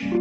Hallo, 0.00 0.16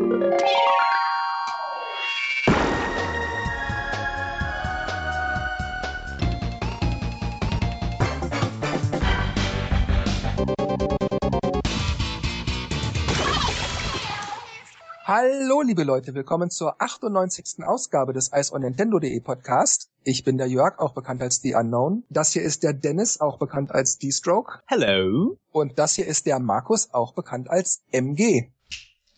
liebe 15.62 15.86
Leute, 15.86 16.14
willkommen 16.14 16.50
zur 16.50 16.82
98. 16.82 17.64
Ausgabe 17.66 18.12
des 18.12 18.34
Eis 18.34 18.52
on 18.52 18.62
Nintendo.de 18.62 19.18
Podcast. 19.22 19.90
Ich 20.04 20.26
bin 20.26 20.38
der 20.38 20.48
Jörg, 20.48 20.78
auch 20.80 20.94
bekannt 20.94 21.22
als 21.22 21.42
The 21.42 21.56
Unknown. 21.56 22.04
Das 22.10 22.34
hier 22.34 22.42
ist 22.42 22.64
der 22.64 22.74
Dennis, 22.74 23.22
auch 23.22 23.40
bekannt 23.40 23.72
als 23.72 23.98
D-Stroke. 23.98 24.60
Hello. 24.66 25.38
Und 25.54 25.80
das 25.80 25.94
hier 25.94 26.06
ist 26.06 26.26
der 26.26 26.40
Markus, 26.40 26.94
auch 26.94 27.14
bekannt 27.14 27.50
als 27.50 27.82
MG. 27.92 28.52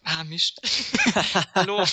Ah, 0.03 0.23
Mist. 0.23 0.59
Hallo. 1.55 1.83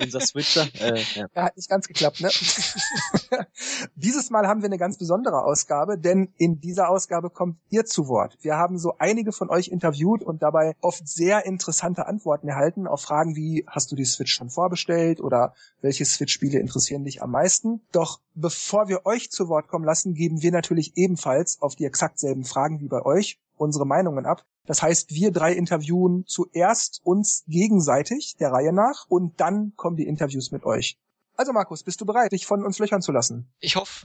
Unser 0.00 0.20
Switcher. 0.20 0.66
Äh, 0.80 1.02
ja. 1.14 1.26
Ja, 1.34 1.42
hat 1.44 1.56
nicht 1.56 1.68
ganz 1.68 1.86
geklappt, 1.86 2.20
ne? 2.20 2.30
Dieses 3.96 4.30
Mal 4.30 4.46
haben 4.46 4.62
wir 4.62 4.66
eine 4.66 4.78
ganz 4.78 4.96
besondere 4.96 5.44
Ausgabe, 5.44 5.98
denn 5.98 6.32
in 6.38 6.60
dieser 6.60 6.88
Ausgabe 6.88 7.28
kommt 7.28 7.58
ihr 7.68 7.84
zu 7.84 8.08
Wort. 8.08 8.38
Wir 8.40 8.56
haben 8.56 8.78
so 8.78 8.94
einige 8.98 9.32
von 9.32 9.50
euch 9.50 9.68
interviewt 9.68 10.22
und 10.22 10.42
dabei 10.42 10.74
oft 10.80 11.06
sehr 11.06 11.44
interessante 11.44 12.06
Antworten 12.06 12.48
erhalten 12.48 12.86
auf 12.86 13.02
Fragen 13.02 13.36
wie, 13.36 13.64
hast 13.66 13.92
du 13.92 13.96
die 13.96 14.06
Switch 14.06 14.32
schon 14.32 14.48
vorbestellt 14.48 15.20
oder 15.20 15.54
welche 15.82 16.06
Switch-Spiele 16.06 16.58
interessieren 16.58 17.04
dich 17.04 17.22
am 17.22 17.30
meisten? 17.30 17.82
Doch 17.92 18.20
bevor 18.34 18.88
wir 18.88 19.04
euch 19.04 19.30
zu 19.30 19.48
Wort 19.48 19.68
kommen 19.68 19.84
lassen, 19.84 20.14
geben 20.14 20.40
wir 20.40 20.52
natürlich 20.52 20.96
ebenfalls 20.96 21.60
auf 21.60 21.76
die 21.76 21.84
exakt 21.84 22.18
selben 22.18 22.44
Fragen 22.44 22.80
wie 22.80 22.88
bei 22.88 23.04
euch 23.04 23.38
unsere 23.56 23.86
Meinungen 23.86 24.24
ab. 24.24 24.44
Das 24.68 24.82
heißt, 24.82 25.14
wir 25.14 25.32
drei 25.32 25.54
interviewen 25.54 26.24
zuerst 26.26 27.00
uns 27.02 27.42
gegenseitig 27.48 28.36
der 28.38 28.52
Reihe 28.52 28.74
nach 28.74 29.06
und 29.08 29.40
dann 29.40 29.72
kommen 29.76 29.96
die 29.96 30.06
Interviews 30.06 30.50
mit 30.50 30.64
euch. 30.64 30.98
Also 31.36 31.54
Markus, 31.54 31.84
bist 31.84 32.02
du 32.02 32.04
bereit, 32.04 32.32
dich 32.32 32.44
von 32.44 32.62
uns 32.62 32.78
löchern 32.78 33.00
zu 33.00 33.10
lassen? 33.10 33.50
Ich 33.60 33.76
hoffe. 33.76 34.04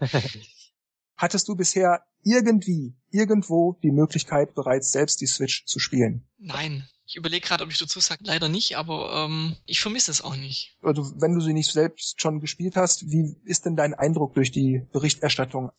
Hattest 1.16 1.46
du 1.46 1.54
bisher 1.54 2.02
irgendwie, 2.24 2.96
irgendwo 3.12 3.78
die 3.84 3.92
Möglichkeit, 3.92 4.52
bereits 4.56 4.90
selbst 4.90 5.20
die 5.20 5.26
Switch 5.26 5.64
zu 5.64 5.78
spielen? 5.78 6.26
Nein. 6.38 6.88
Ich 7.06 7.14
überlege 7.14 7.46
gerade, 7.46 7.62
ob 7.62 7.70
ich 7.70 7.78
dazu 7.78 8.00
sage, 8.00 8.24
leider 8.24 8.48
nicht, 8.48 8.76
aber 8.76 9.26
ähm, 9.26 9.56
ich 9.66 9.80
vermisse 9.80 10.10
es 10.10 10.22
auch 10.22 10.34
nicht. 10.34 10.76
Also 10.82 11.12
wenn 11.20 11.34
du 11.34 11.40
sie 11.40 11.52
nicht 11.52 11.70
selbst 11.70 12.20
schon 12.20 12.40
gespielt 12.40 12.74
hast, 12.74 13.10
wie 13.10 13.36
ist 13.44 13.64
denn 13.64 13.76
dein 13.76 13.94
Eindruck 13.94 14.34
durch 14.34 14.50
die 14.50 14.88
Berichterstattung? 14.92 15.70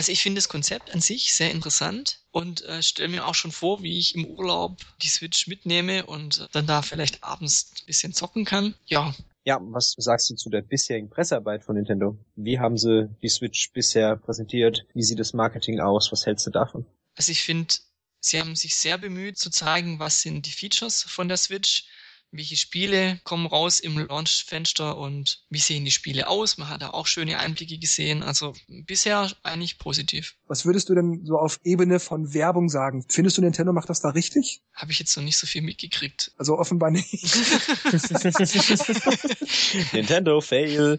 Also 0.00 0.12
ich 0.12 0.22
finde 0.22 0.38
das 0.38 0.48
Konzept 0.48 0.94
an 0.94 1.02
sich 1.02 1.34
sehr 1.34 1.50
interessant 1.50 2.20
und 2.30 2.64
äh, 2.64 2.82
stelle 2.82 3.10
mir 3.10 3.26
auch 3.26 3.34
schon 3.34 3.52
vor, 3.52 3.82
wie 3.82 3.98
ich 3.98 4.14
im 4.14 4.24
Urlaub 4.24 4.78
die 5.02 5.08
Switch 5.08 5.46
mitnehme 5.46 6.06
und 6.06 6.48
dann 6.52 6.66
da 6.66 6.80
vielleicht 6.80 7.22
abends 7.22 7.70
ein 7.82 7.84
bisschen 7.84 8.14
zocken 8.14 8.46
kann. 8.46 8.72
Ja. 8.86 9.14
Ja, 9.44 9.58
was 9.60 9.94
sagst 9.98 10.30
du 10.30 10.36
zu 10.36 10.48
der 10.48 10.62
bisherigen 10.62 11.10
Pressearbeit 11.10 11.64
von 11.64 11.76
Nintendo? 11.76 12.16
Wie 12.34 12.58
haben 12.58 12.78
sie 12.78 13.10
die 13.20 13.28
Switch 13.28 13.72
bisher 13.74 14.16
präsentiert? 14.16 14.86
Wie 14.94 15.02
sieht 15.02 15.18
das 15.18 15.34
Marketing 15.34 15.80
aus? 15.80 16.10
Was 16.12 16.24
hältst 16.24 16.46
du 16.46 16.50
davon? 16.50 16.86
Also 17.14 17.32
ich 17.32 17.42
finde, 17.42 17.74
sie 18.20 18.40
haben 18.40 18.56
sich 18.56 18.76
sehr 18.76 18.96
bemüht 18.96 19.36
zu 19.36 19.50
zeigen, 19.50 19.98
was 19.98 20.22
sind 20.22 20.46
die 20.46 20.52
Features 20.52 21.02
von 21.02 21.28
der 21.28 21.36
Switch 21.36 21.84
welche 22.32 22.56
Spiele 22.56 23.20
kommen 23.24 23.46
raus 23.46 23.80
im 23.80 23.98
Launchfenster 23.98 24.96
und 24.96 25.44
wie 25.50 25.58
sehen 25.58 25.84
die 25.84 25.90
Spiele 25.90 26.28
aus. 26.28 26.58
Man 26.58 26.68
hat 26.68 26.82
da 26.82 26.90
auch 26.90 27.06
schöne 27.06 27.38
Einblicke 27.38 27.78
gesehen. 27.78 28.22
Also 28.22 28.54
bisher 28.68 29.30
eigentlich 29.42 29.78
positiv. 29.78 30.36
Was 30.46 30.64
würdest 30.64 30.88
du 30.88 30.94
denn 30.94 31.24
so 31.24 31.38
auf 31.38 31.60
Ebene 31.64 32.00
von 32.00 32.32
Werbung 32.32 32.68
sagen? 32.68 33.04
Findest 33.08 33.38
du 33.38 33.42
Nintendo 33.42 33.72
macht 33.72 33.88
das 33.88 34.00
da 34.00 34.10
richtig? 34.10 34.62
Habe 34.74 34.92
ich 34.92 34.98
jetzt 34.98 35.16
noch 35.16 35.24
nicht 35.24 35.38
so 35.38 35.46
viel 35.46 35.62
mitgekriegt. 35.62 36.32
Also 36.36 36.58
offenbar 36.58 36.90
nicht. 36.90 37.10
Nintendo 39.92 40.40
Fail. 40.40 40.98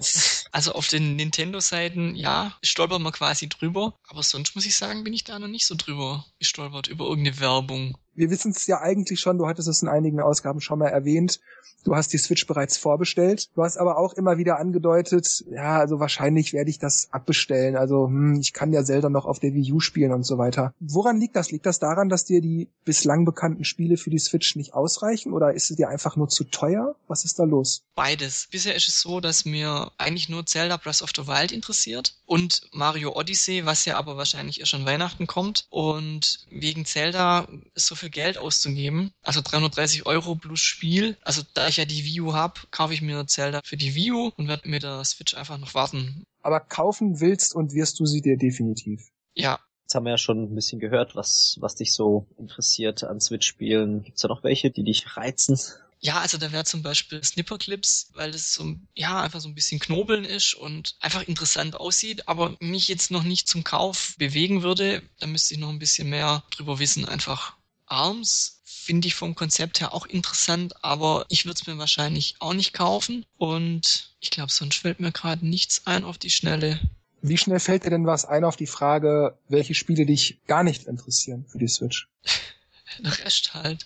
Also 0.52 0.74
auf 0.74 0.88
den 0.88 1.16
Nintendo-Seiten, 1.16 2.16
ja, 2.16 2.58
stolpert 2.62 3.02
man 3.02 3.14
quasi 3.14 3.48
drüber. 3.48 3.98
Aber 4.08 4.24
sonst 4.24 4.56
muss 4.56 4.66
ich 4.66 4.76
sagen, 4.76 5.04
bin 5.04 5.14
ich 5.14 5.24
da 5.24 5.40
noch 5.40 5.48
nicht 5.48 5.66
so 5.66 5.76
drüber 5.76 6.26
gestolpert, 6.40 6.88
über 6.88 7.06
irgendeine 7.06 7.40
Werbung 7.40 7.98
wir 8.16 8.30
wissen 8.30 8.52
es 8.52 8.68
ja 8.68 8.82
eigentlich 8.82 9.20
schon, 9.20 9.38
du 9.38 9.48
hattest 9.48 9.68
es 9.68 9.82
in 9.82 9.88
einigen 9.88 10.20
Ausgaben 10.20 10.62
schon 10.62 10.80
mal 10.80 10.90
erwähnt, 10.90 11.40
du 11.84 11.96
hast 11.96 12.14
die 12.14 12.18
Switch 12.18 12.46
bereits 12.48 12.78
vorbestellt. 12.78 13.50
Du 13.56 13.64
hast 13.64 13.78
aber 13.78 13.98
auch 13.98 14.14
immer 14.14 14.38
wieder 14.38 14.60
angedeutet, 14.60 15.44
ja, 15.50 15.80
also 15.80 16.00
wahrscheinlich 16.00 16.54
werde 16.54 16.70
ich 16.70 16.80
das 16.80 17.08
abbestellen. 17.12 17.76
Also 17.76 18.08
hm, 18.08 18.40
ich 18.40 18.54
kann 18.54 18.74
ja 18.74 18.84
Zelda 18.84 19.10
noch 19.10 19.26
auf 19.26 19.40
der 19.40 19.54
Wii 19.54 19.74
U 19.74 19.80
spielen 19.80 20.12
und 20.12 20.24
so 20.24 20.38
weiter. 20.38 20.74
Woran 20.80 21.20
liegt 21.20 21.36
das? 21.36 21.52
Liegt 21.52 21.66
das 21.66 21.80
daran, 21.80 22.10
dass 22.10 22.26
dir 22.26 22.42
die 22.42 22.70
bislang 22.86 23.26
bekannten 23.26 23.64
Spiele 23.64 23.98
für 23.98 24.10
die 24.10 24.20
Switch 24.20 24.56
nicht 24.56 24.74
ausreichen 24.74 25.34
oder 25.34 25.54
ist 25.54 25.72
es 25.72 25.78
dir 25.78 25.90
einfach 25.90 26.16
nur 26.16 26.30
zu 26.30 26.44
teuer? 26.44 26.96
Was 27.08 27.26
ist 27.26 27.40
da 27.40 27.44
los? 27.44 27.84
Beides. 27.96 28.48
Bisher 28.52 28.76
ist 28.76 28.88
es 28.88 29.02
so, 29.02 29.20
dass 29.20 29.46
mir 29.46 29.92
eigentlich 29.98 30.30
nur 30.30 30.46
Zelda 30.46 30.78
Breath 30.78 31.02
of 31.02 31.12
the 31.16 31.28
Wild 31.28 31.52
interessiert 31.52 32.16
und 32.26 32.62
Mario 32.72 33.16
Odyssey, 33.16 33.66
was 33.66 33.86
ja 33.86 33.98
aber 33.98 34.18
wahrscheinlich 34.18 34.60
erst 34.60 34.74
an 34.74 34.86
Weihnachten 34.86 35.28
kommt. 35.28 35.68
Und 35.70 36.46
wegen 36.50 36.86
Zelda 36.86 37.48
so 37.76 37.96
viel 38.02 38.10
Geld 38.10 38.38
auszugeben, 38.38 39.12
also 39.24 39.42
330 39.42 40.06
Euro 40.06 40.36
plus 40.36 40.60
Spiel, 40.60 41.18
also 41.22 41.42
da 41.54 41.68
ich 41.68 41.78
ja 41.78 41.86
die 41.86 42.04
Wii 42.04 42.22
U 42.22 42.34
habe, 42.34 42.60
kaufe 42.72 42.94
ich 42.94 43.02
mir 43.02 43.26
Zelda 43.28 43.62
für 43.64 43.78
die 43.78 43.96
Wii 43.96 44.12
U 44.12 44.32
und 44.36 44.48
werde 44.48 44.68
mit 44.68 44.84
der 44.84 45.04
Switch 45.06 45.36
einfach 45.36 45.58
noch 45.58 45.74
warten. 45.74 46.24
Aber 46.42 46.60
kaufen 46.60 47.22
willst 47.22 47.56
und 47.56 47.74
wirst 47.74 48.00
du 48.00 48.06
sie 48.06 48.22
dir 48.22 48.38
definitiv. 48.38 49.10
Ja. 49.34 49.60
Jetzt 49.84 49.96
haben 49.96 50.06
wir 50.06 50.12
ja 50.12 50.18
schon 50.18 50.44
ein 50.44 50.56
bisschen 50.56 50.80
gehört, 50.80 51.16
was, 51.16 51.58
was 51.60 51.76
dich 51.76 51.94
so 51.94 52.28
interessiert 52.38 53.04
an 53.04 53.20
Switch-Spielen. 53.20 54.04
Gibt's 54.04 54.22
da 54.22 54.28
noch 54.28 54.44
welche, 54.44 54.72
die 54.72 54.84
dich 54.84 55.18
reizen? 55.18 55.60
Ja, 56.04 56.20
also 56.20 56.40
da 56.40 56.52
wäre 56.52 56.64
zum 56.64 56.82
Beispiel 56.82 57.24
Snipperclips, 57.24 58.10
weil 58.16 58.32
das 58.32 58.56
so, 58.56 58.74
ja, 58.96 59.22
einfach 59.22 59.40
so 59.40 59.48
ein 59.48 59.54
bisschen 59.54 59.80
knobeln 59.80 60.26
ist 60.26 60.56
und 60.56 60.96
einfach 61.00 61.28
interessant 61.28 61.76
aussieht, 61.76 62.28
aber 62.28 62.58
mich 62.60 62.88
jetzt 62.88 63.12
noch 63.12 63.22
nicht 63.22 63.48
zum 63.48 63.64
Kauf 63.64 64.16
bewegen 64.18 64.64
würde. 64.64 65.04
Da 65.20 65.28
müsste 65.28 65.54
ich 65.54 65.60
noch 65.60 65.70
ein 65.70 65.78
bisschen 65.78 66.10
mehr 66.10 66.44
drüber 66.50 66.80
wissen, 66.80 67.06
einfach. 67.06 67.56
Arms 67.92 68.62
finde 68.64 69.08
ich 69.08 69.16
vom 69.16 69.36
Konzept 69.36 69.80
her 69.80 69.94
auch 69.94 70.06
interessant, 70.06 70.84
aber 70.84 71.26
ich 71.30 71.46
würde 71.46 71.60
es 71.62 71.68
mir 71.68 71.78
wahrscheinlich 71.78 72.36
auch 72.40 72.54
nicht 72.54 72.74
kaufen. 72.74 73.26
Und 73.38 74.12
ich 74.20 74.32
glaube, 74.32 74.52
sonst 74.52 74.78
fällt 74.78 75.00
mir 75.00 75.12
gerade 75.12 75.46
nichts 75.46 75.86
ein 75.86 76.04
auf 76.04 76.18
die 76.18 76.30
Schnelle. 76.30 76.80
Wie 77.22 77.38
schnell 77.38 77.60
fällt 77.60 77.86
dir 77.86 77.92
denn 77.92 78.08
was 78.08 78.26
ein 78.26 78.44
auf 78.44 78.56
die 78.56 78.68
Frage, 78.68 79.38
welche 79.48 79.76
Spiele 79.76 80.06
dich 80.06 80.40
gar 80.48 80.64
nicht 80.64 80.88
interessieren 80.88 81.46
für 81.48 81.60
die 81.60 81.68
Switch? 81.68 82.08
Der 83.00 83.18
Rest 83.24 83.54
halt. 83.54 83.86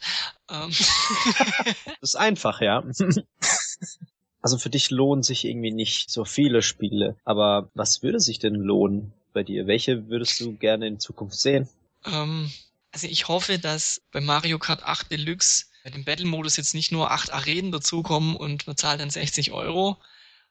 Ähm. 0.49 0.71
das 2.01 2.11
ist 2.11 2.15
einfach, 2.15 2.61
ja. 2.61 2.83
Also 4.41 4.59
für 4.59 4.69
dich 4.69 4.91
lohnen 4.91 5.23
sich 5.23 5.43
irgendwie 5.43 5.71
nicht 5.71 6.11
so 6.11 6.23
viele 6.23 6.61
Spiele. 6.61 7.15
Aber 7.25 7.67
was 7.73 8.03
würde 8.03 8.19
sich 8.19 8.37
denn 8.37 8.53
lohnen 8.53 9.11
bei 9.33 9.41
dir? 9.41 9.65
Welche 9.65 10.07
würdest 10.07 10.39
du 10.39 10.53
gerne 10.53 10.85
in 10.85 10.99
Zukunft 10.99 11.39
sehen? 11.39 11.67
Ähm, 12.05 12.51
also 12.95 13.07
ich 13.07 13.27
hoffe, 13.27 13.59
dass 13.59 14.01
bei 14.13 14.21
Mario 14.21 14.57
Kart 14.57 14.81
8 14.83 15.11
Deluxe 15.11 15.65
bei 15.83 15.89
dem 15.89 16.05
Battle-Modus 16.05 16.55
jetzt 16.55 16.73
nicht 16.73 16.93
nur 16.93 17.11
acht 17.11 17.29
Arenen 17.31 17.73
dazukommen 17.73 18.37
und 18.37 18.65
man 18.67 18.77
zahlt 18.77 19.01
dann 19.01 19.09
60 19.09 19.51
Euro. 19.51 20.01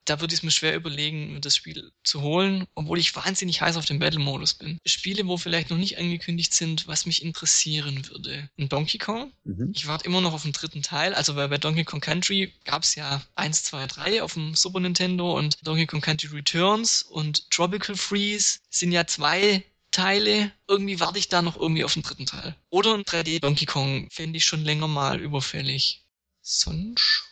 Da 0.04 0.20
würde 0.20 0.34
ich 0.34 0.40
es 0.40 0.42
mir 0.42 0.50
schwer 0.50 0.76
überlegen, 0.76 1.40
das 1.40 1.56
Spiel 1.56 1.90
zu 2.02 2.20
holen, 2.20 2.66
obwohl 2.74 2.98
ich 2.98 3.16
wahnsinnig 3.16 3.62
heiß 3.62 3.78
auf 3.78 3.86
den 3.86 3.98
Battle-Modus 3.98 4.54
bin. 4.54 4.78
Spiele, 4.84 5.26
wo 5.26 5.38
vielleicht 5.38 5.70
noch 5.70 5.78
nicht 5.78 5.96
angekündigt 5.96 6.52
sind, 6.52 6.86
was 6.86 7.06
mich 7.06 7.22
interessieren 7.22 8.06
würde. 8.10 8.50
Ein 8.58 8.68
Donkey 8.68 8.98
Kong. 8.98 9.32
Mhm. 9.44 9.72
Ich 9.74 9.86
warte 9.86 10.04
immer 10.04 10.20
noch 10.20 10.34
auf 10.34 10.42
den 10.42 10.52
dritten 10.52 10.82
Teil. 10.82 11.14
Also 11.14 11.32
bei, 11.32 11.48
bei 11.48 11.56
Donkey 11.56 11.84
Kong 11.84 12.02
Country 12.02 12.52
gab 12.64 12.82
es 12.82 12.94
ja 12.94 13.22
1, 13.36 13.62
2, 13.64 13.86
3 13.86 14.22
auf 14.22 14.34
dem 14.34 14.54
Super 14.54 14.80
Nintendo 14.80 15.38
und 15.38 15.66
Donkey 15.66 15.86
Kong 15.86 16.02
Country 16.02 16.28
Returns 16.28 17.02
und 17.02 17.50
Tropical 17.50 17.96
Freeze 17.96 18.58
sind 18.68 18.92
ja 18.92 19.06
zwei 19.06 19.64
Teile. 19.94 20.52
Irgendwie 20.68 21.00
warte 21.00 21.18
ich 21.18 21.28
da 21.28 21.40
noch 21.40 21.56
irgendwie 21.56 21.84
auf 21.84 21.94
den 21.94 22.02
dritten 22.02 22.26
Teil. 22.26 22.56
Oder 22.68 22.94
ein 22.94 23.04
3D 23.04 23.40
Donkey 23.40 23.64
Kong 23.64 24.08
fände 24.10 24.36
ich 24.36 24.44
schon 24.44 24.64
länger 24.64 24.88
mal 24.88 25.20
überfällig. 25.20 26.04
Sonst? 26.42 27.24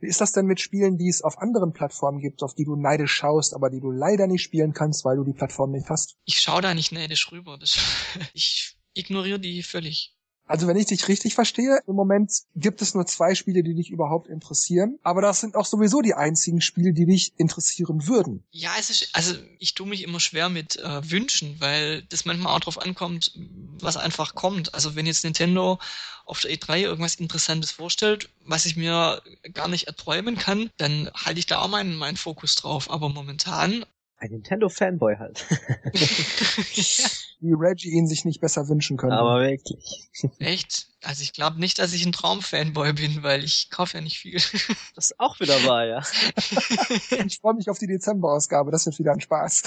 Wie 0.00 0.06
ist 0.06 0.20
das 0.20 0.32
denn 0.32 0.46
mit 0.46 0.60
Spielen, 0.60 0.98
die 0.98 1.08
es 1.08 1.22
auf 1.22 1.38
anderen 1.38 1.72
Plattformen 1.72 2.20
gibt, 2.20 2.42
auf 2.42 2.54
die 2.54 2.64
du 2.64 2.76
neidisch 2.76 3.12
schaust, 3.12 3.54
aber 3.54 3.70
die 3.70 3.80
du 3.80 3.90
leider 3.90 4.26
nicht 4.26 4.42
spielen 4.42 4.72
kannst, 4.72 5.04
weil 5.04 5.16
du 5.16 5.24
die 5.24 5.32
Plattform 5.32 5.72
nicht 5.72 5.88
hast? 5.88 6.16
Ich 6.24 6.40
schaue 6.40 6.60
da 6.62 6.74
nicht 6.74 6.92
neidisch 6.92 7.32
rüber. 7.32 7.58
Das, 7.58 7.78
ich 8.34 8.76
ignoriere 8.94 9.40
die 9.40 9.62
völlig. 9.62 10.17
Also 10.48 10.66
wenn 10.66 10.76
ich 10.76 10.86
dich 10.86 11.06
richtig 11.08 11.34
verstehe, 11.34 11.78
im 11.86 11.94
Moment 11.94 12.32
gibt 12.56 12.82
es 12.82 12.94
nur 12.94 13.06
zwei 13.06 13.34
Spiele, 13.34 13.62
die 13.62 13.74
dich 13.74 13.90
überhaupt 13.90 14.28
interessieren. 14.28 14.98
Aber 15.02 15.20
das 15.20 15.40
sind 15.40 15.54
auch 15.54 15.66
sowieso 15.66 16.00
die 16.00 16.14
einzigen 16.14 16.60
Spiele, 16.60 16.92
die 16.92 17.06
dich 17.06 17.32
interessieren 17.36 18.06
würden. 18.08 18.44
Ja, 18.50 18.72
es 18.78 18.90
ist, 18.90 19.10
also 19.12 19.34
ich 19.58 19.74
tue 19.74 19.86
mich 19.86 20.02
immer 20.02 20.20
schwer 20.20 20.48
mit 20.48 20.76
äh, 20.76 21.10
Wünschen, 21.10 21.56
weil 21.60 22.02
das 22.02 22.24
manchmal 22.24 22.54
auch 22.54 22.60
drauf 22.60 22.80
ankommt, 22.80 23.32
was 23.80 23.96
einfach 23.96 24.34
kommt. 24.34 24.74
Also 24.74 24.96
wenn 24.96 25.06
jetzt 25.06 25.24
Nintendo 25.24 25.78
auf 26.24 26.40
der 26.40 26.50
E3 26.50 26.80
irgendwas 26.80 27.16
Interessantes 27.16 27.70
vorstellt, 27.70 28.30
was 28.44 28.66
ich 28.66 28.76
mir 28.76 29.22
gar 29.52 29.68
nicht 29.68 29.86
erträumen 29.86 30.36
kann, 30.36 30.70
dann 30.78 31.10
halte 31.14 31.38
ich 31.38 31.46
da 31.46 31.60
auch 31.60 31.68
meinen, 31.68 31.96
meinen 31.96 32.16
Fokus 32.16 32.54
drauf. 32.54 32.90
Aber 32.90 33.10
momentan 33.10 33.84
ein 34.16 34.30
Nintendo-Fanboy 34.30 35.16
halt. 35.16 35.46
ja. 36.72 37.06
Wie 37.40 37.52
Reggie 37.52 37.90
ihn 37.90 38.06
sich 38.06 38.24
nicht 38.24 38.40
besser 38.40 38.68
wünschen 38.68 38.96
könnte. 38.96 39.16
Aber 39.16 39.40
wirklich. 39.40 40.08
Echt? 40.38 40.88
Also 41.02 41.22
ich 41.22 41.32
glaube 41.32 41.60
nicht, 41.60 41.78
dass 41.78 41.92
ich 41.92 42.04
ein 42.04 42.12
Traumfanboy 42.12 42.92
bin, 42.92 43.22
weil 43.22 43.44
ich 43.44 43.70
kaufe 43.70 43.98
ja 43.98 44.00
nicht 44.00 44.18
viel. 44.18 44.40
Das 44.94 45.10
ist 45.10 45.20
auch 45.20 45.38
wieder 45.38 45.54
wahr, 45.64 45.86
ja. 45.86 46.02
ich 47.24 47.38
freue 47.38 47.54
mich 47.54 47.70
auf 47.70 47.78
die 47.78 47.86
Dezemberausgabe, 47.86 48.72
das 48.72 48.86
wird 48.86 48.98
wieder 48.98 49.12
ein 49.12 49.20
Spaß. 49.20 49.62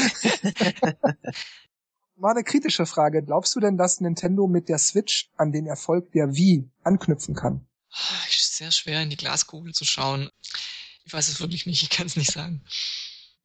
Mal 2.18 2.32
eine 2.32 2.44
kritische 2.44 2.86
Frage. 2.86 3.24
Glaubst 3.24 3.56
du 3.56 3.62
denn, 3.62 3.78
dass 3.78 4.02
Nintendo 4.02 4.48
mit 4.48 4.68
der 4.68 4.78
Switch 4.78 5.30
an 5.38 5.54
den 5.54 5.68
Erfolg 5.68 6.12
der 6.12 6.36
Wii 6.36 6.70
anknüpfen 6.84 7.34
kann? 7.34 7.66
Ist 8.28 8.58
sehr 8.58 8.72
schwer 8.72 9.02
in 9.02 9.10
die 9.10 9.16
Glaskugel 9.16 9.74
zu 9.74 9.86
schauen. 9.86 10.30
Ich 11.06 11.14
weiß 11.14 11.30
es 11.30 11.40
wirklich 11.40 11.66
nicht, 11.66 11.82
ich 11.82 11.90
kann 11.90 12.08
es 12.08 12.18
nicht 12.18 12.32
sagen 12.32 12.62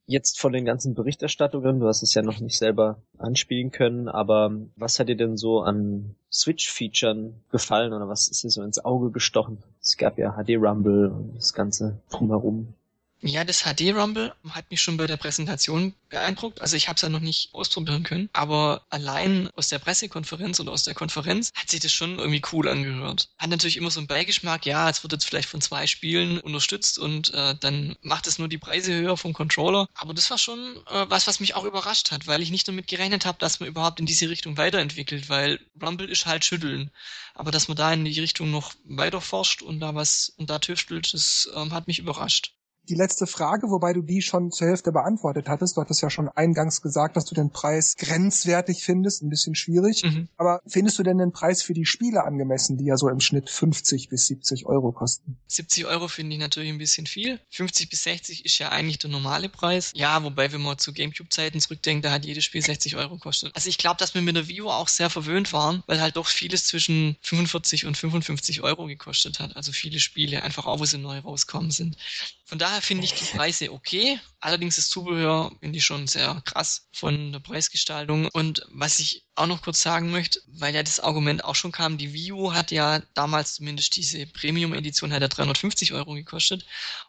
jetzt 0.07 0.41
von 0.41 0.53
den 0.53 0.65
ganzen 0.65 0.95
Berichterstattungen, 0.95 1.81
du 1.81 1.89
hast 1.89 2.03
es 2.03 2.15
ja 2.15 2.23
noch 2.23 2.41
nicht 2.41 2.57
selber 2.57 2.99
anspielen 3.19 3.71
können, 3.71 4.09
aber 4.09 4.53
was 4.77 4.99
hat 4.99 5.09
dir 5.09 5.17
denn 5.17 5.37
so 5.37 5.61
an 5.61 6.15
Switch-Featuren 6.33 7.43
gefallen 7.51 7.93
oder 7.93 8.09
was 8.09 8.29
ist 8.29 8.45
dir 8.45 8.51
so 8.51 8.63
ins 8.63 8.85
Auge 8.85 9.11
gestochen? 9.11 9.59
Es 9.81 9.97
gab 9.97 10.19
ja 10.19 10.33
HD 10.33 10.57
Rumble 10.57 11.11
und 11.11 11.37
das 11.37 11.53
Ganze 11.53 12.01
drumherum. 12.11 12.75
Ja, 13.23 13.45
das 13.45 13.63
HD 13.63 13.95
Rumble 13.95 14.35
hat 14.51 14.71
mich 14.71 14.83
schon 14.83 14.99
bei 14.99 15.07
der 15.07 15.17
Präsentation 15.17 15.95
beeindruckt. 16.11 16.61
Also 16.61 16.77
ich 16.77 16.89
habe 16.89 16.97
es 16.97 17.03
ja 17.03 17.09
noch 17.09 17.21
nicht 17.21 17.49
ausprobieren 17.55 18.03
können, 18.03 18.29
aber 18.35 18.85
allein 18.91 19.49
aus 19.57 19.69
der 19.69 19.79
Pressekonferenz 19.79 20.61
oder 20.61 20.73
aus 20.73 20.85
der 20.85 20.95
Konferenz 20.95 21.51
hat 21.55 21.71
sich 21.71 21.81
das 21.81 21.93
schon 21.93 22.19
irgendwie 22.19 22.43
cool 22.53 22.69
angehört. 22.69 23.31
Hat 23.39 23.49
natürlich 23.49 23.79
immer 23.79 23.91
so 23.91 24.01
einen 24.01 24.07
Beigeschmack, 24.07 24.67
ja, 24.67 24.91
es 24.91 25.03
wird 25.03 25.15
jetzt 25.15 25.25
vielleicht 25.25 25.49
von 25.49 25.63
zwei 25.63 25.87
Spielen 25.87 26.39
unterstützt 26.41 26.99
und 26.99 27.33
äh, 27.33 27.55
dann 27.59 27.97
macht 28.03 28.27
es 28.27 28.39
nur 28.39 28.49
die 28.49 28.59
Preise 28.59 28.93
höher 28.93 29.17
vom 29.17 29.33
Controller. 29.33 29.89
Aber 29.95 30.13
das 30.13 30.31
war 30.31 30.39
schon 30.39 30.77
äh, 30.87 31.07
was, 31.09 31.27
was 31.27 31.41
mich 31.41 31.55
auch 31.55 31.65
überrascht 31.65 32.11
hat, 32.11 32.27
weil 32.27 32.43
ich 32.43 32.51
nicht 32.51 32.69
damit 32.69 32.87
gerechnet 32.87 33.25
habe, 33.25 33.39
dass 33.39 33.61
man 33.61 33.69
überhaupt 33.71 33.99
in 33.99 34.07
diese 34.07 34.29
Richtung 34.29 34.59
weiterentwickelt, 34.59 35.31
weil 35.31 35.59
Rumble 35.83 36.09
ist 36.09 36.27
halt 36.27 36.45
schütteln. 36.45 36.91
Aber 37.35 37.51
dass 37.51 37.67
man 37.69 37.79
da 37.79 37.93
in 37.93 38.05
die 38.05 38.21
Richtung 38.21 38.51
noch 38.51 38.75
weiter 38.85 39.23
forscht 39.23 39.63
und 39.63 39.81
da 39.81 39.95
was 39.95 40.35
und 40.37 40.51
da 40.51 40.59
tüftelt, 40.59 41.13
das 41.15 41.49
ähm, 41.55 41.73
hat 41.73 41.87
mich 41.87 41.99
überrascht 41.99 42.53
die 42.89 42.95
letzte 42.95 43.27
Frage, 43.27 43.71
wobei 43.71 43.93
du 43.93 44.03
die 44.03 44.23
schon 44.23 44.51
zur 44.51 44.69
Hälfte 44.69 44.93
beantwortet 44.93 45.49
hattest. 45.49 45.77
Du 45.77 45.81
hattest 45.81 46.03
ja 46.03 46.11
schon 46.11 46.29
eingangs 46.29 46.83
gesagt, 46.83 47.17
dass 47.17 47.25
du 47.25 47.35
den 47.35 47.51
Preis 47.51 47.97
grenzwertig 47.97 48.85
findest, 48.85 49.23
ein 49.23 49.29
bisschen 49.29 49.55
schwierig. 49.55 50.03
Mhm. 50.05 50.29
Aber 50.37 50.61
findest 50.67 50.99
du 50.99 51.03
denn 51.03 51.19
den 51.19 51.33
Preis 51.33 51.63
für 51.63 51.75
die 51.75 51.87
Spiele 51.87 52.25
angemessen, 52.25 52.77
die 52.77 52.87
ja 52.87 52.97
so 52.97 53.09
im 53.09 53.21
Schnitt 53.21 53.51
50 53.51 54.09
bis 54.09 54.27
70 54.27 54.67
Euro 54.67 54.93
kosten? 54.93 55.39
70 55.49 55.87
Euro 55.87 56.09
finde 56.09 56.35
ich 56.35 56.41
natürlich 56.41 56.71
ein 56.71 56.79
bisschen 56.79 57.07
viel. 57.07 57.41
50 57.51 57.89
bis 57.89 58.05
60 58.05 58.45
ist 58.45 58.59
ja 58.59 58.71
eigentlich 58.71 58.99
der 58.99 59.11
normale 59.11 59.49
Preis. 59.49 59.93
Ja, 59.95 60.23
wobei, 60.23 60.53
wenn 60.53 60.63
man 60.63 60.79
zu 60.79 60.93
Gamecube-Zeiten 60.93 61.61
zurückdenkt, 61.61 62.05
da 62.05 62.11
hat 62.11 62.25
jedes 62.25 62.45
Spiel 62.45 62.63
60 62.63 62.97
Euro 62.97 63.15
gekostet. 63.15 63.53
Also 63.55 63.69
ich 63.69 63.79
glaube, 63.79 63.99
dass 63.99 64.15
wir 64.15 64.23
mit 64.23 64.37
der 64.37 64.49
Vio 64.49 64.71
auch 64.71 64.89
sehr 64.89 65.11
verwöhnt 65.11 65.53
waren, 65.53 65.83
weil 65.87 66.01
halt 66.01 66.17
doch 66.17 66.27
vieles 66.27 66.67
zwischen 66.67 67.17
45 67.23 67.87
und 67.87 67.97
55 67.97 68.63
Euro 68.63 68.87
gekostet 68.87 69.41
hat. 69.41 69.57
Also 69.57 69.73
viele 69.73 70.01
Spiele, 70.01 70.43
einfach 70.43 70.67
auch, 70.67 70.81
wo 70.81 70.85
sie 70.85 70.99
neu 70.99 71.19
rauskommen 71.19 71.71
sind. 71.71 71.97
Von 72.45 72.59
daher 72.59 72.76
finde 72.81 73.05
ich 73.05 73.15
die 73.15 73.37
Preise 73.37 73.73
okay. 73.73 74.19
Allerdings 74.41 74.77
das 74.77 74.89
Zubehör 74.89 75.51
finde 75.61 75.79
ich 75.79 75.85
schon 75.85 76.07
sehr 76.07 76.41
krass 76.45 76.89
von 76.93 77.33
der 77.33 77.41
Preisgestaltung. 77.41 78.29
Und 78.33 78.65
was 78.71 79.01
ich 79.01 79.25
auch 79.35 79.47
noch 79.47 79.63
kurz 79.63 79.83
sagen 79.83 80.11
möchte, 80.11 80.41
weil 80.47 80.75
ja 80.75 80.83
das 80.83 81.01
Argument 81.01 81.45
auch 81.45 81.55
schon 81.55 81.73
kam, 81.73 81.99
die 81.99 82.13
Wii 82.13 82.33
U 82.33 82.53
hat 82.53 82.71
ja 82.71 83.01
damals 83.15 83.55
zumindest 83.55 83.97
diese 83.97 84.27
Premium-Edition 84.27 85.13
hat 85.13 85.23
ja 85.23 85.29
350 85.29 85.93
Euro 85.93 86.15
gekostet 86.15 86.65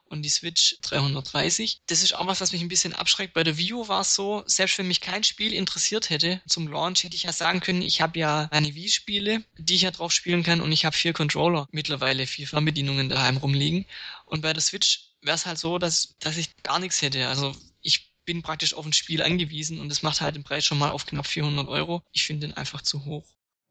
und 0.06 0.24
die 0.24 0.30
Switch 0.30 0.78
330. 0.81 1.81
Das 1.88 2.04
ist 2.04 2.16
auch 2.16 2.28
was, 2.28 2.42
was 2.42 2.52
mich 2.52 2.62
ein 2.62 2.69
bisschen 2.69 2.94
abschreckt. 2.94 3.34
Bei 3.34 3.44
der 3.44 3.58
Wii 3.58 3.74
U 3.74 3.88
war 3.88 4.02
es 4.02 4.16
so, 4.16 4.44
selbst 4.46 4.78
wenn 4.78 4.88
mich 4.88 5.02
kein 5.02 5.24
Spiel 5.24 5.54
interessiert 5.54 6.10
hätte 6.10 6.42
zum 6.48 6.68
Launch, 6.68 7.04
hätte 7.04 7.16
ich 7.16 7.24
ja 7.24 7.34
sagen 7.34 7.60
können, 7.60 7.81
ich 7.81 8.02
habe 8.02 8.19
ja 8.19 8.50
meine 8.52 8.74
Wii-Spiele, 8.74 9.44
die 9.58 9.75
ich 9.75 9.81
ja 9.84 9.92
drauf 9.92 10.12
spielen 10.12 10.44
kann 10.44 10.62
und 10.62 10.72
ich 10.72 10.86
habe 10.86 10.96
vier 10.96 11.14
Controller 11.14 11.68
mittlerweile, 11.72 12.28
vier 12.28 12.48
Fernbedienungen 12.48 13.10
daheim 13.10 13.38
rumliegen. 13.38 13.86
Und 14.25 14.42
bei 14.42 14.54
der 14.54 14.62
Switch 14.62 15.08
wäre 15.22 15.36
es 15.36 15.46
halt 15.46 15.58
so, 15.58 15.78
dass, 15.78 16.16
dass 16.19 16.38
ich 16.38 16.56
gar 16.64 16.80
nichts 16.80 17.02
hätte. 17.02 17.28
Also 17.28 17.54
ich 17.81 18.14
bin 18.25 18.42
praktisch 18.42 18.74
auf 18.74 18.86
ein 18.86 18.94
Spiel 18.94 19.22
angewiesen 19.22 19.80
und 19.80 19.90
das 19.90 20.04
macht 20.04 20.22
halt 20.22 20.36
den 20.36 20.44
Preis 20.44 20.66
schon 20.66 20.78
mal 20.78 20.92
auf 20.92 21.06
knapp 21.06 21.25
400 21.25 21.68
Euro. 21.68 22.04
Ich 22.12 22.25
finde 22.25 22.48
den 22.48 22.58
einfach 22.58 22.81
zu 22.81 23.06
hoch. 23.06 23.25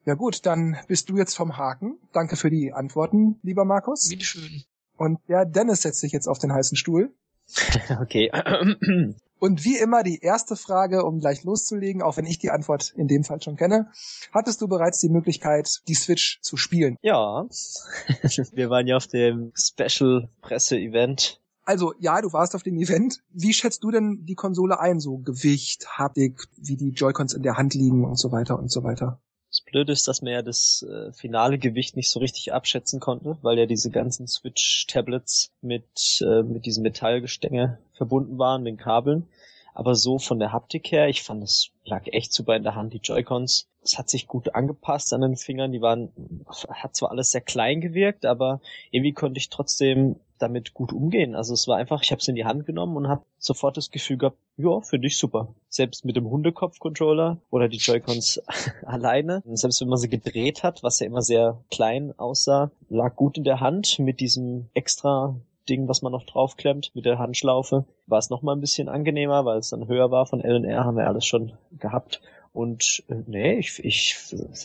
Ja 0.05 0.15
gut, 0.15 0.47
dann 0.47 0.77
bist 0.87 1.11
du 1.11 1.17
jetzt 1.17 1.35
vom 1.35 1.57
Haken. 1.57 1.99
Danke 2.13 2.37
für 2.37 2.51
die 2.51 2.73
Antworten, 2.73 3.39
lieber 3.43 3.65
Markus. 3.65 4.09
Bitteschön. 4.09 4.65
Und 4.97 5.19
der 5.29 5.45
Dennis 5.45 5.83
setzt 5.83 6.01
sich 6.01 6.13
jetzt 6.13 6.29
auf 6.29 6.39
den 6.39 6.53
heißen 6.53 6.77
Stuhl. 6.77 7.13
okay. 8.01 8.31
Und 9.39 9.65
wie 9.65 9.77
immer 9.77 10.03
die 10.03 10.21
erste 10.21 10.57
Frage, 10.57 11.05
um 11.05 11.21
gleich 11.21 11.45
loszulegen, 11.45 12.03
auch 12.03 12.17
wenn 12.17 12.27
ich 12.27 12.39
die 12.39 12.51
Antwort 12.51 12.93
in 12.97 13.07
dem 13.07 13.25
Fall 13.25 13.43
schon 13.43 13.57
kenne. 13.57 13.91
Hattest 14.33 14.61
du 14.63 14.69
bereits 14.69 15.01
die 15.01 15.11
Möglichkeit, 15.11 15.83
die 15.89 15.95
Switch 15.95 16.41
zu 16.41 16.57
spielen? 16.57 16.97
Ja. 17.03 17.47
Wir 18.53 18.71
waren 18.71 18.87
ja 18.87 18.97
auf 18.97 19.07
dem 19.07 19.53
Special 19.55 20.29
Presse-Event 20.41 21.41
also 21.69 21.93
ja, 21.99 22.23
du 22.23 22.33
warst 22.33 22.55
auf 22.55 22.63
dem 22.63 22.77
Event. 22.77 23.25
Wie 23.33 23.53
schätzt 23.53 23.83
du 23.83 23.91
denn 23.91 24.25
die 24.25 24.37
Konsole 24.37 24.79
ein? 24.79 25.01
So 25.01 25.19
Gewicht, 25.19 25.99
Haptik, 25.99 26.47
wie 26.57 26.77
die 26.77 26.91
Joy-Cons 26.91 27.35
in 27.35 27.43
der 27.43 27.57
Hand 27.57 27.75
liegen 27.75 28.05
und 28.05 28.17
so 28.17 28.31
weiter 28.31 28.57
und 28.57 28.71
so 28.71 28.85
weiter. 28.85 29.21
Das 29.77 29.81
Blöde 29.81 29.93
ist, 29.93 30.09
dass 30.09 30.23
man 30.23 30.33
ja 30.33 30.41
das 30.41 30.87
äh, 30.89 31.13
finale 31.13 31.59
Gewicht 31.59 31.97
nicht 31.97 32.11
so 32.11 32.19
richtig 32.19 32.51
abschätzen 32.51 32.99
konnte, 32.99 33.37
weil 33.43 33.59
ja 33.59 33.67
diese 33.67 33.91
ganzen 33.91 34.27
Switch-Tablets 34.27 35.53
mit, 35.61 36.25
äh, 36.27 36.43
mit 36.43 36.65
diesem 36.65 36.83
Metallgestänge 36.83 37.77
verbunden 37.93 38.39
waren, 38.39 38.65
den 38.65 38.79
Kabeln. 38.79 39.29
Aber 39.75 39.95
so 39.95 40.19
von 40.19 40.39
der 40.39 40.53
Haptik 40.53 40.91
her, 40.91 41.09
ich 41.11 41.23
fand, 41.23 41.45
es 41.45 41.73
lag 41.85 42.07
echt 42.07 42.33
super 42.33 42.57
in 42.57 42.63
der 42.63 42.75
Hand, 42.75 42.95
die 42.95 43.03
Joy-Cons. 43.03 43.69
Es 43.83 43.99
hat 43.99 44.09
sich 44.09 44.27
gut 44.27 44.55
angepasst 44.55 45.13
an 45.13 45.21
den 45.21 45.37
Fingern, 45.37 45.73
die 45.73 45.83
waren, 45.83 46.09
hat 46.71 46.97
zwar 46.97 47.11
alles 47.11 47.33
sehr 47.33 47.43
klein 47.43 47.83
gewirkt, 47.83 48.25
aber 48.25 48.63
irgendwie 48.91 49.13
konnte 49.13 49.37
ich 49.37 49.51
trotzdem 49.51 50.17
damit 50.39 50.75
gut 50.75 50.93
umgehen. 50.93 51.35
Also 51.35 51.55
es 51.55 51.69
war 51.69 51.77
einfach, 51.77 52.03
ich 52.03 52.11
habe 52.11 52.21
es 52.21 52.29
in 52.29 52.35
die 52.35 52.45
Hand 52.45 52.67
genommen 52.67 52.97
und 52.97 53.09
habe 53.09 53.25
sofort 53.39 53.77
das 53.77 53.91
Gefühl 53.91 54.19
gehabt, 54.19 54.39
ja, 54.57 54.81
finde 54.81 55.09
ich 55.09 55.17
super. 55.17 55.55
Selbst 55.69 56.05
mit 56.05 56.17
dem 56.17 56.29
Hundekopf-Controller 56.29 57.39
oder 57.51 57.69
die 57.69 57.79
Joy-Cons 57.79 58.43
alleine, 58.87 59.43
selbst 59.47 59.81
wenn 59.81 59.89
man 59.89 59.99
sie 59.99 60.09
gedreht 60.09 60.63
hat, 60.63 60.83
was 60.83 61.01
ja 61.01 61.07
immer 61.07 61.23
sehr 61.23 61.59
klein 61.71 62.15
aussah, 62.19 62.71
lag 62.89 63.17
gut 63.17 63.37
in 63.39 63.45
der 63.45 63.61
Hand 63.61 63.99
mit 63.99 64.21
diesem 64.21 64.69
extra 64.75 65.37
Ding, 65.69 65.89
was 65.89 66.03
man 66.03 66.13
noch 66.13 66.25
draufklemmt 66.25 66.93
mit 66.95 67.05
der 67.05 67.19
Handschlaufe, 67.19 67.85
war 68.07 68.19
es 68.19 68.31
noch 68.31 68.43
mal 68.43 68.55
ein 68.55 68.61
bisschen 68.61 68.89
angenehmer, 68.89 69.45
weil 69.45 69.59
es 69.59 69.71
dann 69.71 69.89
höher 69.89 70.11
war 70.11 70.27
von 70.27 70.41
LNR, 70.41 70.85
haben 70.85 70.97
wir 70.97 71.09
alles 71.09 71.27
schon 71.27 71.53
gehabt. 71.79 72.21
Und 72.57 73.05
äh, 73.09 73.23
nee, 73.27 73.59
ich, 73.59 73.85
ich 73.85 74.17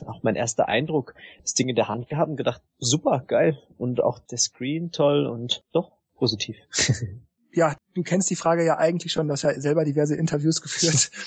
auch 0.07 0.23
mein 0.23 0.37
erster 0.37 0.69
Eindruck, 0.69 1.13
das 1.41 1.55
Ding 1.55 1.67
in 1.67 1.75
der 1.75 1.89
Hand 1.89 2.07
gehabt 2.07 2.29
und 2.29 2.37
gedacht, 2.37 2.61
super, 2.79 3.21
geil. 3.27 3.61
Und 3.77 4.01
auch 4.01 4.19
der 4.19 4.37
Screen 4.37 4.93
toll 4.93 5.27
und 5.27 5.65
doch 5.73 5.91
positiv. 6.15 6.55
ja, 7.51 7.75
du 7.93 8.03
kennst 8.03 8.29
die 8.29 8.37
Frage 8.37 8.65
ja 8.65 8.77
eigentlich 8.77 9.11
schon, 9.11 9.27
du 9.27 9.33
hast 9.33 9.41
ja 9.41 9.59
selber 9.59 9.83
diverse 9.83 10.15
Interviews 10.15 10.61
geführt. 10.61 11.11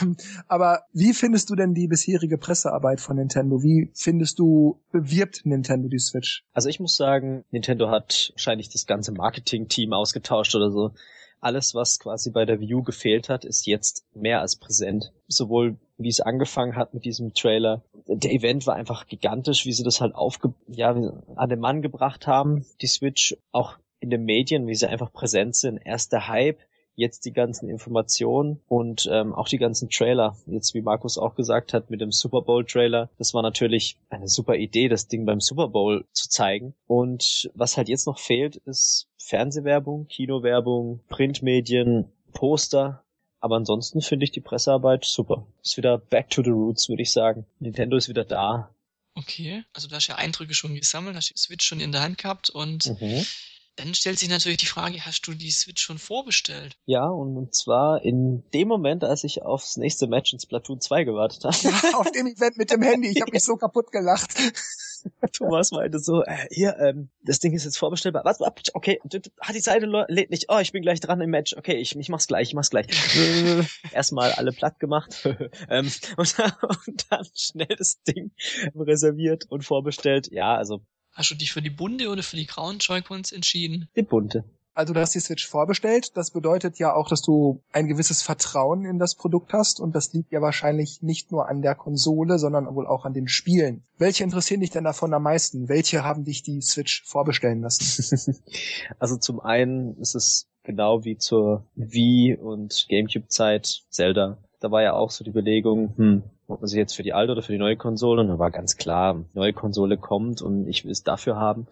Ähm, 0.00 0.16
aber 0.46 0.82
wie 0.92 1.12
findest 1.12 1.50
du 1.50 1.56
denn 1.56 1.74
die 1.74 1.88
bisherige 1.88 2.38
Pressearbeit 2.38 3.00
von 3.00 3.16
Nintendo? 3.16 3.62
Wie 3.62 3.90
findest 3.94 4.38
du, 4.38 4.80
bewirbt 4.92 5.44
Nintendo 5.44 5.88
die 5.88 5.98
Switch? 5.98 6.44
Also 6.52 6.68
ich 6.68 6.78
muss 6.78 6.96
sagen, 6.96 7.44
Nintendo 7.50 7.90
hat 7.90 8.30
wahrscheinlich 8.34 8.68
das 8.68 8.86
ganze 8.86 9.10
Marketing-Team 9.10 9.92
ausgetauscht 9.92 10.54
oder 10.54 10.70
so. 10.70 10.92
Alles, 11.40 11.74
was 11.74 11.98
quasi 11.98 12.30
bei 12.30 12.44
der 12.44 12.60
View 12.60 12.82
gefehlt 12.82 13.28
hat, 13.28 13.44
ist 13.44 13.66
jetzt 13.66 14.06
mehr 14.14 14.40
als 14.40 14.56
präsent. 14.56 15.12
Sowohl 15.26 15.76
wie 15.96 16.08
es 16.08 16.20
angefangen 16.20 16.76
hat 16.76 16.94
mit 16.94 17.04
diesem 17.04 17.34
Trailer. 17.34 17.82
Der 18.06 18.32
Event 18.32 18.66
war 18.66 18.74
einfach 18.74 19.06
gigantisch, 19.06 19.64
wie 19.66 19.72
sie 19.72 19.84
das 19.84 20.00
halt 20.00 20.14
aufge 20.14 20.54
ja, 20.66 20.90
an 20.90 21.48
den 21.48 21.60
Mann 21.60 21.82
gebracht 21.82 22.26
haben, 22.26 22.66
die 22.80 22.86
Switch. 22.86 23.36
Auch 23.52 23.76
in 24.00 24.10
den 24.10 24.24
Medien, 24.24 24.66
wie 24.66 24.74
sie 24.74 24.88
einfach 24.88 25.12
präsent 25.12 25.56
sind. 25.56 25.78
Erst 25.78 26.12
der 26.12 26.28
Hype, 26.28 26.58
jetzt 26.94 27.24
die 27.24 27.32
ganzen 27.32 27.68
Informationen 27.68 28.60
und 28.68 29.08
ähm, 29.10 29.34
auch 29.34 29.48
die 29.48 29.58
ganzen 29.58 29.88
Trailer. 29.88 30.36
Jetzt, 30.46 30.74
wie 30.74 30.82
Markus 30.82 31.18
auch 31.18 31.34
gesagt 31.34 31.72
hat, 31.72 31.90
mit 31.90 32.00
dem 32.00 32.12
Super 32.12 32.42
Bowl 32.42 32.64
Trailer. 32.64 33.10
Das 33.18 33.34
war 33.34 33.42
natürlich 33.42 33.96
eine 34.10 34.28
super 34.28 34.56
Idee, 34.56 34.88
das 34.88 35.08
Ding 35.08 35.24
beim 35.24 35.40
Super 35.40 35.68
Bowl 35.68 36.04
zu 36.12 36.28
zeigen. 36.28 36.74
Und 36.86 37.50
was 37.54 37.76
halt 37.76 37.88
jetzt 37.88 38.06
noch 38.06 38.18
fehlt, 38.18 38.56
ist 38.56 39.08
Fernsehwerbung, 39.16 40.06
Kinowerbung, 40.06 41.00
Printmedien, 41.08 42.12
Poster. 42.32 43.03
Aber 43.44 43.56
ansonsten 43.56 44.00
finde 44.00 44.24
ich 44.24 44.30
die 44.30 44.40
Pressearbeit 44.40 45.04
super. 45.04 45.46
Ist 45.62 45.76
wieder 45.76 45.98
back 45.98 46.30
to 46.30 46.42
the 46.42 46.48
roots, 46.48 46.88
würde 46.88 47.02
ich 47.02 47.12
sagen. 47.12 47.44
Nintendo 47.58 47.98
ist 47.98 48.08
wieder 48.08 48.24
da. 48.24 48.70
Okay, 49.14 49.64
also 49.74 49.86
du 49.86 49.94
hast 49.94 50.06
ja 50.06 50.14
Eindrücke 50.14 50.54
schon 50.54 50.74
gesammelt, 50.74 51.14
hast 51.14 51.28
die 51.28 51.36
Switch 51.36 51.66
schon 51.66 51.78
in 51.78 51.92
der 51.92 52.00
Hand 52.00 52.16
gehabt 52.16 52.48
und 52.48 52.98
mhm 52.98 53.26
Dann 53.76 53.92
stellt 53.94 54.18
sich 54.18 54.28
natürlich 54.28 54.58
die 54.58 54.66
Frage, 54.66 55.04
hast 55.04 55.26
du 55.26 55.34
die 55.34 55.50
Switch 55.50 55.82
schon 55.82 55.98
vorbestellt? 55.98 56.76
Ja, 56.86 57.08
und 57.08 57.54
zwar 57.54 58.02
in 58.02 58.48
dem 58.52 58.68
Moment, 58.68 59.02
als 59.02 59.24
ich 59.24 59.42
aufs 59.42 59.76
nächste 59.76 60.06
Match 60.06 60.32
in 60.32 60.38
Splatoon 60.38 60.80
2 60.80 61.04
gewartet 61.04 61.44
habe. 61.44 61.56
Ja, 61.62 61.98
auf 61.98 62.10
dem 62.12 62.26
Event 62.28 62.56
mit 62.56 62.70
dem 62.70 62.82
Handy. 62.82 63.08
Ich 63.08 63.20
habe 63.20 63.32
mich 63.32 63.42
so 63.42 63.56
kaputt 63.56 63.90
gelacht. 63.90 64.34
Thomas 65.32 65.70
meinte 65.72 65.98
so, 65.98 66.22
äh, 66.22 66.46
hier, 66.50 66.76
ähm, 66.78 67.10
das 67.22 67.38
Ding 67.38 67.52
ist 67.52 67.64
jetzt 67.64 67.78
vorbestellbar. 67.78 68.24
Was? 68.24 68.40
Okay, 68.74 69.00
hat 69.40 69.54
die 69.54 69.60
Seite 69.60 69.86
lädt 70.08 70.30
nicht. 70.30 70.46
Oh, 70.48 70.58
ich 70.58 70.72
bin 70.72 70.82
gleich 70.82 71.00
dran 71.00 71.20
im 71.20 71.30
Match. 71.30 71.54
Okay, 71.56 71.74
ich, 71.74 71.96
ich 71.96 72.08
mach's 72.08 72.26
gleich, 72.26 72.48
ich 72.48 72.54
mach's 72.54 72.70
gleich. 72.70 72.86
Erstmal 73.92 74.32
alle 74.32 74.52
platt 74.52 74.78
gemacht 74.78 75.28
ähm, 75.68 75.90
und, 76.16 76.36
und 76.38 77.06
dann 77.10 77.26
schnell 77.34 77.74
das 77.76 78.02
Ding 78.02 78.32
reserviert 78.74 79.44
und 79.48 79.64
vorbestellt. 79.64 80.28
Ja, 80.30 80.54
also 80.54 80.80
Hast 81.14 81.30
du 81.30 81.36
dich 81.36 81.52
für 81.52 81.62
die 81.62 81.70
bunte 81.70 82.08
oder 82.08 82.22
für 82.22 82.36
die 82.36 82.46
grauen 82.46 82.78
Joy-Cons 82.78 83.32
entschieden? 83.32 83.88
Die 83.96 84.02
bunte. 84.02 84.44
Also 84.74 84.92
du 84.92 85.00
hast 85.00 85.14
die 85.14 85.20
Switch 85.20 85.46
vorbestellt. 85.46 86.16
Das 86.16 86.32
bedeutet 86.32 86.80
ja 86.80 86.92
auch, 86.94 87.08
dass 87.08 87.22
du 87.22 87.62
ein 87.72 87.86
gewisses 87.86 88.22
Vertrauen 88.22 88.84
in 88.84 88.98
das 88.98 89.14
Produkt 89.14 89.52
hast. 89.52 89.80
Und 89.80 89.94
das 89.94 90.12
liegt 90.12 90.32
ja 90.32 90.40
wahrscheinlich 90.40 91.00
nicht 91.00 91.30
nur 91.30 91.48
an 91.48 91.62
der 91.62 91.76
Konsole, 91.76 92.40
sondern 92.40 92.66
wohl 92.74 92.88
auch 92.88 93.04
an 93.04 93.14
den 93.14 93.28
Spielen. 93.28 93.84
Welche 93.98 94.24
interessieren 94.24 94.60
dich 94.60 94.70
denn 94.70 94.82
davon 94.82 95.14
am 95.14 95.22
meisten? 95.22 95.68
Welche 95.68 96.02
haben 96.02 96.24
dich 96.24 96.42
die 96.42 96.60
Switch 96.60 97.04
vorbestellen 97.04 97.60
lassen? 97.60 98.36
also 98.98 99.16
zum 99.16 99.38
einen 99.38 99.96
ist 99.98 100.16
es 100.16 100.48
genau 100.64 101.04
wie 101.04 101.16
zur 101.18 101.68
Wii 101.76 102.36
und 102.36 102.86
Gamecube-Zeit 102.88 103.84
Zelda. 103.90 104.38
Da 104.64 104.70
war 104.70 104.80
ja 104.80 104.94
auch 104.94 105.10
so 105.10 105.24
die 105.24 105.30
Überlegung, 105.30 105.92
hm, 105.94 106.22
ob 106.48 106.62
man 106.62 106.68
sich 106.68 106.78
jetzt 106.78 106.96
für 106.96 107.02
die 107.02 107.12
alte 107.12 107.32
oder 107.32 107.42
für 107.42 107.52
die 107.52 107.58
neue 107.58 107.76
Konsole? 107.76 108.22
Und 108.22 108.28
da 108.28 108.38
war 108.38 108.50
ganz 108.50 108.78
klar, 108.78 109.22
neue 109.34 109.52
Konsole 109.52 109.98
kommt 109.98 110.40
und 110.40 110.66
ich 110.68 110.86
will 110.86 110.90
es 110.90 111.02
dafür 111.02 111.36
haben. 111.36 111.66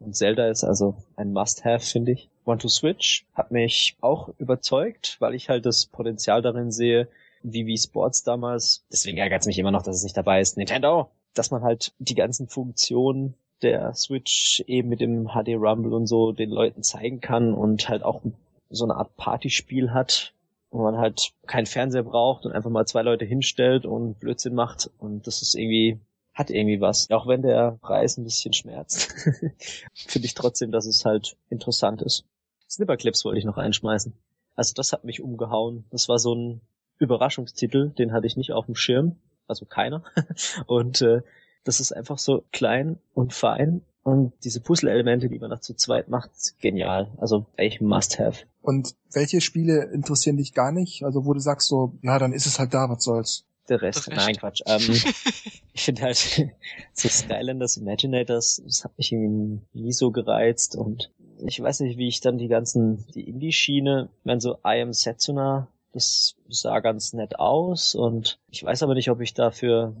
Und 0.00 0.16
Zelda 0.16 0.48
ist 0.48 0.64
also 0.64 0.94
ein 1.16 1.34
Must-Have, 1.34 1.84
finde 1.84 2.12
ich. 2.12 2.30
One 2.46 2.56
to 2.56 2.68
Switch 2.68 3.26
hat 3.34 3.50
mich 3.50 3.98
auch 4.00 4.30
überzeugt, 4.38 5.18
weil 5.18 5.34
ich 5.34 5.50
halt 5.50 5.66
das 5.66 5.84
Potenzial 5.84 6.40
darin 6.40 6.72
sehe, 6.72 7.08
wie 7.42 7.66
Wii 7.66 7.76
Sports 7.76 8.22
damals. 8.22 8.82
Deswegen 8.90 9.18
ärgert 9.18 9.42
es 9.42 9.46
mich 9.46 9.58
immer 9.58 9.70
noch, 9.70 9.82
dass 9.82 9.96
es 9.96 10.02
nicht 10.02 10.16
dabei 10.16 10.40
ist. 10.40 10.56
Nintendo! 10.56 11.10
Dass 11.34 11.50
man 11.50 11.62
halt 11.62 11.92
die 11.98 12.14
ganzen 12.14 12.48
Funktionen 12.48 13.34
der 13.60 13.92
Switch 13.92 14.64
eben 14.66 14.88
mit 14.88 15.02
dem 15.02 15.28
HD 15.34 15.48
Rumble 15.48 15.92
und 15.92 16.06
so 16.06 16.32
den 16.32 16.48
Leuten 16.48 16.82
zeigen 16.82 17.20
kann 17.20 17.52
und 17.52 17.90
halt 17.90 18.04
auch 18.04 18.22
so 18.70 18.84
eine 18.84 18.94
Art 18.94 19.14
Partyspiel 19.18 19.92
hat, 19.92 20.32
wo 20.70 20.82
man 20.82 20.98
halt 20.98 21.32
keinen 21.46 21.66
Fernseher 21.66 22.02
braucht 22.02 22.44
und 22.44 22.52
einfach 22.52 22.70
mal 22.70 22.86
zwei 22.86 23.02
Leute 23.02 23.24
hinstellt 23.24 23.86
und 23.86 24.18
Blödsinn 24.18 24.54
macht. 24.54 24.90
Und 24.98 25.26
das 25.26 25.42
ist 25.42 25.54
irgendwie, 25.54 25.98
hat 26.34 26.50
irgendwie 26.50 26.80
was. 26.80 27.10
Auch 27.10 27.26
wenn 27.26 27.42
der 27.42 27.78
Preis 27.80 28.18
ein 28.18 28.24
bisschen 28.24 28.52
schmerzt, 28.52 29.12
finde 29.94 30.26
ich 30.26 30.34
trotzdem, 30.34 30.70
dass 30.70 30.86
es 30.86 31.04
halt 31.04 31.36
interessant 31.50 32.02
ist. 32.02 32.24
Snipperclips 32.68 33.24
wollte 33.24 33.38
ich 33.38 33.44
noch 33.44 33.56
einschmeißen. 33.56 34.12
Also 34.54 34.74
das 34.74 34.92
hat 34.92 35.04
mich 35.04 35.22
umgehauen. 35.22 35.84
Das 35.90 36.08
war 36.08 36.18
so 36.18 36.34
ein 36.34 36.60
Überraschungstitel, 36.98 37.90
den 37.90 38.12
hatte 38.12 38.26
ich 38.26 38.36
nicht 38.36 38.52
auf 38.52 38.66
dem 38.66 38.74
Schirm. 38.74 39.16
Also 39.46 39.64
keiner. 39.64 40.02
Und 40.66 41.00
äh, 41.00 41.22
das 41.64 41.80
ist 41.80 41.92
einfach 41.92 42.18
so 42.18 42.44
klein 42.52 42.98
und 43.14 43.34
fein 43.34 43.82
und 44.08 44.32
diese 44.44 44.60
Puzzle-Elemente, 44.60 45.28
die 45.28 45.38
man 45.38 45.50
noch 45.50 45.60
zu 45.60 45.74
zweit 45.74 46.08
macht, 46.08 46.30
genial. 46.60 47.10
Also 47.18 47.46
echt 47.56 47.80
Must-Have. 47.80 48.44
Und 48.62 48.94
welche 49.12 49.40
Spiele 49.40 49.90
interessieren 49.92 50.36
dich 50.36 50.54
gar 50.54 50.72
nicht? 50.72 51.04
Also 51.04 51.24
wo 51.24 51.32
du 51.32 51.40
sagst 51.40 51.68
so, 51.68 51.92
ja, 52.02 52.18
dann 52.18 52.32
ist 52.32 52.46
es 52.46 52.58
halt 52.58 52.74
da, 52.74 52.88
was 52.88 53.04
soll's. 53.04 53.44
Der 53.68 53.82
Rest, 53.82 54.06
Der 54.06 54.16
Rest. 54.16 54.26
nein, 54.26 54.36
Quatsch. 54.36 54.62
Ähm, 54.66 54.80
ich 55.74 55.82
finde 55.82 56.02
halt 56.02 56.16
so 56.92 57.08
Skylanders 57.08 57.76
Imaginators, 57.76 58.62
das 58.64 58.84
hat 58.84 58.96
mich 58.96 59.12
irgendwie 59.12 59.60
nie 59.74 59.92
so 59.92 60.10
gereizt 60.10 60.74
und 60.74 61.10
ich 61.46 61.60
weiß 61.62 61.80
nicht, 61.80 61.98
wie 61.98 62.08
ich 62.08 62.20
dann 62.20 62.38
die 62.38 62.48
ganzen, 62.48 63.06
die 63.14 63.28
Indie-Schiene, 63.28 64.08
ich 64.18 64.24
meine 64.24 64.40
so 64.40 64.54
I 64.66 64.80
Am 64.82 64.92
Setsuna, 64.92 65.68
das 65.92 66.34
sah 66.48 66.80
ganz 66.80 67.12
nett 67.12 67.38
aus 67.38 67.94
und 67.94 68.38
ich 68.50 68.62
weiß 68.64 68.82
aber 68.82 68.94
nicht, 68.94 69.10
ob 69.10 69.20
ich 69.20 69.34
dafür, 69.34 69.94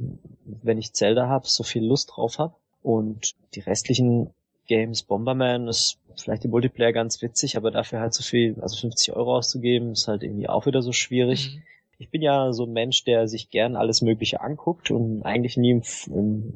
wenn 0.44 0.78
ich 0.78 0.92
Zelda 0.92 1.28
hab, 1.28 1.46
so 1.46 1.62
viel 1.62 1.84
Lust 1.84 2.12
drauf 2.14 2.38
hab. 2.38 2.58
Und 2.88 3.34
die 3.54 3.60
restlichen 3.60 4.30
Games, 4.66 5.02
Bomberman 5.02 5.68
ist 5.68 5.98
vielleicht 6.16 6.46
im 6.46 6.52
Multiplayer 6.52 6.94
ganz 6.94 7.20
witzig, 7.20 7.58
aber 7.58 7.70
dafür 7.70 8.00
halt 8.00 8.14
so 8.14 8.22
viel, 8.22 8.56
also 8.62 8.78
50 8.78 9.14
Euro 9.14 9.36
auszugeben, 9.36 9.92
ist 9.92 10.08
halt 10.08 10.22
irgendwie 10.22 10.48
auch 10.48 10.64
wieder 10.64 10.80
so 10.80 10.92
schwierig. 10.92 11.54
Mhm. 11.54 11.62
Ich 11.98 12.08
bin 12.08 12.22
ja 12.22 12.50
so 12.54 12.64
ein 12.64 12.72
Mensch, 12.72 13.04
der 13.04 13.28
sich 13.28 13.50
gern 13.50 13.76
alles 13.76 14.00
Mögliche 14.00 14.40
anguckt 14.40 14.90
und 14.90 15.22
eigentlich 15.22 15.58
nie 15.58 15.72
im, 15.72 15.82
im, 16.06 16.54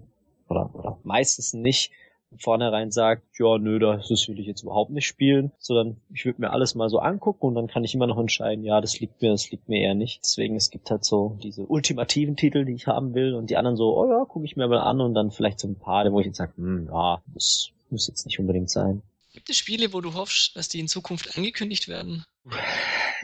oder, 0.49 0.75
oder 0.75 0.99
meistens 1.05 1.53
nicht 1.53 1.93
vornherein 2.39 2.91
sagt, 2.91 3.23
ja, 3.39 3.59
nö, 3.59 3.79
das 3.79 4.29
will 4.29 4.39
ich 4.39 4.47
jetzt 4.47 4.62
überhaupt 4.62 4.91
nicht 4.91 5.07
spielen, 5.07 5.53
sondern 5.59 5.97
ich 6.12 6.25
würde 6.25 6.41
mir 6.41 6.51
alles 6.51 6.75
mal 6.75 6.89
so 6.89 6.99
angucken 6.99 7.47
und 7.47 7.55
dann 7.55 7.67
kann 7.67 7.85
ich 7.85 7.95
immer 7.95 8.07
noch 8.07 8.19
entscheiden, 8.19 8.65
ja, 8.65 8.81
das 8.81 9.01
liegt 9.01 9.23
mir, 9.23 9.31
das 9.31 9.51
liegt 9.51 9.69
mir 9.69 9.81
eher 9.81 9.95
nicht. 9.95 10.21
Deswegen, 10.23 10.57
es 10.57 10.71
gibt 10.71 10.91
halt 10.91 11.05
so 11.05 11.39
diese 11.43 11.67
ultimativen 11.67 12.37
Titel, 12.37 12.65
die 12.65 12.75
ich 12.75 12.87
haben 12.87 13.15
will 13.15 13.35
und 13.35 13.51
die 13.51 13.57
anderen 13.57 13.77
so, 13.77 13.97
oh 13.97 14.09
ja, 14.09 14.25
gucke 14.25 14.45
ich 14.45 14.57
mir 14.57 14.69
mal 14.69 14.81
an 14.81 15.01
und 15.01 15.15
dann 15.15 15.31
vielleicht 15.31 15.61
so 15.61 15.69
ein 15.69 15.79
paar, 15.79 16.11
wo 16.12 16.21
ich 16.21 16.27
jetzt 16.27 16.39
sage, 16.39 16.53
hm, 16.57 16.89
ja, 16.91 17.23
das 17.35 17.71
muss 17.91 18.09
jetzt 18.09 18.27
nicht 18.27 18.39
unbedingt 18.39 18.71
sein. 18.71 19.03
Gibt 19.33 19.49
es 19.49 19.57
Spiele, 19.57 19.93
wo 19.95 20.01
du 20.01 20.12
hoffst, 20.15 20.57
dass 20.57 20.69
die 20.69 20.81
in 20.81 20.89
Zukunft 20.89 21.39
angekündigt 21.39 21.89
werden? 21.89 22.25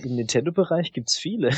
Im 0.02 0.14
Nintendo-Bereich 0.14 0.92
gibt's 0.92 1.18
viele. 1.18 1.50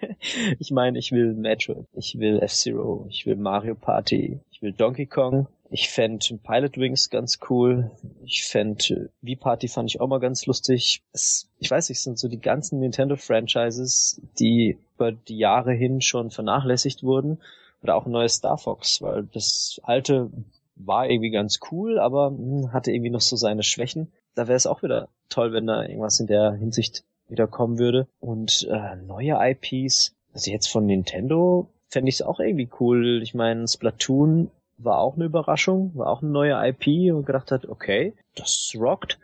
ich 0.58 0.70
meine, 0.70 0.98
ich 0.98 1.10
will 1.10 1.34
Metroid, 1.34 1.86
ich 1.94 2.18
will 2.18 2.38
F-Zero, 2.40 3.06
ich 3.08 3.26
will 3.26 3.36
Mario 3.36 3.74
Party, 3.74 4.40
ich 4.52 4.62
will 4.62 4.72
Donkey 4.72 5.06
Kong, 5.06 5.48
ich 5.70 5.90
fände 5.90 6.38
Pilot 6.42 6.78
Wings 6.78 7.10
ganz 7.10 7.38
cool. 7.48 7.90
Ich 8.24 8.44
fände 8.44 9.10
V-Party 9.24 9.68
fand 9.68 9.90
ich 9.90 10.00
auch 10.00 10.06
mal 10.06 10.20
ganz 10.20 10.46
lustig. 10.46 11.02
Es, 11.12 11.48
ich 11.58 11.70
weiß 11.70 11.88
nicht, 11.88 11.98
es 11.98 12.04
sind 12.04 12.18
so 12.18 12.28
die 12.28 12.40
ganzen 12.40 12.80
Nintendo-Franchises, 12.80 14.20
die 14.38 14.78
über 14.96 15.12
die 15.12 15.38
Jahre 15.38 15.72
hin 15.72 16.00
schon 16.00 16.30
vernachlässigt 16.30 17.02
wurden. 17.02 17.38
Oder 17.82 17.96
auch 17.96 18.06
ein 18.06 18.12
neues 18.12 18.34
Star 18.34 18.58
Fox, 18.58 19.02
weil 19.02 19.28
das 19.32 19.80
alte 19.84 20.30
war 20.74 21.08
irgendwie 21.08 21.30
ganz 21.30 21.60
cool, 21.70 21.98
aber 21.98 22.28
hm, 22.28 22.72
hatte 22.72 22.92
irgendwie 22.92 23.10
noch 23.10 23.20
so 23.20 23.36
seine 23.36 23.62
Schwächen. 23.62 24.12
Da 24.34 24.48
wäre 24.48 24.56
es 24.56 24.66
auch 24.66 24.82
wieder 24.82 25.08
toll, 25.28 25.52
wenn 25.52 25.66
da 25.66 25.82
irgendwas 25.82 26.18
in 26.20 26.26
der 26.26 26.52
Hinsicht 26.52 27.04
wieder 27.28 27.46
kommen 27.46 27.78
würde. 27.78 28.08
Und 28.20 28.66
äh, 28.70 28.96
neue 28.96 29.36
IPs, 29.40 30.14
also 30.32 30.50
jetzt 30.50 30.68
von 30.68 30.86
Nintendo, 30.86 31.68
fände 31.88 32.08
ich 32.08 32.16
es 32.16 32.22
auch 32.22 32.40
irgendwie 32.40 32.68
cool. 32.80 33.22
Ich 33.22 33.34
meine, 33.34 33.66
Splatoon 33.66 34.50
war 34.78 34.98
auch 34.98 35.16
eine 35.16 35.24
Überraschung, 35.24 35.92
war 35.94 36.08
auch 36.08 36.22
eine 36.22 36.30
neue 36.30 36.54
IP 36.68 37.12
und 37.14 37.26
gedacht 37.26 37.50
hat, 37.50 37.66
okay, 37.66 38.14
das 38.34 38.72
rockt. 38.76 39.18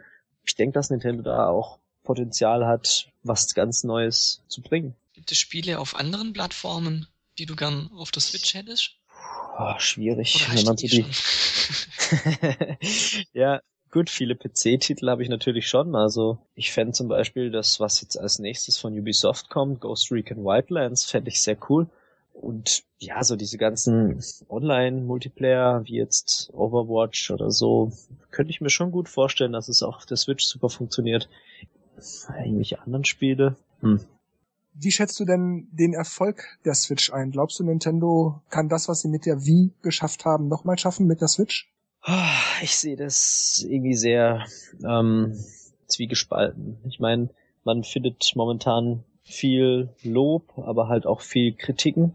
Ich 0.45 0.57
denke, 0.57 0.75
dass 0.75 0.91
Nintendo 0.91 1.23
da 1.23 1.49
auch 1.49 1.79
Potenzial 2.03 2.67
hat, 2.67 3.09
was 3.23 3.55
ganz 3.55 3.85
Neues 3.85 4.43
zu 4.49 4.61
bringen. 4.63 4.95
Gibt 5.15 5.33
es 5.33 5.39
Spiele 5.39 5.79
auf 5.79 5.97
anderen 5.97 6.33
Plattformen, 6.33 7.07
die 7.39 7.47
du 7.47 7.57
gern 7.57 7.91
auf 7.97 8.11
der 8.11 8.21
Switch 8.21 8.55
hättest? 8.55 8.97
Oh, 9.59 9.79
schwierig, 9.79 10.47
wenn 10.49 10.65
man 10.65 10.77
so 10.77 10.87
die. 10.87 11.07
ja, 13.33 13.61
gut, 13.91 14.11
viele 14.11 14.35
PC-Titel 14.35 15.09
habe 15.09 15.23
ich 15.23 15.29
natürlich 15.29 15.69
schon. 15.69 15.95
Also 15.95 16.39
ich 16.57 16.73
fände 16.73 16.93
zum 16.93 17.09
Beispiel 17.09 17.51
das, 17.51 17.79
was 17.79 18.01
jetzt 18.01 18.19
als 18.19 18.41
nächstes 18.41 18.77
von 18.77 18.99
Ubisoft 18.99 19.49
kommt, 19.49 19.81
Ghost 19.81 20.11
Recon 20.11 20.45
Wildlands, 20.45 21.05
fände 21.05 21.31
ich 21.31 21.41
sehr 21.41 21.57
cool. 21.71 21.89
Und 22.35 22.83
ja, 22.99 23.23
so 23.23 23.37
diese 23.37 23.59
ganzen 23.59 24.21
Online-Multiplayer, 24.49 25.85
wie 25.85 25.97
jetzt 25.97 26.51
Overwatch 26.53 27.31
oder 27.31 27.51
so, 27.51 27.93
könnte 28.31 28.51
ich 28.51 28.61
mir 28.61 28.71
schon 28.71 28.91
gut 28.91 29.09
vorstellen, 29.09 29.53
dass 29.53 29.69
es 29.69 29.83
auch 29.83 29.97
auf 29.97 30.07
der 30.07 30.17
Switch 30.17 30.45
super 30.45 30.69
funktioniert. 30.69 31.29
Irgendwelche 32.37 32.81
anderen 32.81 33.05
Spiele. 33.05 33.57
Hm. 33.81 34.01
Wie 34.75 34.91
schätzt 34.91 35.19
du 35.21 35.25
denn 35.25 35.69
den 35.71 35.95
Erfolg 35.95 36.59
der 36.65 36.75
Switch 36.75 37.13
ein? 37.13 37.31
Glaubst 37.31 37.61
du, 37.61 37.65
Nintendo 37.65 38.43
kann 38.51 38.69
das, 38.69 38.89
was 38.89 39.01
sie 39.01 39.09
mit 39.09 39.27
der 39.27 39.47
Wii 39.47 39.73
geschafft 39.83 40.25
haben, 40.25 40.49
nochmal 40.49 40.79
schaffen 40.79 41.07
mit 41.07 41.21
der 41.21 41.29
Switch? 41.29 41.73
Ich 42.63 42.77
sehe 42.77 42.97
das 42.97 43.65
irgendwie 43.67 43.95
sehr 43.95 44.45
ähm, 44.85 45.39
zwiegespalten. 45.87 46.79
Ich 46.89 46.99
meine, 46.99 47.31
man 47.63 47.85
findet 47.85 48.33
momentan 48.35 49.05
viel 49.23 49.89
Lob, 50.03 50.53
aber 50.59 50.89
halt 50.89 51.07
auch 51.07 51.21
viel 51.21 51.55
Kritiken 51.55 52.15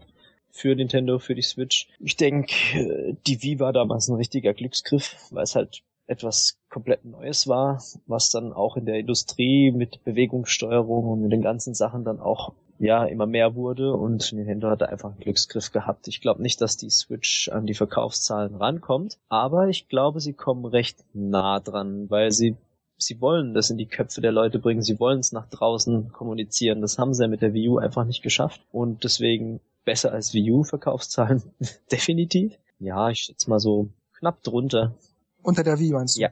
für 0.50 0.74
Nintendo, 0.74 1.18
für 1.18 1.34
die 1.34 1.42
Switch. 1.42 1.88
Ich 1.98 2.16
denke, 2.16 3.16
die 3.26 3.42
Wii 3.42 3.60
war 3.60 3.72
damals 3.72 4.08
ein 4.08 4.16
richtiger 4.16 4.54
Glücksgriff, 4.54 5.16
weil 5.30 5.44
es 5.44 5.54
halt 5.54 5.82
etwas 6.06 6.58
komplett 6.68 7.04
Neues 7.04 7.46
war, 7.46 7.82
was 8.06 8.30
dann 8.30 8.52
auch 8.52 8.76
in 8.76 8.84
der 8.84 8.98
Industrie 8.98 9.70
mit 9.70 10.02
Bewegungssteuerung 10.04 11.08
und 11.08 11.22
mit 11.22 11.32
den 11.32 11.42
ganzen 11.42 11.74
Sachen 11.74 12.04
dann 12.04 12.18
auch 12.18 12.52
ja 12.80 13.04
immer 13.04 13.26
mehr 13.26 13.54
wurde 13.54 13.92
und 13.92 14.32
Nintendo 14.32 14.70
hatte 14.70 14.88
einfach 14.88 15.10
einen 15.10 15.20
Glücksgriff 15.20 15.70
gehabt. 15.70 16.08
Ich 16.08 16.20
glaube 16.20 16.42
nicht, 16.42 16.60
dass 16.60 16.76
die 16.76 16.90
Switch 16.90 17.48
an 17.50 17.66
die 17.66 17.74
Verkaufszahlen 17.74 18.56
rankommt, 18.56 19.18
aber 19.28 19.68
ich 19.68 19.88
glaube, 19.88 20.20
sie 20.20 20.32
kommen 20.32 20.64
recht 20.64 21.04
nah 21.12 21.60
dran, 21.60 22.10
weil 22.10 22.32
sie 22.32 22.56
sie 23.02 23.20
wollen 23.20 23.54
das 23.54 23.70
in 23.70 23.78
die 23.78 23.86
Köpfe 23.86 24.20
der 24.20 24.32
Leute 24.32 24.58
bringen, 24.58 24.82
sie 24.82 25.00
wollen 25.00 25.20
es 25.20 25.32
nach 25.32 25.46
draußen 25.48 26.12
kommunizieren. 26.12 26.80
Das 26.82 26.98
haben 26.98 27.14
sie 27.14 27.22
ja 27.22 27.28
mit 27.28 27.42
der 27.42 27.54
Wii 27.54 27.68
U 27.68 27.78
einfach 27.78 28.04
nicht 28.04 28.22
geschafft 28.22 28.60
und 28.72 29.04
deswegen 29.04 29.60
besser 29.84 30.12
als 30.12 30.34
Wii 30.34 30.50
U 30.52 30.64
Verkaufszahlen 30.64 31.42
definitiv. 31.92 32.58
Ja, 32.78 33.10
ich 33.10 33.20
schätze 33.20 33.50
mal 33.50 33.60
so 33.60 33.88
knapp 34.18 34.42
drunter. 34.42 34.94
Unter 35.42 35.62
der 35.62 35.78
Wii 35.78 35.92
meinst 35.92 36.16
du? 36.16 36.22
Ja. 36.22 36.30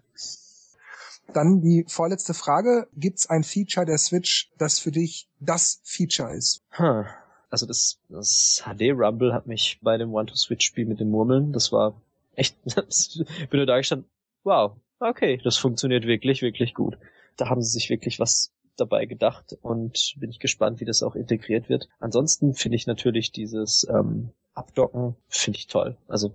Dann 1.33 1.61
die 1.61 1.85
vorletzte 1.87 2.35
Frage. 2.35 2.89
Gibt 2.95 3.19
es 3.19 3.29
ein 3.29 3.45
Feature 3.45 3.85
der 3.85 3.99
Switch, 3.99 4.51
das 4.59 4.79
für 4.79 4.91
dich 4.91 5.29
das 5.41 5.81
Feature 5.85 6.35
ist? 6.35 6.63
Hm. 6.71 7.05
Also 7.51 7.67
das, 7.67 7.99
das 8.09 8.63
HD 8.65 8.93
Rumble 8.93 9.33
hat 9.33 9.47
mich 9.47 9.79
bei 9.83 9.97
dem 9.97 10.13
One-to-Switch-Spiel 10.13 10.87
mit 10.87 11.01
den 11.01 11.11
Murmeln, 11.11 11.53
das 11.53 11.73
war 11.73 12.01
echt, 12.35 12.57
bin 12.65 13.59
nur 13.59 13.67
da 13.67 13.79
gestanden, 13.79 14.09
wow, 14.45 14.77
okay, 15.01 15.41
das 15.43 15.57
funktioniert 15.57 16.07
wirklich, 16.07 16.43
wirklich 16.43 16.75
gut. 16.75 16.99
Da 17.37 17.49
haben 17.49 17.63
sie 17.63 17.71
sich 17.71 17.89
wirklich 17.89 18.21
was 18.21 18.53
dabei 18.81 19.07
gedacht 19.07 19.57
und 19.63 20.15
bin 20.19 20.31
ich 20.31 20.39
gespannt, 20.39 20.81
wie 20.81 20.85
das 20.85 21.03
auch 21.03 21.15
integriert 21.15 21.69
wird. 21.69 21.89
Ansonsten 22.01 22.55
finde 22.55 22.77
ich 22.77 22.87
natürlich 22.87 23.33
dieses 23.33 23.87
ähm, 23.89 24.31
Abdocken, 24.55 25.17
finde 25.29 25.59
ich 25.59 25.67
toll. 25.67 25.97
Also 26.09 26.33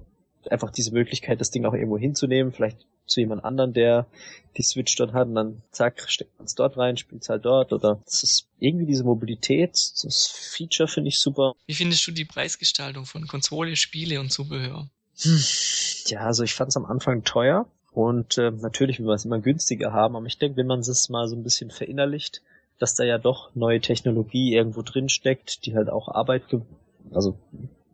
einfach 0.50 0.72
diese 0.72 0.92
Möglichkeit, 0.92 1.42
das 1.42 1.52
Ding 1.52 1.66
auch 1.66 1.74
irgendwo 1.74 1.98
hinzunehmen, 1.98 2.52
vielleicht 2.52 2.86
zu 3.06 3.20
jemand 3.20 3.44
anderen, 3.44 3.74
der 3.74 4.08
die 4.58 4.64
Switch 4.64 4.96
dort 4.96 5.14
hat 5.14 5.28
und 5.28 5.36
dann 5.36 5.62
zack, 5.72 6.10
steckt 6.10 6.38
man 6.38 6.46
es 6.46 6.56
dort 6.56 6.78
rein, 6.78 6.98
spielt 6.98 7.24
es 7.24 7.30
halt 7.30 7.46
dort 7.46 7.74
oder 7.74 8.02
das 8.06 8.24
ist 8.24 8.48
irgendwie 8.60 8.86
diese 8.86 9.04
Mobilität, 9.04 9.72
das 9.72 10.28
Feature 10.28 10.88
finde 10.88 11.10
ich 11.10 11.20
super. 11.20 11.54
Wie 11.66 11.74
findest 11.74 12.06
du 12.08 12.12
die 12.12 12.26
Preisgestaltung 12.26 13.06
von 13.06 13.28
Konsole, 13.28 13.76
Spiele 13.76 14.20
und 14.20 14.32
Zubehör? 14.32 14.90
Hm. 15.20 15.44
Ja, 16.08 16.22
also 16.22 16.44
ich 16.44 16.54
fand 16.54 16.70
es 16.70 16.78
am 16.78 16.86
Anfang 16.86 17.24
teuer 17.24 17.68
und 17.94 18.38
äh, 18.38 18.52
natürlich 18.52 19.00
will 19.00 19.06
man 19.06 19.16
es 19.16 19.26
immer 19.26 19.40
günstiger 19.40 19.94
haben, 19.94 20.16
aber 20.16 20.26
ich 20.26 20.38
denke, 20.38 20.58
wenn 20.58 20.68
man 20.68 20.80
es 20.80 21.10
mal 21.10 21.28
so 21.28 21.36
ein 21.36 21.44
bisschen 21.44 21.70
verinnerlicht, 21.70 22.42
dass 22.80 22.96
da 22.96 23.04
ja 23.04 23.18
doch 23.18 23.54
neue 23.56 23.80
Technologie 23.80 24.54
irgendwo 24.54 24.82
drin 24.82 25.10
steckt, 25.10 25.66
die 25.66 25.76
halt 25.76 25.90
auch 25.90 26.10
Arbeit, 26.10 26.44
also 27.12 27.36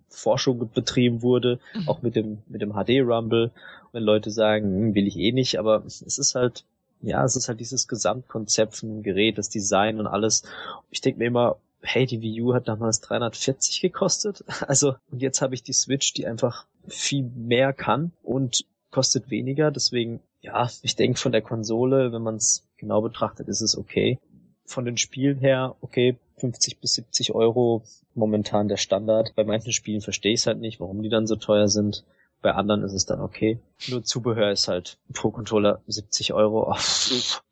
Forschung 0.08 0.70
betrieben 0.74 1.22
wurde, 1.22 1.60
mhm. 1.74 1.90
auch 1.90 2.02
mit 2.02 2.16
dem, 2.16 2.40
mit 2.48 2.62
dem 2.62 2.74
HD 2.74 3.02
Rumble. 3.02 3.52
Wenn 3.92 4.04
Leute 4.04 4.32
sagen, 4.32 4.66
hm, 4.66 4.96
will 4.96 5.08
ich 5.08 5.18
eh 5.18 5.32
nicht, 5.32 5.60
aber 5.60 5.84
es 5.86 6.02
ist 6.02 6.36
halt, 6.36 6.64
ja, 7.02 7.24
es 7.24 7.36
ist 7.36 7.48
halt 7.48 7.60
dieses 7.60 7.88
Gesamtkonzept 7.88 8.78
von 8.78 8.90
dem 8.90 9.04
Gerät, 9.04 9.38
das 9.38 9.50
Design 9.50 10.00
und 10.00 10.08
alles. 10.08 10.44
Ich 10.92 11.02
denke 11.02 11.20
mir 11.20 11.26
immer, 11.26 11.58
hey, 11.82 12.06
die 12.06 12.22
Wii 12.22 12.42
U 12.42 12.54
hat 12.54 12.68
damals 12.68 13.02
340 13.02 13.82
gekostet. 13.82 14.44
Also, 14.68 14.96
und 15.12 15.22
jetzt 15.22 15.42
habe 15.42 15.56
ich 15.56 15.64
die 15.64 15.74
Switch, 15.74 16.14
die 16.14 16.26
einfach 16.26 16.66
viel 16.88 17.24
mehr 17.24 17.74
kann 17.74 18.12
und 18.24 18.66
kostet 18.92 19.30
weniger. 19.30 19.72
Deswegen, 19.72 20.20
ja, 20.42 20.70
ich 20.82 20.96
denke 20.96 21.20
von 21.20 21.32
der 21.32 21.42
Konsole, 21.42 22.12
wenn 22.12 22.22
man 22.22 22.36
es 22.36 22.68
genau 22.78 23.02
betrachtet, 23.02 23.48
ist 23.48 23.62
es 23.62 23.78
okay. 23.78 24.20
Von 24.66 24.86
den 24.86 24.98
Spielen 24.98 25.40
her, 25.40 25.76
okay, 25.82 26.18
50 26.38 26.80
bis 26.80 26.94
70 26.96 27.34
Euro 27.34 27.84
momentan 28.16 28.68
der 28.68 28.78
Standard. 28.78 29.34
Bei 29.36 29.44
manchen 29.44 29.74
Spielen 29.74 30.02
verstehe 30.02 30.34
ich 30.34 30.42
es 30.42 30.48
halt 30.48 30.60
nicht, 30.60 30.80
warum 30.80 31.02
die 31.02 31.10
dann 31.10 31.28
so 31.28 31.36
teuer 31.36 31.68
sind. 31.68 32.06
Bei 32.42 32.54
anderen 32.54 32.84
ist 32.84 32.94
es 32.94 33.06
dann 33.06 33.20
okay. 33.20 33.60
Nur 33.88 34.04
Zubehör 34.04 34.52
ist 34.52 34.68
halt 34.68 34.98
pro 35.14 35.32
Controller 35.32 35.82
70 35.88 36.34
Euro. 36.34 36.72
Oh, 36.72 36.78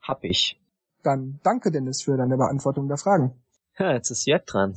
hab 0.02 0.24
ich. 0.24 0.60
Dann 1.04 1.40
danke 1.44 1.72
Dennis 1.72 2.04
für 2.04 2.18
deine 2.18 2.38
Beantwortung 2.38 2.88
der 2.88 2.98
Fragen. 2.98 3.34
Ja, 3.78 3.94
jetzt 3.94 4.10
ist 4.10 4.26
Jörg 4.26 4.46
dran. 4.46 4.76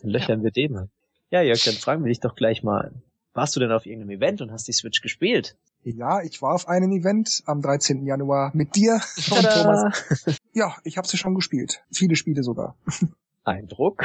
Dann 0.00 0.10
löchern 0.10 0.38
ja. 0.40 0.44
wir 0.44 0.50
den 0.52 0.72
mal. 0.72 0.88
Ja, 1.30 1.42
Jörg, 1.42 1.62
dann 1.64 1.74
fragen 1.74 2.04
wir 2.04 2.08
dich 2.08 2.20
doch 2.20 2.34
gleich 2.34 2.62
mal. 2.62 2.92
Warst 3.34 3.54
du 3.54 3.60
denn 3.60 3.72
auf 3.72 3.86
irgendeinem 3.86 4.18
Event 4.18 4.40
und 4.40 4.52
hast 4.52 4.66
die 4.68 4.72
Switch 4.72 5.00
gespielt? 5.02 5.56
Ja, 5.82 6.20
ich 6.22 6.42
war 6.42 6.54
auf 6.54 6.68
einem 6.68 6.92
Event 6.92 7.42
am 7.46 7.62
13. 7.62 8.04
Januar 8.04 8.50
mit 8.54 8.76
dir 8.76 9.00
und 9.30 9.42
Thomas. 9.42 10.04
Ja, 10.52 10.76
ich 10.82 10.98
habe 10.98 11.06
sie 11.06 11.16
schon 11.16 11.36
gespielt. 11.36 11.84
Viele 11.92 12.16
Spiele 12.16 12.42
sogar. 12.42 12.76
Eindruck 13.44 14.02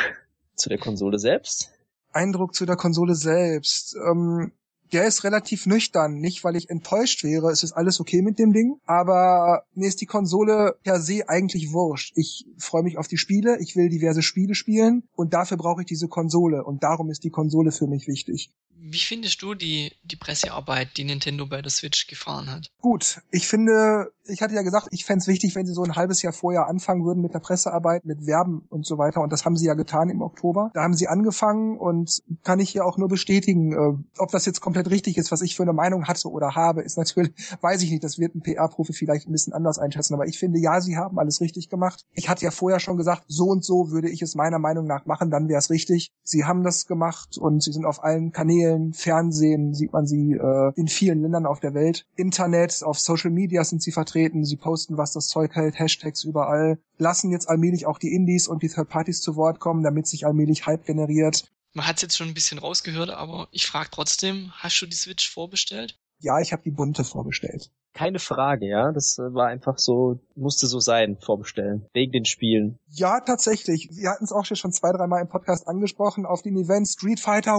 zu 0.56 0.70
der 0.70 0.78
Konsole 0.78 1.18
selbst? 1.18 1.72
Eindruck 2.14 2.54
zu 2.54 2.68
der 2.68 2.76
Konsole 2.76 3.16
selbst. 3.16 3.96
Ähm, 3.96 4.52
der 4.92 5.06
ist 5.06 5.24
relativ 5.24 5.66
nüchtern. 5.66 6.16
Nicht, 6.16 6.44
weil 6.44 6.56
ich 6.56 6.70
enttäuscht 6.70 7.24
wäre. 7.24 7.52
Es 7.52 7.64
ist 7.64 7.74
alles 7.74 8.00
okay 8.00 8.22
mit 8.22 8.40
dem 8.40 8.54
Ding. 8.54 8.80
Aber 8.86 9.64
mir 9.74 9.88
ist 9.88 10.02
die 10.02 10.06
Konsole 10.06 10.78
per 10.84 11.00
se 11.00 11.28
eigentlich 11.28 11.72
wurscht. 11.72 12.14
Ich 12.16 12.46
freue 12.58 12.84
mich 12.84 12.98
auf 12.98 13.08
die 13.08 13.18
Spiele. 13.18 13.58
Ich 13.60 13.76
will 13.76 13.90
diverse 13.90 14.22
Spiele 14.22 14.56
spielen. 14.56 15.04
Und 15.16 15.34
dafür 15.34 15.58
brauche 15.58 15.82
ich 15.82 15.88
diese 15.88 16.08
Konsole. 16.08 16.64
Und 16.64 16.84
darum 16.84 17.10
ist 17.10 17.24
die 17.24 17.30
Konsole 17.30 17.72
für 17.72 17.88
mich 17.88 18.08
wichtig. 18.08 18.52
Wie 18.78 19.00
findest 19.00 19.42
du 19.42 19.56
die, 19.56 19.92
die 20.04 20.16
Pressearbeit, 20.16 20.98
die 20.98 21.06
Nintendo 21.06 21.48
bei 21.48 21.62
der 21.62 21.72
Switch 21.72 22.08
gefahren 22.08 22.52
hat? 22.52 22.70
Gut, 22.82 23.22
ich 23.32 23.48
finde, 23.48 24.12
ich 24.28 24.42
hatte 24.42 24.56
ja 24.56 24.62
gesagt, 24.62 24.88
ich 24.92 25.06
fände 25.06 25.22
es 25.22 25.28
wichtig, 25.28 25.56
wenn 25.56 25.66
sie 25.66 25.74
so 25.74 25.84
ein 25.84 25.96
halbes 25.96 26.22
Jahr 26.22 26.34
vorher 26.34 26.68
anfangen 26.68 27.06
würden 27.06 27.22
mit 27.22 27.34
der 27.34 27.40
Pressearbeit, 27.40 28.06
mit 28.06 28.26
Werben 28.26 28.66
und 28.70 28.86
so 28.86 28.98
weiter. 28.98 29.22
Und 29.22 29.32
das 29.32 29.46
haben 29.46 29.56
sie 29.56 29.66
ja 29.66 29.74
getan 29.74 30.10
im 30.10 30.22
Oktober. 30.22 30.72
Da 30.74 30.84
haben 30.84 30.94
sie 30.94 31.08
angefangen 31.08 31.78
und 31.78 32.24
kann 32.44 32.60
ich 32.60 32.70
hier 32.70 32.86
auch 32.86 32.98
nur 32.98 33.08
bestätigen. 33.08 33.74
Äh, 33.74 34.22
ob 34.22 34.32
das 34.32 34.46
jetzt 34.46 34.62
komplett 34.62 34.90
richtig 34.90 35.18
ist, 35.18 35.32
was 35.32 35.42
ich 35.42 35.56
für 35.56 35.64
eine 35.64 35.74
Meinung 35.74 36.06
hatte 36.06 36.30
oder 36.30 36.56
habe, 36.56 36.82
ist 36.82 36.98
natürlich, 36.98 37.34
weiß 37.62 37.82
ich 37.84 37.92
nicht. 37.92 38.04
Das 38.04 38.18
wird 38.18 38.36
ein 38.36 38.42
PR-Profi 38.42 38.94
vielleicht 38.94 39.28
ein 39.28 39.32
bisschen 39.32 39.54
anders 39.54 39.78
einschätzen. 39.78 40.14
Aber 40.14 40.28
ich 40.28 40.40
finde, 40.40 40.60
ja, 40.60 40.82
sie 40.82 40.98
haben 40.98 41.20
alles 41.20 41.42
richtig 41.42 41.70
gemacht. 41.70 42.06
Ich 42.14 42.30
hatte 42.30 42.46
ja 42.46 42.52
vorher 42.52 42.80
schon 42.80 42.98
gesagt, 42.98 43.26
so 43.28 43.46
und 43.46 43.64
so 43.64 43.92
würde 43.92 44.10
ich 44.10 44.22
es 44.22 44.36
meiner 44.36 44.60
Meinung 44.60 44.86
nach 44.88 45.06
machen, 45.06 45.30
dann 45.30 45.48
wäre 45.48 45.60
es 45.60 45.70
richtig. 45.70 46.12
Sie 46.24 46.46
haben 46.46 46.64
das 46.64 46.88
gemacht 46.88 47.38
und 47.38 47.62
sie 47.64 47.72
sind 47.72 47.86
auf 47.86 48.04
allen 48.04 48.32
Kanälen 48.32 48.94
Fernsehen 48.94 49.74
sieht 49.74 49.94
man 49.94 50.06
sie 50.06 50.34
äh, 50.34 50.72
in 50.76 50.88
vielen 50.88 51.22
Ländern 51.22 51.46
auf 51.46 51.60
der 51.60 51.74
Welt. 51.74 52.06
Internet, 52.16 52.82
auf 52.84 53.00
Social 53.00 53.32
Media 53.32 53.64
sind 53.64 53.82
sie 53.82 53.92
vertreten. 53.92 54.15
Sie 54.16 54.56
posten, 54.56 54.98
was 54.98 55.12
das 55.12 55.28
Zeug 55.28 55.56
hält, 55.56 55.78
Hashtags 55.78 56.24
überall. 56.24 56.80
Lassen 56.98 57.32
jetzt 57.32 57.50
allmählich 57.50 57.86
auch 57.86 58.00
die 58.00 58.14
Indies 58.14 58.48
und 58.48 58.64
die 58.64 58.70
Third 58.70 58.90
Parties 58.90 59.22
zu 59.22 59.36
Wort 59.36 59.60
kommen, 59.60 59.84
damit 59.84 60.08
sich 60.08 60.26
allmählich 60.26 60.66
Hype 60.66 60.86
generiert. 60.86 61.52
Man 61.74 61.86
hat 61.86 61.98
es 61.98 62.04
jetzt 62.04 62.18
schon 62.18 62.30
ein 62.30 62.34
bisschen 62.34 62.58
rausgehört, 62.58 63.10
aber 63.10 63.50
ich 63.52 63.66
frage 63.66 63.90
trotzdem, 63.92 64.52
hast 64.54 64.82
du 64.82 64.86
die 64.86 64.96
Switch 64.96 65.30
vorbestellt? 65.30 66.00
Ja, 66.20 66.40
ich 66.40 66.54
habe 66.54 66.64
die 66.64 66.72
bunte 66.72 67.04
vorbestellt. 67.04 67.70
Keine 67.94 68.20
Frage, 68.20 68.68
ja. 68.68 68.92
Das 68.92 69.18
äh, 69.20 69.34
war 69.34 69.48
einfach 69.48 69.78
so, 69.78 70.20
musste 70.36 70.68
so 70.68 70.80
sein, 70.80 71.18
vorbestellen. 71.22 71.86
Wegen 71.94 72.12
den 72.12 72.26
Spielen. 72.26 72.78
Ja, 72.90 73.22
tatsächlich. 73.22 73.90
Wir 73.92 74.10
hatten 74.10 74.26
es 74.26 74.34
auch 74.34 74.46
schon 74.46 74.74
zwei, 74.74 74.92
dreimal 74.92 75.22
im 75.22 75.30
Podcast 75.30 75.68
angesprochen. 75.68 76.26
Auf 76.26 76.42
dem 76.42 76.58
Event 76.58 76.88
Street 76.90 77.22
Fighter, 77.22 77.58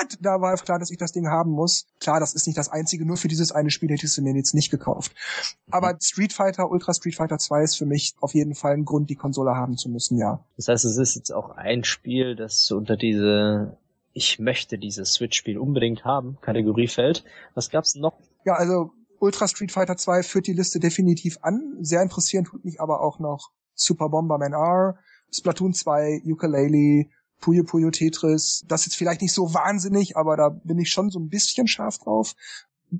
what? 0.00 0.18
Da 0.20 0.40
war 0.40 0.56
klar, 0.56 0.78
dass 0.78 0.90
ich 0.90 0.98
das 0.98 1.12
Ding 1.12 1.28
haben 1.28 1.50
muss. 1.50 1.86
Klar, 2.00 2.20
das 2.20 2.34
ist 2.34 2.46
nicht 2.46 2.58
das 2.58 2.68
einzige. 2.68 3.06
Nur 3.06 3.16
für 3.16 3.28
dieses 3.28 3.52
eine 3.52 3.70
Spiel 3.70 3.90
hättest 3.90 4.16
du 4.16 4.22
mir 4.22 4.34
jetzt 4.34 4.54
nicht 4.54 4.70
gekauft. 4.70 5.12
Aber 5.70 5.94
mhm. 5.94 5.98
Street 6.00 6.32
Fighter, 6.32 6.70
Ultra 6.70 6.94
Street 6.94 7.14
Fighter 7.14 7.38
2 7.38 7.62
ist 7.62 7.76
für 7.76 7.86
mich 7.86 8.14
auf 8.20 8.34
jeden 8.34 8.54
Fall 8.54 8.74
ein 8.74 8.84
Grund, 8.84 9.10
die 9.10 9.16
Konsole 9.16 9.54
haben 9.54 9.76
zu 9.76 9.88
müssen, 9.88 10.18
ja. 10.18 10.44
Das 10.56 10.68
heißt, 10.68 10.84
es 10.84 10.96
ist 10.96 11.14
jetzt 11.14 11.32
auch 11.32 11.50
ein 11.50 11.84
Spiel, 11.84 12.36
das 12.36 12.70
unter 12.70 12.96
diese 12.96 13.76
ich 14.16 14.38
möchte 14.38 14.78
dieses 14.78 15.12
Switch-Spiel 15.12 15.58
unbedingt 15.58 16.06
haben, 16.06 16.38
Kategorie 16.40 16.88
fällt. 16.88 17.22
Was 17.54 17.68
gab's 17.68 17.96
noch? 17.96 18.14
Ja, 18.46 18.54
also 18.54 18.90
Ultra 19.18 19.46
Street 19.46 19.72
Fighter 19.72 19.98
2 19.98 20.22
führt 20.22 20.46
die 20.46 20.54
Liste 20.54 20.80
definitiv 20.80 21.36
an. 21.42 21.76
Sehr 21.80 22.00
interessierend 22.00 22.48
tut 22.48 22.64
mich 22.64 22.80
aber 22.80 23.02
auch 23.02 23.18
noch 23.18 23.50
Super 23.74 24.08
Bomberman 24.08 24.54
R, 24.54 24.98
Splatoon 25.30 25.74
2, 25.74 26.22
Ukulele, 26.24 27.10
Puyo 27.40 27.64
Puyo 27.64 27.90
Tetris. 27.90 28.64
Das 28.66 28.80
ist 28.80 28.86
jetzt 28.86 28.96
vielleicht 28.96 29.22
nicht 29.22 29.32
so 29.32 29.54
wahnsinnig, 29.54 30.16
aber 30.16 30.36
da 30.36 30.48
bin 30.48 30.78
ich 30.78 30.90
schon 30.90 31.10
so 31.10 31.18
ein 31.18 31.28
bisschen 31.28 31.66
scharf 31.66 31.98
drauf. 31.98 32.34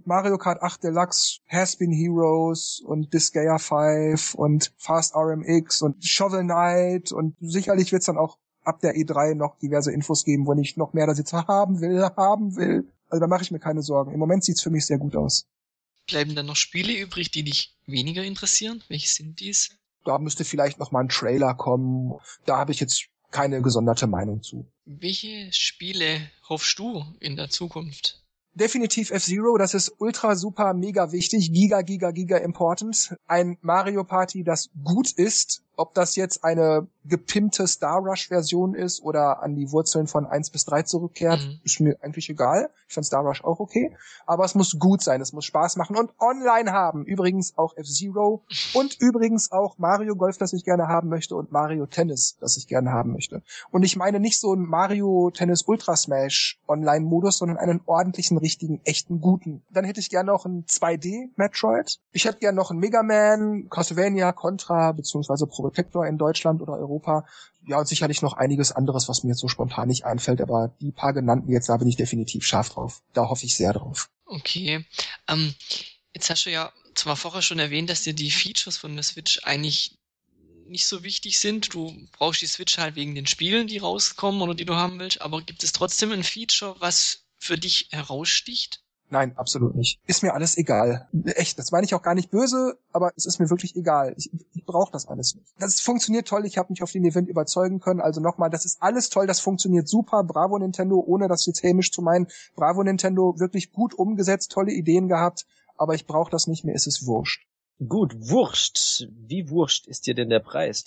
Mario 0.04 0.36
Kart 0.36 0.62
8 0.62 0.82
Deluxe, 0.82 1.40
Has-Been 1.48 1.92
Heroes 1.92 2.82
und 2.84 3.12
Disgaea 3.14 3.58
5 3.58 4.34
und 4.34 4.72
Fast 4.76 5.14
RMX 5.14 5.82
und 5.82 6.04
Shovel 6.04 6.42
Knight 6.42 7.12
und 7.12 7.36
sicherlich 7.40 7.92
wird's 7.92 8.06
dann 8.06 8.18
auch 8.18 8.38
ab 8.64 8.80
der 8.80 8.96
E3 8.96 9.34
noch 9.34 9.58
diverse 9.58 9.92
Infos 9.92 10.24
geben, 10.24 10.46
wo 10.46 10.52
ich 10.54 10.76
noch 10.76 10.92
mehr 10.92 11.06
da 11.06 11.14
sitze, 11.14 11.46
haben 11.46 11.80
will, 11.80 12.02
haben 12.02 12.56
will. 12.56 12.92
Also 13.08 13.20
da 13.20 13.28
mache 13.28 13.42
ich 13.42 13.52
mir 13.52 13.60
keine 13.60 13.82
Sorgen. 13.82 14.12
Im 14.12 14.18
Moment 14.18 14.44
sieht's 14.44 14.60
für 14.60 14.70
mich 14.70 14.86
sehr 14.86 14.98
gut 14.98 15.14
aus. 15.14 15.46
Bleiben 16.08 16.34
dann 16.34 16.46
noch 16.46 16.56
Spiele 16.56 16.92
übrig, 16.92 17.30
die 17.30 17.44
dich 17.44 17.76
weniger 17.86 18.24
interessieren? 18.24 18.82
Welche 18.88 19.08
sind 19.08 19.38
dies? 19.40 19.70
Da 20.04 20.18
müsste 20.18 20.44
vielleicht 20.44 20.78
noch 20.78 20.92
mal 20.92 21.00
ein 21.00 21.08
Trailer 21.08 21.54
kommen. 21.54 22.14
Da 22.44 22.58
habe 22.58 22.72
ich 22.72 22.80
jetzt 22.80 23.08
keine 23.36 23.60
gesonderte 23.60 24.06
Meinung 24.06 24.42
zu. 24.42 24.66
Welche 24.86 25.52
Spiele 25.52 26.30
hoffst 26.48 26.78
du 26.78 27.04
in 27.20 27.36
der 27.36 27.50
Zukunft? 27.50 28.22
Definitiv 28.54 29.10
F-Zero, 29.10 29.58
das 29.58 29.74
ist 29.74 29.92
ultra 29.98 30.34
super 30.36 30.72
mega 30.72 31.12
wichtig, 31.12 31.52
giga 31.52 31.82
giga 31.82 32.12
giga 32.12 32.38
important. 32.38 33.14
Ein 33.26 33.58
Mario 33.60 34.04
Party, 34.04 34.42
das 34.42 34.70
gut 34.82 35.12
ist, 35.12 35.62
ob 35.76 35.94
das 35.94 36.16
jetzt 36.16 36.42
eine 36.42 36.88
gepimpte 37.04 37.66
Star 37.66 38.00
Rush 38.00 38.28
Version 38.28 38.74
ist 38.74 39.02
oder 39.02 39.42
an 39.42 39.54
die 39.54 39.70
Wurzeln 39.70 40.06
von 40.06 40.26
1 40.26 40.50
bis 40.50 40.64
3 40.64 40.82
zurückkehrt, 40.82 41.40
mhm. 41.40 41.60
ist 41.62 41.80
mir 41.80 41.96
eigentlich 42.02 42.28
egal. 42.30 42.70
Ich 42.88 42.94
fand 42.94 43.06
Star 43.06 43.22
Rush 43.22 43.44
auch 43.44 43.60
okay. 43.60 43.96
Aber 44.26 44.44
es 44.44 44.54
muss 44.54 44.78
gut 44.78 45.02
sein, 45.02 45.20
es 45.20 45.32
muss 45.32 45.44
Spaß 45.44 45.76
machen 45.76 45.96
und 45.96 46.10
online 46.18 46.72
haben. 46.72 47.04
Übrigens 47.04 47.56
auch 47.56 47.76
F-Zero 47.76 48.42
und 48.74 48.96
übrigens 49.00 49.52
auch 49.52 49.78
Mario 49.78 50.16
Golf, 50.16 50.38
das 50.38 50.52
ich 50.52 50.64
gerne 50.64 50.88
haben 50.88 51.08
möchte 51.08 51.36
und 51.36 51.52
Mario 51.52 51.86
Tennis, 51.86 52.36
das 52.40 52.56
ich 52.56 52.66
gerne 52.66 52.90
haben 52.90 53.12
möchte. 53.12 53.42
Und 53.70 53.82
ich 53.82 53.96
meine 53.96 54.18
nicht 54.18 54.40
so 54.40 54.54
ein 54.54 54.62
Mario 54.62 55.30
Tennis 55.30 55.62
Ultra 55.62 55.94
Smash 55.94 56.58
Online-Modus, 56.66 57.38
sondern 57.38 57.58
einen 57.58 57.80
ordentlichen, 57.86 58.38
richtigen, 58.38 58.80
echten, 58.84 59.20
guten. 59.20 59.62
Dann 59.70 59.84
hätte 59.84 60.00
ich 60.00 60.10
gerne 60.10 60.32
noch 60.32 60.46
ein 60.46 60.64
2D 60.64 61.30
Metroid. 61.36 61.98
Ich 62.12 62.24
hätte 62.24 62.38
gerne 62.38 62.56
noch 62.56 62.70
ein 62.70 62.78
Mega 62.78 63.02
Man, 63.02 63.68
Castlevania, 63.68 64.32
Contra, 64.32 64.92
beziehungsweise 64.92 65.46
Pro 65.46 65.65
Protector 65.66 66.06
in 66.06 66.18
Deutschland 66.18 66.62
oder 66.62 66.74
Europa. 66.74 67.26
Ja, 67.66 67.78
und 67.78 67.88
sicherlich 67.88 68.22
noch 68.22 68.34
einiges 68.34 68.70
anderes, 68.70 69.08
was 69.08 69.24
mir 69.24 69.30
jetzt 69.30 69.40
so 69.40 69.48
spontan 69.48 69.88
nicht 69.88 70.04
einfällt, 70.04 70.40
aber 70.40 70.74
die 70.80 70.92
paar 70.92 71.12
genannten 71.12 71.50
jetzt, 71.50 71.68
da 71.68 71.76
bin 71.76 71.88
ich 71.88 71.96
definitiv 71.96 72.44
scharf 72.44 72.70
drauf. 72.70 73.02
Da 73.12 73.28
hoffe 73.28 73.46
ich 73.46 73.56
sehr 73.56 73.72
drauf. 73.72 74.08
Okay. 74.26 74.84
Ähm, 75.28 75.54
jetzt 76.14 76.30
hast 76.30 76.46
du 76.46 76.50
ja 76.50 76.72
zwar 76.94 77.16
vorher 77.16 77.42
schon 77.42 77.58
erwähnt, 77.58 77.90
dass 77.90 78.02
dir 78.02 78.14
die 78.14 78.30
Features 78.30 78.76
von 78.76 78.94
der 78.94 79.02
Switch 79.02 79.40
eigentlich 79.42 79.98
nicht 80.68 80.86
so 80.86 81.02
wichtig 81.02 81.38
sind. 81.38 81.74
Du 81.74 81.94
brauchst 82.12 82.42
die 82.42 82.46
Switch 82.46 82.78
halt 82.78 82.94
wegen 82.94 83.14
den 83.14 83.26
Spielen, 83.26 83.66
die 83.66 83.78
rauskommen 83.78 84.42
oder 84.42 84.54
die 84.54 84.64
du 84.64 84.74
haben 84.74 84.98
willst, 84.98 85.20
aber 85.20 85.42
gibt 85.42 85.62
es 85.64 85.72
trotzdem 85.72 86.12
ein 86.12 86.24
Feature, 86.24 86.76
was 86.78 87.24
für 87.38 87.58
dich 87.58 87.88
heraussticht? 87.90 88.82
Nein, 89.08 89.36
absolut 89.36 89.76
nicht. 89.76 90.00
Ist 90.06 90.22
mir 90.22 90.34
alles 90.34 90.58
egal. 90.58 91.08
Echt, 91.24 91.58
das 91.58 91.70
meine 91.70 91.84
ich 91.84 91.94
auch 91.94 92.02
gar 92.02 92.14
nicht 92.14 92.30
böse, 92.30 92.76
aber 92.92 93.12
es 93.16 93.24
ist 93.24 93.38
mir 93.38 93.50
wirklich 93.50 93.76
egal. 93.76 94.14
Ich, 94.16 94.30
ich 94.52 94.64
brauche 94.64 94.90
das 94.90 95.06
alles 95.06 95.36
nicht. 95.36 95.46
Das 95.60 95.80
funktioniert 95.80 96.26
toll, 96.26 96.44
ich 96.44 96.58
habe 96.58 96.72
mich 96.72 96.82
auf 96.82 96.90
den 96.90 97.04
Event 97.04 97.28
überzeugen 97.28 97.78
können. 97.78 98.00
Also 98.00 98.20
nochmal, 98.20 98.50
das 98.50 98.64
ist 98.64 98.82
alles 98.82 99.08
toll, 99.08 99.28
das 99.28 99.38
funktioniert 99.38 99.88
super. 99.88 100.24
Bravo 100.24 100.58
Nintendo, 100.58 100.98
ohne 101.06 101.28
das 101.28 101.46
jetzt 101.46 101.62
hämisch 101.62 101.92
zu 101.92 102.02
meinen. 102.02 102.26
Bravo 102.56 102.82
Nintendo, 102.82 103.38
wirklich 103.38 103.72
gut 103.72 103.94
umgesetzt, 103.94 104.50
tolle 104.50 104.72
Ideen 104.72 105.06
gehabt, 105.06 105.46
aber 105.76 105.94
ich 105.94 106.06
brauche 106.06 106.30
das 106.30 106.48
nicht 106.48 106.64
mehr, 106.64 106.74
es 106.74 106.88
ist 106.88 107.06
wurscht. 107.06 107.46
Gut, 107.86 108.16
wurscht. 108.18 109.06
Wie 109.10 109.50
wurscht 109.50 109.86
ist 109.86 110.06
dir 110.06 110.14
denn 110.14 110.30
der 110.30 110.40
Preis? 110.40 110.84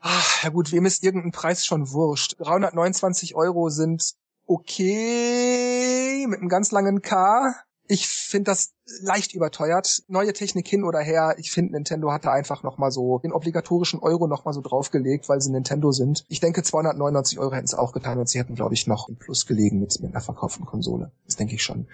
Ach, 0.00 0.44
ja 0.44 0.50
gut, 0.50 0.70
wem 0.72 0.86
ist 0.86 1.02
irgendein 1.02 1.32
Preis 1.32 1.66
schon 1.66 1.90
wurscht? 1.90 2.36
329 2.38 3.34
Euro 3.34 3.68
sind 3.68 4.14
okay 4.48 6.26
mit 6.26 6.40
einem 6.40 6.48
ganz 6.48 6.72
langen 6.72 7.02
K. 7.02 7.54
Ich 7.90 8.06
finde 8.06 8.50
das 8.50 8.74
leicht 9.00 9.34
überteuert. 9.34 10.02
Neue 10.08 10.34
Technik 10.34 10.68
hin 10.68 10.84
oder 10.84 11.00
her. 11.00 11.36
Ich 11.38 11.50
finde, 11.50 11.72
Nintendo 11.72 12.12
hatte 12.12 12.30
einfach 12.30 12.62
nochmal 12.62 12.90
so 12.90 13.18
den 13.18 13.32
obligatorischen 13.32 14.00
Euro 14.00 14.26
nochmal 14.26 14.52
so 14.52 14.60
draufgelegt, 14.60 15.28
weil 15.28 15.40
sie 15.40 15.50
Nintendo 15.50 15.90
sind. 15.92 16.24
Ich 16.28 16.40
denke, 16.40 16.62
299 16.62 17.38
Euro 17.38 17.54
hätten 17.54 17.64
es 17.64 17.74
auch 17.74 17.92
getan 17.92 18.18
und 18.18 18.28
sie 18.28 18.38
hätten, 18.38 18.56
glaube 18.56 18.74
ich, 18.74 18.86
noch 18.86 19.08
im 19.08 19.16
Plus 19.16 19.46
gelegen 19.46 19.80
mit, 19.80 20.00
mit 20.00 20.12
einer 20.12 20.20
verkauften 20.20 20.66
Konsole. 20.66 21.12
Das 21.24 21.36
denke 21.36 21.54
ich 21.54 21.62
schon. 21.62 21.88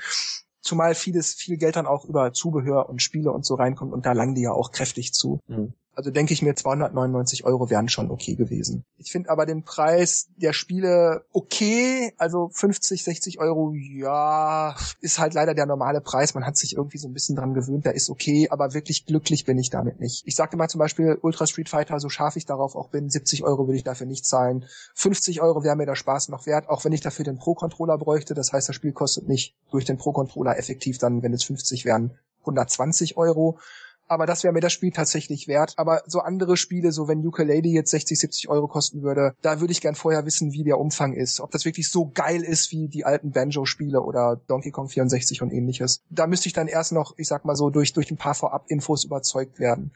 Zumal 0.60 0.94
vieles, 0.96 1.34
viel 1.34 1.58
Geld 1.58 1.76
dann 1.76 1.86
auch 1.86 2.04
über 2.06 2.32
Zubehör 2.32 2.88
und 2.88 3.02
Spiele 3.02 3.30
und 3.30 3.44
so 3.44 3.54
reinkommt 3.54 3.92
und 3.92 4.04
da 4.06 4.12
langen 4.12 4.34
die 4.34 4.42
ja 4.42 4.52
auch 4.52 4.72
kräftig 4.72 5.12
zu. 5.12 5.38
Mhm. 5.46 5.74
Also 5.94 6.10
denke 6.10 6.32
ich 6.32 6.42
mir, 6.42 6.54
299 6.54 7.44
Euro 7.44 7.70
wären 7.70 7.88
schon 7.88 8.10
okay 8.10 8.34
gewesen. 8.34 8.84
Ich 8.98 9.12
finde 9.12 9.30
aber 9.30 9.46
den 9.46 9.62
Preis 9.62 10.28
der 10.36 10.52
Spiele 10.52 11.24
okay. 11.32 12.12
Also 12.18 12.50
50, 12.52 13.04
60 13.04 13.38
Euro, 13.40 13.72
ja, 13.74 14.74
ist 15.00 15.18
halt 15.18 15.34
leider 15.34 15.54
der 15.54 15.66
normale 15.66 16.00
Preis. 16.00 16.34
Man 16.34 16.44
hat 16.44 16.56
sich 16.56 16.76
irgendwie 16.76 16.98
so 16.98 17.08
ein 17.08 17.12
bisschen 17.12 17.36
dran 17.36 17.54
gewöhnt, 17.54 17.84
der 17.84 17.94
ist 17.94 18.10
okay, 18.10 18.48
aber 18.50 18.74
wirklich 18.74 19.06
glücklich 19.06 19.44
bin 19.44 19.58
ich 19.58 19.70
damit 19.70 20.00
nicht. 20.00 20.22
Ich 20.26 20.36
sagte 20.36 20.56
mal 20.56 20.68
zum 20.68 20.78
Beispiel 20.78 21.18
Ultra 21.22 21.46
Street 21.46 21.68
Fighter, 21.68 22.00
so 22.00 22.08
scharf 22.08 22.36
ich 22.36 22.46
darauf 22.46 22.74
auch 22.74 22.88
bin, 22.88 23.08
70 23.08 23.44
Euro 23.44 23.66
würde 23.66 23.76
ich 23.76 23.84
dafür 23.84 24.06
nicht 24.06 24.26
zahlen. 24.26 24.64
50 24.94 25.42
Euro 25.42 25.62
wäre 25.62 25.76
mir 25.76 25.86
der 25.86 25.94
Spaß 25.94 26.28
noch 26.28 26.46
wert, 26.46 26.68
auch 26.68 26.84
wenn 26.84 26.92
ich 26.92 27.00
dafür 27.00 27.24
den 27.24 27.38
Pro-Controller 27.38 27.98
bräuchte. 27.98 28.34
Das 28.34 28.52
heißt, 28.52 28.68
das 28.68 28.76
Spiel 28.76 28.92
kostet 28.92 29.28
mich 29.28 29.54
durch 29.70 29.84
den 29.84 29.98
Pro-Controller 29.98 30.58
effektiv 30.58 30.98
dann, 30.98 31.22
wenn 31.22 31.32
es 31.32 31.44
50 31.44 31.84
wären, 31.84 32.18
120 32.40 33.16
Euro 33.16 33.58
aber 34.06 34.26
das 34.26 34.44
wäre 34.44 34.52
mir 34.52 34.60
das 34.60 34.72
Spiel 34.72 34.92
tatsächlich 34.92 35.48
wert. 35.48 35.74
Aber 35.76 36.02
so 36.06 36.20
andere 36.20 36.56
Spiele, 36.56 36.92
so 36.92 37.08
wenn 37.08 37.26
Ukulele 37.26 37.68
jetzt 37.68 37.90
60, 37.90 38.18
70 38.18 38.48
Euro 38.48 38.68
kosten 38.68 39.02
würde, 39.02 39.34
da 39.42 39.60
würde 39.60 39.72
ich 39.72 39.80
gern 39.80 39.94
vorher 39.94 40.26
wissen, 40.26 40.52
wie 40.52 40.64
der 40.64 40.78
Umfang 40.78 41.14
ist. 41.14 41.40
Ob 41.40 41.50
das 41.50 41.64
wirklich 41.64 41.88
so 41.90 42.10
geil 42.12 42.42
ist 42.42 42.70
wie 42.72 42.88
die 42.88 43.04
alten 43.04 43.32
Banjo-Spiele 43.32 44.00
oder 44.00 44.40
Donkey 44.46 44.70
Kong 44.70 44.88
64 44.88 45.42
und 45.42 45.52
ähnliches. 45.52 46.00
Da 46.10 46.26
müsste 46.26 46.48
ich 46.48 46.52
dann 46.52 46.68
erst 46.68 46.92
noch, 46.92 47.14
ich 47.16 47.28
sag 47.28 47.44
mal 47.44 47.56
so, 47.56 47.70
durch, 47.70 47.92
durch 47.92 48.10
ein 48.10 48.16
paar 48.16 48.34
Vorab-Infos 48.34 49.04
überzeugt 49.04 49.58
werden. 49.58 49.92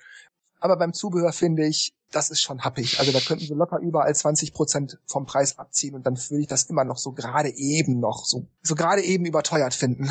Aber 0.61 0.77
beim 0.77 0.93
Zubehör 0.93 1.33
finde 1.33 1.67
ich, 1.67 1.95
das 2.11 2.31
ist 2.31 2.41
schon 2.41 2.65
happig. 2.65 2.99
Also 2.99 3.13
da 3.13 3.21
könnten 3.21 3.45
sie 3.45 3.55
locker 3.55 3.79
überall 3.79 4.15
20 4.15 4.53
Prozent 4.53 4.99
vom 5.07 5.27
Preis 5.27 5.59
abziehen 5.59 5.95
und 5.95 6.07
dann 6.07 6.17
würde 6.17 6.41
ich 6.41 6.49
das 6.49 6.65
immer 6.65 6.85
noch 6.85 6.99
so 6.99 7.13
gerade 7.13 7.51
eben 7.51 8.01
noch 8.01 8.25
so, 8.25 8.47
so 8.63 8.75
gerade 8.75 9.03
eben 9.03 9.25
überteuert 9.25 9.75
finden. 9.75 10.11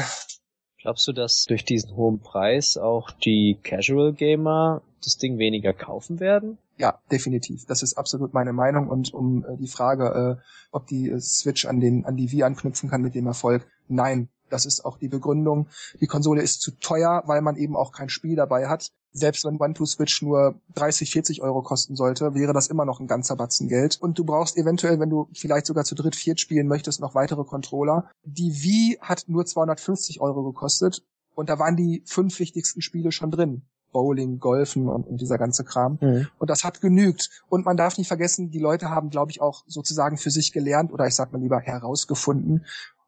Glaubst 0.88 1.06
du, 1.06 1.12
dass 1.12 1.44
durch 1.44 1.66
diesen 1.66 1.98
hohen 1.98 2.22
Preis 2.22 2.78
auch 2.78 3.12
die 3.12 3.60
Casual 3.62 4.14
Gamer 4.14 4.82
das 5.04 5.18
Ding 5.18 5.38
weniger 5.38 5.74
kaufen 5.74 6.22
werden? 6.22 6.60
Ja, 6.78 7.02
definitiv. 7.12 7.66
Das 7.66 7.84
ist 7.84 7.98
absolut 7.98 8.34
meine 8.34 8.54
Meinung. 8.54 8.88
Und 8.88 9.14
um 9.14 9.44
äh, 9.44 9.58
die 9.58 9.68
Frage, 9.68 10.40
äh, 10.40 10.42
ob 10.72 10.88
die 10.88 11.10
äh, 11.10 11.20
Switch 11.20 11.66
an 11.66 11.82
den 11.82 12.06
an 12.06 12.16
die 12.16 12.32
Wii 12.32 12.44
anknüpfen 12.44 12.90
kann 12.90 13.02
mit 13.02 13.16
dem 13.16 13.28
Erfolg, 13.28 13.68
nein, 13.90 14.30
das 14.50 14.66
ist 14.66 14.86
auch 14.86 14.98
die 14.98 15.10
Begründung. 15.10 15.68
Die 16.00 16.08
Konsole 16.08 16.42
ist 16.42 16.62
zu 16.62 16.72
teuer, 16.72 17.22
weil 17.26 17.42
man 17.42 17.58
eben 17.58 17.76
auch 17.76 17.92
kein 17.92 18.08
Spiel 18.08 18.38
dabei 18.38 18.70
hat. 18.70 18.94
Selbst 19.18 19.46
wenn 19.46 19.60
One-Two-Switch 19.60 20.22
nur 20.22 20.62
30, 20.76 21.12
40 21.12 21.42
Euro 21.42 21.64
kosten 21.64 21.96
sollte, 21.96 22.36
wäre 22.36 22.54
das 22.54 22.68
immer 22.68 22.86
noch 22.86 23.00
ein 23.00 23.08
ganzer 23.08 23.36
Batzen 23.36 23.68
Geld. 23.68 23.98
Und 24.00 24.20
du 24.20 24.24
brauchst 24.24 24.58
eventuell, 24.58 25.00
wenn 25.00 25.10
du 25.10 25.28
vielleicht 25.34 25.66
sogar 25.66 25.86
zu 25.86 25.96
dritt, 25.96 26.16
viert 26.16 26.40
spielen 26.40 26.68
möchtest, 26.68 27.02
noch 27.02 27.16
weitere 27.16 27.44
Controller. 27.44 28.12
Die 28.24 28.52
Wii 28.62 29.00
hat 29.02 29.24
nur 29.28 29.46
250 29.46 30.22
Euro 30.22 30.44
gekostet 30.44 31.04
und 31.34 31.50
da 31.50 31.58
waren 31.58 31.76
die 31.76 32.04
fünf 32.06 32.40
wichtigsten 32.40 32.82
Spiele 32.82 33.12
schon 33.12 33.32
drin. 33.32 33.64
Bowling, 33.92 34.40
Golfen 34.40 34.90
und, 34.90 35.08
und 35.08 35.22
dieser 35.22 35.38
ganze 35.38 35.64
Kram. 35.64 35.98
Mhm. 36.02 36.28
Und 36.38 36.50
das 36.50 36.64
hat 36.64 36.82
genügt. 36.82 37.30
Und 37.50 37.66
man 37.66 37.78
darf 37.78 37.98
nicht 37.98 38.08
vergessen, 38.08 38.52
die 38.52 38.60
Leute 38.60 38.90
haben, 38.90 39.10
glaube 39.10 39.32
ich, 39.32 39.42
auch 39.42 39.64
sozusagen 39.66 40.18
für 40.18 40.30
sich 40.30 40.52
gelernt 40.52 40.92
oder 40.92 41.08
ich 41.08 41.16
sag 41.16 41.32
mal 41.32 41.42
lieber 41.42 41.60
herausgefunden, 41.60 42.66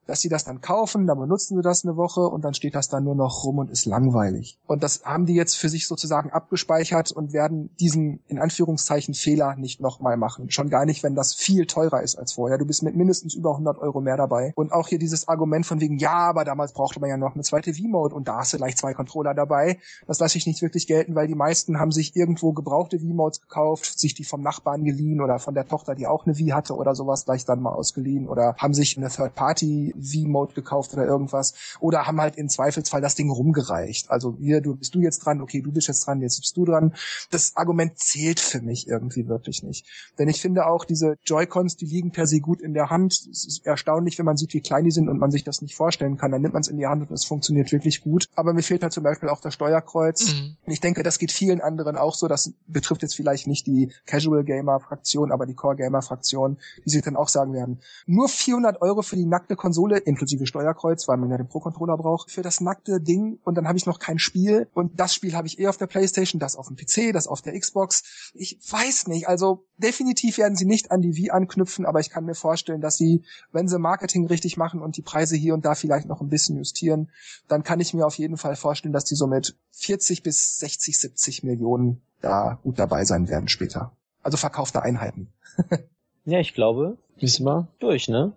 dass 0.10 0.22
sie 0.22 0.30
das 0.30 0.44
dann 0.44 0.60
kaufen, 0.60 1.06
dann 1.06 1.20
benutzen 1.20 1.56
sie 1.56 1.62
das 1.62 1.86
eine 1.86 1.96
Woche 1.96 2.22
und 2.22 2.44
dann 2.44 2.56
steht 2.56 2.74
das 2.74 2.90
dann 2.90 3.04
nur 3.04 3.14
noch 3.14 3.44
rum 3.44 3.60
und 3.60 3.70
ist 3.70 3.86
langweilig. 3.86 4.58
Und 4.66 4.82
das 4.82 5.04
haben 5.06 5.28
die 5.28 5.36
jetzt 5.36 5.56
für 5.56 5.70
sich 5.70 5.88
sozusagen 5.88 6.32
abgespeichert 6.32 7.12
und 7.12 7.32
werden 7.32 7.70
diesen 7.80 8.20
in 8.28 8.40
Anführungszeichen 8.40 9.14
Fehler 9.14 9.56
nicht 9.56 9.82
nochmal 9.82 10.18
machen. 10.18 10.50
Schon 10.50 10.70
gar 10.70 10.86
nicht, 10.86 11.04
wenn 11.04 11.14
das 11.14 11.36
viel 11.36 11.68
teurer 11.68 12.02
ist 12.02 12.16
als 12.16 12.34
vorher. 12.34 12.58
Du 12.58 12.66
bist 12.66 12.82
mit 12.82 12.96
mindestens 12.96 13.36
über 13.36 13.52
100 13.52 13.78
Euro 13.78 14.02
mehr 14.02 14.18
dabei. 14.18 14.52
Und 14.56 14.72
auch 14.72 14.88
hier 14.88 14.98
dieses 14.98 15.28
Argument 15.28 15.66
von 15.66 15.80
wegen, 15.80 16.00
ja, 16.00 16.18
aber 16.30 16.44
damals 16.44 16.74
brauchte 16.74 17.00
man 17.00 17.10
ja 17.10 17.18
noch 17.18 17.36
eine 17.36 17.44
zweite 17.44 17.76
V-Mode 17.76 18.16
und 18.16 18.28
da 18.28 18.38
hast 18.38 18.54
du 18.54 18.58
gleich 18.58 18.78
zwei 18.78 18.96
Controller 18.96 19.36
dabei. 19.36 19.78
Das 20.08 20.20
lasse 20.20 20.40
ich 20.40 20.48
nicht 20.48 20.64
wirklich 20.64 20.88
gelten, 20.88 21.14
weil 21.14 21.28
die 21.28 21.36
meisten 21.36 21.80
haben 21.80 21.92
sich 21.92 22.16
irgendwo 22.16 22.52
gebrauchte 22.54 23.00
V-Modes 23.00 23.42
gekauft, 23.42 24.00
sich 24.00 24.16
die 24.16 24.24
vom 24.24 24.42
Nachbarn 24.42 24.84
geliehen 24.84 25.22
oder 25.22 25.38
von 25.38 25.54
der 25.54 25.68
Tochter, 25.68 25.94
die 25.94 26.08
auch 26.08 26.26
eine 26.26 26.34
V 26.34 26.56
hatte 26.56 26.76
oder 26.76 26.96
sowas, 26.96 27.26
gleich 27.26 27.46
dann 27.46 27.62
mal 27.62 27.74
ausgeliehen 27.74 28.28
oder 28.28 28.56
haben 28.58 28.74
sich 28.74 28.98
eine 28.98 29.10
Third-Party 29.10 29.94
V-Mode 30.02 30.54
gekauft 30.54 30.94
oder 30.94 31.06
irgendwas 31.06 31.54
oder 31.80 32.08
haben 32.08 32.20
halt 32.22 32.36
im 32.36 32.50
Zweifelsfall 32.50 33.02
das 33.02 33.16
Ding 33.16 33.30
rumgereicht. 33.30 34.10
Also 34.10 34.38
hier, 34.40 34.62
du 34.62 34.76
bist 34.76 34.96
du 34.96 35.00
jetzt 35.00 35.20
dran, 35.20 35.42
okay, 35.42 35.62
du 35.62 35.72
bist 35.72 35.88
jetzt 35.88 36.06
dran, 36.06 36.22
jetzt 36.22 36.40
bist 36.40 36.56
du 36.58 36.66
dran. 36.66 36.94
Das 37.32 37.56
Argument 37.56 37.98
zählt 37.98 38.40
für 38.40 38.62
mich 38.62 38.88
irgendwie 38.88 39.28
wirklich 39.28 39.64
nicht. 39.64 39.86
Denn 40.18 40.30
ich 40.30 40.42
finde 40.42 40.68
auch, 40.68 40.86
diese 40.86 41.18
Joy-Cons, 41.26 41.76
die 41.78 41.86
liegen 41.86 42.12
per 42.12 42.28
se 42.28 42.40
gut 42.40 42.62
in 42.62 42.74
der 42.74 42.90
Hand. 42.90 43.14
Es 43.32 43.46
ist 43.46 43.66
erstaunlich, 43.66 44.18
wenn 44.18 44.26
man 44.26 44.38
sieht, 44.38 44.54
wie 44.54 44.62
klein 44.62 44.86
die 44.86 44.92
sind 44.92 45.10
und 45.10 45.20
man 45.20 45.32
sich 45.32 45.44
das 45.44 45.62
nicht 45.62 45.76
vorstellen 45.76 46.18
kann. 46.18 46.32
Dann 46.32 46.42
nimmt 46.42 46.54
man 46.54 46.62
es 46.62 46.68
in 46.68 46.78
die 46.78 46.88
Hand 46.88 47.10
und 47.10 47.14
es 47.14 47.26
funktioniert 47.26 47.72
wirklich 47.72 48.02
gut. 48.02 48.28
Aber 48.36 48.54
mir 48.54 48.64
fehlt 48.64 48.84
halt 48.84 48.94
zum 48.94 49.04
Beispiel 49.04 49.30
auch 49.30 49.42
das 49.42 49.54
Steuerkreuz. 49.54 50.34
Mhm. 50.34 50.58
Ich 50.66 50.80
denke, 50.80 51.04
das 51.04 51.20
geht 51.20 51.32
vielen 51.32 51.62
anderen 51.62 51.98
auch 51.98 52.16
so. 52.16 52.28
Das 52.28 52.54
betrifft 52.68 53.02
jetzt 53.02 53.16
vielleicht 53.16 53.48
nicht 53.48 53.68
die 53.68 53.92
Casual 54.06 54.44
Gamer 54.44 54.80
Fraktion, 54.80 55.32
aber 55.32 55.46
die 55.46 55.56
Core 55.56 55.76
Gamer 55.76 56.02
Fraktion, 56.02 56.58
die 56.86 56.90
sich 56.90 57.02
dann 57.02 57.16
auch 57.16 57.30
sagen 57.30 57.54
werden, 57.54 57.80
nur 58.06 58.30
400 58.30 58.82
Euro 58.82 59.02
für 59.02 59.16
die 59.16 59.26
nackte 59.26 59.56
Konsole 59.56 59.79
Konsole, 59.80 60.00
inklusive 60.00 60.46
Steuerkreuz, 60.46 61.08
weil 61.08 61.16
man 61.16 61.30
ja 61.30 61.38
den 61.38 61.48
Pro-Controller 61.48 61.96
braucht, 61.96 62.32
für 62.32 62.42
das 62.42 62.60
nackte 62.60 63.00
Ding 63.00 63.40
und 63.46 63.56
dann 63.56 63.66
habe 63.66 63.78
ich 63.78 63.86
noch 63.86 63.98
kein 63.98 64.20
Spiel 64.20 64.68
und 64.74 65.00
das 65.00 65.14
Spiel 65.14 65.34
habe 65.36 65.48
ich 65.48 65.58
eh 65.58 65.68
auf 65.68 65.78
der 65.78 65.88
Playstation, 65.88 66.38
das 66.38 66.58
auf 66.58 66.68
dem 66.68 66.76
PC, 66.76 67.14
das 67.14 67.28
auf 67.28 67.42
der 67.42 67.58
Xbox. 67.58 68.32
Ich 68.34 68.60
weiß 68.70 69.08
nicht, 69.08 69.30
also 69.30 69.66
definitiv 69.78 70.38
werden 70.38 70.58
sie 70.58 70.66
nicht 70.66 70.92
an 70.92 71.02
die 71.02 71.16
Wii 71.16 71.30
anknüpfen, 71.32 71.86
aber 71.86 72.02
ich 72.02 72.10
kann 72.10 72.26
mir 72.26 72.36
vorstellen, 72.36 72.82
dass 72.82 72.98
sie, 72.98 73.24
wenn 73.54 73.70
sie 73.70 73.80
Marketing 73.80 74.28
richtig 74.28 74.58
machen 74.58 74.82
und 74.82 74.98
die 74.98 75.02
Preise 75.02 75.38
hier 75.38 75.54
und 75.54 75.64
da 75.64 75.76
vielleicht 75.76 76.08
noch 76.08 76.20
ein 76.20 76.30
bisschen 76.30 76.58
justieren, 76.58 77.10
dann 77.48 77.64
kann 77.64 77.80
ich 77.80 77.94
mir 77.94 78.06
auf 78.06 78.18
jeden 78.18 78.36
Fall 78.36 78.58
vorstellen, 78.58 78.94
dass 78.94 79.06
die 79.06 79.16
so 79.16 79.28
mit 79.28 79.56
40 79.72 80.24
bis 80.24 80.60
60, 80.60 81.00
70 81.00 81.44
Millionen 81.44 82.02
da 82.20 82.60
gut 82.64 82.80
dabei 82.80 83.06
sein 83.06 83.30
werden 83.30 83.48
später. 83.48 83.94
Also 84.24 84.36
verkaufte 84.36 84.82
Einheiten. 84.82 85.30
ja, 86.26 86.40
ich 86.40 86.54
glaube, 86.54 86.98
sind 87.22 87.46
wir 87.46 87.70
durch, 87.80 88.10
ne? 88.10 88.34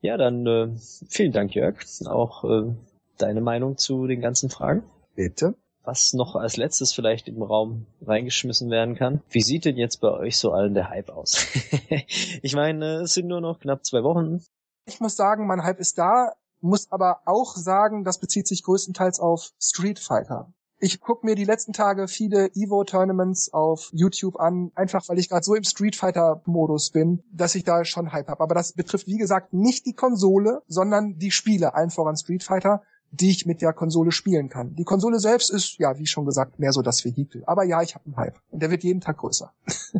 Ja, 0.00 0.16
dann 0.16 0.46
äh, 0.46 0.68
vielen 1.08 1.32
Dank, 1.32 1.54
Jörg. 1.54 1.76
Auch 2.06 2.44
äh, 2.44 2.74
deine 3.18 3.40
Meinung 3.40 3.76
zu 3.76 4.06
den 4.06 4.20
ganzen 4.20 4.50
Fragen. 4.50 4.82
Bitte. 5.14 5.54
Was 5.82 6.12
noch 6.12 6.36
als 6.36 6.56
letztes 6.56 6.92
vielleicht 6.92 7.28
im 7.28 7.42
Raum 7.42 7.86
reingeschmissen 8.02 8.70
werden 8.70 8.96
kann. 8.96 9.22
Wie 9.30 9.42
sieht 9.42 9.64
denn 9.64 9.76
jetzt 9.76 10.00
bei 10.00 10.10
euch 10.10 10.38
so 10.38 10.52
allen 10.52 10.74
der 10.74 10.90
Hype 10.90 11.10
aus? 11.10 11.46
ich 12.42 12.54
meine, 12.54 13.02
es 13.02 13.14
sind 13.14 13.28
nur 13.28 13.40
noch 13.40 13.60
knapp 13.60 13.84
zwei 13.84 14.02
Wochen. 14.02 14.42
Ich 14.86 15.00
muss 15.00 15.16
sagen, 15.16 15.46
mein 15.46 15.62
Hype 15.62 15.80
ist 15.80 15.98
da, 15.98 16.34
muss 16.60 16.90
aber 16.90 17.20
auch 17.26 17.54
sagen, 17.56 18.04
das 18.04 18.18
bezieht 18.18 18.46
sich 18.46 18.62
größtenteils 18.62 19.20
auf 19.20 19.52
Street 19.58 19.98
Fighter. 19.98 20.52
Ich 20.82 21.00
gucke 21.00 21.26
mir 21.26 21.34
die 21.34 21.44
letzten 21.44 21.72
Tage 21.74 22.08
viele 22.08 22.50
Evo-Tournaments 22.54 23.52
auf 23.52 23.90
YouTube 23.92 24.40
an, 24.40 24.72
einfach 24.74 25.08
weil 25.08 25.18
ich 25.18 25.28
gerade 25.28 25.44
so 25.44 25.54
im 25.54 25.64
Street 25.64 25.94
Fighter-Modus 25.94 26.90
bin, 26.90 27.22
dass 27.32 27.54
ich 27.54 27.64
da 27.64 27.84
schon 27.84 28.12
Hype 28.12 28.28
habe. 28.28 28.42
Aber 28.42 28.54
das 28.54 28.72
betrifft, 28.72 29.06
wie 29.06 29.18
gesagt, 29.18 29.52
nicht 29.52 29.84
die 29.84 29.92
Konsole, 29.92 30.62
sondern 30.68 31.18
die 31.18 31.30
Spiele, 31.30 31.74
allen 31.74 31.90
voran 31.90 32.16
Street 32.16 32.42
Fighter. 32.42 32.82
die 33.12 33.30
ich 33.30 33.44
mit 33.44 33.60
der 33.60 33.72
Konsole 33.72 34.12
spielen 34.12 34.48
kann. 34.48 34.74
Die 34.76 34.84
Konsole 34.84 35.18
selbst 35.18 35.50
ist, 35.50 35.78
ja, 35.78 35.98
wie 35.98 36.06
schon 36.06 36.24
gesagt, 36.26 36.58
mehr 36.58 36.72
so 36.72 36.80
das 36.80 37.04
Vehikel. 37.04 37.42
Aber 37.46 37.64
ja, 37.64 37.82
ich 37.82 37.94
habe 37.94 38.04
einen 38.06 38.16
Hype. 38.16 38.40
Und 38.50 38.62
der 38.62 38.70
wird 38.70 38.84
jeden 38.84 39.00
Tag 39.00 39.18
größer. 39.18 39.52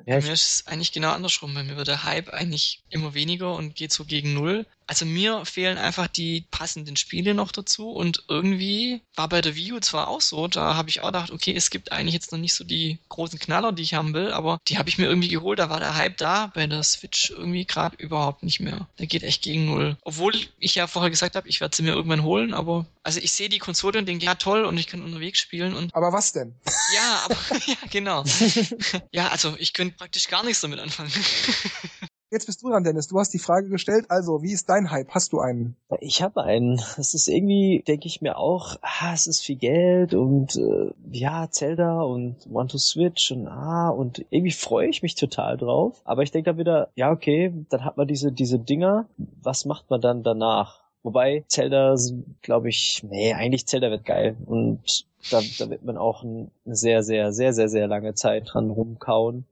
Ja, 0.07 0.19
bei 0.19 0.23
mir 0.23 0.33
ist 0.33 0.63
es 0.63 0.67
eigentlich 0.67 0.93
genau 0.93 1.11
andersrum. 1.11 1.53
Bei 1.53 1.65
mir 1.65 1.77
wird 1.77 1.89
der 1.89 2.05
Hype 2.05 2.29
eigentlich 2.29 2.85
immer 2.91 3.15
weniger 3.15 3.57
und 3.57 3.75
geht 3.75 3.93
so 3.93 4.05
gegen 4.05 4.35
Null. 4.35 4.67
Also 4.91 5.07
mir 5.07 5.47
fehlen 5.47 5.79
einfach 5.79 6.09
die 6.09 6.47
passenden 6.51 6.97
Spiele 6.97 7.33
noch 7.33 7.53
dazu 7.53 7.93
und 7.93 8.25
irgendwie 8.27 9.03
war 9.15 9.29
bei 9.29 9.41
der 9.41 9.55
Wii 9.55 9.75
U 9.75 9.79
zwar 9.79 10.09
auch 10.09 10.21
so, 10.21 10.49
da 10.49 10.75
habe 10.75 10.89
ich 10.89 11.01
auch 11.01 11.07
gedacht, 11.07 11.31
okay, 11.31 11.55
es 11.55 11.71
gibt 11.71 11.93
eigentlich 11.93 12.15
jetzt 12.15 12.33
noch 12.33 12.41
nicht 12.41 12.55
so 12.55 12.65
die 12.65 12.99
großen 13.09 13.39
Knaller, 13.39 13.71
die 13.71 13.85
ich 13.85 13.95
haben 13.95 14.15
will, 14.15 14.33
aber 14.33 14.59
die 14.67 14.79
habe 14.79 14.89
ich 14.89 14.99
mir 14.99 15.05
irgendwie 15.05 15.29
geholt, 15.29 15.61
da 15.61 15.71
war 15.71 15.79
der 15.79 15.95
Hype 15.95 16.17
da, 16.17 16.51
bei 16.57 16.67
der 16.67 16.83
Switch 16.83 17.31
irgendwie 17.31 17.67
gerade 17.67 17.95
überhaupt 17.99 18.43
nicht 18.43 18.59
mehr. 18.59 18.89
Der 18.99 19.07
geht 19.07 19.23
echt 19.23 19.43
gegen 19.43 19.67
Null. 19.67 19.97
Obwohl 20.03 20.35
ich 20.59 20.75
ja 20.75 20.89
vorher 20.89 21.11
gesagt 21.11 21.37
habe, 21.37 21.49
ich 21.49 21.61
werde 21.61 21.77
sie 21.77 21.85
mir 21.85 21.95
irgendwann 21.95 22.25
holen, 22.25 22.53
aber 22.53 22.85
also 23.05 23.21
ich 23.21 23.31
sehe 23.31 23.49
die 23.49 23.61
Konsole 23.61 24.01
und 24.01 24.07
denke, 24.07 24.25
ja 24.25 24.35
toll 24.35 24.65
und 24.65 24.77
ich 24.77 24.89
kann 24.89 25.03
unterwegs 25.03 25.39
spielen 25.39 25.77
und. 25.77 25.95
Aber 25.95 26.13
was 26.13 26.33
denn? 26.33 26.57
Ja, 26.93 27.21
aber 27.25 27.37
ja, 27.67 27.77
genau. 27.89 28.25
ja, 29.13 29.29
also 29.29 29.55
ich 29.61 29.73
könnte 29.73 29.97
praktisch 29.97 30.27
gar 30.27 30.43
nichts 30.43 30.61
damit 30.61 30.81
anfangen. 30.81 31.13
Jetzt 32.33 32.47
bist 32.47 32.63
du 32.63 32.69
dran, 32.69 32.85
Dennis. 32.85 33.09
Du 33.09 33.19
hast 33.19 33.35
die 33.35 33.41
Frage 33.41 33.69
gestellt. 33.69 34.07
Also, 34.09 34.41
wie 34.41 34.53
ist 34.53 34.69
dein 34.69 34.93
Hype? 34.93 35.11
Hast 35.11 35.33
du 35.33 35.41
einen? 35.41 35.75
Ich 35.99 36.23
habe 36.23 36.45
einen. 36.45 36.81
Es 36.97 37.13
ist 37.13 37.27
irgendwie, 37.27 37.83
denke 37.89 38.07
ich 38.07 38.23
mir 38.23 38.39
auch, 38.39 38.77
ah, 38.83 39.13
es 39.13 39.27
ist 39.27 39.43
viel 39.43 39.57
Geld 39.57 40.15
und 40.15 40.55
äh, 40.55 40.93
ja, 41.11 41.49
Zelda 41.51 42.03
und 42.03 42.37
One 42.49 42.69
to 42.69 42.79
Switch 42.79 43.33
und 43.33 43.49
ah, 43.49 43.89
und 43.89 44.25
irgendwie 44.31 44.53
freue 44.53 44.89
ich 44.89 45.03
mich 45.03 45.17
total 45.17 45.57
drauf. 45.57 46.01
Aber 46.05 46.23
ich 46.23 46.31
denke 46.31 46.51
dann 46.51 46.59
wieder, 46.59 46.91
ja, 46.95 47.11
okay, 47.11 47.53
dann 47.69 47.85
hat 47.85 47.97
man 47.97 48.07
diese, 48.07 48.31
diese 48.31 48.61
Dinger. 48.61 49.09
Was 49.43 49.65
macht 49.65 49.91
man 49.91 50.01
dann 50.01 50.23
danach? 50.23 50.85
Wobei 51.03 51.45
Zelda, 51.49 51.97
glaube 52.43 52.69
ich, 52.69 53.03
nee, 53.09 53.35
eigentlich 53.35 53.67
Zelda 53.67 53.91
wird 53.91 54.05
geil. 54.05 54.37
Und 54.47 55.05
da, 55.33 55.41
da 55.59 55.69
wird 55.69 55.85
man 55.85 55.97
auch 55.97 56.23
eine 56.23 56.49
sehr, 56.65 57.03
sehr, 57.03 57.33
sehr, 57.33 57.53
sehr, 57.55 57.69
sehr 57.69 57.89
lange 57.89 58.15
Zeit 58.15 58.51
dran 58.53 58.71
rumkauen 58.71 59.47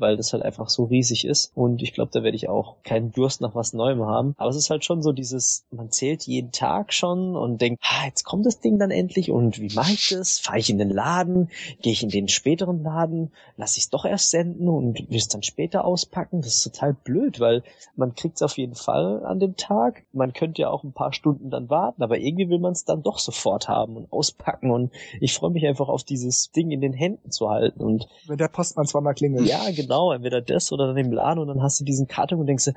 weil 0.00 0.16
das 0.16 0.32
halt 0.32 0.42
einfach 0.42 0.68
so 0.68 0.84
riesig 0.84 1.24
ist. 1.24 1.52
Und 1.54 1.82
ich 1.82 1.92
glaube, 1.92 2.10
da 2.12 2.22
werde 2.22 2.36
ich 2.36 2.48
auch 2.48 2.76
keinen 2.82 3.12
Durst 3.12 3.40
nach 3.40 3.54
was 3.54 3.72
Neuem 3.72 4.02
haben. 4.02 4.34
Aber 4.38 4.50
es 4.50 4.56
ist 4.56 4.70
halt 4.70 4.84
schon 4.84 5.02
so 5.02 5.12
dieses, 5.12 5.64
man 5.70 5.90
zählt 5.90 6.24
jeden 6.24 6.52
Tag 6.52 6.92
schon 6.92 7.36
und 7.36 7.60
denkt, 7.60 7.82
ah, 7.84 8.06
jetzt 8.06 8.24
kommt 8.24 8.46
das 8.46 8.60
Ding 8.60 8.78
dann 8.78 8.90
endlich 8.90 9.30
und 9.30 9.60
wie 9.60 9.74
mache 9.74 9.92
ich 9.92 10.08
das? 10.08 10.38
Fahre 10.38 10.58
ich 10.58 10.70
in 10.70 10.78
den 10.78 10.90
Laden? 10.90 11.50
Gehe 11.82 11.92
ich 11.92 12.02
in 12.02 12.08
den 12.08 12.28
späteren 12.28 12.82
Laden? 12.82 13.30
Lass 13.56 13.76
ich 13.76 13.84
es 13.84 13.90
doch 13.90 14.04
erst 14.04 14.30
senden 14.30 14.68
und 14.68 15.10
will 15.10 15.18
es 15.18 15.28
dann 15.28 15.42
später 15.42 15.84
auspacken? 15.84 16.40
Das 16.40 16.54
ist 16.54 16.64
total 16.64 16.94
blöd, 16.94 17.40
weil 17.40 17.62
man 17.96 18.14
kriegt 18.14 18.36
es 18.36 18.42
auf 18.42 18.58
jeden 18.58 18.74
Fall 18.74 19.24
an 19.24 19.40
dem 19.40 19.56
Tag. 19.56 20.04
Man 20.12 20.32
könnte 20.32 20.62
ja 20.62 20.70
auch 20.70 20.84
ein 20.84 20.92
paar 20.92 21.12
Stunden 21.12 21.50
dann 21.50 21.70
warten, 21.70 22.02
aber 22.02 22.18
irgendwie 22.18 22.48
will 22.48 22.58
man 22.58 22.72
es 22.72 22.84
dann 22.84 23.02
doch 23.02 23.18
sofort 23.18 23.68
haben 23.68 23.96
und 23.96 24.12
auspacken. 24.12 24.70
Und 24.70 24.92
ich 25.20 25.34
freue 25.34 25.50
mich 25.50 25.66
einfach 25.66 25.88
auf 25.88 26.04
dieses 26.04 26.50
Ding 26.52 26.70
in 26.70 26.80
den 26.80 26.92
Händen 26.92 27.30
zu 27.30 27.50
halten. 27.50 27.82
Und 27.82 28.08
wenn 28.26 28.38
der 28.38 28.48
Postmann 28.48 28.86
zweimal 28.86 29.14
klingelt. 29.14 29.46
Ja, 29.46 29.70
genau, 29.70 29.89
entweder 30.12 30.40
das 30.40 30.72
oder 30.72 30.86
dann 30.86 30.96
im 30.96 31.12
Laden 31.12 31.40
und 31.40 31.48
dann 31.48 31.62
hast 31.62 31.80
du 31.80 31.84
diesen 31.84 32.06
Karton 32.06 32.40
und 32.40 32.46
denkst 32.46 32.66
du, 32.66 32.72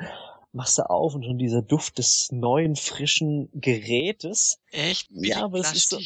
machst 0.54 0.78
du 0.78 0.90
auf 0.90 1.16
und 1.16 1.26
schon 1.26 1.38
dieser 1.38 1.62
Duft 1.62 1.98
des 1.98 2.32
neuen, 2.32 2.76
frischen 2.76 3.50
Gerätes. 3.54 4.60
Echt? 4.72 5.08
Ja, 5.12 5.44
aber 5.44 5.60
es 5.60 5.74
ist 5.74 5.90
so, 5.90 5.98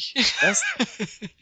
das, 0.41 0.63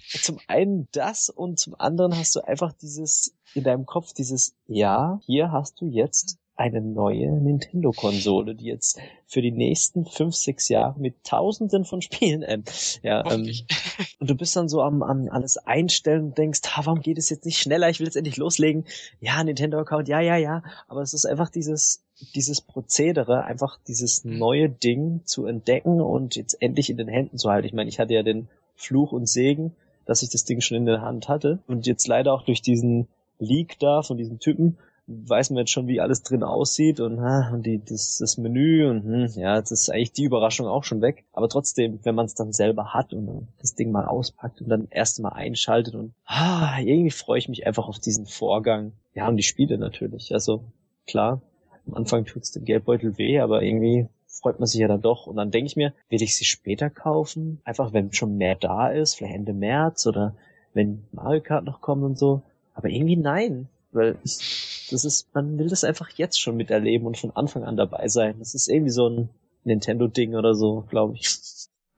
zum 0.22 0.40
einen 0.48 0.88
das 0.92 1.30
und 1.30 1.60
zum 1.60 1.76
anderen 1.80 2.18
hast 2.18 2.36
du 2.36 2.42
einfach 2.42 2.74
dieses, 2.74 3.36
in 3.54 3.64
deinem 3.64 3.86
Kopf 3.86 4.14
dieses, 4.14 4.56
ja, 4.68 5.20
hier 5.26 5.52
hast 5.52 5.80
du 5.80 5.86
jetzt 5.86 6.38
eine 6.58 6.80
neue 6.82 7.32
Nintendo-Konsole, 7.32 8.56
die 8.56 8.66
jetzt 8.66 8.98
für 9.28 9.42
die 9.42 9.52
nächsten 9.52 10.06
fünf, 10.06 10.36
sechs 10.36 10.70
Jahre 10.70 11.00
mit 11.00 11.24
Tausenden 11.24 11.84
von 11.84 12.02
Spielen, 12.02 12.44
ähm, 12.48 12.64
ja, 13.02 13.30
ähm, 13.30 13.52
und 14.20 14.30
du 14.30 14.36
bist 14.36 14.56
dann 14.56 14.70
so 14.70 14.82
am, 14.82 15.04
am 15.04 15.28
alles 15.30 15.58
einstellen 15.58 16.26
und 16.26 16.38
denkst, 16.38 16.62
ha, 16.66 16.86
warum 16.86 17.02
geht 17.02 17.18
es 17.18 17.30
jetzt 17.30 17.46
nicht 17.46 17.58
schneller? 17.58 17.90
Ich 17.90 18.00
will 18.00 18.08
jetzt 18.08 18.16
endlich 18.16 18.38
loslegen. 18.38 18.86
Ja, 19.20 19.44
Nintendo-Account, 19.44 20.08
ja, 20.08 20.22
ja, 20.22 20.38
ja. 20.38 20.64
Aber 20.88 21.02
es 21.02 21.14
ist 21.14 21.26
einfach 21.26 21.50
dieses, 21.50 22.04
dieses 22.36 22.62
Prozedere, 22.62 23.44
einfach 23.44 23.78
dieses 23.88 24.24
mhm. 24.24 24.38
neue 24.38 24.70
Ding 24.70 25.22
zu 25.26 25.46
entdecken 25.46 26.00
und 26.00 26.36
jetzt 26.38 26.62
endlich 26.62 26.90
in 26.90 26.98
den 26.98 27.10
Händen 27.10 27.38
zu 27.38 27.50
halten. 27.50 27.68
Ich 27.68 27.74
meine, 27.74 27.90
ich 27.90 28.00
hatte 28.00 28.14
ja 28.14 28.24
den 28.24 28.48
Fluch 28.76 29.12
und 29.12 29.28
Segen, 29.28 29.76
dass 30.06 30.24
ich 30.24 30.30
das 30.30 30.46
Ding 30.46 30.62
schon 30.62 30.78
in 30.78 30.86
der 30.86 31.02
Hand 31.02 31.28
hatte 31.28 31.60
und 31.68 31.86
jetzt 31.86 32.08
leider 32.08 32.34
auch 32.34 32.44
durch 32.44 32.62
diesen 32.62 33.08
Leak 33.40 33.78
da 33.80 34.02
von 34.02 34.18
diesem 34.18 34.40
Typen 34.40 34.78
weiß 35.08 35.52
man 35.52 35.60
jetzt 35.60 35.72
schon, 35.72 35.88
wie 35.88 36.02
alles 36.02 36.24
drin 36.24 36.44
aussieht 36.44 37.00
und, 37.00 37.20
und 37.20 37.66
die, 37.66 37.80
das, 37.84 38.18
das 38.18 38.38
Menü 38.38 38.90
und 38.90 39.04
hm, 39.04 39.28
ja, 39.36 39.60
das 39.60 39.72
ist 39.72 39.90
eigentlich 39.90 40.14
die 40.14 40.24
Überraschung 40.24 40.68
auch 40.68 40.84
schon 40.84 41.02
weg. 41.02 41.26
Aber 41.34 41.48
trotzdem, 41.48 42.00
wenn 42.04 42.16
man 42.16 42.26
es 42.26 42.34
dann 42.34 42.54
selber 42.54 42.94
hat 42.94 43.14
und 43.14 43.48
das 43.60 43.76
Ding 43.76 43.92
mal 43.92 44.06
auspackt 44.06 44.62
und 44.62 44.70
dann 44.70 44.88
erst 44.90 45.20
mal 45.20 45.30
einschaltet 45.30 45.96
und 45.96 46.14
ah, 46.26 46.80
irgendwie 46.80 47.12
freue 47.12 47.40
ich 47.40 47.50
mich 47.50 47.68
einfach 47.68 47.88
auf 47.88 48.00
diesen 48.00 48.26
Vorgang. 48.26 48.94
Ja, 49.14 49.28
und 49.28 49.38
die 49.38 49.44
Spiele 49.44 49.78
natürlich. 49.78 50.34
Also 50.34 50.64
klar, 51.06 51.42
am 51.88 51.94
Anfang 51.94 52.26
tut's 52.26 52.52
dem 52.52 52.66
Geldbeutel 52.66 53.18
weh, 53.18 53.40
aber 53.40 53.62
irgendwie 53.62 54.08
freut 54.28 54.60
man 54.60 54.68
sich 54.68 54.82
ja 54.82 54.88
dann 54.88 55.02
doch. 55.02 55.28
Und 55.28 55.36
dann 55.36 55.52
denke 55.52 55.68
ich 55.68 55.76
mir, 55.76 55.94
will 56.10 56.22
ich 56.22 56.36
sie 56.36 56.46
später 56.46 56.90
kaufen? 56.90 57.62
Einfach 57.64 57.94
wenn 57.94 58.12
schon 58.12 58.38
mehr 58.38 58.56
da 58.56 58.90
ist, 58.90 59.16
vielleicht 59.16 59.36
Ende 59.36 59.54
März 59.54 60.08
oder 60.08 60.36
wenn 60.74 61.04
Mario 61.12 61.42
Kart 61.42 61.64
noch 61.64 61.82
kommt 61.82 62.04
und 62.04 62.18
so. 62.18 62.42
Aber 62.74 62.90
irgendwie 62.90 63.16
nein. 63.16 63.70
Weil 63.96 64.20
ich, 64.24 64.88
das 64.92 65.06
ist, 65.06 65.34
man 65.34 65.58
will 65.58 65.70
das 65.70 65.84
einfach 65.84 66.10
jetzt 66.10 66.40
schon 66.40 66.58
miterleben 66.58 67.08
und 67.08 67.18
von 67.18 67.32
Anfang 67.32 67.64
an 67.64 67.78
dabei 67.78 68.08
sein. 68.08 68.36
Das 68.40 68.54
ist 68.54 68.68
irgendwie 68.68 68.92
so 68.92 69.08
ein 69.08 69.30
Nintendo-Ding 69.64 70.36
oder 70.36 70.54
so, 70.54 70.86
glaube 70.90 71.16
ich. 71.16 71.40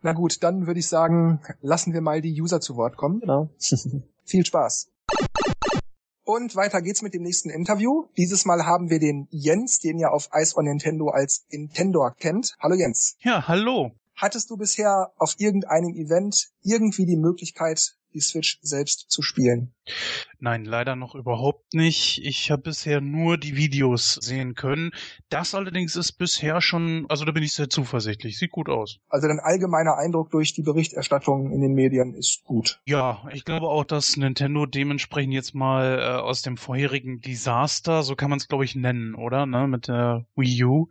Na 0.01 0.13
gut, 0.13 0.43
dann 0.43 0.67
würde 0.67 0.79
ich 0.79 0.87
sagen, 0.87 1.41
lassen 1.61 1.93
wir 1.93 2.01
mal 2.01 2.21
die 2.21 2.39
User 2.39 2.61
zu 2.61 2.77
Wort 2.77 2.95
kommen. 2.97 3.19
Genau. 3.19 3.49
Viel 4.23 4.45
Spaß. 4.45 4.89
Und 6.23 6.55
weiter 6.55 6.81
geht's 6.81 7.01
mit 7.01 7.13
dem 7.13 7.23
nächsten 7.23 7.49
Interview. 7.49 8.05
Dieses 8.17 8.45
Mal 8.45 8.65
haben 8.65 8.89
wir 8.89 8.99
den 8.99 9.27
Jens, 9.31 9.79
den 9.79 9.97
ihr 9.97 10.11
auf 10.11 10.29
Ice 10.33 10.55
on 10.57 10.65
Nintendo 10.65 11.09
als 11.09 11.45
Nintendo 11.49 12.11
kennt. 12.19 12.55
Hallo 12.59 12.75
Jens. 12.75 13.15
Ja, 13.21 13.47
hallo. 13.47 13.91
Hattest 14.15 14.49
du 14.49 14.57
bisher 14.57 15.11
auf 15.17 15.35
irgendeinem 15.37 15.95
Event 15.95 16.49
irgendwie 16.63 17.05
die 17.05 17.17
Möglichkeit, 17.17 17.95
die 18.17 18.21
Switch 18.21 18.57
selbst 18.61 19.11
zu 19.11 19.21
spielen? 19.21 19.73
Nein, 20.39 20.65
leider 20.65 20.95
noch 20.95 21.15
überhaupt 21.15 21.73
nicht. 21.73 22.19
Ich 22.23 22.51
habe 22.51 22.63
bisher 22.63 22.99
nur 22.99 23.37
die 23.37 23.55
Videos 23.55 24.15
sehen 24.15 24.55
können. 24.55 24.91
Das 25.29 25.55
allerdings 25.55 25.95
ist 25.95 26.13
bisher 26.13 26.61
schon, 26.61 27.05
also 27.09 27.25
da 27.25 27.31
bin 27.31 27.43
ich 27.43 27.53
sehr 27.53 27.69
zuversichtlich. 27.69 28.37
Sieht 28.37 28.51
gut 28.51 28.69
aus. 28.69 28.99
Also 29.07 29.27
dein 29.27 29.39
allgemeiner 29.39 29.97
Eindruck 29.97 30.31
durch 30.31 30.53
die 30.53 30.63
Berichterstattung 30.63 31.51
in 31.51 31.61
den 31.61 31.73
Medien 31.73 32.15
ist 32.15 32.43
gut. 32.43 32.81
Ja, 32.85 33.27
ich 33.31 33.45
glaube 33.45 33.67
auch, 33.67 33.85
dass 33.85 34.17
Nintendo 34.17 34.65
dementsprechend 34.65 35.33
jetzt 35.33 35.55
mal 35.55 35.99
äh, 35.99 36.21
aus 36.21 36.41
dem 36.41 36.57
vorherigen 36.57 37.21
Desaster, 37.21 38.03
so 38.03 38.15
kann 38.15 38.29
man 38.29 38.39
es 38.39 38.47
glaube 38.47 38.65
ich 38.65 38.75
nennen, 38.75 39.15
oder? 39.15 39.45
Ne, 39.45 39.67
mit 39.67 39.87
der 39.87 40.25
Wii 40.35 40.63
U 40.63 40.89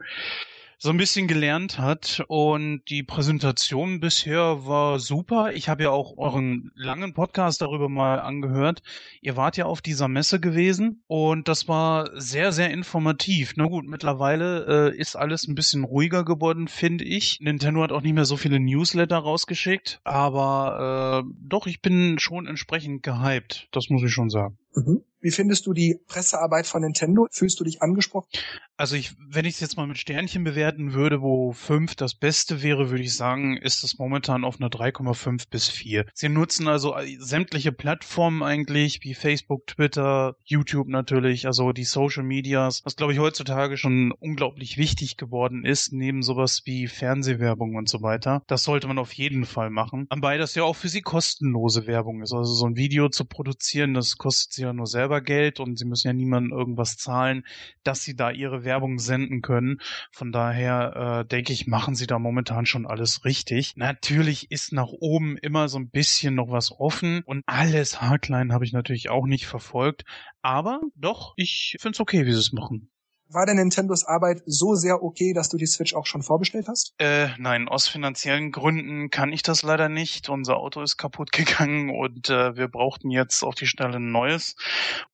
so 0.79 0.91
ein 0.91 0.97
bisschen 0.97 1.27
gelernt 1.27 1.79
hat. 1.79 2.25
Und 2.29 2.83
die 2.89 3.03
Präsentation 3.03 4.01
bisher 4.01 4.67
war 4.67 4.99
super. 4.99 5.53
Ich 5.53 5.69
habe 5.69 5.85
ja 5.85 5.91
auch 5.91 6.17
euren 6.19 6.71
langen 6.75 7.15
Podcast 7.15 7.63
darüber 7.63 7.89
mal 7.89 8.21
angehört. 8.21 8.83
Ihr 9.21 9.37
wart 9.37 9.57
ja 9.57 9.67
auf 9.67 9.81
dieser 9.81 10.09
Messe 10.09 10.41
gewesen 10.41 11.03
und 11.07 11.49
das 11.49 11.69
war 11.69 12.11
sehr, 12.15 12.53
sehr 12.53 12.71
informativ. 12.71 13.55
Na 13.57 13.67
gut, 13.67 13.87
mittlerweile 13.87 14.93
äh, 14.93 14.97
ist 14.99 15.17
alles 15.17 15.47
ein 15.49 15.55
bisschen 15.55 15.85
ruhiger 15.85 16.25
geworden, 16.25 16.69
finde 16.69 17.05
ich. 17.05 17.39
Nintendo 17.41 17.83
hat 17.83 17.93
auch 17.93 18.03
nicht 18.03 18.15
mehr 18.15 18.25
so 18.25 18.37
viele 18.37 18.61
Newsletter 18.61 19.19
rausgeschickt, 19.19 20.01
aber 20.05 21.25
äh, 21.25 21.31
doch, 21.41 21.67
ich 21.67 21.81
bin 21.81 22.19
schon 22.19 22.47
entsprechend 22.47 23.03
gehypt. 23.03 23.69
Das 23.73 23.89
muss 23.89 24.03
ich 24.03 24.13
schon 24.13 24.31
sagen. 24.31 24.59
Mhm. 24.77 25.03
Wie 25.21 25.31
findest 25.31 25.67
du 25.67 25.73
die 25.73 25.99
Pressearbeit 26.07 26.67
von 26.67 26.83
Nintendo? 26.83 27.27
Fühlst 27.33 27.59
du 27.59 27.65
dich 27.65 27.83
angesprochen? 27.83 28.29
Also 28.77 28.95
ich, 28.95 29.15
wenn 29.31 29.47
ich 29.47 29.55
es 29.55 29.61
jetzt 29.61 29.79
mal 29.79 29.87
mit 29.87 29.97
Sternchen 29.97 30.45
bewerten 30.45 30.93
würde, 30.93 31.23
wo 31.23 31.53
5 31.53 31.95
das 31.95 32.15
Beste 32.15 32.63
wäre, 32.63 32.91
würde 32.91 33.03
ich 33.03 33.17
sagen, 33.17 33.57
ist 33.57 33.83
es 33.83 33.99
momentan 33.99 34.45
auf 34.45 34.61
einer 34.61 34.69
3,5 34.69 35.49
bis 35.51 35.69
4. 35.69 36.05
Sie 36.13 36.29
nutzen 36.29 36.69
also 36.69 36.95
sämtliche 37.19 37.73
Plattformen 37.73 38.43
eigentlich, 38.43 39.01
wie 39.03 39.15
Facebook, 39.15 39.67
Twitter, 39.67 40.37
YouTube 40.45 40.89
natürlich, 40.89 41.47
also 41.47 41.73
die 41.73 41.85
Social 41.85 42.23
Medias, 42.23 42.83
was 42.85 42.97
glaube 42.97 43.15
ich 43.15 43.19
heutzutage 43.19 43.79
schon 43.79 44.13
unglaublich 44.13 44.77
wichtig 44.77 45.17
geworden 45.17 45.65
ist, 45.65 45.95
neben 45.95 46.23
sowas 46.23 46.63
wie 46.67 46.87
Fernsehwerbung 46.87 47.77
und 47.77 47.89
so 47.89 48.03
weiter. 48.03 48.43
Das 48.47 48.65
sollte 48.65 48.87
man 48.87 48.99
auf 48.99 49.15
jeden 49.15 49.47
Fall 49.47 49.71
machen. 49.71 50.07
Wobei 50.11 50.37
das 50.37 50.55
ja 50.55 50.65
auch 50.65 50.77
für 50.77 50.91
sie 50.91 51.01
kostenlose 51.01 51.87
Werbung 51.87 52.21
ist. 52.21 52.35
Also 52.35 52.53
so 52.53 52.67
ein 52.67 52.77
Video 52.77 53.09
zu 53.09 53.25
produzieren, 53.25 53.95
das 53.95 54.19
kostet 54.19 54.53
sie 54.53 54.66
ja 54.67 54.73
nur 54.73 54.87
selber 54.87 55.21
Geld 55.21 55.61
und 55.61 55.79
sie 55.79 55.85
müssen 55.85 56.09
ja 56.09 56.13
niemandem 56.13 56.57
irgendwas 56.57 56.97
zahlen, 56.97 57.45
dass 57.83 58.03
sie 58.03 58.15
da 58.15 58.31
ihre 58.31 58.65
Werbung 58.65 58.99
senden 58.99 59.43
können. 59.43 59.81
Von 60.13 60.33
daher 60.33 61.23
äh, 61.23 61.27
denke 61.27 61.53
ich, 61.53 61.67
machen 61.67 61.95
sie 61.95 62.07
da 62.07 62.19
momentan 62.19 62.67
schon 62.67 62.87
alles 62.87 63.25
richtig. 63.25 63.75
Natürlich 63.77 64.51
ist 64.51 64.73
nach 64.73 64.89
oben 64.89 65.37
immer 65.39 65.69
so 65.69 65.79
ein 65.79 65.91
bisschen 65.91 66.35
noch 66.35 66.51
was 66.51 66.73
offen 66.73 67.23
und 67.25 67.43
alles 67.47 68.01
haarklein 68.01 68.53
habe 68.53 68.65
ich 68.65 68.73
natürlich 68.73 69.09
auch 69.11 69.27
nicht 69.27 69.47
verfolgt. 69.47 70.05
Aber 70.43 70.81
doch, 70.95 71.33
ich 71.37 71.77
finde 71.81 71.97
es 71.97 72.01
okay, 72.01 72.27
wie 72.27 72.33
sie 72.33 72.39
es 72.39 72.53
machen. 72.53 72.91
War 73.29 73.45
denn 73.45 73.57
Nintendos 73.57 74.05
Arbeit 74.05 74.43
so 74.47 74.75
sehr 74.75 75.03
okay, 75.03 75.33
dass 75.33 75.49
du 75.49 75.57
die 75.57 75.67
Switch 75.67 75.95
auch 75.95 76.07
schon 76.07 76.23
vorbestellt 76.23 76.69
hast? 76.69 76.95
Äh, 76.99 77.29
nein, 77.39 77.69
aus 77.69 77.89
finanziellen 77.89 78.53
Gründen 78.53 79.11
kann 79.11 79.33
ich 79.33 79.43
das 79.43 79.63
leider 79.63 79.89
nicht. 79.89 80.29
Unser 80.29 80.59
Auto 80.59 80.81
ist 80.81 80.97
kaputt 80.97 81.33
gegangen 81.33 81.91
und 81.91 82.31
äh, 82.31 82.57
wir 82.57 82.69
brauchten 82.69 83.11
jetzt 83.11 83.43
auf 83.43 83.55
die 83.57 83.67
Stelle 83.67 83.97
ein 83.97 84.13
neues. 84.13 84.55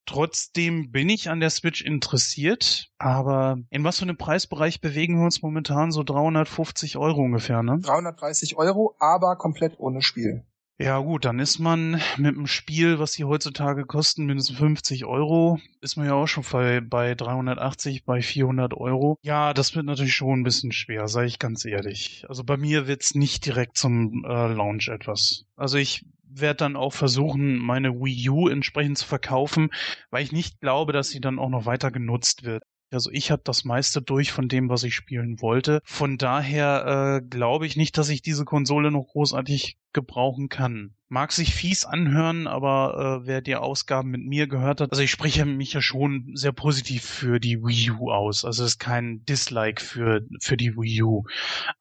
Trotzdem 0.05 0.91
bin 0.91 1.09
ich 1.09 1.31
an 1.31 1.41
der 1.41 1.51
Switch 1.51 1.83
interessiert, 1.83 2.91
aber 2.99 3.59
in 3.71 3.85
was 3.85 3.99
für 3.99 4.03
einem 4.03 4.19
Preisbereich 4.19 4.81
bewegen 4.81 5.19
wir 5.19 5.25
uns 5.25 5.41
momentan? 5.41 5.91
So 5.91 6.03
350 6.03 6.99
Euro 6.99 7.23
ungefähr, 7.23 7.63
ne? 7.63 7.79
330 7.81 8.57
Euro, 8.57 8.95
aber 8.99 9.37
komplett 9.37 9.79
ohne 9.79 10.03
Spiel. 10.03 10.45
Ja 10.79 10.99
gut, 10.99 11.25
dann 11.25 11.39
ist 11.39 11.59
man 11.59 12.01
mit 12.17 12.35
einem 12.35 12.47
Spiel, 12.47 12.99
was 12.99 13.13
die 13.13 13.25
heutzutage 13.25 13.85
kosten, 13.85 14.25
mindestens 14.25 14.59
50 14.59 15.05
Euro, 15.05 15.61
ist 15.81 15.97
man 15.97 16.07
ja 16.07 16.15
auch 16.15 16.27
schon 16.27 16.45
bei, 16.51 16.81
bei 16.81 17.15
380, 17.15 18.05
bei 18.05 18.21
400 18.21 18.75
Euro. 18.75 19.17
Ja, 19.23 19.55
das 19.55 19.77
wird 19.77 19.87
natürlich 19.87 20.15
schon 20.15 20.41
ein 20.41 20.45
bisschen 20.45 20.73
schwer, 20.73 21.07
sage 21.09 21.27
ich 21.29 21.39
ganz 21.39 21.65
ehrlich. 21.65 22.25
Also 22.29 22.43
bei 22.43 22.57
mir 22.57 22.89
wird's 22.89 23.15
nicht 23.15 23.47
direkt 23.47 23.77
zum 23.77 24.25
äh, 24.25 24.53
Launch 24.53 24.89
etwas. 24.89 25.45
Also 25.57 25.79
ich 25.79 26.05
werde 26.25 26.57
dann 26.57 26.77
auch 26.77 26.93
versuchen, 26.95 27.59
meine 27.59 27.93
Wii 27.93 28.31
U 28.31 28.49
entsprechend 28.49 28.99
zu 28.99 29.07
verkaufen, 29.07 29.71
weil 30.11 30.25
ich 30.25 30.33
nicht 30.33 30.61
glaube, 30.61 30.93
dass 30.93 31.11
sie 31.11 31.21
dann 31.21 31.39
auch 31.39 31.51
noch 31.51 31.67
weiter 31.67 31.91
genutzt 31.91 32.45
wird. 32.45 32.65
Also 32.93 33.11
ich 33.11 33.31
habe 33.31 33.43
das 33.45 33.65
meiste 33.65 34.03
durch 34.03 34.33
von 34.33 34.49
dem, 34.49 34.69
was 34.69 34.85
ich 34.85 34.95
spielen 34.95 35.41
wollte. 35.41 35.81
Von 35.85 36.19
daher 36.19 37.21
äh, 37.23 37.27
glaube 37.27 37.67
ich 37.67 37.77
nicht, 37.77 37.97
dass 37.97 38.11
ich 38.11 38.23
diese 38.23 38.45
Konsole 38.45 38.91
noch 38.91 39.07
großartig 39.09 39.79
gebrauchen 39.93 40.49
kann. 40.49 40.95
Mag 41.13 41.31
sich 41.31 41.55
fies 41.55 41.85
anhören, 41.85 42.47
aber 42.47 43.21
äh, 43.21 43.27
wer 43.27 43.43
die 43.43 43.55
Ausgaben 43.55 44.09
mit 44.09 44.25
mir 44.25 44.47
gehört 44.47 44.81
hat, 44.81 44.93
also 44.93 45.03
ich 45.03 45.11
spreche 45.11 45.45
mich 45.45 45.75
ja 45.75 45.83
schon 45.83 46.31
sehr 46.33 46.53
positiv 46.53 47.05
für 47.05 47.39
die 47.39 47.63
Wii 47.63 47.91
U 47.91 48.11
aus. 48.11 48.47
Also 48.47 48.65
es 48.65 48.71
ist 48.71 48.79
kein 48.79 49.23
Dislike 49.27 49.83
für, 49.85 50.23
für 50.41 50.57
die 50.57 50.75
Wii 50.75 51.03
U. 51.03 51.25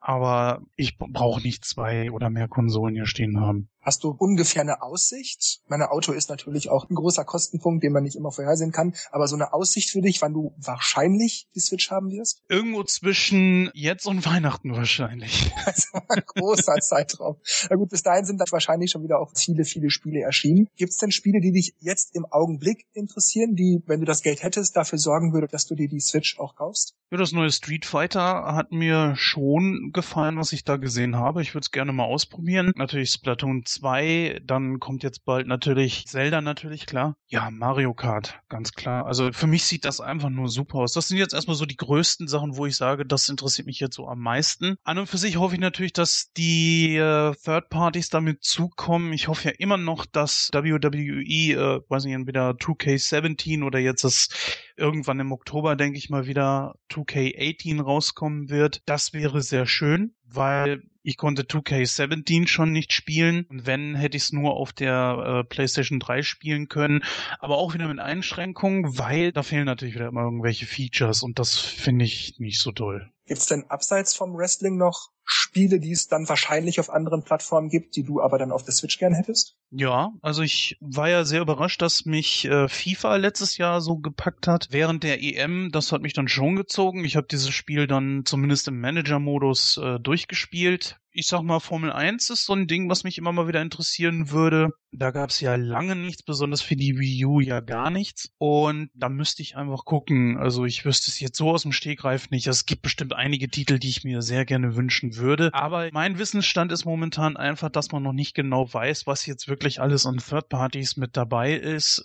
Aber 0.02 0.63
ich 0.76 0.98
brauche 0.98 1.41
nicht 1.41 1.63
zwei 1.63 2.12
oder 2.12 2.30
mehr 2.30 2.50
Konsolen 2.50 2.94
hier 2.94 3.06
stehen 3.06 3.39
haben. 3.39 3.70
Hast 3.84 4.04
du 4.04 4.10
ungefähr 4.10 4.62
eine 4.62 4.84
Aussicht? 4.84 5.62
Meine 5.67 5.89
Auto 5.89 6.12
ist 6.12 6.30
natürlich 6.30 6.70
auch 6.70 6.88
ein 6.88 6.94
großer 6.94 7.26
Kostenpunkt, 7.26 7.84
den 7.84 7.91
man 7.91 8.04
nicht 8.04 8.15
immer 8.15 8.32
vorhersehen 8.32 8.72
kann. 8.72 8.94
Aber 9.12 9.28
so 9.28 9.36
eine 9.36 9.54
Aussicht 9.54 9.89
für 9.89 10.02
dich, 10.02 10.22
wann 10.22 10.34
du 10.34 10.54
wahrscheinlich 10.58 11.48
die 11.56 11.62
Switch 11.62 11.89
haben 11.89 12.12
wirst? 12.12 12.44
Irgendwo 12.48 12.84
zwischen 12.84 13.72
jetzt 13.74 14.06
und 14.06 14.26
Weihnachten 14.26 14.76
wahrscheinlich. 14.76 15.52
Also 15.63 16.00
ein 16.10 16.24
großer 16.26 16.76
Zeitraum. 16.82 17.38
Na 17.70 17.76
gut, 17.76 17.89
bis 17.89 18.04
dahin 18.04 18.26
sind 18.26 18.41
da 18.41 18.46
wahrscheinlich 18.50 18.91
schon 18.91 19.04
wieder 19.04 19.20
auch 19.21 19.31
viele, 19.36 19.63
viele 19.63 19.89
Spiele 19.89 20.21
erschienen. 20.21 20.67
Gibt 20.75 20.91
es 20.91 20.97
denn 20.97 21.12
Spiele, 21.12 21.39
die 21.39 21.51
dich 21.51 21.75
jetzt 21.79 22.15
im 22.15 22.25
Augenblick 22.25 22.86
interessieren, 22.93 23.55
die, 23.55 23.81
wenn 23.86 23.99
du 23.99 24.05
das 24.05 24.21
Geld 24.21 24.43
hättest, 24.43 24.75
dafür 24.75 24.97
sorgen 24.97 25.34
würde, 25.34 25.47
dass 25.47 25.67
du 25.67 25.75
dir 25.75 25.88
die 25.88 25.99
Switch 25.99 26.39
auch 26.39 26.55
kaufst? 26.55 26.95
Ja, 27.12 27.17
das 27.17 27.34
neue 27.34 27.51
Street 27.51 27.86
Fighter 27.86 28.55
hat 28.55 28.71
mir 28.71 29.15
schon 29.17 29.91
gefallen, 29.93 30.38
was 30.38 30.53
ich 30.53 30.63
da 30.63 30.77
gesehen 30.77 31.17
habe. 31.17 31.41
Ich 31.41 31.53
würde 31.53 31.63
es 31.65 31.71
gerne 31.71 31.91
mal 31.91 32.05
ausprobieren. 32.05 32.71
Natürlich 32.75 33.12
Splatoon 33.12 33.65
2, 33.65 34.41
dann 34.45 34.79
kommt 34.79 35.03
jetzt 35.03 35.25
bald 35.25 35.47
natürlich 35.47 36.05
Zelda 36.07 36.41
natürlich, 36.41 36.86
klar. 36.86 37.15
Ja, 37.27 37.49
Mario 37.51 37.93
Kart, 37.93 38.39
ganz 38.49 38.71
klar. 38.71 39.05
Also 39.05 39.31
für 39.34 39.47
mich 39.47 39.65
sieht 39.65 39.86
das 39.86 39.99
einfach 39.99 40.29
nur 40.29 40.47
super 40.47 40.79
aus. 40.79 40.93
Das 40.93 41.10
sind 41.10 41.17
jetzt 41.17 41.34
erstmal 41.34 41.57
so 41.57 41.65
die 41.65 41.75
größten 41.75 42.27
Sachen, 42.27 42.55
wo 42.55 42.65
ich 42.65 42.77
sage, 42.77 43.05
das 43.05 43.27
interessiert 43.29 43.67
mich 43.67 43.79
jetzt 43.79 43.95
so 43.95 44.07
am 44.07 44.19
meisten. 44.19 44.75
An 44.84 44.97
und 44.97 45.07
für 45.07 45.17
sich 45.17 45.38
hoffe 45.38 45.55
ich 45.55 45.62
natürlich, 45.62 45.93
dass 45.93 46.31
die 46.38 46.95
äh, 46.95 47.34
Third 47.43 47.69
Parties 47.69 48.10
damit 48.10 48.43
zukommen. 48.43 49.11
Ich 49.13 49.28
hoffe 49.28 49.50
ja 49.50 49.56
immer 49.58 49.78
noch, 49.78 50.06
dass 50.06 50.50
WWE, 50.54 51.54
äh, 51.54 51.82
weiß 51.88 52.06
nicht, 52.06 52.13
entweder 52.13 52.52
2K17 52.52 53.63
oder 53.63 53.80
jetzt 53.80 54.04
das 54.04 54.30
irgendwann 54.76 55.19
im 55.19 55.32
Oktober, 55.32 55.76
denke 55.76 55.97
ich 55.97 56.10
mal, 56.10 56.28
wieder 56.28 56.76
2K18 56.91 57.82
rauskommen 57.82 58.50
wird. 58.50 58.82
Das 58.86 59.13
wäre 59.13 59.41
sehr 59.41 59.65
schön, 59.65 60.15
weil 60.26 60.84
ich 61.04 61.17
konnte 61.17 61.43
2K17 61.43 62.47
schon 62.47 62.71
nicht 62.71 62.93
spielen 62.93 63.45
und 63.50 63.65
wenn, 63.65 63.95
hätte 63.95 64.17
ich 64.17 64.24
es 64.24 64.34
nur 64.34 64.54
auf 64.54 64.71
der 64.74 65.41
äh, 65.41 65.43
PlayStation 65.43 66.00
3 66.00 66.21
spielen 66.21 66.67
können, 66.67 67.04
aber 67.39 67.58
auch 67.58 67.74
wieder 67.74 67.88
mit 67.88 68.00
Einschränkungen, 68.00 68.97
weil 68.97 69.32
da 69.32 69.43
fehlen 69.43 69.65
natürlich 69.65 69.95
wieder 69.95 70.08
immer 70.08 70.24
irgendwelche 70.24 70.65
Features 70.65 71.24
und 71.24 71.39
das 71.39 71.58
finde 71.58 72.06
ich 72.06 72.36
nicht 72.39 72.60
so 72.60 72.71
toll. 72.71 73.12
Gibt's 73.26 73.47
denn 73.47 73.65
abseits 73.69 74.15
vom 74.15 74.36
Wrestling 74.36 74.78
noch 74.78 75.10
Spiele, 75.34 75.80
die 75.80 75.91
es 75.91 76.08
dann 76.08 76.30
wahrscheinlich 76.30 76.80
auf 76.80 76.89
anderen 76.89 77.24
Plattformen 77.24 77.70
gibt, 77.70 77.96
die 77.96 78.04
du 78.04 78.22
aber 78.22 78.38
dann 78.38 78.52
auf 78.52 78.63
der 78.63 78.74
Switch 78.74 78.98
gern 79.00 79.13
hättest? 79.13 79.58
Ja, 79.72 80.12
also 80.22 80.41
ich 80.44 80.78
war 80.80 81.10
ja 81.10 81.24
sehr 81.24 81.41
überrascht, 81.41 81.82
dass 81.82 82.06
mich 82.06 82.46
äh, 82.46 82.67
FIFA 82.67 83.15
letztes 83.17 83.58
Jahr 83.58 83.82
so 83.82 83.98
gepackt 83.98 84.48
hat. 84.48 84.67
Während 84.72 85.04
der 85.04 85.22
EM, 85.22 85.72
das 85.72 85.91
hat 85.91 86.02
mich 86.02 86.13
dann 86.13 86.28
schon 86.28 86.56
gezogen. 86.56 87.06
Ich 87.06 87.15
habe 87.15 87.28
dieses 87.30 87.50
Spiel 87.52 87.88
dann 87.88 88.24
zumindest 88.26 88.67
im 88.67 88.80
Manager-Modus 88.80 89.78
äh, 89.78 90.00
durchgespielt 90.00 91.01
ich 91.13 91.28
sag 91.28 91.41
mal, 91.41 91.60
Formel 91.60 91.91
1 91.91 92.30
ist 92.30 92.45
so 92.45 92.54
ein 92.54 92.67
Ding, 92.67 92.89
was 92.89 93.04
mich 93.04 93.17
immer 93.17 93.32
mal 93.32 93.47
wieder 93.47 93.62
interessieren 93.62 94.32
würde. 94.32 94.69
Da 94.93 95.12
gab 95.12 95.30
es 95.30 95.39
ja 95.39 95.56
lange 95.56 95.95
nichts, 95.95 96.24
besonders 96.24 96.62
für 96.62 96.76
die 96.76 96.97
Wii 96.97 97.26
U 97.26 97.39
ja 97.39 97.60
gar 97.60 97.89
nichts. 97.89 98.30
Und 98.38 98.89
da 98.93 99.10
müsste 99.10 99.41
ich 99.41 99.56
einfach 99.56 99.86
gucken. 99.86 100.38
Also 100.38 100.65
ich 100.65 100.86
wüsste 100.86 101.10
es 101.10 101.19
jetzt 101.19 101.38
so 101.38 101.52
aus 101.52 101.63
dem 101.63 101.71
Stegreif 101.71 102.30
nicht. 102.30 102.47
Es 102.47 102.65
gibt 102.65 102.82
bestimmt 102.82 103.13
einige 103.13 103.50
Titel, 103.50 103.80
die 103.80 103.89
ich 103.89 104.04
mir 104.04 104.21
sehr 104.21 104.45
gerne 104.45 104.76
wünschen 104.76 105.15
würde. 105.15 105.50
Aber 105.54 105.89
mein 105.91 106.17
Wissensstand 106.17 106.71
ist 106.71 106.86
momentan 106.86 107.38
einfach, 107.38 107.69
dass 107.69 107.91
man 107.91 108.04
noch 108.04 108.13
nicht 108.13 108.34
genau 108.34 108.74
weiß, 108.74 109.08
was 109.08 109.26
jetzt 109.26 109.47
wirklich 109.47 109.82
alles 109.82 110.06
an 110.06 110.17
Third 110.17 110.50
Parties 110.50 110.97
mit 110.97 111.15
dabei 111.15 111.54
ist. 111.54 112.04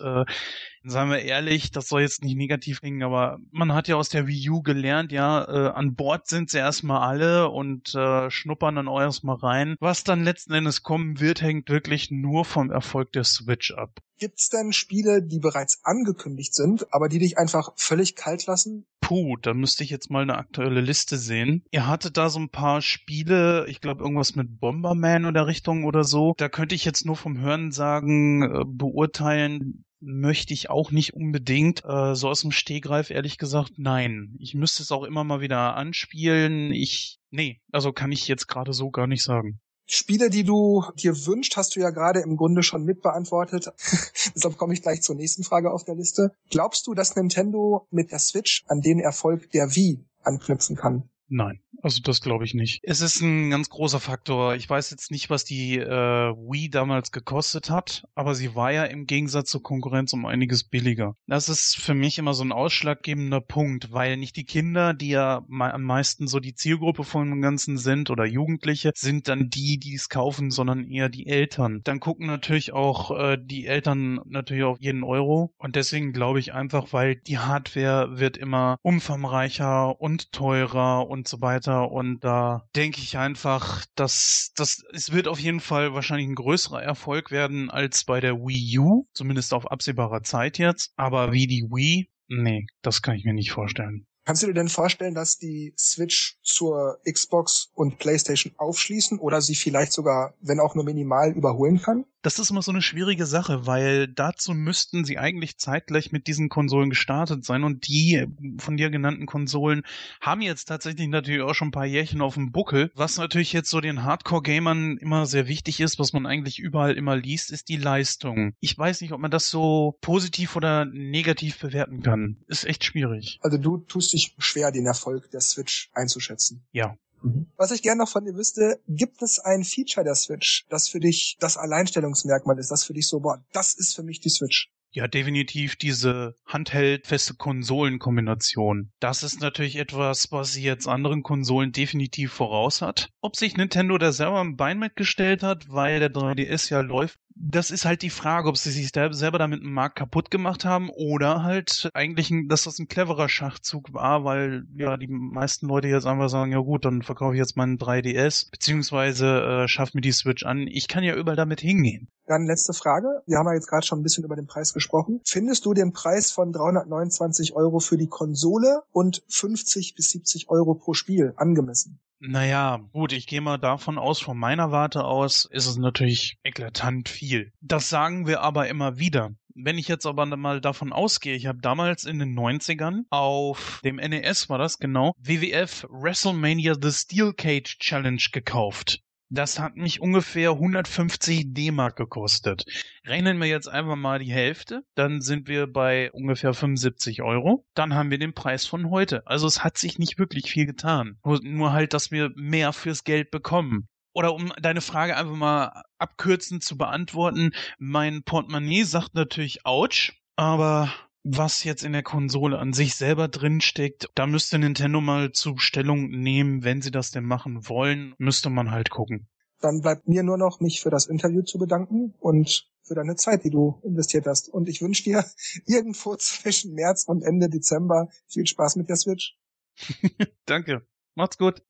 Seien 0.89 1.09
wir 1.09 1.19
ehrlich, 1.19 1.71
das 1.71 1.87
soll 1.87 2.01
jetzt 2.01 2.23
nicht 2.23 2.37
negativ 2.37 2.81
klingen, 2.81 3.03
aber 3.03 3.39
man 3.51 3.73
hat 3.73 3.87
ja 3.87 3.95
aus 3.95 4.09
der 4.09 4.27
Wii 4.27 4.49
U 4.49 4.61
gelernt, 4.61 5.11
ja, 5.11 5.43
äh, 5.43 5.69
an 5.71 5.95
Bord 5.95 6.27
sind 6.27 6.49
sie 6.49 6.57
erstmal 6.57 7.07
alle 7.07 7.49
und 7.49 7.93
äh, 7.95 8.29
schnuppern 8.29 8.75
dann 8.75 8.87
auch 8.87 9.01
erstmal 9.01 9.37
rein. 9.37 9.75
Was 9.79 10.03
dann 10.03 10.23
letzten 10.23 10.53
Endes 10.53 10.83
kommen 10.83 11.19
wird, 11.19 11.41
hängt 11.41 11.69
wirklich 11.69 12.11
nur 12.11 12.45
vom 12.45 12.71
Erfolg 12.71 13.11
der 13.11 13.23
Switch 13.23 13.71
ab. 13.71 13.99
Gibt's 14.19 14.49
denn 14.49 14.73
Spiele, 14.73 15.21
die 15.21 15.39
bereits 15.39 15.81
angekündigt 15.83 16.55
sind, 16.55 16.91
aber 16.91 17.07
die 17.07 17.19
dich 17.19 17.37
einfach 17.37 17.69
völlig 17.75 18.15
kalt 18.15 18.47
lassen? 18.47 18.85
Puh, 18.99 19.37
da 19.37 19.53
müsste 19.53 19.83
ich 19.83 19.91
jetzt 19.91 20.09
mal 20.09 20.23
eine 20.23 20.37
aktuelle 20.37 20.81
Liste 20.81 21.17
sehen. 21.17 21.63
Ihr 21.71 21.87
hattet 21.87 22.17
da 22.17 22.29
so 22.29 22.39
ein 22.39 22.49
paar 22.49 22.81
Spiele, 22.81 23.65
ich 23.67 23.79
glaube 23.79 24.01
irgendwas 24.01 24.35
mit 24.35 24.59
Bomberman 24.59 25.25
oder 25.25 25.45
Richtung 25.45 25.85
oder 25.85 26.03
so. 26.03 26.33
Da 26.37 26.49
könnte 26.49 26.73
ich 26.73 26.83
jetzt 26.83 27.05
nur 27.05 27.15
vom 27.15 27.39
Hören 27.39 27.71
sagen, 27.71 28.41
äh, 28.41 28.63
beurteilen, 28.65 29.85
möchte 29.99 30.53
ich 30.53 30.69
auch 30.69 30.91
nicht 30.91 31.13
unbedingt. 31.13 31.83
Äh, 31.85 32.15
so 32.15 32.29
aus 32.29 32.41
dem 32.41 32.51
Stehgreif 32.51 33.09
ehrlich 33.09 33.37
gesagt, 33.37 33.73
nein. 33.77 34.35
Ich 34.39 34.53
müsste 34.53 34.83
es 34.83 34.91
auch 34.91 35.03
immer 35.03 35.23
mal 35.23 35.41
wieder 35.41 35.75
anspielen. 35.75 36.71
Ich, 36.71 37.19
nee, 37.29 37.61
also 37.71 37.91
kann 37.91 38.11
ich 38.11 38.27
jetzt 38.27 38.47
gerade 38.47 38.73
so 38.73 38.89
gar 38.91 39.07
nicht 39.07 39.23
sagen. 39.23 39.59
Spiele, 39.89 40.29
die 40.29 40.43
du 40.43 40.83
dir 40.95 41.13
wünscht, 41.25 41.55
hast 41.55 41.75
du 41.75 41.79
ja 41.79 41.91
gerade 41.91 42.19
im 42.19 42.35
Grunde 42.35 42.61
schon 42.61 42.83
mitbeantwortet. 42.83 43.71
Deshalb 44.35 44.57
komme 44.57 44.73
ich 44.73 44.81
gleich 44.81 45.01
zur 45.01 45.15
nächsten 45.15 45.43
Frage 45.43 45.71
auf 45.71 45.85
der 45.85 45.95
Liste. 45.95 46.31
Glaubst 46.49 46.87
du, 46.87 46.93
dass 46.93 47.15
Nintendo 47.15 47.87
mit 47.89 48.11
der 48.11 48.19
Switch 48.19 48.65
an 48.67 48.81
den 48.81 48.99
Erfolg 48.99 49.49
der 49.51 49.75
Wii 49.75 50.05
anknüpfen 50.23 50.75
kann? 50.75 51.09
Nein, 51.29 51.59
also 51.81 52.01
das 52.01 52.21
glaube 52.21 52.45
ich 52.45 52.53
nicht. 52.53 52.79
Es 52.83 53.01
ist 53.01 53.21
ein 53.21 53.49
ganz 53.49 53.69
großer 53.69 53.99
Faktor. 53.99 54.55
Ich 54.55 54.69
weiß 54.69 54.91
jetzt 54.91 55.11
nicht, 55.11 55.29
was 55.29 55.43
die 55.43 55.77
äh, 55.77 55.87
Wii 55.87 56.69
damals 56.69 57.11
gekostet 57.11 57.69
hat, 57.69 58.05
aber 58.15 58.33
sie 58.33 58.55
war 58.55 58.71
ja 58.71 58.85
im 58.85 59.05
Gegensatz 59.05 59.49
zur 59.49 59.61
Konkurrenz 59.61 60.13
um 60.13 60.25
einiges 60.25 60.63
billiger. 60.63 61.15
Das 61.27 61.49
ist 61.49 61.75
für 61.77 61.93
mich 61.93 62.17
immer 62.17 62.33
so 62.33 62.45
ein 62.45 62.53
ausschlaggebender 62.53 63.41
Punkt, 63.41 63.91
weil 63.91 64.15
nicht 64.15 64.37
die 64.37 64.45
Kinder, 64.45 64.93
die 64.93 65.09
ja 65.09 65.45
am 65.49 65.83
meisten 65.83 66.27
so 66.27 66.39
die 66.39 66.55
Zielgruppe 66.55 67.03
von 67.03 67.29
dem 67.29 67.41
Ganzen 67.41 67.77
sind 67.77 68.09
oder 68.09 68.25
Jugendliche, 68.25 68.91
sind 68.95 69.27
dann 69.27 69.49
die, 69.49 69.79
die 69.79 69.95
es 69.95 70.07
kaufen, 70.07 70.49
sondern 70.49 70.85
eher 70.85 71.09
die 71.09 71.27
Eltern. 71.27 71.81
Dann 71.83 71.99
gucken 71.99 72.27
natürlich 72.27 72.71
auch 72.71 73.11
äh, 73.11 73.37
die 73.39 73.65
Eltern 73.65 74.21
natürlich 74.25 74.63
auf 74.63 74.77
jeden 74.79 75.03
Euro 75.03 75.53
und 75.57 75.75
deswegen 75.75 76.13
glaube 76.13 76.39
ich 76.39 76.53
einfach, 76.53 76.93
weil 76.93 77.15
die 77.15 77.37
Hardware 77.37 78.17
wird 78.17 78.37
immer 78.37 78.77
umfangreicher 78.81 79.99
und 79.99 80.31
teurer 80.31 81.07
und 81.09 81.16
und 81.17 81.27
so 81.27 81.41
weiter. 81.41 81.91
Und 81.91 82.23
da 82.23 82.67
denke 82.75 82.99
ich 83.01 83.17
einfach, 83.17 83.85
dass 83.95 84.51
das 84.55 84.83
es 84.93 85.11
wird 85.11 85.27
auf 85.27 85.39
jeden 85.39 85.59
Fall 85.59 85.93
wahrscheinlich 85.93 86.27
ein 86.27 86.35
größerer 86.35 86.81
Erfolg 86.81 87.31
werden 87.31 87.69
als 87.69 88.05
bei 88.05 88.19
der 88.19 88.35
Wii 88.35 88.79
U, 88.79 89.07
zumindest 89.13 89.53
auf 89.53 89.69
absehbarer 89.71 90.23
Zeit 90.23 90.57
jetzt. 90.57 90.93
Aber 90.95 91.31
wie 91.33 91.47
die 91.47 91.63
Wii, 91.69 92.09
nee, 92.27 92.65
das 92.81 93.01
kann 93.01 93.15
ich 93.15 93.25
mir 93.25 93.33
nicht 93.33 93.51
vorstellen. 93.51 94.06
Kannst 94.27 94.43
du 94.43 94.47
dir 94.47 94.53
denn 94.53 94.67
vorstellen, 94.67 95.15
dass 95.15 95.37
die 95.37 95.73
Switch 95.79 96.37
zur 96.43 96.99
Xbox 97.09 97.71
und 97.73 97.97
PlayStation 97.97 98.51
aufschließen 98.57 99.19
oder 99.19 99.39
sie 99.39 99.55
vielleicht 99.55 99.93
sogar, 99.93 100.33
wenn 100.41 100.59
auch 100.59 100.75
nur 100.75 100.83
minimal, 100.83 101.31
überholen 101.31 101.81
kann? 101.81 102.03
Das 102.23 102.39
ist 102.39 102.49
immer 102.49 102.61
so 102.61 102.71
eine 102.71 102.81
schwierige 102.81 103.25
Sache, 103.25 103.67
weil 103.67 104.09
dazu 104.09 104.53
müssten 104.53 105.05
sie 105.05 105.17
eigentlich 105.17 105.57
zeitgleich 105.59 106.11
mit 106.11 106.27
diesen 106.27 106.49
Konsolen 106.49 106.89
gestartet 106.89 107.45
sein 107.45 107.63
und 107.63 107.87
die 107.87 108.25
von 108.57 108.75
dir 108.75 108.89
genannten 108.89 109.27
Konsolen 109.27 109.83
haben 110.19 110.41
jetzt 110.41 110.65
tatsächlich 110.65 111.07
natürlich 111.07 111.41
auch 111.41 111.53
schon 111.53 111.69
ein 111.69 111.71
paar 111.71 111.85
Jährchen 111.85 112.19
auf 112.19 112.33
dem 112.33 112.51
Buckel. 112.51 112.91
Was 112.95 113.17
natürlich 113.17 113.53
jetzt 113.53 113.69
so 113.69 113.79
den 113.79 114.03
Hardcore-Gamern 114.03 114.97
immer 114.97 115.25
sehr 115.25 115.47
wichtig 115.47 115.79
ist, 115.79 115.99
was 115.99 116.11
man 116.11 116.25
eigentlich 116.25 116.59
überall 116.59 116.97
immer 116.97 117.15
liest, 117.15 117.49
ist 117.49 117.69
die 117.69 117.77
Leistung. 117.77 118.55
Ich 118.59 118.77
weiß 118.77 118.99
nicht, 118.99 119.13
ob 119.13 119.21
man 119.21 119.31
das 119.31 119.49
so 119.49 119.97
positiv 120.01 120.57
oder 120.57 120.83
negativ 120.83 121.59
bewerten 121.59 122.01
kann. 122.01 122.43
Ist 122.47 122.65
echt 122.65 122.83
schwierig. 122.83 123.39
Also 123.41 123.57
du 123.57 123.77
tust 123.77 124.11
dich 124.11 124.16
sich 124.17 124.35
schwer, 124.39 124.71
den 124.71 124.85
Erfolg 124.85 125.29
der 125.31 125.41
Switch 125.41 125.89
einzuschätzen. 125.93 126.65
Ja. 126.71 126.97
Mhm. 127.21 127.47
Was 127.55 127.71
ich 127.71 127.81
gerne 127.81 127.99
noch 127.99 128.09
von 128.09 128.25
dir 128.25 128.35
wüsste, 128.35 128.79
gibt 128.87 129.21
es 129.21 129.39
ein 129.39 129.63
Feature 129.63 130.03
der 130.03 130.15
Switch, 130.15 130.65
das 130.69 130.87
für 130.87 130.99
dich 130.99 131.37
das 131.39 131.57
Alleinstellungsmerkmal 131.57 132.59
ist, 132.59 132.71
das 132.71 132.83
für 132.83 132.93
dich 132.93 133.07
so, 133.07 133.19
boah, 133.19 133.43
das 133.53 133.73
ist 133.73 133.95
für 133.95 134.03
mich 134.03 134.19
die 134.19 134.29
Switch? 134.29 134.69
Ja, 134.91 135.07
definitiv 135.07 135.75
diese 135.75 136.35
handheldfeste 136.45 137.35
Konsolenkombination. 137.35 138.91
Das 138.99 139.21
ist 139.21 139.41
natürlich 139.41 139.75
etwas, 139.75 140.31
was 140.31 140.53
sie 140.53 140.63
jetzt 140.63 140.87
anderen 140.87 141.23
Konsolen 141.23 141.71
definitiv 141.71 142.33
voraus 142.33 142.81
hat. 142.81 143.09
Ob 143.21 143.35
sich 143.35 143.57
Nintendo 143.57 143.97
da 143.97 144.11
selber 144.11 144.41
ein 144.41 144.55
Bein 144.55 144.79
mitgestellt 144.79 145.43
hat, 145.43 145.69
weil 145.69 145.99
der 145.99 146.11
3DS 146.11 146.71
ja 146.71 146.81
läuft, 146.81 147.19
das 147.39 147.69
ist 147.69 147.85
halt 147.85 148.01
die 148.01 148.09
Frage, 148.09 148.49
ob 148.49 148.57
sie 148.57 148.71
sich 148.71 148.89
selber 148.91 149.37
damit 149.37 149.61
einen 149.61 149.73
Markt 149.73 149.97
kaputt 149.97 150.31
gemacht 150.31 150.65
haben 150.65 150.89
oder 150.89 151.43
halt 151.43 151.89
eigentlich, 151.93 152.31
ein, 152.31 152.47
dass 152.47 152.63
das 152.63 152.79
ein 152.79 152.87
cleverer 152.87 153.29
Schachzug 153.29 153.93
war, 153.93 154.23
weil 154.23 154.65
ja 154.75 154.97
die 154.97 155.07
meisten 155.07 155.67
Leute 155.67 155.87
jetzt 155.87 156.07
einfach 156.07 156.29
sagen, 156.29 156.51
ja 156.51 156.59
gut, 156.59 156.85
dann 156.85 157.03
verkaufe 157.03 157.35
ich 157.35 157.39
jetzt 157.39 157.57
meinen 157.57 157.77
3DS, 157.77 158.49
beziehungsweise 158.49 159.41
äh, 159.63 159.67
schafft 159.67 159.93
mir 159.93 160.01
die 160.01 160.11
Switch 160.11 160.43
an. 160.43 160.67
Ich 160.67 160.87
kann 160.87 161.03
ja 161.03 161.15
überall 161.15 161.37
damit 161.37 161.61
hingehen. 161.61 162.09
Dann 162.27 162.45
letzte 162.45 162.73
Frage. 162.73 163.23
Wir 163.25 163.37
haben 163.37 163.47
ja 163.47 163.53
jetzt 163.53 163.67
gerade 163.67 163.85
schon 163.85 163.99
ein 163.99 164.03
bisschen 164.03 164.25
über 164.25 164.35
den 164.35 164.47
Preis 164.47 164.73
gesprochen. 164.73 165.21
Findest 165.25 165.65
du 165.65 165.73
den 165.73 165.93
Preis 165.93 166.31
von 166.31 166.51
329 166.51 167.55
Euro 167.55 167.79
für 167.79 167.97
die 167.97 168.07
Konsole 168.07 168.83
und 168.91 169.23
50 169.29 169.95
bis 169.95 170.11
70 170.11 170.49
Euro 170.49 170.75
pro 170.75 170.93
Spiel 170.93 171.33
angemessen? 171.37 171.99
Naja, 172.19 172.79
gut, 172.93 173.13
ich 173.13 173.27
gehe 173.27 173.41
mal 173.41 173.57
davon 173.57 173.97
aus, 173.97 174.19
von 174.19 174.37
meiner 174.37 174.71
Warte 174.71 175.03
aus 175.03 175.47
ist 175.51 175.67
es 175.67 175.77
natürlich 175.77 176.37
eklatant 176.43 177.09
viel. 177.09 177.53
Das 177.61 177.89
sagen 177.89 178.25
wir 178.25 178.41
aber 178.41 178.67
immer 178.67 178.97
wieder. 178.97 179.31
Wenn 179.53 179.77
ich 179.77 179.87
jetzt 179.87 180.05
aber 180.05 180.25
mal 180.25 180.59
davon 180.59 180.93
ausgehe, 180.93 181.35
ich 181.35 181.45
habe 181.45 181.59
damals 181.61 182.03
in 182.03 182.19
den 182.19 182.37
90ern 182.37 183.03
auf 183.09 183.81
dem 183.83 183.95
NES 183.95 184.49
war 184.49 184.57
das 184.57 184.77
genau, 184.77 185.13
WWF 185.17 185.87
WrestleMania 185.89 186.75
The 186.79 186.91
Steel 186.91 187.33
Cage 187.33 187.79
Challenge 187.79 188.21
gekauft. 188.31 189.01
Das 189.29 189.59
hat 189.59 189.75
mich 189.75 189.99
ungefähr 189.99 190.51
150 190.51 191.53
D-Mark 191.53 191.97
gekostet. 191.97 192.63
Rechnen 193.05 193.39
wir 193.39 193.47
jetzt 193.47 193.67
einfach 193.67 193.97
mal 193.97 194.19
die 194.19 194.31
Hälfte, 194.31 194.83
dann 194.95 195.19
sind 195.19 195.49
wir 195.49 195.67
bei 195.67 196.11
ungefähr 196.13 196.53
75 196.53 197.21
Euro. 197.21 197.65
Dann 197.73 197.93
haben 197.93 198.09
wir 198.09 198.19
den 198.19 198.33
Preis 198.33 198.65
von 198.65 198.89
heute. 198.89 199.27
Also 199.27 199.45
es 199.45 199.63
hat 199.65 199.77
sich 199.77 199.99
nicht 199.99 200.17
wirklich 200.17 200.49
viel 200.49 200.65
getan. 200.65 201.17
Nur, 201.25 201.39
nur 201.43 201.73
halt, 201.73 201.93
dass 201.93 202.09
wir 202.09 202.31
mehr 202.35 202.71
fürs 202.71 203.03
Geld 203.03 203.29
bekommen. 203.29 203.89
Oder 204.13 204.33
um 204.33 204.53
deine 204.61 204.81
Frage 204.81 205.17
einfach 205.17 205.35
mal 205.35 205.83
abkürzend 205.99 206.63
zu 206.63 206.77
beantworten, 206.77 207.51
mein 207.77 208.23
Portemonnaie 208.23 208.83
sagt 208.83 209.13
natürlich 209.13 209.65
Ouch, 209.65 210.13
aber 210.37 210.91
was 211.29 211.63
jetzt 211.63 211.83
in 211.83 211.91
der 211.91 212.03
Konsole 212.03 212.57
an 212.57 212.73
sich 212.73 212.95
selber 212.95 213.27
drinsteckt, 213.27 214.09
da 214.15 214.27
müsste 214.27 214.57
Nintendo 214.57 215.01
mal 215.01 215.31
zu 215.31 215.57
Stellung 215.57 216.09
nehmen, 216.09 216.63
wenn 216.63 216.81
sie 216.81 216.91
das 216.91 217.11
denn 217.11 217.25
machen 217.25 217.67
wollen, 217.67 218.15
müsste 218.17 218.49
man 218.49 218.71
halt 218.71 218.89
gucken. 218.89 219.27
Dann 219.59 219.81
bleibt 219.81 220.07
mir 220.07 220.23
nur 220.23 220.37
noch, 220.37 220.59
mich 220.59 220.81
für 220.81 220.89
das 220.89 221.07
Interview 221.07 221.41
zu 221.41 221.57
bedanken 221.57 222.13
und 222.19 222.69
für 222.83 222.95
deine 222.95 223.15
Zeit, 223.15 223.43
die 223.43 223.49
du 223.49 223.81
investiert 223.83 224.25
hast. 224.25 224.47
Und 224.49 224.69
ich 224.69 224.81
wünsche 224.81 225.03
dir 225.03 225.25
irgendwo 225.65 226.15
zwischen 226.15 226.73
März 226.73 227.03
und 227.05 227.23
Ende 227.23 227.49
Dezember 227.49 228.07
viel 228.27 228.45
Spaß 228.45 228.77
mit 228.77 228.89
der 228.89 228.95
Switch. 228.95 229.35
Danke. 230.45 230.87
Macht's 231.15 231.37
gut. 231.37 231.63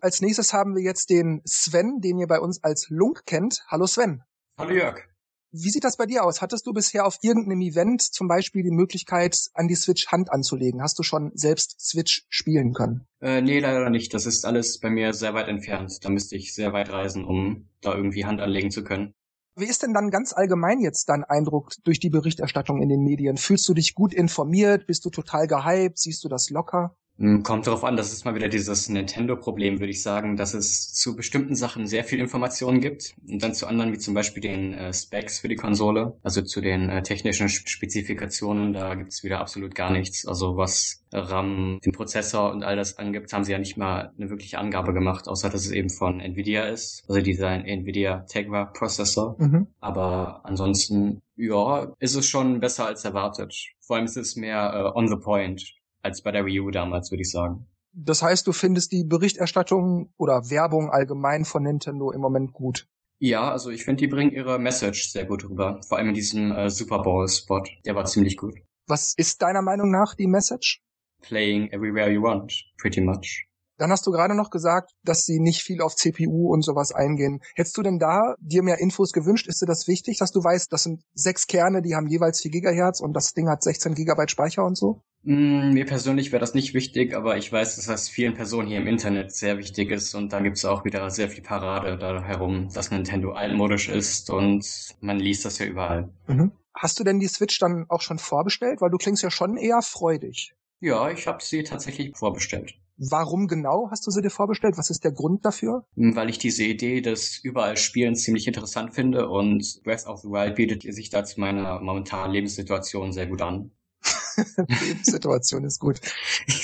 Als 0.00 0.20
nächstes 0.20 0.52
haben 0.52 0.74
wir 0.74 0.82
jetzt 0.82 1.10
den 1.10 1.42
Sven, 1.44 2.00
den 2.00 2.18
ihr 2.18 2.26
bei 2.26 2.40
uns 2.40 2.62
als 2.64 2.88
Lunk 2.88 3.26
kennt. 3.26 3.64
Hallo 3.68 3.86
Sven. 3.86 4.22
Hallo 4.56 4.72
Jörg. 4.72 5.08
Wie 5.50 5.70
sieht 5.70 5.84
das 5.84 5.96
bei 5.96 6.04
dir 6.04 6.24
aus? 6.24 6.42
Hattest 6.42 6.66
du 6.66 6.74
bisher 6.74 7.06
auf 7.06 7.18
irgendeinem 7.22 7.62
Event 7.62 8.02
zum 8.02 8.28
Beispiel 8.28 8.62
die 8.62 8.70
Möglichkeit, 8.70 9.48
an 9.54 9.66
die 9.66 9.76
Switch 9.76 10.08
Hand 10.08 10.30
anzulegen? 10.30 10.82
Hast 10.82 10.98
du 10.98 11.02
schon 11.02 11.30
selbst 11.34 11.80
Switch 11.80 12.26
spielen 12.28 12.74
können? 12.74 13.06
Äh, 13.22 13.40
nee, 13.40 13.58
leider 13.58 13.88
nicht. 13.88 14.12
Das 14.12 14.26
ist 14.26 14.44
alles 14.44 14.78
bei 14.78 14.90
mir 14.90 15.14
sehr 15.14 15.32
weit 15.32 15.48
entfernt. 15.48 16.04
Da 16.04 16.10
müsste 16.10 16.36
ich 16.36 16.54
sehr 16.54 16.74
weit 16.74 16.90
reisen, 16.90 17.24
um 17.24 17.70
da 17.80 17.94
irgendwie 17.94 18.26
Hand 18.26 18.42
anlegen 18.42 18.70
zu 18.70 18.84
können. 18.84 19.14
Wie 19.56 19.64
ist 19.64 19.82
denn 19.82 19.94
dann 19.94 20.10
ganz 20.10 20.34
allgemein 20.34 20.80
jetzt 20.80 21.08
dein 21.08 21.24
Eindruck 21.24 21.72
durch 21.82 21.98
die 21.98 22.10
Berichterstattung 22.10 22.82
in 22.82 22.90
den 22.90 23.00
Medien? 23.00 23.38
Fühlst 23.38 23.66
du 23.68 23.74
dich 23.74 23.94
gut 23.94 24.12
informiert? 24.12 24.86
Bist 24.86 25.04
du 25.06 25.10
total 25.10 25.46
gehypt? 25.46 25.98
Siehst 25.98 26.22
du 26.24 26.28
das 26.28 26.50
locker? 26.50 26.94
Hm, 27.18 27.42
kommt 27.42 27.66
darauf 27.66 27.82
an, 27.82 27.96
das 27.96 28.12
ist 28.12 28.24
mal 28.24 28.36
wieder 28.36 28.48
dieses 28.48 28.88
Nintendo-Problem, 28.88 29.80
würde 29.80 29.90
ich 29.90 30.02
sagen, 30.02 30.36
dass 30.36 30.54
es 30.54 30.92
zu 30.94 31.16
bestimmten 31.16 31.56
Sachen 31.56 31.88
sehr 31.88 32.04
viel 32.04 32.20
Informationen 32.20 32.80
gibt 32.80 33.14
und 33.28 33.42
dann 33.42 33.54
zu 33.54 33.66
anderen, 33.66 33.92
wie 33.92 33.98
zum 33.98 34.14
Beispiel 34.14 34.40
den 34.40 34.72
äh, 34.72 34.92
Specs 34.92 35.40
für 35.40 35.48
die 35.48 35.56
Konsole, 35.56 36.16
also 36.22 36.42
zu 36.42 36.60
den 36.60 36.88
äh, 36.88 37.02
technischen 37.02 37.48
Spezifikationen, 37.48 38.72
da 38.72 38.94
gibt 38.94 39.12
es 39.12 39.24
wieder 39.24 39.40
absolut 39.40 39.74
gar 39.74 39.90
nichts. 39.90 40.26
Also 40.28 40.56
was 40.56 41.02
RAM, 41.12 41.80
den 41.84 41.92
Prozessor 41.92 42.52
und 42.52 42.62
all 42.62 42.76
das 42.76 42.98
angibt, 42.98 43.32
haben 43.32 43.42
sie 43.42 43.52
ja 43.52 43.58
nicht 43.58 43.76
mal 43.76 44.12
eine 44.16 44.30
wirkliche 44.30 44.58
Angabe 44.58 44.92
gemacht, 44.92 45.26
außer 45.26 45.50
dass 45.50 45.64
es 45.64 45.72
eben 45.72 45.90
von 45.90 46.20
Nvidia 46.20 46.66
ist, 46.66 47.04
also 47.08 47.20
dieser 47.20 47.50
Nvidia 47.50 48.26
Tegra 48.28 48.66
Prozessor. 48.66 49.34
Mhm. 49.38 49.66
Aber 49.80 50.42
ansonsten, 50.44 51.20
ja, 51.36 51.92
ist 51.98 52.14
es 52.14 52.26
schon 52.26 52.60
besser 52.60 52.86
als 52.86 53.04
erwartet. 53.04 53.56
Vor 53.80 53.96
allem 53.96 54.04
ist 54.04 54.16
es 54.16 54.36
mehr 54.36 54.92
äh, 54.94 54.98
on 54.98 55.08
the 55.08 55.16
point 55.16 55.77
als 56.08 56.22
bei 56.22 56.32
der 56.32 56.44
Wii 56.46 56.60
U 56.60 56.70
damals, 56.70 57.10
würde 57.10 57.22
ich 57.22 57.30
sagen. 57.30 57.66
Das 57.92 58.22
heißt, 58.22 58.46
du 58.46 58.52
findest 58.52 58.92
die 58.92 59.04
Berichterstattung 59.04 60.12
oder 60.16 60.50
Werbung 60.50 60.90
allgemein 60.90 61.44
von 61.44 61.62
Nintendo 61.62 62.10
im 62.12 62.20
Moment 62.20 62.52
gut? 62.52 62.86
Ja, 63.18 63.50
also 63.50 63.70
ich 63.70 63.84
finde, 63.84 64.00
die 64.00 64.06
bringen 64.06 64.30
ihre 64.30 64.58
Message 64.58 65.10
sehr 65.10 65.24
gut 65.24 65.44
rüber. 65.48 65.80
Vor 65.88 65.98
allem 65.98 66.08
in 66.08 66.14
diesem 66.14 66.52
äh, 66.52 66.70
Super 66.70 67.00
Bowl-Spot. 67.00 67.64
Der 67.84 67.96
war 67.96 68.04
ziemlich 68.04 68.36
gut. 68.36 68.54
Was 68.86 69.14
ist 69.16 69.42
deiner 69.42 69.62
Meinung 69.62 69.90
nach 69.90 70.14
die 70.14 70.28
Message? 70.28 70.80
Playing 71.22 71.68
everywhere 71.72 72.10
you 72.10 72.22
want, 72.22 72.52
pretty 72.78 73.00
much. 73.00 73.47
Dann 73.78 73.90
hast 73.90 74.06
du 74.06 74.10
gerade 74.10 74.34
noch 74.34 74.50
gesagt, 74.50 74.92
dass 75.04 75.24
sie 75.24 75.40
nicht 75.40 75.62
viel 75.62 75.80
auf 75.80 75.96
CPU 75.96 76.52
und 76.52 76.62
sowas 76.62 76.92
eingehen. 76.92 77.40
Hättest 77.54 77.76
du 77.76 77.82
denn 77.82 77.98
da 77.98 78.34
dir 78.40 78.62
mehr 78.62 78.78
Infos 78.80 79.12
gewünscht? 79.12 79.46
Ist 79.46 79.62
dir 79.62 79.66
das 79.66 79.88
wichtig, 79.88 80.18
dass 80.18 80.32
du 80.32 80.42
weißt, 80.42 80.72
das 80.72 80.82
sind 80.82 81.02
sechs 81.14 81.46
Kerne, 81.46 81.80
die 81.80 81.94
haben 81.94 82.08
jeweils 82.08 82.40
4 82.40 82.50
Gigahertz 82.50 83.00
und 83.00 83.14
das 83.14 83.32
Ding 83.32 83.48
hat 83.48 83.62
16 83.62 83.94
Gigabyte 83.94 84.30
Speicher 84.30 84.64
und 84.64 84.76
so? 84.76 85.02
Mm, 85.22 85.70
mir 85.72 85.84
persönlich 85.84 86.32
wäre 86.32 86.40
das 86.40 86.54
nicht 86.54 86.74
wichtig, 86.74 87.14
aber 87.14 87.36
ich 87.36 87.52
weiß, 87.52 87.76
dass 87.76 87.86
das 87.86 88.08
vielen 88.08 88.34
Personen 88.34 88.68
hier 88.68 88.78
im 88.78 88.86
Internet 88.86 89.32
sehr 89.32 89.58
wichtig 89.58 89.90
ist 89.90 90.14
und 90.14 90.32
da 90.32 90.40
gibt 90.40 90.56
es 90.56 90.64
auch 90.64 90.84
wieder 90.84 91.10
sehr 91.10 91.28
viel 91.28 91.42
Parade 91.42 91.98
da 91.98 92.22
herum, 92.22 92.68
dass 92.72 92.90
Nintendo 92.90 93.32
altmodisch 93.32 93.88
ist 93.88 94.30
und 94.30 94.64
man 95.00 95.18
liest 95.18 95.44
das 95.44 95.58
ja 95.58 95.66
überall. 95.66 96.10
Mhm. 96.26 96.52
Hast 96.74 97.00
du 97.00 97.04
denn 97.04 97.18
die 97.18 97.26
Switch 97.26 97.58
dann 97.58 97.86
auch 97.88 98.02
schon 98.02 98.18
vorbestellt? 98.18 98.80
Weil 98.80 98.90
du 98.90 98.98
klingst 98.98 99.22
ja 99.22 99.30
schon 99.30 99.56
eher 99.56 99.82
freudig. 99.82 100.54
Ja, 100.80 101.10
ich 101.10 101.26
habe 101.26 101.42
sie 101.42 101.64
tatsächlich 101.64 102.16
vorbestellt. 102.16 102.74
Warum 102.98 103.46
genau 103.46 103.88
hast 103.90 104.06
du 104.06 104.10
sie 104.10 104.22
dir 104.22 104.30
vorbestellt? 104.30 104.76
Was 104.76 104.90
ist 104.90 105.04
der 105.04 105.12
Grund 105.12 105.44
dafür? 105.44 105.86
Hm, 105.96 106.16
weil 106.16 106.28
ich 106.28 106.38
diese 106.38 106.64
Idee 106.64 107.00
des 107.00 107.38
überall 107.38 107.76
Spielen 107.76 108.16
ziemlich 108.16 108.46
interessant 108.46 108.94
finde 108.94 109.28
und 109.28 109.80
Breath 109.84 110.06
of 110.06 110.20
the 110.20 110.28
Wild 110.28 110.56
bietet 110.56 110.82
sich 110.82 111.08
da 111.08 111.24
zu 111.24 111.38
meiner 111.38 111.80
momentanen 111.80 112.32
Lebenssituation 112.32 113.12
sehr 113.12 113.28
gut 113.28 113.40
an. 113.40 113.70
Lebenssituation 114.66 115.64
ist 115.64 115.78
gut. 115.78 116.00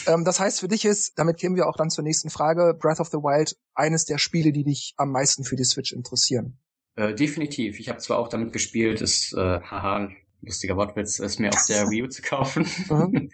Ähm, 0.07 0.25
das 0.25 0.41
heißt, 0.41 0.61
für 0.61 0.69
dich 0.69 0.85
ist, 0.85 1.13
damit 1.17 1.39
kämen 1.39 1.57
wir 1.57 1.69
auch 1.69 1.77
dann 1.77 1.91
zur 1.91 2.05
nächsten 2.05 2.31
Frage, 2.31 2.75
Breath 2.79 3.01
of 3.01 3.09
the 3.09 3.19
Wild 3.19 3.57
eines 3.75 4.05
der 4.05 4.19
Spiele, 4.19 4.53
die 4.53 4.65
dich 4.65 4.95
am 4.97 5.11
meisten 5.13 5.45
für 5.45 5.57
die 5.57 5.65
Switch 5.65 5.93
interessieren. 5.93 6.59
Äh, 6.97 7.15
definitiv. 7.15 7.79
Ich 7.79 7.89
habe 7.89 7.99
zwar 7.99 8.19
auch 8.19 8.29
damit 8.29 8.53
gespielt, 8.53 9.01
ist, 9.01 9.33
äh, 9.35 9.61
haha, 9.61 10.09
lustiger 10.41 10.77
Wortwitz, 10.77 11.19
es 11.19 11.39
mir 11.39 11.51
auf 11.51 11.65
der 11.69 11.89
Wii 11.91 12.03
U 12.05 12.09
zu 12.09 12.23
kaufen. 12.23 12.67
Mhm. 12.89 13.31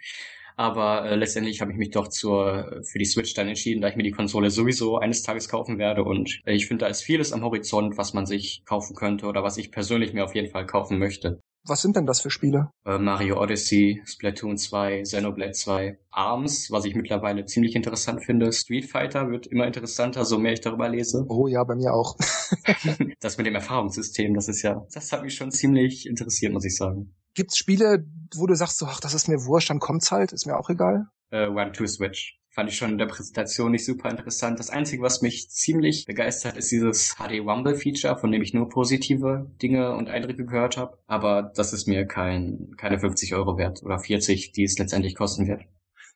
Aber 0.55 1.05
äh, 1.05 1.15
letztendlich 1.15 1.61
habe 1.61 1.71
ich 1.71 1.77
mich 1.77 1.91
doch 1.91 2.07
zur, 2.07 2.81
für 2.83 2.99
die 2.99 3.05
Switch 3.05 3.33
dann 3.33 3.47
entschieden, 3.47 3.81
da 3.81 3.87
ich 3.87 3.95
mir 3.95 4.03
die 4.03 4.11
Konsole 4.11 4.49
sowieso 4.49 4.97
eines 4.97 5.23
Tages 5.23 5.49
kaufen 5.49 5.77
werde. 5.77 6.03
Und 6.03 6.41
äh, 6.45 6.53
ich 6.53 6.67
finde, 6.67 6.85
da 6.85 6.89
ist 6.89 7.01
vieles 7.01 7.33
am 7.33 7.43
Horizont, 7.43 7.97
was 7.97 8.13
man 8.13 8.25
sich 8.25 8.63
kaufen 8.65 8.95
könnte 8.95 9.27
oder 9.27 9.43
was 9.43 9.57
ich 9.57 9.71
persönlich 9.71 10.13
mir 10.13 10.25
auf 10.25 10.35
jeden 10.35 10.51
Fall 10.51 10.65
kaufen 10.65 10.99
möchte. 10.99 11.41
Was 11.63 11.83
sind 11.83 11.95
denn 11.95 12.07
das 12.07 12.21
für 12.21 12.31
Spiele? 12.31 12.71
Äh, 12.85 12.97
Mario 12.97 13.39
Odyssey, 13.39 14.01
Splatoon 14.05 14.57
2, 14.57 15.03
Xenoblade 15.03 15.51
2, 15.51 15.99
ARMS, 16.09 16.71
was 16.71 16.85
ich 16.85 16.95
mittlerweile 16.95 17.45
ziemlich 17.45 17.75
interessant 17.75 18.25
finde. 18.25 18.51
Street 18.51 18.85
Fighter 18.85 19.29
wird 19.29 19.45
immer 19.45 19.67
interessanter, 19.67 20.25
so 20.25 20.39
mehr 20.39 20.53
ich 20.53 20.61
darüber 20.61 20.89
lese. 20.89 21.23
Oh 21.29 21.47
ja, 21.47 21.63
bei 21.63 21.75
mir 21.75 21.93
auch. 21.93 22.17
das 23.19 23.37
mit 23.37 23.45
dem 23.45 23.53
Erfahrungssystem, 23.53 24.33
das 24.33 24.47
ist 24.47 24.63
ja, 24.63 24.87
das 24.91 25.11
hat 25.11 25.21
mich 25.21 25.35
schon 25.35 25.51
ziemlich 25.51 26.07
interessiert, 26.07 26.51
muss 26.51 26.65
ich 26.65 26.75
sagen. 26.75 27.13
Gibt's 27.33 27.57
Spiele, 27.57 28.05
wo 28.35 28.47
du 28.47 28.55
sagst, 28.55 28.77
so, 28.77 28.85
ach, 28.85 28.99
das 28.99 29.13
ist 29.13 29.27
mir 29.27 29.45
wurscht, 29.45 29.69
dann 29.69 29.79
kommt's 29.79 30.11
halt, 30.11 30.33
ist 30.33 30.45
mir 30.45 30.57
auch 30.57 30.69
egal? 30.69 31.07
Äh, 31.29 31.47
One 31.47 31.71
Two 31.71 31.87
Switch. 31.87 32.37
Fand 32.53 32.69
ich 32.69 32.75
schon 32.75 32.91
in 32.91 32.97
der 32.97 33.05
Präsentation 33.05 33.71
nicht 33.71 33.85
super 33.85 34.09
interessant. 34.09 34.59
Das 34.59 34.69
Einzige, 34.69 35.01
was 35.01 35.21
mich 35.21 35.49
ziemlich 35.49 36.03
begeistert, 36.05 36.57
ist 36.57 36.69
dieses 36.69 37.15
HD 37.15 37.39
Rumble 37.39 37.75
Feature, 37.75 38.17
von 38.17 38.29
dem 38.29 38.41
ich 38.41 38.53
nur 38.53 38.67
positive 38.67 39.49
Dinge 39.61 39.95
und 39.95 40.09
Eindrücke 40.09 40.45
gehört 40.45 40.75
habe. 40.75 40.97
Aber 41.07 41.53
das 41.55 41.71
ist 41.71 41.87
mir 41.87 42.05
kein, 42.05 42.75
keine 42.75 42.99
50 42.99 43.33
Euro 43.35 43.57
wert 43.57 43.81
oder 43.83 43.99
40, 43.99 44.51
die 44.51 44.63
es 44.63 44.77
letztendlich 44.77 45.15
kosten 45.15 45.47
wird. 45.47 45.61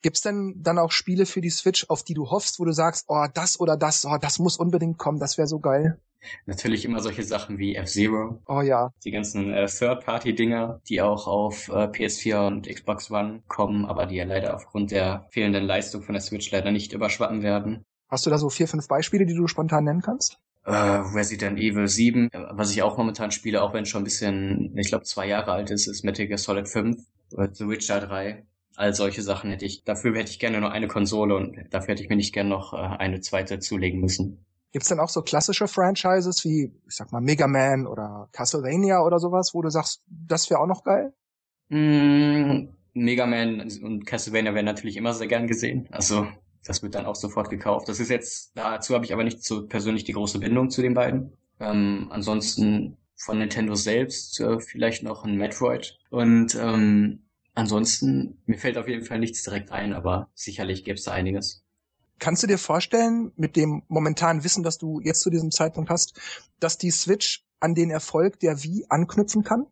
Gibt's 0.01 0.21
denn 0.21 0.55
dann 0.57 0.77
auch 0.77 0.91
Spiele 0.91 1.25
für 1.25 1.41
die 1.41 1.49
Switch, 1.49 1.85
auf 1.89 2.03
die 2.03 2.13
du 2.13 2.29
hoffst, 2.29 2.59
wo 2.59 2.65
du 2.65 2.71
sagst, 2.71 3.05
oh, 3.07 3.25
das 3.33 3.59
oder 3.59 3.77
das, 3.77 4.05
oh, 4.05 4.17
das 4.19 4.39
muss 4.39 4.57
unbedingt 4.57 4.97
kommen, 4.97 5.19
das 5.19 5.37
wäre 5.37 5.47
so 5.47 5.59
geil? 5.59 5.99
Natürlich 6.45 6.85
immer 6.85 6.99
solche 6.99 7.23
Sachen 7.23 7.57
wie 7.57 7.75
F-Zero. 7.75 8.41
Oh 8.47 8.61
ja. 8.61 8.91
Die 9.03 9.11
ganzen 9.11 9.53
äh, 9.53 9.67
Third-Party-Dinger, 9.67 10.81
die 10.89 11.01
auch 11.01 11.27
auf 11.27 11.69
äh, 11.69 11.87
PS4 11.87 12.47
und 12.47 12.67
Xbox 12.67 13.11
One 13.11 13.43
kommen, 13.47 13.85
aber 13.85 14.05
die 14.05 14.15
ja 14.15 14.25
leider 14.25 14.55
aufgrund 14.55 14.91
der 14.91 15.27
fehlenden 15.29 15.65
Leistung 15.65 16.01
von 16.01 16.13
der 16.13 16.21
Switch 16.21 16.49
leider 16.51 16.71
nicht 16.71 16.93
überschwappen 16.93 17.43
werden. 17.43 17.85
Hast 18.09 18.25
du 18.25 18.29
da 18.29 18.37
so 18.37 18.49
vier, 18.49 18.67
fünf 18.67 18.87
Beispiele, 18.87 19.25
die 19.25 19.35
du 19.35 19.47
spontan 19.47 19.83
nennen 19.83 20.01
kannst? 20.01 20.37
Äh, 20.63 20.71
Resident 20.71 21.59
Evil 21.59 21.87
7, 21.87 22.29
äh, 22.31 22.39
was 22.51 22.71
ich 22.71 22.81
auch 22.81 22.97
momentan 22.97 23.31
spiele, 23.31 23.61
auch 23.61 23.73
wenn 23.73 23.83
es 23.83 23.89
schon 23.89 24.01
ein 24.01 24.05
bisschen, 24.05 24.75
ich 24.77 24.87
glaube, 24.87 25.05
zwei 25.05 25.27
Jahre 25.27 25.51
alt 25.51 25.69
ist, 25.69 25.87
ist 25.87 26.03
Metal 26.03 26.25
Gear 26.27 26.37
Solid 26.37 26.67
5 26.67 26.97
oder 27.33 27.53
The 27.53 27.67
Witcher 27.67 27.99
3. 27.99 28.45
All 28.76 28.93
solche 28.93 29.21
Sachen 29.21 29.49
hätte 29.51 29.65
ich, 29.65 29.84
dafür 29.84 30.15
hätte 30.15 30.32
ich 30.32 30.39
gerne 30.39 30.59
nur 30.59 30.71
eine 30.71 30.88
Konsole 30.88 31.36
und 31.36 31.57
dafür 31.71 31.93
hätte 31.93 32.03
ich 32.03 32.09
mir 32.09 32.15
nicht 32.15 32.34
gerne 32.34 32.49
noch 32.49 32.73
äh, 32.73 32.78
eine 32.78 33.21
zweite 33.21 33.59
zulegen 33.59 34.01
müssen. 34.01 34.45
Gibt's 34.71 34.89
denn 34.89 34.99
auch 34.99 35.09
so 35.09 35.21
klassische 35.21 35.67
Franchises 35.67 36.43
wie, 36.43 36.73
ich 36.86 36.95
sag 36.95 37.11
mal, 37.13 37.21
Mega 37.21 37.47
Man 37.47 37.88
oder 37.88 38.28
Castlevania 38.34 39.01
oder 39.01 39.19
sowas, 39.19 39.51
wo 39.53 39.61
du 39.61 39.69
sagst, 39.69 40.03
das 40.07 40.49
wäre 40.49 40.59
auch 40.59 40.67
noch 40.67 40.84
geil? 40.84 41.13
Mm, 41.69 42.67
Mega 42.93 43.26
Man 43.26 43.61
und 43.82 44.05
Castlevania 44.05 44.53
werden 44.53 44.65
natürlich 44.65 44.97
immer 44.97 45.13
sehr 45.13 45.28
gern 45.28 45.47
gesehen. 45.47 45.88
Also 45.91 46.28
das 46.65 46.84
wird 46.84 46.95
dann 46.95 47.05
auch 47.05 47.15
sofort 47.15 47.49
gekauft. 47.49 47.88
Das 47.88 47.99
ist 47.99 48.09
jetzt, 48.09 48.51
dazu 48.55 48.95
habe 48.95 49.05
ich 49.05 49.13
aber 49.13 49.23
nicht 49.23 49.43
so 49.43 49.65
persönlich 49.65 50.03
die 50.03 50.13
große 50.13 50.39
Bindung 50.39 50.69
zu 50.69 50.82
den 50.82 50.93
beiden. 50.93 51.32
Ähm, 51.59 52.07
ansonsten 52.09 52.97
von 53.15 53.38
Nintendo 53.38 53.76
selbst 53.76 54.39
äh, 54.41 54.59
vielleicht 54.59 55.03
noch 55.03 55.23
ein 55.23 55.38
Metroid. 55.38 55.97
Und 56.09 56.55
ähm, 56.55 57.24
ansonsten, 57.55 58.41
mir 58.45 58.57
fällt 58.57 58.77
auf 58.77 58.87
jeden 58.87 59.03
Fall 59.03 59.19
nichts 59.19 59.43
direkt 59.43 59.71
ein, 59.71 59.93
aber 59.93 60.29
sicherlich 60.33 60.83
gäbe 60.83 60.95
es 60.95 61.03
da 61.03 61.11
einiges. 61.11 61.63
Kannst 62.19 62.43
du 62.43 62.47
dir 62.47 62.57
vorstellen, 62.57 63.31
mit 63.35 63.55
dem 63.55 63.83
momentanen 63.87 64.43
Wissen, 64.43 64.63
das 64.63 64.77
du 64.77 65.01
jetzt 65.01 65.21
zu 65.21 65.29
diesem 65.29 65.51
Zeitpunkt 65.51 65.89
hast, 65.89 66.19
dass 66.59 66.77
die 66.77 66.91
Switch 66.91 67.45
an 67.59 67.75
den 67.75 67.89
Erfolg 67.89 68.39
der 68.39 68.63
Wii 68.63 68.85
anknüpfen 68.89 69.43
kann? 69.43 69.65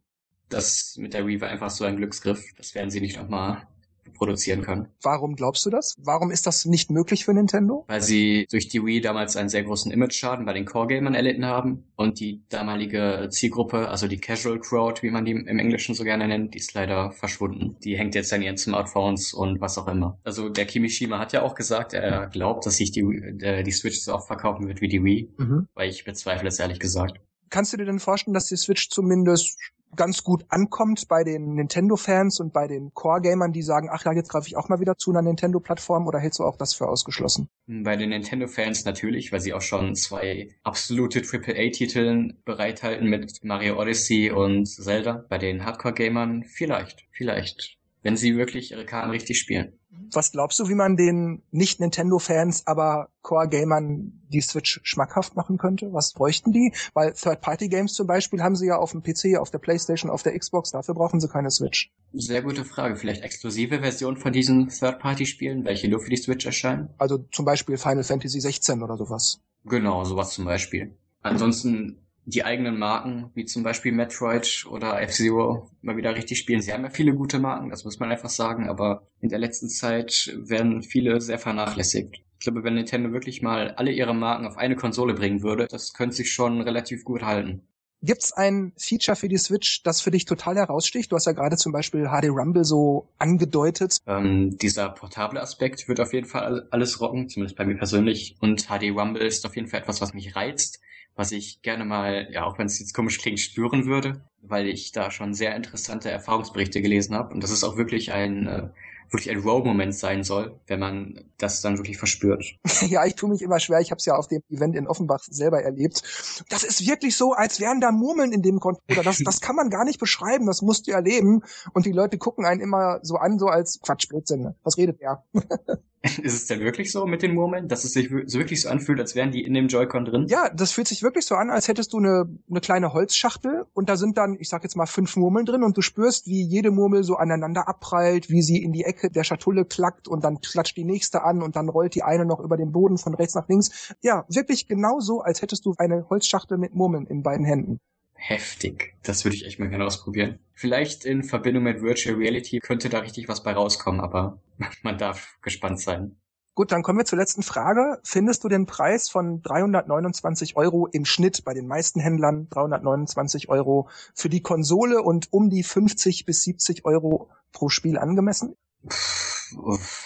Das 0.49 0.95
mit 0.97 1.13
der 1.13 1.25
Wii 1.25 1.39
war 1.41 1.49
einfach 1.49 1.69
so 1.69 1.85
ein 1.85 1.95
Glücksgriff. 1.95 2.43
Das 2.57 2.75
werden 2.75 2.89
sie 2.89 3.01
nicht 3.01 3.17
nochmal 3.17 3.67
produzieren 4.13 4.61
können. 4.61 4.87
Warum 5.01 5.35
glaubst 5.35 5.65
du 5.65 5.69
das? 5.69 5.95
Warum 5.97 6.31
ist 6.31 6.47
das 6.47 6.65
nicht 6.65 6.91
möglich 6.91 7.25
für 7.25 7.33
Nintendo? 7.33 7.85
Weil 7.87 8.01
sie 8.01 8.47
durch 8.49 8.67
die 8.67 8.83
Wii 8.83 9.01
damals 9.01 9.35
einen 9.35 9.49
sehr 9.49 9.63
großen 9.63 9.91
Image-Schaden 9.91 10.45
bei 10.45 10.53
den 10.53 10.65
Core-Gamern 10.65 11.15
erlitten 11.15 11.45
haben 11.45 11.83
und 11.95 12.19
die 12.19 12.43
damalige 12.49 13.27
Zielgruppe, 13.31 13.89
also 13.89 14.07
die 14.07 14.17
Casual 14.17 14.59
Crowd, 14.59 15.01
wie 15.01 15.11
man 15.11 15.25
die 15.25 15.31
im 15.31 15.59
Englischen 15.59 15.95
so 15.95 16.03
gerne 16.03 16.27
nennt, 16.27 16.53
die 16.53 16.59
ist 16.59 16.73
leider 16.73 17.11
verschwunden. 17.11 17.77
Die 17.83 17.97
hängt 17.97 18.15
jetzt 18.15 18.31
an 18.33 18.41
ihren 18.41 18.57
Smartphones 18.57 19.33
und 19.33 19.61
was 19.61 19.77
auch 19.77 19.87
immer. 19.87 20.19
Also 20.23 20.49
der 20.49 20.65
Kimishima 20.65 21.19
hat 21.19 21.33
ja 21.33 21.41
auch 21.41 21.55
gesagt, 21.55 21.93
er 21.93 22.27
glaubt, 22.27 22.65
dass 22.65 22.77
sich 22.77 22.91
die, 22.91 23.03
die 23.03 23.71
Switch 23.71 23.99
so 23.99 24.13
oft 24.13 24.27
verkaufen 24.27 24.67
wird 24.67 24.81
wie 24.81 24.87
die 24.87 25.03
Wii, 25.03 25.29
mhm. 25.37 25.67
weil 25.73 25.89
ich 25.89 26.03
bezweifle 26.05 26.47
es 26.47 26.59
ehrlich 26.59 26.79
gesagt. 26.79 27.19
Kannst 27.49 27.71
du 27.71 27.77
dir 27.77 27.85
denn 27.85 27.99
vorstellen, 27.99 28.33
dass 28.33 28.47
die 28.47 28.57
Switch 28.57 28.89
zumindest 28.89 29.59
ganz 29.95 30.23
gut 30.23 30.45
ankommt 30.49 31.07
bei 31.07 31.23
den 31.23 31.53
Nintendo-Fans 31.53 32.39
und 32.39 32.53
bei 32.53 32.67
den 32.67 32.93
Core-Gamern, 32.93 33.51
die 33.51 33.61
sagen, 33.61 33.89
ach 33.91 34.05
ja, 34.05 34.13
jetzt 34.13 34.29
greife 34.29 34.47
ich 34.47 34.57
auch 34.57 34.69
mal 34.69 34.79
wieder 34.79 34.97
zu 34.97 35.11
einer 35.11 35.21
Nintendo-Plattform 35.21 36.07
oder 36.07 36.19
hältst 36.19 36.39
du 36.39 36.43
auch 36.43 36.57
das 36.57 36.73
für 36.73 36.87
ausgeschlossen? 36.87 37.49
Bei 37.67 37.95
den 37.95 38.09
Nintendo-Fans 38.09 38.85
natürlich, 38.85 39.31
weil 39.31 39.39
sie 39.39 39.53
auch 39.53 39.61
schon 39.61 39.95
zwei 39.95 40.49
absolute 40.63 41.21
AAA-Titeln 41.21 42.41
bereithalten 42.45 43.07
mit 43.09 43.43
Mario 43.43 43.79
Odyssey 43.79 44.31
und 44.31 44.67
Zelda. 44.67 45.25
Bei 45.29 45.37
den 45.37 45.65
Hardcore-Gamern 45.65 46.43
vielleicht, 46.43 47.05
vielleicht 47.11 47.77
wenn 48.03 48.17
sie 48.17 48.35
wirklich 48.35 48.71
ihre 48.71 48.85
Karten 48.85 49.09
richtig 49.09 49.39
spielen. 49.39 49.79
Was 50.11 50.31
glaubst 50.31 50.59
du, 50.59 50.69
wie 50.69 50.75
man 50.75 50.95
den 50.95 51.41
Nicht-Nintendo-Fans, 51.51 52.67
aber 52.67 53.09
Core-Gamern 53.21 54.21
die 54.29 54.41
Switch 54.41 54.79
schmackhaft 54.83 55.35
machen 55.35 55.57
könnte? 55.57 55.91
Was 55.91 56.13
bräuchten 56.13 56.51
die? 56.51 56.73
Weil 56.93 57.13
Third-Party-Games 57.13 57.93
zum 57.93 58.05
Beispiel 58.05 58.43
haben 58.43 58.55
sie 58.55 58.67
ja 58.67 58.77
auf 58.77 58.91
dem 58.91 59.01
PC, 59.01 59.37
auf 59.39 59.49
der 59.49 59.59
Playstation, 59.59 60.11
auf 60.11 60.21
der 60.23 60.37
Xbox, 60.37 60.71
dafür 60.71 60.93
brauchen 60.93 61.19
sie 61.19 61.27
keine 61.27 61.49
Switch. 61.49 61.91
Sehr 62.13 62.43
gute 62.43 62.63
Frage. 62.63 62.95
Vielleicht 62.95 63.23
exklusive 63.23 63.79
Versionen 63.79 64.17
von 64.17 64.31
diesen 64.31 64.69
Third-Party-Spielen, 64.69 65.65
welche 65.65 65.89
nur 65.89 65.99
für 65.99 66.09
die 66.09 66.17
Switch 66.17 66.45
erscheinen? 66.45 66.89
Also 66.97 67.25
zum 67.31 67.45
Beispiel 67.45 67.77
Final 67.77 68.03
Fantasy 68.03 68.39
16 68.39 68.83
oder 68.83 68.97
sowas. 68.97 69.41
Genau, 69.65 70.03
sowas 70.03 70.31
zum 70.31 70.45
Beispiel. 70.45 70.95
Ansonsten 71.21 72.02
die 72.25 72.43
eigenen 72.43 72.77
Marken, 72.77 73.31
wie 73.33 73.45
zum 73.45 73.63
Beispiel 73.63 73.91
Metroid 73.91 74.65
oder 74.69 75.01
F-Zero, 75.01 75.69
mal 75.81 75.97
wieder 75.97 76.15
richtig 76.15 76.39
spielen. 76.39 76.61
Sie 76.61 76.71
haben 76.71 76.83
ja 76.83 76.89
viele 76.89 77.13
gute 77.13 77.39
Marken, 77.39 77.69
das 77.69 77.83
muss 77.83 77.99
man 77.99 78.11
einfach 78.11 78.29
sagen, 78.29 78.69
aber 78.69 79.07
in 79.19 79.29
der 79.29 79.39
letzten 79.39 79.69
Zeit 79.69 80.33
werden 80.37 80.83
viele 80.83 81.19
sehr 81.21 81.39
vernachlässigt. 81.39 82.21
Ich 82.39 82.45
glaube, 82.45 82.63
wenn 82.63 82.75
Nintendo 82.75 83.11
wirklich 83.11 83.41
mal 83.41 83.71
alle 83.71 83.91
ihre 83.91 84.13
Marken 84.13 84.45
auf 84.45 84.57
eine 84.57 84.75
Konsole 84.75 85.13
bringen 85.13 85.43
würde, 85.43 85.67
das 85.69 85.93
könnte 85.93 86.15
sich 86.15 86.31
schon 86.31 86.61
relativ 86.61 87.03
gut 87.03 87.23
halten. 87.23 87.61
Gibt's 88.01 88.33
ein 88.33 88.73
Feature 88.75 89.15
für 89.15 89.29
die 89.29 89.37
Switch, 89.37 89.81
das 89.83 90.01
für 90.01 90.11
dich 90.11 90.25
total 90.25 90.57
heraussticht? 90.57 91.09
Du 91.09 91.15
hast 91.15 91.25
ja 91.25 91.31
gerade 91.31 91.55
zum 91.55 91.71
Beispiel 91.71 92.09
HD 92.09 92.27
Rumble 92.27 92.65
so 92.65 93.07
angedeutet. 93.17 93.99
Ähm, 94.05 94.57
dieser 94.57 94.89
portable 94.89 95.41
Aspekt 95.41 95.87
wird 95.87 96.01
auf 96.01 96.11
jeden 96.11 96.27
Fall 96.27 96.67
alles 96.69 96.99
rocken, 96.99 97.29
zumindest 97.29 97.55
bei 97.55 97.63
mir 97.63 97.77
persönlich. 97.77 98.35
Und 98.41 98.67
HD 98.67 98.91
Rumble 98.93 99.25
ist 99.25 99.45
auf 99.45 99.55
jeden 99.55 99.69
Fall 99.69 99.79
etwas, 99.79 100.01
was 100.01 100.13
mich 100.13 100.35
reizt 100.35 100.81
was 101.15 101.31
ich 101.31 101.61
gerne 101.61 101.85
mal, 101.85 102.27
ja, 102.31 102.45
auch 102.45 102.57
wenn 102.57 102.67
es 102.67 102.79
jetzt 102.79 102.93
komisch 102.93 103.19
klingt, 103.19 103.39
spüren 103.39 103.85
würde, 103.85 104.21
weil 104.41 104.67
ich 104.67 104.91
da 104.91 105.11
schon 105.11 105.33
sehr 105.33 105.55
interessante 105.55 106.09
Erfahrungsberichte 106.09 106.81
gelesen 106.81 107.15
habe. 107.15 107.33
Und 107.33 107.43
das 107.43 107.51
ist 107.51 107.63
auch 107.63 107.77
wirklich 107.77 108.11
ein 108.11 108.47
äh, 108.47 108.69
wirklich 109.13 109.29
ein 109.29 109.43
Wow-Moment 109.43 109.95
sein 109.95 110.23
soll, 110.23 110.59
wenn 110.67 110.79
man 110.79 111.23
das 111.37 111.61
dann 111.61 111.77
wirklich 111.77 111.97
verspürt. 111.97 112.43
ja, 112.81 113.05
ich 113.05 113.15
tue 113.15 113.29
mich 113.29 113.41
immer 113.41 113.59
schwer. 113.59 113.79
Ich 113.79 113.91
habe 113.91 113.99
es 113.99 114.05
ja 114.05 114.15
auf 114.15 114.27
dem 114.27 114.41
Event 114.49 114.75
in 114.75 114.87
Offenbach 114.87 115.23
selber 115.29 115.61
erlebt. 115.61 116.01
Das 116.49 116.63
ist 116.63 116.85
wirklich 116.85 117.15
so, 117.15 117.33
als 117.33 117.59
wären 117.59 117.79
da 117.79 117.91
Murmeln 117.91 118.31
in 118.31 118.41
dem 118.41 118.59
Controller. 118.59 119.03
Das, 119.03 119.19
das 119.19 119.39
kann 119.39 119.55
man 119.55 119.69
gar 119.69 119.85
nicht 119.85 119.99
beschreiben. 119.99 120.47
Das 120.47 120.61
musst 120.61 120.87
du 120.87 120.91
erleben. 120.91 121.43
Und 121.73 121.85
die 121.85 121.91
Leute 121.91 122.17
gucken 122.17 122.45
einen 122.45 122.61
immer 122.61 122.99
so 123.03 123.15
an, 123.15 123.39
so 123.39 123.47
als 123.47 123.79
Quatsch, 123.81 124.09
Blödsinn. 124.09 124.55
Was 124.63 124.77
redet 124.77 124.99
der? 124.99 125.23
Ist 126.21 126.33
es 126.33 126.45
denn 126.47 126.59
wirklich 126.59 126.91
so 126.91 127.05
mit 127.05 127.21
den 127.21 127.33
Murmeln, 127.33 127.69
dass 127.69 127.85
es 127.85 127.93
sich 127.93 128.11
wirklich 128.11 128.61
so 128.61 128.67
anfühlt, 128.67 128.99
als 128.99 129.15
wären 129.15 129.31
die 129.31 129.41
in 129.41 129.53
dem 129.53 129.67
Joy-Con 129.67 130.03
drin? 130.03 130.25
Ja, 130.27 130.49
das 130.49 130.73
fühlt 130.73 130.87
sich 130.87 131.01
wirklich 131.01 131.25
so 131.25 131.35
an, 131.35 131.49
als 131.49 131.69
hättest 131.69 131.93
du 131.93 131.97
eine, 131.97 132.25
eine 132.49 132.59
kleine 132.59 132.91
Holzschachtel 132.91 133.65
und 133.73 133.87
da 133.87 133.95
sind 133.95 134.17
dann, 134.17 134.35
ich 134.37 134.49
sag 134.49 134.63
jetzt 134.63 134.75
mal, 134.75 134.85
fünf 134.85 135.15
Murmeln 135.15 135.45
drin 135.45 135.63
und 135.63 135.77
du 135.77 135.81
spürst, 135.81 136.27
wie 136.27 136.43
jede 136.43 136.71
Murmel 136.71 137.05
so 137.05 137.15
aneinander 137.15 137.69
abprallt, 137.69 138.29
wie 138.29 138.41
sie 138.41 138.61
in 138.61 138.73
die 138.73 138.83
Ecke 138.83 139.09
der 139.09 139.23
Schatulle 139.23 139.63
klackt 139.63 140.09
und 140.09 140.25
dann 140.25 140.41
klatscht 140.41 140.75
die 140.75 140.83
nächste 140.83 141.23
an 141.23 141.41
und 141.41 141.55
dann 141.55 141.69
rollt 141.69 141.95
die 141.95 142.03
eine 142.03 142.25
noch 142.25 142.41
über 142.41 142.57
den 142.57 142.73
Boden 142.73 142.97
von 142.97 143.13
rechts 143.13 143.35
nach 143.35 143.47
links. 143.47 143.95
Ja, 144.01 144.25
wirklich 144.27 144.67
genauso, 144.67 145.21
als 145.21 145.41
hättest 145.41 145.65
du 145.65 145.73
eine 145.77 146.09
Holzschachtel 146.09 146.57
mit 146.57 146.75
Murmeln 146.75 147.07
in 147.07 147.23
beiden 147.23 147.45
Händen 147.45 147.79
heftig. 148.23 148.95
Das 149.03 149.25
würde 149.25 149.35
ich 149.35 149.45
echt 149.45 149.59
mal 149.59 149.69
gerne 149.69 149.85
ausprobieren. 149.85 150.39
Vielleicht 150.53 151.03
in 151.03 151.23
Verbindung 151.23 151.63
mit 151.63 151.81
Virtual 151.81 152.15
Reality 152.15 152.59
könnte 152.59 152.89
da 152.89 152.99
richtig 152.99 153.27
was 153.27 153.43
bei 153.43 153.51
rauskommen, 153.51 153.99
aber 153.99 154.39
man 154.81 154.97
darf 154.97 155.37
gespannt 155.41 155.79
sein. 155.81 156.15
Gut, 156.55 156.71
dann 156.71 156.83
kommen 156.83 156.99
wir 156.99 157.05
zur 157.05 157.17
letzten 157.17 157.41
Frage. 157.41 157.99
Findest 158.03 158.43
du 158.43 158.47
den 158.47 158.67
Preis 158.67 159.09
von 159.09 159.41
329 159.41 160.55
Euro 160.55 160.87
im 160.87 161.03
Schnitt 161.03 161.43
bei 161.43 161.53
den 161.53 161.67
meisten 161.67 161.99
Händlern, 161.99 162.47
329 162.51 163.49
Euro 163.49 163.89
für 164.13 164.29
die 164.29 164.41
Konsole 164.41 165.01
und 165.01 165.33
um 165.33 165.49
die 165.49 165.63
50 165.63 166.25
bis 166.25 166.43
70 166.43 166.85
Euro 166.85 167.29
pro 167.51 167.69
Spiel 167.69 167.97
angemessen? 167.97 168.55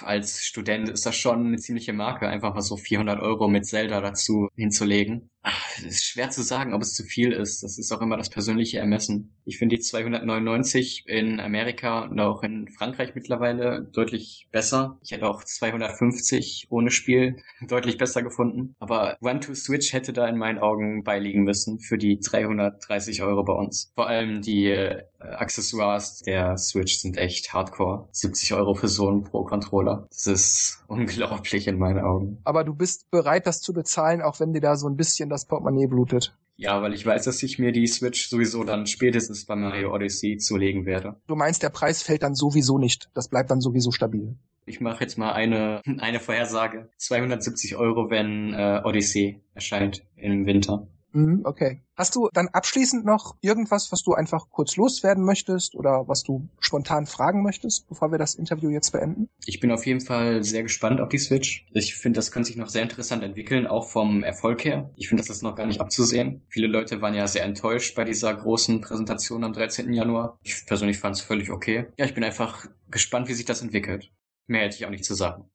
als 0.01 0.43
Student 0.43 0.89
ist 0.89 1.05
das 1.05 1.15
schon 1.15 1.47
eine 1.47 1.57
ziemliche 1.57 1.93
Marke, 1.93 2.27
einfach 2.27 2.53
mal 2.53 2.61
so 2.61 2.77
400 2.77 3.19
Euro 3.21 3.47
mit 3.47 3.65
Zelda 3.65 4.01
dazu 4.01 4.49
hinzulegen. 4.55 5.29
Ach, 5.49 5.81
ist 5.81 6.03
schwer 6.03 6.29
zu 6.29 6.43
sagen, 6.43 6.73
ob 6.73 6.81
es 6.81 6.93
zu 6.93 7.03
viel 7.03 7.31
ist. 7.31 7.63
Das 7.63 7.77
ist 7.77 7.93
auch 7.93 8.01
immer 8.01 8.17
das 8.17 8.29
persönliche 8.29 8.79
Ermessen. 8.79 9.33
Ich 9.45 9.57
finde 9.57 9.77
die 9.77 9.81
299 9.81 11.05
in 11.07 11.39
Amerika 11.39 12.01
und 12.01 12.19
auch 12.19 12.43
in 12.43 12.67
Frankreich 12.67 13.15
mittlerweile 13.15 13.87
deutlich 13.93 14.49
besser. 14.51 14.97
Ich 15.01 15.11
hätte 15.11 15.25
auch 15.25 15.45
250 15.45 16.67
ohne 16.69 16.91
Spiel 16.91 17.37
deutlich 17.69 17.97
besser 17.97 18.23
gefunden. 18.23 18.75
Aber 18.79 19.15
One 19.21 19.39
to 19.39 19.55
Switch 19.55 19.93
hätte 19.93 20.11
da 20.11 20.27
in 20.27 20.37
meinen 20.37 20.59
Augen 20.59 21.05
beiliegen 21.05 21.43
müssen 21.43 21.79
für 21.79 21.97
die 21.97 22.19
330 22.19 23.23
Euro 23.23 23.45
bei 23.45 23.53
uns. 23.53 23.93
Vor 23.95 24.07
allem 24.07 24.41
die 24.41 24.65
äh, 24.65 25.01
Accessoires 25.19 26.19
der 26.19 26.57
Switch 26.57 26.97
sind 26.97 27.17
echt 27.17 27.53
hardcore. 27.53 28.09
70 28.11 28.53
Euro 28.53 28.75
für 28.75 28.87
so 28.87 29.07
einen 29.07 29.23
Pro-Controller. 29.23 30.07
Das 30.09 30.27
ist 30.27 30.83
unglaublich 30.87 31.67
in 31.67 31.79
meinen 31.79 31.99
Augen. 31.99 32.39
Aber 32.43 32.63
du 32.63 32.73
bist 32.73 33.09
bereit, 33.11 33.47
das 33.47 33.61
zu 33.61 33.73
bezahlen, 33.73 34.21
auch 34.21 34.39
wenn 34.39 34.53
dir 34.53 34.61
da 34.61 34.75
so 34.75 34.87
ein 34.87 34.97
bisschen 34.97 35.29
das 35.29 35.36
Portemonnaie 35.45 35.87
blutet. 35.87 36.35
Ja, 36.55 36.81
weil 36.81 36.93
ich 36.93 37.05
weiß, 37.05 37.23
dass 37.25 37.43
ich 37.43 37.59
mir 37.59 37.71
die 37.71 37.85
Switch 37.85 38.29
sowieso 38.29 38.63
dann 38.63 38.87
spätestens 38.87 39.45
bei 39.45 39.55
Mario 39.55 39.93
Odyssey 39.93 40.37
zulegen 40.37 40.85
werde. 40.85 41.15
Du 41.27 41.35
meinst, 41.35 41.61
der 41.61 41.69
Preis 41.69 42.01
fällt 42.01 42.23
dann 42.23 42.33
sowieso 42.33 42.79
nicht. 42.79 43.09
Das 43.13 43.27
bleibt 43.27 43.51
dann 43.51 43.61
sowieso 43.61 43.91
stabil. 43.91 44.35
Ich 44.65 44.81
mache 44.81 45.01
jetzt 45.01 45.17
mal 45.17 45.33
eine, 45.33 45.81
eine 45.99 46.19
Vorhersage. 46.19 46.89
270 46.97 47.75
Euro, 47.75 48.09
wenn 48.09 48.53
äh, 48.53 48.81
Odyssey 48.83 49.41
erscheint 49.53 50.03
im 50.15 50.47
Winter. 50.47 50.87
Mhm, 51.17 51.41
okay. 51.45 51.81
Hast 51.95 52.15
du 52.15 52.29
dann 52.31 52.47
abschließend 52.49 53.03
noch 53.03 53.35
irgendwas, 53.41 53.91
was 53.91 54.03
du 54.03 54.13
einfach 54.13 54.51
kurz 54.51 54.75
loswerden 54.75 55.25
möchtest 55.25 55.73
oder 55.73 56.07
was 56.07 56.21
du 56.21 56.47
spontan 56.59 57.07
fragen 57.07 57.41
möchtest, 57.41 57.89
bevor 57.89 58.11
wir 58.11 58.19
das 58.19 58.35
Interview 58.35 58.69
jetzt 58.69 58.91
beenden? 58.91 59.27
Ich 59.47 59.59
bin 59.59 59.71
auf 59.71 59.87
jeden 59.87 60.01
Fall 60.01 60.43
sehr 60.43 60.61
gespannt 60.61 61.01
auf 61.01 61.09
die 61.09 61.17
Switch. 61.17 61.65
Ich 61.73 61.95
finde, 61.95 62.17
das 62.17 62.31
könnte 62.31 62.47
sich 62.47 62.55
noch 62.55 62.69
sehr 62.69 62.83
interessant 62.83 63.23
entwickeln, 63.23 63.65
auch 63.65 63.89
vom 63.89 64.23
Erfolg 64.23 64.63
her. 64.63 64.91
Ich 64.95 65.09
finde, 65.09 65.23
das 65.23 65.35
ist 65.35 65.41
noch 65.41 65.55
gar 65.55 65.65
nicht 65.65 65.81
abzusehen. 65.81 66.43
Viele 66.49 66.67
Leute 66.67 67.01
waren 67.01 67.15
ja 67.15 67.27
sehr 67.27 67.45
enttäuscht 67.45 67.95
bei 67.95 68.03
dieser 68.03 68.35
großen 68.35 68.81
Präsentation 68.81 69.43
am 69.43 69.53
13. 69.53 69.91
Januar. 69.91 70.37
Ich 70.43 70.67
persönlich 70.67 70.99
fand 70.99 71.15
es 71.15 71.21
völlig 71.21 71.49
okay. 71.49 71.87
Ja, 71.97 72.05
ich 72.05 72.13
bin 72.13 72.23
einfach 72.23 72.67
gespannt, 72.91 73.27
wie 73.27 73.33
sich 73.33 73.45
das 73.45 73.63
entwickelt. 73.63 74.11
Mehr 74.45 74.61
hätte 74.61 74.75
ich 74.75 74.85
auch 74.85 74.91
nicht 74.91 75.03
zu 75.03 75.15
sagen. 75.15 75.49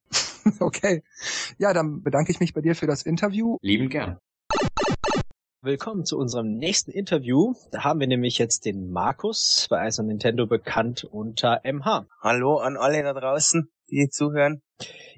okay. 0.59 1.05
Ja, 1.59 1.73
dann 1.73 2.03
bedanke 2.03 2.33
ich 2.33 2.41
mich 2.41 2.53
bei 2.53 2.63
dir 2.63 2.75
für 2.75 2.89
das 2.89 3.05
Interview. 3.05 3.59
Lieben 3.63 3.89
gern. 3.89 4.19
Willkommen 5.65 6.05
zu 6.05 6.19
unserem 6.19 6.55
nächsten 6.57 6.91
Interview. 6.91 7.55
Da 7.71 7.85
haben 7.85 8.01
wir 8.01 8.09
nämlich 8.09 8.37
jetzt 8.37 8.65
den 8.65 8.91
Markus, 8.91 9.69
bei 9.71 9.87
ISO 9.87 10.03
Nintendo 10.03 10.49
bekannt 10.49 11.05
unter 11.05 11.61
MH. 11.63 12.07
Hallo 12.21 12.57
an 12.57 12.77
alle 12.77 13.01
da 13.05 13.13
draußen, 13.13 13.71
die 13.89 14.09
zuhören. 14.11 14.61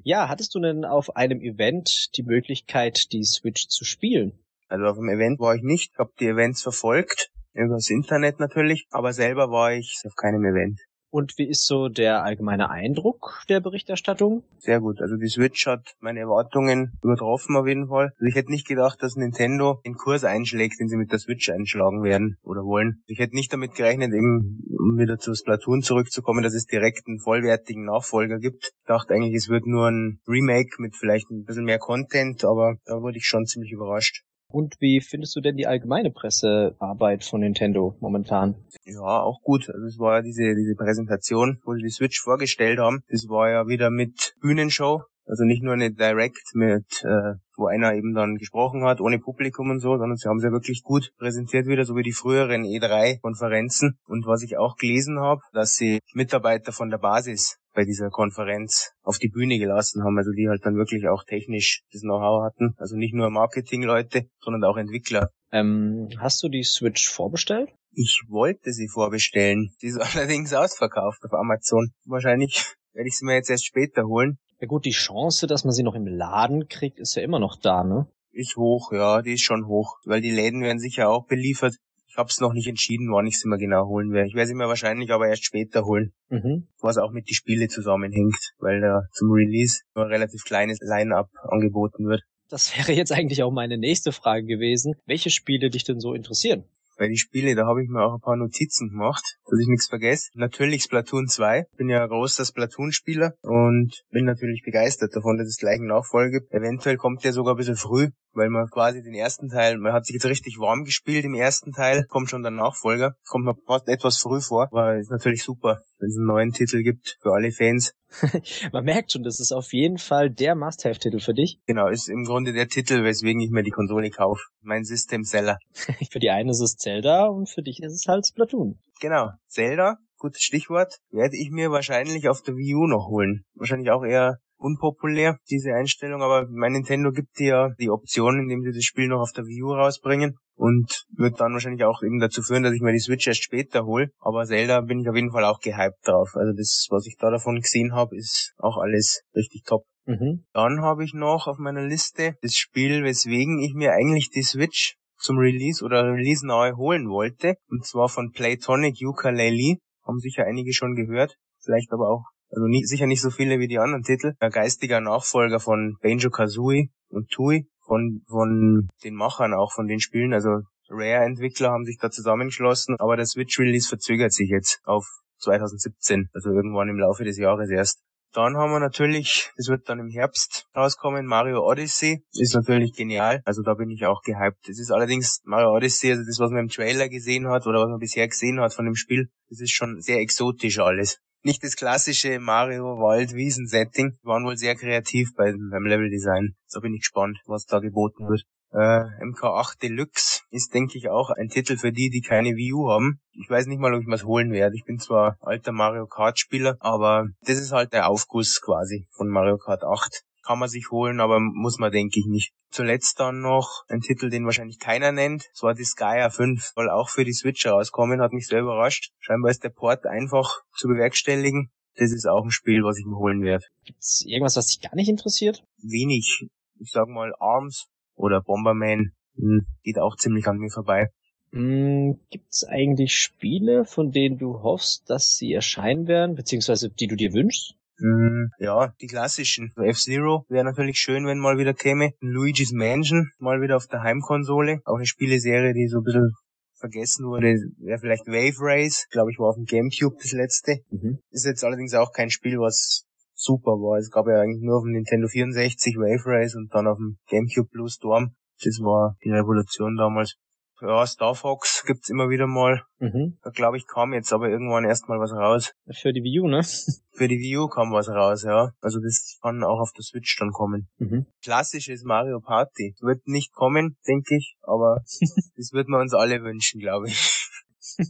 Ja, 0.03 0.29
hattest 0.29 0.55
du 0.55 0.61
denn 0.61 0.85
auf 0.85 1.17
einem 1.17 1.41
Event 1.41 2.15
die 2.19 2.25
Möglichkeit, 2.25 3.11
die 3.13 3.25
Switch 3.25 3.69
zu 3.69 3.87
spielen? 3.87 4.39
Also 4.69 4.85
auf 4.85 4.97
dem 4.97 5.09
Event 5.09 5.41
war 5.41 5.55
ich 5.55 5.63
nicht, 5.63 5.97
habe 5.97 6.13
die 6.21 6.27
Events 6.27 6.61
verfolgt, 6.61 7.31
übers 7.55 7.89
Internet 7.89 8.39
natürlich, 8.39 8.87
aber 8.91 9.15
selber 9.15 9.51
war 9.51 9.73
ich 9.73 10.03
auf 10.05 10.15
keinem 10.15 10.45
Event. 10.45 10.79
Und 11.15 11.39
wie 11.39 11.49
ist 11.49 11.65
so 11.67 11.89
der 11.89 12.25
allgemeine 12.25 12.71
Eindruck 12.71 13.45
der 13.49 13.61
Berichterstattung? 13.61 14.43
Sehr 14.59 14.81
gut. 14.81 15.01
Also 15.01 15.15
die 15.15 15.29
Switch 15.29 15.65
hat 15.65 15.95
meine 16.01 16.19
Erwartungen 16.19 16.99
übertroffen 17.05 17.55
auf 17.55 17.69
jeden 17.69 17.87
Fall. 17.87 18.11
Also 18.15 18.25
ich 18.25 18.35
hätte 18.35 18.51
nicht 18.51 18.67
gedacht, 18.67 19.01
dass 19.01 19.15
Nintendo 19.15 19.81
den 19.87 19.95
Kurs 19.95 20.25
einschlägt, 20.25 20.81
den 20.81 20.89
sie 20.89 20.97
mit 20.97 21.13
der 21.13 21.21
Switch 21.21 21.49
einschlagen 21.51 22.03
werden 22.03 22.37
oder 22.43 22.65
wollen. 22.65 23.05
Ich 23.07 23.21
hätte 23.21 23.37
nicht 23.37 23.53
damit 23.53 23.77
gerechnet, 23.77 24.13
eben 24.13 24.65
um 24.77 24.99
wieder 24.99 25.17
zu 25.19 25.37
Splatoon 25.37 25.83
zurückzukommen, 25.83 26.43
dass 26.43 26.55
es 26.55 26.67
direkt 26.67 27.07
einen 27.07 27.21
vollwertigen 27.21 27.85
Nachfolger 27.85 28.41
gibt. 28.41 28.65
Ich 28.65 28.87
dachte 28.89 29.15
eigentlich, 29.15 29.37
es 29.37 29.49
wird 29.49 29.69
nur 29.69 29.87
ein 29.87 30.19
Remake 30.27 30.83
mit 30.83 30.97
vielleicht 30.97 31.31
ein 31.31 31.45
bisschen 31.45 31.65
mehr 31.65 31.79
Content, 31.79 32.45
aber 32.45 32.75
da 32.87 33.01
wurde 33.01 33.19
ich 33.19 33.27
schon 33.27 33.47
ziemlich 33.47 33.71
überrascht. 33.71 34.25
Und 34.49 34.77
wie 34.81 35.01
findest 35.01 35.35
du 35.37 35.41
denn 35.41 35.57
die 35.57 35.67
allgemeine 35.67 36.11
Pressearbeit 36.11 37.25
von 37.25 37.41
Nintendo 37.41 37.97
momentan? 38.01 38.55
Ja, 38.85 39.21
auch 39.21 39.41
gut. 39.43 39.69
Also 39.69 39.87
es 39.87 39.99
war 39.99 40.17
ja 40.17 40.23
diese, 40.23 40.55
diese 40.55 40.75
Präsentation, 40.77 41.61
wo 41.65 41.75
sie 41.75 41.83
die 41.83 41.91
Switch 41.91 42.21
vorgestellt 42.21 42.79
haben. 42.79 43.03
Das 43.09 43.29
war 43.29 43.51
ja 43.51 43.67
wieder 43.67 43.91
mit 43.91 44.35
Bühnenshow. 44.41 45.03
Also 45.27 45.45
nicht 45.45 45.63
nur 45.63 45.73
eine 45.73 45.91
Direct 45.91 46.55
mit, 46.55 47.03
äh, 47.03 47.35
wo 47.57 47.67
einer 47.67 47.95
eben 47.95 48.15
dann 48.15 48.37
gesprochen 48.37 48.85
hat, 48.85 49.01
ohne 49.01 49.19
Publikum 49.19 49.71
und 49.71 49.81
so, 49.81 49.97
sondern 49.97 50.17
sie 50.17 50.29
haben 50.29 50.39
sie 50.39 50.47
ja 50.47 50.53
wirklich 50.53 50.83
gut 50.83 51.13
präsentiert 51.17 51.67
wieder, 51.67 51.85
so 51.87 51.97
wie 51.97 52.03
die 52.03 52.13
früheren 52.13 52.65
E3-Konferenzen. 52.65 53.99
Und 54.07 54.27
was 54.27 54.43
ich 54.43 54.59
auch 54.59 54.77
gelesen 54.77 55.19
habe, 55.19 55.41
dass 55.53 55.77
sie 55.77 56.01
Mitarbeiter 56.13 56.73
von 56.73 56.91
der 56.91 56.99
Basis 56.99 57.57
bei 57.75 57.85
dieser 57.85 58.11
Konferenz 58.11 58.93
auf 59.03 59.19
die 59.19 59.29
Bühne 59.29 59.59
gelassen 59.59 60.05
haben, 60.05 60.17
also 60.17 60.31
die 60.31 60.49
halt 60.49 60.65
dann 60.65 60.77
wirklich 60.77 61.09
auch 61.09 61.25
technisch 61.25 61.83
das 61.93 62.03
Know-how 62.03 62.45
hatten. 62.45 62.75
Also 62.79 62.97
nicht 62.97 63.15
nur 63.15 63.31
Marketingleute, 63.31 64.27
sondern 64.41 64.65
auch 64.65 64.77
Entwickler. 64.77 65.31
Ähm, 65.53 66.09
hast 66.19 66.43
du 66.43 66.49
die 66.49 66.65
Switch 66.65 67.09
vorbestellt? 67.09 67.71
Ich 67.93 68.23
wollte 68.29 68.73
sie 68.73 68.89
vorbestellen. 68.89 69.71
Sie 69.79 69.89
ist 69.89 69.99
allerdings 70.17 70.53
ausverkauft 70.55 71.25
auf 71.25 71.33
Amazon. 71.33 71.91
Wahrscheinlich 72.07 72.65
werde 72.93 73.09
ich 73.09 73.19
sie 73.19 73.25
mir 73.25 73.35
jetzt 73.35 73.51
erst 73.51 73.67
später 73.67 74.05
holen. 74.05 74.39
Ja 74.61 74.67
gut, 74.67 74.85
die 74.85 74.91
Chance, 74.91 75.47
dass 75.47 75.65
man 75.65 75.73
sie 75.73 75.83
noch 75.83 75.95
im 75.95 76.07
Laden 76.07 76.69
kriegt, 76.69 76.99
ist 76.99 77.17
ja 77.17 77.23
immer 77.23 77.39
noch 77.39 77.57
da, 77.61 77.85
ne? 77.85 78.07
Ist 78.31 78.57
hoch, 78.57 78.93
ja, 78.93 79.23
die 79.23 79.35
ist 79.35 79.43
schon 79.43 79.67
hoch, 79.67 79.97
weil 80.05 80.21
die 80.21 80.31
Läden 80.31 80.63
werden 80.63 80.79
sicher 80.79 81.09
auch 81.09 81.27
beliefert. 81.27 81.75
Ich 82.15 82.19
hab's 82.19 82.39
noch 82.39 82.53
nicht 82.53 82.69
entschieden, 82.69 83.11
wann 83.11 83.27
ich 83.27 83.41
sie 83.41 83.49
mir 83.49 83.59
genau 83.59 83.89
holen 83.89 84.13
werde. 84.13 84.29
Ich 84.29 84.37
werde 84.37 84.47
sie 84.47 84.55
mir 84.55 84.69
wahrscheinlich 84.69 85.11
aber 85.11 85.27
erst 85.27 85.45
später 85.45 85.85
holen. 85.85 86.13
Mhm. 86.29 86.69
Was 86.81 86.97
auch 86.97 87.11
mit 87.11 87.29
die 87.29 87.35
Spiele 87.35 87.67
zusammenhängt, 87.67 88.53
weil 88.59 88.81
da 88.81 89.03
zum 89.11 89.33
Release 89.33 89.81
nur 89.97 90.05
ein 90.05 90.13
relativ 90.13 90.45
kleines 90.45 90.79
Line-up 90.81 91.29
angeboten 91.43 92.07
wird. 92.07 92.23
Das 92.49 92.79
wäre 92.79 92.93
jetzt 92.93 93.11
eigentlich 93.11 93.43
auch 93.43 93.51
meine 93.51 93.79
nächste 93.79 94.13
Frage 94.13 94.47
gewesen. 94.47 94.95
Welche 95.07 95.31
Spiele 95.31 95.71
dich 95.71 95.83
denn 95.83 95.99
so 95.99 96.15
interessieren? 96.15 96.63
Bei 96.97 97.09
die 97.09 97.17
Spiele, 97.17 97.57
da 97.57 97.67
habe 97.67 97.83
ich 97.83 97.89
mir 97.89 98.05
auch 98.05 98.15
ein 98.15 98.21
paar 98.21 98.37
Notizen 98.37 98.91
gemacht, 98.91 99.25
dass 99.51 99.59
ich 99.59 99.67
nichts 99.67 99.89
vergesse. 99.89 100.31
Natürlich 100.35 100.85
Splatoon 100.85 101.27
2. 101.27 101.65
Bin 101.77 101.89
ja 101.89 102.05
ein 102.05 102.09
großer 102.09 102.45
Splatoon-Spieler 102.45 103.35
und 103.43 104.05
bin 104.11 104.25
natürlich 104.25 104.63
begeistert 104.65 105.17
davon, 105.17 105.37
dass 105.37 105.49
es 105.49 105.57
gleich 105.57 105.81
einen 105.81 105.89
Nachfolge 105.89 106.39
gibt. 106.39 106.53
Eventuell 106.53 106.97
kommt 106.97 107.25
der 107.25 107.33
sogar 107.33 107.55
ein 107.55 107.57
bisschen 107.57 107.75
früh, 107.75 108.11
weil 108.35 108.51
man 108.51 108.69
quasi 108.69 109.03
den 109.03 109.15
ersten 109.15 109.49
Teil, 109.49 109.79
man 109.79 109.93
hat 109.93 110.07
sich 110.07 110.15
jetzt 110.15 110.27
richtig 110.27 110.59
warm 110.59 110.85
gespielt 110.85 111.25
im 111.25 111.35
ersten 111.35 111.73
Teil, 111.73 112.05
kommt 112.09 112.31
schon 112.31 112.43
der 112.43 112.51
Nachfolger, 112.51 113.15
kommt 113.27 113.45
mir 113.45 113.55
fast 113.67 113.89
etwas 113.89 114.19
früh 114.19 114.41
vor, 114.41 114.69
aber 114.71 114.97
ist 114.97 115.11
natürlich 115.11 115.43
super, 115.43 115.81
wenn 115.99 116.09
es 116.09 116.17
einen 116.17 116.27
neuen 116.27 116.53
Titel 116.53 116.83
gibt 116.83 117.19
für 117.21 117.33
alle 117.33 117.51
Fans. 117.51 117.95
Man 118.73 118.85
merkt 118.85 119.13
schon, 119.13 119.23
das 119.23 119.41
ist 119.41 119.53
auf 119.53 119.73
jeden 119.73 119.99
Fall 119.99 120.31
der 120.31 120.55
Must-Have-Titel 120.55 121.19
für 121.19 121.35
dich. 121.35 121.59
Genau, 121.67 121.89
ist 121.89 122.09
im 122.09 122.25
Grunde 122.25 122.53
der 122.53 122.69
Titel, 122.69 123.03
weswegen 123.05 123.41
ich 123.41 123.51
mir 123.51 123.63
die 123.63 123.71
Konsole 123.71 124.11
kaufe. 124.11 124.43
Mein 124.61 124.85
System 124.85 125.25
Seller. 125.25 125.59
für 126.11 126.19
die 126.19 126.31
eine 126.31 126.51
ist 126.51 126.61
es 126.61 126.77
Zelda 126.77 127.27
und 127.27 127.49
für 127.49 127.63
dich 127.63 127.81
ist 127.83 127.93
es 127.93 128.07
halt 128.07 128.27
Splatoon. 128.27 128.79
Genau, 129.01 129.31
Zelda, 129.49 129.99
gutes 130.19 130.43
Stichwort, 130.43 130.99
werde 131.11 131.37
ich 131.37 131.51
mir 131.51 131.71
wahrscheinlich 131.71 132.29
auf 132.29 132.43
der 132.43 132.57
Wii 132.57 132.75
U 132.75 132.87
noch 132.87 133.09
holen. 133.09 133.45
Wahrscheinlich 133.55 133.91
auch 133.91 134.05
eher 134.05 134.39
unpopulär, 134.65 135.37
diese 135.51 135.75
Einstellung, 135.75 136.23
aber 136.23 136.47
mein 136.51 136.73
Nintendo 136.73 137.11
gibt 137.13 137.39
dir 137.39 137.47
ja 137.47 137.69
die 137.79 137.91
Option, 137.91 138.41
indem 138.41 138.63
sie 138.63 138.73
das 138.73 138.85
Spiel 138.85 139.09
noch 139.09 139.21
auf 139.21 139.33
der 139.33 139.45
Wii 139.45 139.63
U 139.63 139.73
rausbringen 139.73 140.37
und 140.57 141.05
wird 141.11 141.39
dann 141.41 141.53
wahrscheinlich 141.53 141.85
auch 141.85 142.03
eben 142.03 142.19
dazu 142.19 142.41
führen, 142.43 142.63
dass 142.63 142.73
ich 142.73 142.81
mir 142.81 142.93
die 142.93 143.01
Switch 143.01 143.27
erst 143.27 143.45
später 143.45 143.85
hole. 143.85 144.09
Aber 144.21 144.45
Zelda 144.47 144.81
bin 144.81 145.01
ich 145.01 145.09
auf 145.09 145.17
jeden 145.17 145.33
Fall 145.33 145.45
auch 145.45 145.61
gehypt 145.61 146.07
drauf. 146.07 146.31
Also 146.35 146.53
das, 146.57 146.87
was 146.91 147.07
ich 147.07 147.17
da 147.19 147.31
davon 147.31 147.61
gesehen 147.61 147.93
habe, 147.93 148.17
ist 148.17 148.55
auch 148.57 148.79
alles 148.79 149.23
richtig 149.35 149.65
top. 149.67 149.85
Mhm. 150.07 150.45
Dann 150.53 150.81
habe 150.81 151.05
ich 151.05 151.13
noch 151.13 151.47
auf 151.47 151.59
meiner 151.59 151.87
Liste 151.87 152.35
das 152.41 152.55
Spiel, 152.55 153.05
weswegen 153.05 153.61
ich 153.61 153.75
mir 153.75 153.93
eigentlich 153.93 154.31
die 154.31 154.43
Switch 154.43 154.97
zum 155.19 155.39
Release 155.39 155.85
oder 155.85 156.05
Release 156.05 156.47
nahe 156.47 156.77
holen 156.77 157.09
wollte. 157.09 157.57
Und 157.69 157.85
zwar 157.85 158.09
von 158.09 158.31
Playtonic 158.33 158.97
Ukulele. 159.03 159.77
Haben 160.07 160.19
sicher 160.19 160.45
einige 160.45 160.73
schon 160.73 160.95
gehört. 160.95 161.37
Vielleicht 161.63 161.93
aber 161.93 162.11
auch 162.11 162.34
also 162.55 162.67
nie, 162.67 162.85
sicher 162.85 163.07
nicht 163.07 163.21
so 163.21 163.31
viele 163.31 163.59
wie 163.59 163.69
die 163.69 163.79
anderen 163.79 164.03
Titel. 164.03 164.35
Ein 164.39 164.51
geistiger 164.51 165.01
Nachfolger 165.01 165.61
von 165.61 165.97
Banjo 166.01 166.31
Kazooie 166.31 166.91
und 167.09 167.31
Tui, 167.31 167.67
von, 167.85 168.23
von 168.29 168.89
den 169.03 169.15
Machern 169.15 169.55
auch 169.55 169.73
von 169.73 169.87
den 169.87 170.01
Spielen. 170.01 170.33
Also 170.33 170.61
Rare-Entwickler 170.89 171.71
haben 171.71 171.85
sich 171.85 171.99
da 172.01 172.11
zusammengeschlossen, 172.11 172.97
aber 172.99 173.17
der 173.17 173.27
Switch-Release 173.27 173.89
verzögert 173.89 174.33
sich 174.33 174.51
jetzt 174.51 174.81
auf 174.85 175.07
2017, 175.39 176.29
also 176.33 176.51
irgendwann 176.51 176.89
im 176.89 176.99
Laufe 176.99 177.25
des 177.25 177.39
Jahres 177.39 177.71
erst. 177.71 178.01
Dann 178.33 178.57
haben 178.57 178.73
wir 178.73 178.81
natürlich, 178.81 179.53
das 179.57 179.69
wird 179.69 179.89
dann 179.89 180.01
im 180.01 180.09
Herbst 180.09 180.67
rauskommen, 180.75 181.25
Mario 181.25 181.65
Odyssey. 181.65 182.25
Ist 182.33 182.55
natürlich 182.55 182.93
genial, 182.93 183.41
also 183.45 183.63
da 183.63 183.75
bin 183.75 183.91
ich 183.91 184.07
auch 184.07 184.23
gehypt. 184.23 184.69
Es 184.69 184.81
ist 184.81 184.91
allerdings 184.91 185.41
Mario 185.45 185.71
Odyssey, 185.73 186.11
also 186.11 186.25
das, 186.25 186.41
was 186.41 186.51
man 186.51 186.65
im 186.65 186.69
Trailer 186.69 187.09
gesehen 187.09 187.49
hat 187.49 187.67
oder 187.67 187.81
was 187.81 187.91
man 187.91 188.01
bisher 188.01 188.27
gesehen 188.27 188.61
hat 188.61 188.75
von 188.75 188.87
dem 188.87 188.97
Spiel, 188.97 189.29
das 189.51 189.61
ist 189.61 189.73
schon 189.73 190.01
sehr 190.01 190.19
exotisch 190.19 190.81
alles 190.81 191.21
nicht 191.45 191.63
das 191.63 191.77
klassische 191.77 192.41
Mario 192.41 192.99
Wald 192.99 193.35
Wiesen 193.35 193.67
Setting. 193.67 194.17
Wir 194.23 194.31
waren 194.31 194.45
wohl 194.45 194.57
sehr 194.57 194.75
kreativ 194.75 195.35
beim, 195.37 195.69
beim 195.71 195.85
Level 195.85 196.09
Design. 196.09 196.57
So 196.67 196.81
bin 196.81 196.95
ich 196.95 197.03
gespannt, 197.03 197.39
was 197.47 197.67
da 197.67 197.81
geboten 197.81 198.27
wird. 198.29 198.45
Äh, 198.73 199.05
MK8 199.23 199.79
Deluxe 199.81 200.41
ist, 200.51 200.75
denke 200.75 200.99
ich, 200.99 201.11
auch 201.11 201.31
ein 201.31 201.49
Titel 201.49 201.77
für 201.77 201.93
die, 201.93 202.09
die 202.09 202.23
keine 202.23 202.57
Wii 202.57 202.73
U 202.73 202.89
haben. 202.91 203.21
Ich 203.33 203.49
weiß 203.49 203.67
nicht 203.67 203.79
mal, 203.79 203.95
ob 203.95 204.01
ich 204.01 204.07
mir's 204.07 204.25
holen 204.25 204.51
werde. 204.53 204.75
Ich 204.75 204.85
bin 204.85 204.99
zwar 204.99 205.37
alter 205.41 205.73
Mario 205.73 206.07
Kart 206.07 206.39
Spieler, 206.39 206.77
aber 206.81 207.29
das 207.43 207.59
ist 207.59 207.73
halt 207.73 207.93
der 207.93 208.09
Aufguss 208.09 208.61
quasi 208.61 209.07
von 209.13 209.29
Mario 209.29 209.59
Kart 209.59 209.85
8 209.85 210.25
kann 210.45 210.59
man 210.59 210.69
sich 210.69 210.91
holen, 210.91 211.21
aber 211.21 211.41
muss 211.41 211.79
man, 211.79 211.93
denke 211.93 212.21
ich, 212.21 212.27
nicht. 212.27 212.53
Zuletzt 212.71 213.21
dann 213.21 213.41
noch 213.41 213.85
ein 213.89 214.01
Titel, 214.01 214.31
den 214.31 214.45
wahrscheinlich 214.45 214.79
keiner 214.79 215.13
nennt. 215.13 215.47
Das 215.53 215.63
war 215.63 215.75
Disgaea 215.75 216.31
5. 216.31 216.73
Soll 216.75 216.91
auch 216.91 217.09
für 217.09 217.25
die 217.25 217.33
Switch 217.33 217.67
rauskommen, 217.67 218.21
hat 218.21 218.33
mich 218.33 218.47
sehr 218.47 218.61
überrascht. 218.61 219.13
Scheinbar 219.21 219.51
ist 219.51 219.65
der 219.65 219.71
Port 219.71 220.07
einfach 220.07 220.63
zu 220.77 220.89
bewerkstelligen. 220.89 221.71
Das 221.97 222.13
ist 222.13 222.27
auch 222.27 222.45
ein 222.45 222.51
Spiel, 222.51 222.83
was 222.83 222.99
ich 222.99 223.07
mir 223.07 223.17
holen 223.17 223.43
werde. 223.43 223.65
Gibt's 223.85 224.25
irgendwas, 224.27 224.57
was 224.57 224.67
dich 224.67 224.81
gar 224.81 224.97
nicht 224.97 225.09
interessiert? 225.09 225.65
Wenig. 225.79 226.47
Ich 226.81 226.91
sag 226.91 227.09
mal 227.09 227.33
Arms 227.39 227.87
oder 228.15 228.43
Bomberman. 228.43 229.13
Hm, 229.37 229.67
geht 229.83 229.99
auch 229.99 230.17
ziemlich 230.17 230.47
an 230.47 230.59
mir 230.59 230.71
vorbei. 230.71 231.09
Hm, 231.53 232.19
Gibt's 232.31 232.65
eigentlich 232.65 233.17
Spiele, 233.17 233.85
von 233.85 234.11
denen 234.11 234.39
du 234.39 234.63
hoffst, 234.63 235.09
dass 235.09 235.37
sie 235.37 235.53
erscheinen 235.53 236.09
werden, 236.09 236.35
beziehungsweise 236.35 236.91
die 236.91 237.07
du 237.07 237.15
dir 237.15 237.33
wünschst? 237.33 237.77
Mm, 237.99 238.47
ja, 238.59 238.93
die 239.01 239.07
klassischen. 239.07 239.73
F-Zero 239.77 240.45
wäre 240.49 240.65
natürlich 240.65 240.99
schön, 240.99 241.27
wenn 241.27 241.39
mal 241.39 241.59
wieder 241.59 241.75
käme. 241.75 242.13
Luigi's 242.21 242.73
Mansion 242.73 243.31
mal 243.39 243.61
wieder 243.61 243.77
auf 243.77 243.87
der 243.87 244.03
Heimkonsole. 244.03 244.81
Auch 244.85 244.97
eine 244.97 245.07
Spieleserie, 245.07 245.75
die 245.75 245.87
so 245.89 245.99
ein 245.99 246.05
bisschen 246.05 246.33
vergessen 246.79 247.27
wurde, 247.27 247.55
wäre 247.79 247.99
vielleicht 247.99 248.27
Wave 248.27 248.59
Race. 248.61 249.07
Glaube 249.11 249.31
ich, 249.31 249.39
war 249.39 249.49
auf 249.49 249.57
dem 249.57 249.65
Gamecube 249.65 250.17
das 250.21 250.33
letzte. 250.33 250.79
Mhm. 250.91 251.19
Ist 251.31 251.47
jetzt 251.47 251.65
allerdings 251.65 251.95
auch 251.95 252.13
kein 252.13 252.31
Spiel, 252.31 252.59
was 252.59 253.07
super 253.35 253.73
war. 253.73 253.99
Es 253.99 254.11
gab 254.11 254.27
ja 254.27 254.41
eigentlich 254.41 254.63
nur 254.63 254.79
auf 254.79 254.85
dem 254.85 254.93
Nintendo 254.93 255.29
64 255.29 255.97
Wave 255.97 256.25
Race 256.27 256.55
und 256.55 256.75
dann 256.75 256.87
auf 256.87 256.99
dem 256.99 257.17
Gamecube 257.29 257.69
Blue 257.71 257.89
Storm. 257.89 258.35
Das 258.63 258.79
war 258.81 259.17
die 259.25 259.31
Revolution 259.31 259.97
damals. 259.97 260.37
Ja, 260.81 261.07
Star 261.07 261.35
Fox 261.35 261.85
gibt's 261.87 262.11
immer 262.11 262.29
wieder 262.29 262.47
mal. 262.47 262.83
Mhm. 262.99 263.39
Da 263.43 263.51
glaube 263.51 263.77
ich 263.77 263.87
kam 263.87 264.13
jetzt 264.13 264.33
aber 264.33 264.49
irgendwann 264.49 264.85
erstmal 264.85 265.21
was 265.21 265.33
raus. 265.33 265.73
Für 265.91 266.13
die 266.13 266.23
Wii 266.23 266.41
U, 266.41 266.49
ne? 266.49 266.63
Für 267.13 267.29
die 267.29 267.39
Wii 267.39 267.59
U 267.59 267.69
kam 267.69 267.93
was 267.93 268.09
raus, 268.09 268.43
ja. 268.43 268.73
Also 268.81 268.99
das 269.01 269.39
kann 269.41 269.63
auch 269.63 269.81
auf 269.81 269.93
der 269.93 270.03
Switch 270.03 270.37
dann 270.39 270.51
kommen. 270.51 270.89
Mhm. 270.99 271.27
Klassisches 271.43 272.03
Mario 272.03 272.41
Party. 272.41 272.97
Wird 273.01 273.27
nicht 273.27 273.53
kommen, 273.53 273.97
denke 274.07 274.37
ich, 274.37 274.57
aber 274.63 275.03
das 275.57 275.73
würden 275.73 275.91
wir 275.91 276.01
uns 276.01 276.13
alle 276.13 276.43
wünschen, 276.43 276.81
glaube 276.81 277.09
ich. 277.09 277.51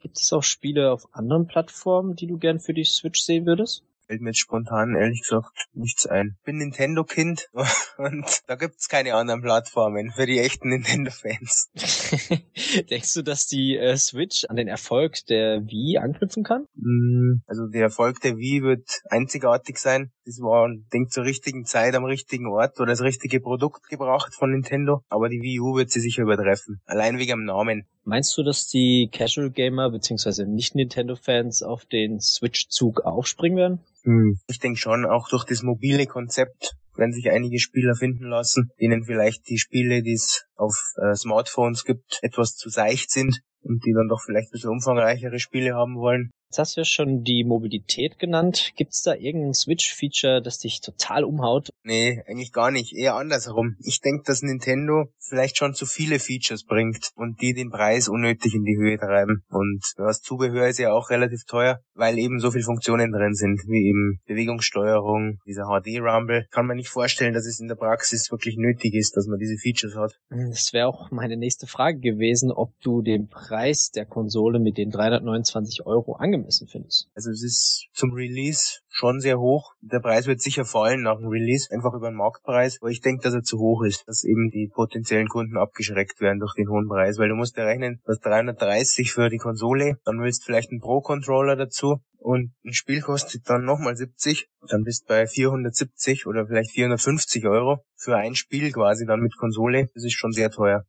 Gibt 0.00 0.18
es 0.18 0.32
auch 0.32 0.42
Spiele 0.42 0.92
auf 0.92 1.06
anderen 1.12 1.46
Plattformen, 1.46 2.14
die 2.14 2.26
du 2.26 2.38
gern 2.38 2.60
für 2.60 2.72
die 2.72 2.84
Switch 2.84 3.20
sehen 3.20 3.46
würdest? 3.46 3.84
Fällt 4.08 4.22
mir 4.22 4.30
jetzt 4.30 4.38
spontan 4.40 4.96
ehrlich 4.96 5.20
gesagt 5.20 5.68
nichts 5.74 6.06
ein. 6.06 6.38
Bin 6.42 6.56
Nintendo-Kind 6.56 7.50
und 7.98 8.40
da 8.46 8.54
gibt's 8.54 8.88
keine 8.88 9.14
anderen 9.14 9.42
Plattformen 9.42 10.10
für 10.10 10.24
die 10.24 10.38
echten 10.38 10.70
Nintendo-Fans. 10.70 11.70
Denkst 12.90 13.12
du, 13.12 13.22
dass 13.22 13.46
die 13.46 13.76
äh, 13.76 13.98
Switch 13.98 14.46
an 14.48 14.56
den 14.56 14.66
Erfolg 14.66 15.18
der 15.28 15.60
Wii 15.66 15.98
anknüpfen 15.98 16.42
kann? 16.42 16.64
Mm, 16.74 17.42
Also 17.46 17.66
der 17.66 17.82
Erfolg 17.82 18.20
der 18.22 18.38
Wii 18.38 18.62
wird 18.62 19.02
einzigartig 19.10 19.76
sein. 19.76 20.10
Das 20.24 20.40
war, 20.40 20.70
denk 20.92 21.10
zur 21.12 21.24
richtigen 21.24 21.66
Zeit 21.66 21.94
am 21.94 22.04
richtigen 22.04 22.46
Ort 22.46 22.80
oder 22.80 22.92
das 22.92 23.02
richtige 23.02 23.40
Produkt 23.40 23.88
gebracht 23.88 24.34
von 24.34 24.50
Nintendo. 24.52 25.02
Aber 25.10 25.28
die 25.28 25.42
Wii 25.42 25.60
U 25.60 25.76
wird 25.76 25.90
sie 25.90 26.00
sicher 26.00 26.22
übertreffen. 26.22 26.80
Allein 26.86 27.18
wegen 27.18 27.32
dem 27.32 27.44
Namen. 27.44 27.86
Meinst 28.08 28.38
du, 28.38 28.42
dass 28.42 28.66
die 28.66 29.10
Casual 29.12 29.50
Gamer 29.50 29.90
bzw. 29.90 30.46
Nicht-Nintendo-Fans 30.46 31.62
auf 31.62 31.84
den 31.84 32.20
Switch-Zug 32.20 33.02
aufspringen 33.02 33.58
werden? 33.58 33.80
Hm. 34.04 34.40
Ich 34.46 34.60
denke 34.60 34.78
schon, 34.78 35.04
auch 35.04 35.28
durch 35.28 35.44
das 35.44 35.62
mobile 35.62 36.06
Konzept 36.06 36.72
werden 36.96 37.12
sich 37.12 37.30
einige 37.30 37.58
Spieler 37.58 37.94
finden 37.94 38.24
lassen, 38.24 38.70
denen 38.80 39.04
vielleicht 39.04 39.46
die 39.50 39.58
Spiele, 39.58 40.02
die 40.02 40.14
es 40.14 40.46
auf 40.56 40.74
äh, 40.96 41.14
Smartphones 41.16 41.84
gibt, 41.84 42.18
etwas 42.22 42.56
zu 42.56 42.70
seicht 42.70 43.10
sind 43.10 43.42
und 43.60 43.84
die 43.84 43.92
dann 43.92 44.08
doch 44.08 44.22
vielleicht 44.24 44.48
ein 44.48 44.52
bisschen 44.52 44.70
umfangreichere 44.70 45.38
Spiele 45.38 45.74
haben 45.74 45.96
wollen. 45.96 46.30
Jetzt 46.50 46.58
hast 46.58 46.76
du 46.76 46.80
ja 46.80 46.84
schon 46.86 47.24
die 47.24 47.44
Mobilität 47.44 48.18
genannt. 48.18 48.72
Gibt's 48.74 49.02
da 49.02 49.14
irgendein 49.14 49.52
Switch-Feature, 49.52 50.40
das 50.40 50.58
dich 50.58 50.80
total 50.80 51.24
umhaut? 51.24 51.68
Nee, 51.82 52.22
eigentlich 52.26 52.52
gar 52.52 52.70
nicht. 52.70 52.94
Eher 52.94 53.16
andersherum. 53.16 53.76
Ich 53.80 54.00
denke, 54.00 54.22
dass 54.24 54.40
Nintendo 54.40 55.12
vielleicht 55.18 55.58
schon 55.58 55.74
zu 55.74 55.84
viele 55.84 56.18
Features 56.18 56.64
bringt 56.64 57.10
und 57.16 57.42
die 57.42 57.52
den 57.52 57.68
Preis 57.68 58.08
unnötig 58.08 58.54
in 58.54 58.64
die 58.64 58.78
Höhe 58.78 58.96
treiben. 58.96 59.42
Und 59.50 59.82
das 59.98 60.22
Zubehör 60.22 60.68
ist 60.68 60.78
ja 60.78 60.90
auch 60.90 61.10
relativ 61.10 61.44
teuer, 61.44 61.80
weil 61.92 62.18
eben 62.18 62.40
so 62.40 62.50
viele 62.50 62.64
Funktionen 62.64 63.12
drin 63.12 63.34
sind, 63.34 63.60
wie 63.66 63.86
eben 63.86 64.20
Bewegungssteuerung, 64.26 65.36
dieser 65.46 65.64
HD-Rumble. 65.64 66.46
Kann 66.50 66.66
man 66.66 66.78
nicht 66.78 66.88
vorstellen, 66.88 67.34
dass 67.34 67.44
es 67.44 67.60
in 67.60 67.68
der 67.68 67.74
Praxis 67.74 68.30
wirklich 68.30 68.56
nötig 68.56 68.94
ist, 68.94 69.18
dass 69.18 69.26
man 69.26 69.38
diese 69.38 69.58
Features 69.58 69.96
hat. 69.96 70.18
Das 70.30 70.72
wäre 70.72 70.86
auch 70.86 71.10
meine 71.10 71.36
nächste 71.36 71.66
Frage 71.66 71.98
gewesen, 71.98 72.50
ob 72.50 72.70
du 72.80 73.02
den 73.02 73.28
Preis 73.28 73.90
der 73.90 74.06
Konsole 74.06 74.60
mit 74.60 74.78
den 74.78 74.88
329 74.88 75.84
Euro 75.84 76.14
angemessen 76.14 76.37
findest. 76.44 77.08
Also 77.14 77.30
es 77.30 77.42
ist 77.42 77.88
zum 77.92 78.12
Release 78.12 78.80
schon 78.88 79.20
sehr 79.20 79.38
hoch. 79.38 79.72
Der 79.80 80.00
Preis 80.00 80.26
wird 80.26 80.40
sicher 80.40 80.64
fallen 80.64 81.02
nach 81.02 81.18
dem 81.18 81.28
Release, 81.28 81.68
einfach 81.72 81.94
über 81.94 82.10
den 82.10 82.16
Marktpreis. 82.16 82.78
Aber 82.80 82.90
ich 82.90 83.00
denke, 83.00 83.22
dass 83.22 83.34
er 83.34 83.42
zu 83.42 83.58
hoch 83.58 83.82
ist, 83.84 84.06
dass 84.06 84.24
eben 84.24 84.50
die 84.50 84.70
potenziellen 84.72 85.28
Kunden 85.28 85.56
abgeschreckt 85.56 86.20
werden 86.20 86.40
durch 86.40 86.54
den 86.54 86.68
hohen 86.68 86.88
Preis, 86.88 87.18
weil 87.18 87.28
du 87.28 87.34
musst 87.34 87.56
ja 87.56 87.64
rechnen, 87.64 88.00
dass 88.04 88.20
330 88.20 89.12
für 89.12 89.28
die 89.28 89.38
Konsole, 89.38 89.98
dann 90.04 90.20
willst 90.20 90.42
du 90.42 90.46
vielleicht 90.46 90.70
einen 90.70 90.80
Pro-Controller 90.80 91.56
dazu 91.56 92.00
und 92.18 92.52
ein 92.64 92.72
Spiel 92.72 93.00
kostet 93.00 93.48
dann 93.48 93.64
nochmal 93.64 93.96
70, 93.96 94.48
dann 94.68 94.82
bist 94.82 95.06
bei 95.06 95.26
470 95.26 96.26
oder 96.26 96.46
vielleicht 96.46 96.72
450 96.72 97.46
Euro 97.46 97.84
für 97.96 98.16
ein 98.16 98.34
Spiel 98.34 98.72
quasi 98.72 99.06
dann 99.06 99.20
mit 99.20 99.36
Konsole. 99.36 99.88
Das 99.94 100.04
ist 100.04 100.14
schon 100.14 100.32
sehr 100.32 100.50
teuer. 100.50 100.84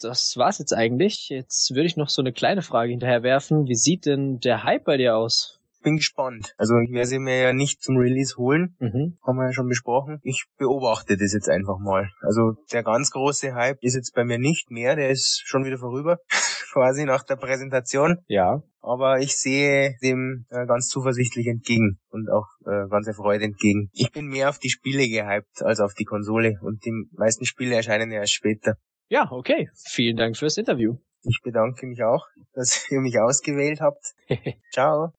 Das 0.00 0.36
war's 0.36 0.58
jetzt 0.58 0.72
eigentlich. 0.72 1.28
Jetzt 1.28 1.70
würde 1.70 1.86
ich 1.86 1.96
noch 1.96 2.08
so 2.08 2.22
eine 2.22 2.32
kleine 2.32 2.62
Frage 2.62 2.90
hinterher 2.90 3.22
werfen. 3.22 3.66
Wie 3.66 3.74
sieht 3.74 4.06
denn 4.06 4.38
der 4.38 4.64
Hype 4.64 4.84
bei 4.84 4.96
dir 4.96 5.16
aus? 5.16 5.56
Bin 5.82 5.96
gespannt. 5.96 6.54
Also 6.56 6.74
ich 6.78 6.92
werde 6.92 7.06
sie 7.06 7.20
mir 7.20 7.40
ja 7.40 7.52
nicht 7.52 7.82
zum 7.82 7.96
Release 7.98 8.36
holen, 8.36 8.74
Mhm. 8.80 9.16
haben 9.24 9.36
wir 9.36 9.46
ja 9.46 9.52
schon 9.52 9.68
besprochen. 9.68 10.18
Ich 10.24 10.44
beobachte 10.58 11.16
das 11.16 11.32
jetzt 11.32 11.48
einfach 11.48 11.78
mal. 11.78 12.10
Also 12.20 12.54
der 12.72 12.82
ganz 12.82 13.10
große 13.12 13.54
Hype 13.54 13.78
ist 13.80 13.94
jetzt 13.94 14.12
bei 14.14 14.24
mir 14.24 14.38
nicht 14.38 14.70
mehr, 14.72 14.96
der 14.96 15.10
ist 15.10 15.40
schon 15.46 15.64
wieder 15.64 15.78
vorüber, 15.78 16.18
quasi 16.72 17.04
nach 17.04 17.22
der 17.22 17.36
Präsentation. 17.36 18.18
Ja. 18.26 18.62
Aber 18.80 19.20
ich 19.20 19.36
sehe 19.36 19.94
dem 20.02 20.46
äh, 20.50 20.66
ganz 20.66 20.88
zuversichtlich 20.88 21.46
entgegen 21.46 21.98
und 22.10 22.28
auch 22.28 22.46
äh, 22.66 22.88
ganz 22.88 23.06
erfreut 23.06 23.42
entgegen. 23.42 23.88
Ich 23.92 24.10
bin 24.10 24.26
mehr 24.26 24.48
auf 24.48 24.58
die 24.58 24.70
Spiele 24.70 25.08
gehypt 25.08 25.62
als 25.62 25.78
auf 25.78 25.94
die 25.94 26.04
Konsole 26.04 26.54
und 26.62 26.84
die 26.84 26.92
meisten 27.12 27.44
Spiele 27.44 27.76
erscheinen 27.76 28.10
ja 28.10 28.18
erst 28.20 28.34
später. 28.34 28.74
Ja, 29.10 29.32
okay. 29.32 29.70
Vielen 29.74 30.18
Dank 30.18 30.36
fürs 30.36 30.58
Interview. 30.58 30.96
Ich 31.22 31.40
bedanke 31.42 31.86
mich 31.86 32.02
auch, 32.02 32.26
dass 32.52 32.90
ihr 32.90 33.00
mich 33.00 33.18
ausgewählt 33.18 33.80
habt. 33.80 34.14
Ciao. 34.72 35.12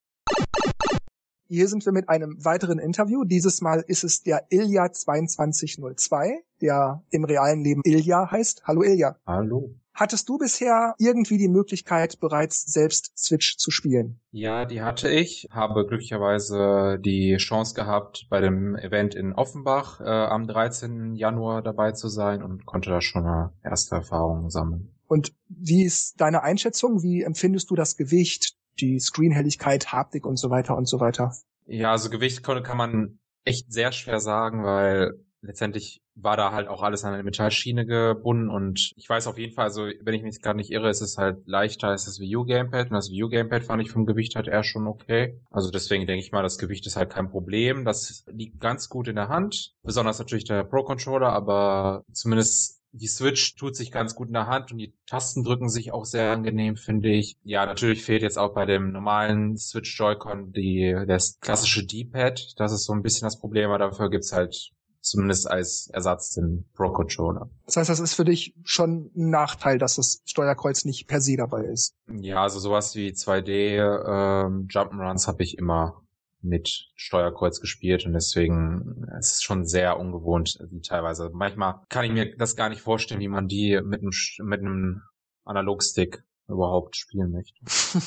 Hier 1.48 1.68
sind 1.68 1.84
wir 1.86 1.92
mit 1.92 2.08
einem 2.08 2.38
weiteren 2.46 2.78
Interview. 2.78 3.24
Dieses 3.24 3.62
Mal 3.62 3.84
ist 3.88 4.04
es 4.04 4.22
der 4.22 4.46
Ilja 4.52 4.92
2202, 4.92 6.44
der 6.62 7.04
im 7.10 7.24
realen 7.24 7.64
Leben 7.64 7.82
Ilja 7.84 8.30
heißt. 8.30 8.62
Hallo 8.68 8.84
Ilja. 8.84 9.18
Hallo. 9.26 9.74
Hattest 10.00 10.30
du 10.30 10.38
bisher 10.38 10.96
irgendwie 10.98 11.38
die 11.38 11.50
Möglichkeit, 11.50 12.22
bereits 12.22 12.64
selbst 12.72 13.12
Switch 13.18 13.58
zu 13.58 13.70
spielen? 13.70 14.22
Ja, 14.32 14.64
die 14.64 14.82
hatte 14.82 15.10
ich. 15.10 15.50
Habe 15.52 15.86
glücklicherweise 15.86 16.98
die 17.04 17.36
Chance 17.36 17.76
gehabt, 17.76 18.28
bei 18.30 18.40
dem 18.40 18.78
Event 18.78 19.14
in 19.14 19.34
Offenbach 19.34 20.00
äh, 20.00 20.06
am 20.06 20.48
13. 20.48 21.16
Januar 21.16 21.62
dabei 21.62 21.92
zu 21.92 22.08
sein 22.08 22.42
und 22.42 22.66
konnte 22.66 22.90
da 22.90 23.02
schon 23.02 23.26
eine 23.26 23.52
erste 23.62 23.96
Erfahrung 23.96 24.50
sammeln. 24.50 24.96
Und 25.08 25.34
wie 25.50 25.84
ist 25.84 26.22
deine 26.22 26.44
Einschätzung? 26.44 27.04
Wie 27.04 27.24
empfindest 27.24 27.70
du 27.70 27.76
das 27.76 27.98
Gewicht, 27.98 28.56
die 28.80 29.02
Screenhelligkeit, 29.02 29.92
Haptik 29.92 30.26
und 30.26 30.38
so 30.38 30.50
weiter 30.50 30.78
und 30.78 30.88
so 30.88 31.02
weiter? 31.02 31.34
Ja, 31.66 31.92
also 31.92 32.10
Gewicht 32.10 32.42
kann 32.42 32.64
kann 32.64 32.78
man 32.78 33.20
echt 33.44 33.74
sehr 33.74 33.92
schwer 33.92 34.22
sagen, 34.22 34.64
weil 34.64 35.20
letztendlich 35.42 36.02
war 36.16 36.36
da 36.36 36.52
halt 36.52 36.68
auch 36.68 36.82
alles 36.82 37.04
an 37.06 37.14
eine 37.14 37.24
Metallschiene 37.24 37.86
gebunden 37.86 38.50
und 38.50 38.92
ich 38.96 39.08
weiß 39.08 39.28
auf 39.28 39.38
jeden 39.38 39.54
Fall, 39.54 39.66
also 39.66 39.88
wenn 40.02 40.14
ich 40.14 40.24
mich 40.24 40.42
gerade 40.42 40.58
nicht 40.58 40.72
irre, 40.72 40.90
ist 40.90 41.02
es 41.02 41.18
halt 41.18 41.48
leichter 41.48 41.90
als 41.90 42.06
das 42.06 42.20
Wii 42.20 42.36
U 42.36 42.46
Gamepad 42.46 42.88
und 42.88 42.96
das 42.96 43.10
Wii 43.10 43.24
U 43.24 43.30
Gamepad 43.30 43.64
fand 43.64 43.82
ich 43.82 43.92
vom 43.92 44.06
Gewicht 44.06 44.36
halt 44.36 44.48
eher 44.48 44.64
schon 44.64 44.88
okay. 44.88 45.40
Also 45.50 45.72
deswegen 45.72 46.08
denke 46.08 46.24
ich 46.24 46.32
mal, 46.32 46.44
das 46.44 46.58
Gewicht 46.58 46.86
ist 46.88 46.98
halt 46.98 47.10
kein 47.10 47.30
Problem. 47.30 47.86
Das 47.86 48.26
liegt 48.28 48.60
ganz 48.60 48.90
gut 48.90 49.08
in 49.08 49.16
der 49.16 49.30
Hand, 49.30 49.74
besonders 49.84 50.20
natürlich 50.20 50.46
der 50.46 50.64
Pro 50.64 50.84
Controller, 50.84 51.32
aber 51.32 52.04
zumindest 52.12 52.80
die 52.92 53.08
Switch 53.08 53.56
tut 53.56 53.76
sich 53.76 53.92
ganz 53.92 54.16
gut 54.16 54.28
in 54.28 54.34
der 54.34 54.48
Hand 54.48 54.72
und 54.72 54.80
die 54.80 54.94
Tasten 55.06 55.44
drücken 55.44 55.70
sich 55.70 55.92
auch 55.94 56.06
sehr 56.06 56.32
angenehm, 56.32 56.76
finde 56.76 57.10
ich. 57.10 57.38
Ja, 57.44 57.66
natürlich 57.66 58.04
fehlt 58.04 58.24
jetzt 58.24 58.40
auch 58.40 58.54
bei 58.54 58.66
dem 58.66 58.92
normalen 58.92 59.58
Switch 59.58 59.98
Joy-Con 59.98 60.52
die, 60.54 60.96
das 61.08 61.40
klassische 61.40 61.86
D-Pad. 61.86 62.54
Das 62.58 62.72
ist 62.72 62.86
so 62.86 62.94
ein 62.94 63.04
bisschen 63.04 63.28
das 63.28 63.40
Problem, 63.40 63.70
aber 63.70 63.78
dafür 63.78 64.10
gibt's 64.10 64.34
halt 64.34 64.72
zumindest 65.10 65.50
als 65.50 65.90
Ersatz 65.94 66.34
den 66.34 66.66
Pro 66.76 66.92
Controller. 66.92 67.50
Das 67.66 67.78
heißt, 67.78 67.90
das 67.90 68.00
ist 68.00 68.14
für 68.14 68.26
dich 68.26 68.56
schon 68.64 69.12
ein 69.16 69.30
Nachteil, 69.30 69.78
dass 69.78 69.96
das 69.96 70.22
Steuerkreuz 70.26 70.86
nicht 70.86 71.08
per 71.08 71.22
se 71.22 71.36
dabei 71.36 71.64
ist. 71.64 71.96
Ja, 72.08 72.44
also 72.44 72.60
sowas 72.60 72.96
wie 72.96 73.10
2D 73.10 73.50
ähm, 73.50 74.68
Jump'n'Runs 74.68 75.28
habe 75.28 75.44
ich 75.44 75.58
immer 75.58 76.02
mit 76.42 76.88
Steuerkreuz 76.96 77.60
gespielt 77.60 78.06
und 78.06 78.14
deswegen 78.14 79.06
es 79.20 79.34
ist 79.34 79.44
schon 79.44 79.66
sehr 79.66 80.00
ungewohnt, 80.00 80.58
die 80.72 80.82
teilweise. 80.82 81.30
Manchmal 81.34 81.82
kann 81.90 82.06
ich 82.06 82.12
mir 82.12 82.36
das 82.38 82.56
gar 82.56 82.70
nicht 82.70 82.82
vorstellen, 82.82 83.20
wie 83.20 83.28
man 83.28 83.48
die 83.48 83.80
mit 83.84 84.02
einem 84.02 84.12
mit 84.46 84.62
einem 84.62 85.02
Analogstick 85.44 86.24
überhaupt 86.48 86.96
spielen 86.96 87.32
möchte. 87.32 87.60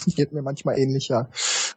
Geht 0.17 0.33
mir 0.33 0.43
manchmal 0.43 0.79
ähnlich, 0.79 1.09
ja. 1.09 1.29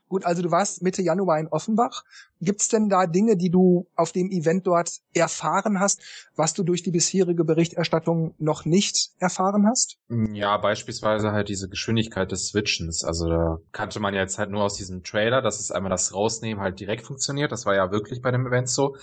Gut, 0.08 0.26
also 0.26 0.43
du 0.43 0.51
warst 0.51 0.84
Mitte 0.84 1.01
Januar 1.01 1.39
in 1.39 1.47
Offenbach. 1.47 2.03
Gibt's 2.39 2.68
denn 2.68 2.89
da 2.89 3.08
Dinge, 3.08 3.38
die 3.38 3.49
du 3.49 3.88
auf 3.95 4.12
dem 4.12 4.30
Event 4.30 4.68
dort 4.68 4.99
erfahren 5.14 5.80
hast, 5.80 6.01
was 6.36 6.53
du 6.53 6.64
durch 6.64 6.84
die 6.84 6.91
bisherige 6.91 7.43
Berichterstattung 7.43 8.36
noch 8.38 8.66
nicht 8.66 9.12
erfahren 9.20 9.66
hast? 9.68 9.97
Ja, 10.10 10.58
beispielsweise 10.58 11.32
halt 11.32 11.49
diese 11.49 11.70
Geschwindigkeit 11.70 12.32
des 12.32 12.49
Switchens. 12.49 13.03
Also 13.03 13.28
da 13.28 13.58
kannte 13.72 13.99
man 13.99 14.14
ja 14.14 14.22
jetzt 14.22 14.38
halt 14.38 14.51
nur 14.51 14.64
aus 14.64 14.76
diesem 14.76 15.03
Trailer, 15.03 15.41
dass 15.41 15.60
es 15.60 15.72
einmal 15.72 15.89
das 15.91 16.14
Rausnehmen 16.14 16.64
halt 16.64 16.80
direkt 16.80 17.06
funktioniert. 17.06 17.51
Das 17.51 17.66
war 17.66 17.76
ja 17.76 17.91
wirklich 17.91 18.22
bei 18.22 18.32
dem 18.32 18.45
Event 18.45 18.70
so. 18.70 18.95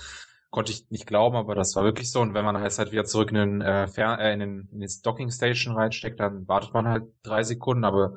Konnte 0.53 0.71
ich 0.71 0.91
nicht 0.91 1.07
glauben, 1.07 1.35
aber 1.35 1.55
das 1.55 1.75
war 1.77 1.83
wirklich 1.83 2.11
so. 2.13 2.21
Und 2.21 2.35
wenn 2.35 2.45
man 2.45 2.59
halt, 2.59 2.77
halt 2.77 2.93
wieder 2.93 3.07
zurück 3.07 3.31
in 3.31 3.37
den, 3.37 3.61
äh, 3.63 3.89
Fer 3.89 4.19
äh, 4.19 4.35
in 4.35 4.41
den 4.41 4.69
in 4.71 4.81
das 4.81 5.01
Docking 5.01 5.31
Station 5.31 5.75
reinsteckt, 5.75 6.21
dann 6.21 6.47
wartet 6.47 6.75
man 6.75 6.87
halt 6.87 7.05
drei 7.23 7.43
Sekunden. 7.43 7.85
Aber 7.85 8.13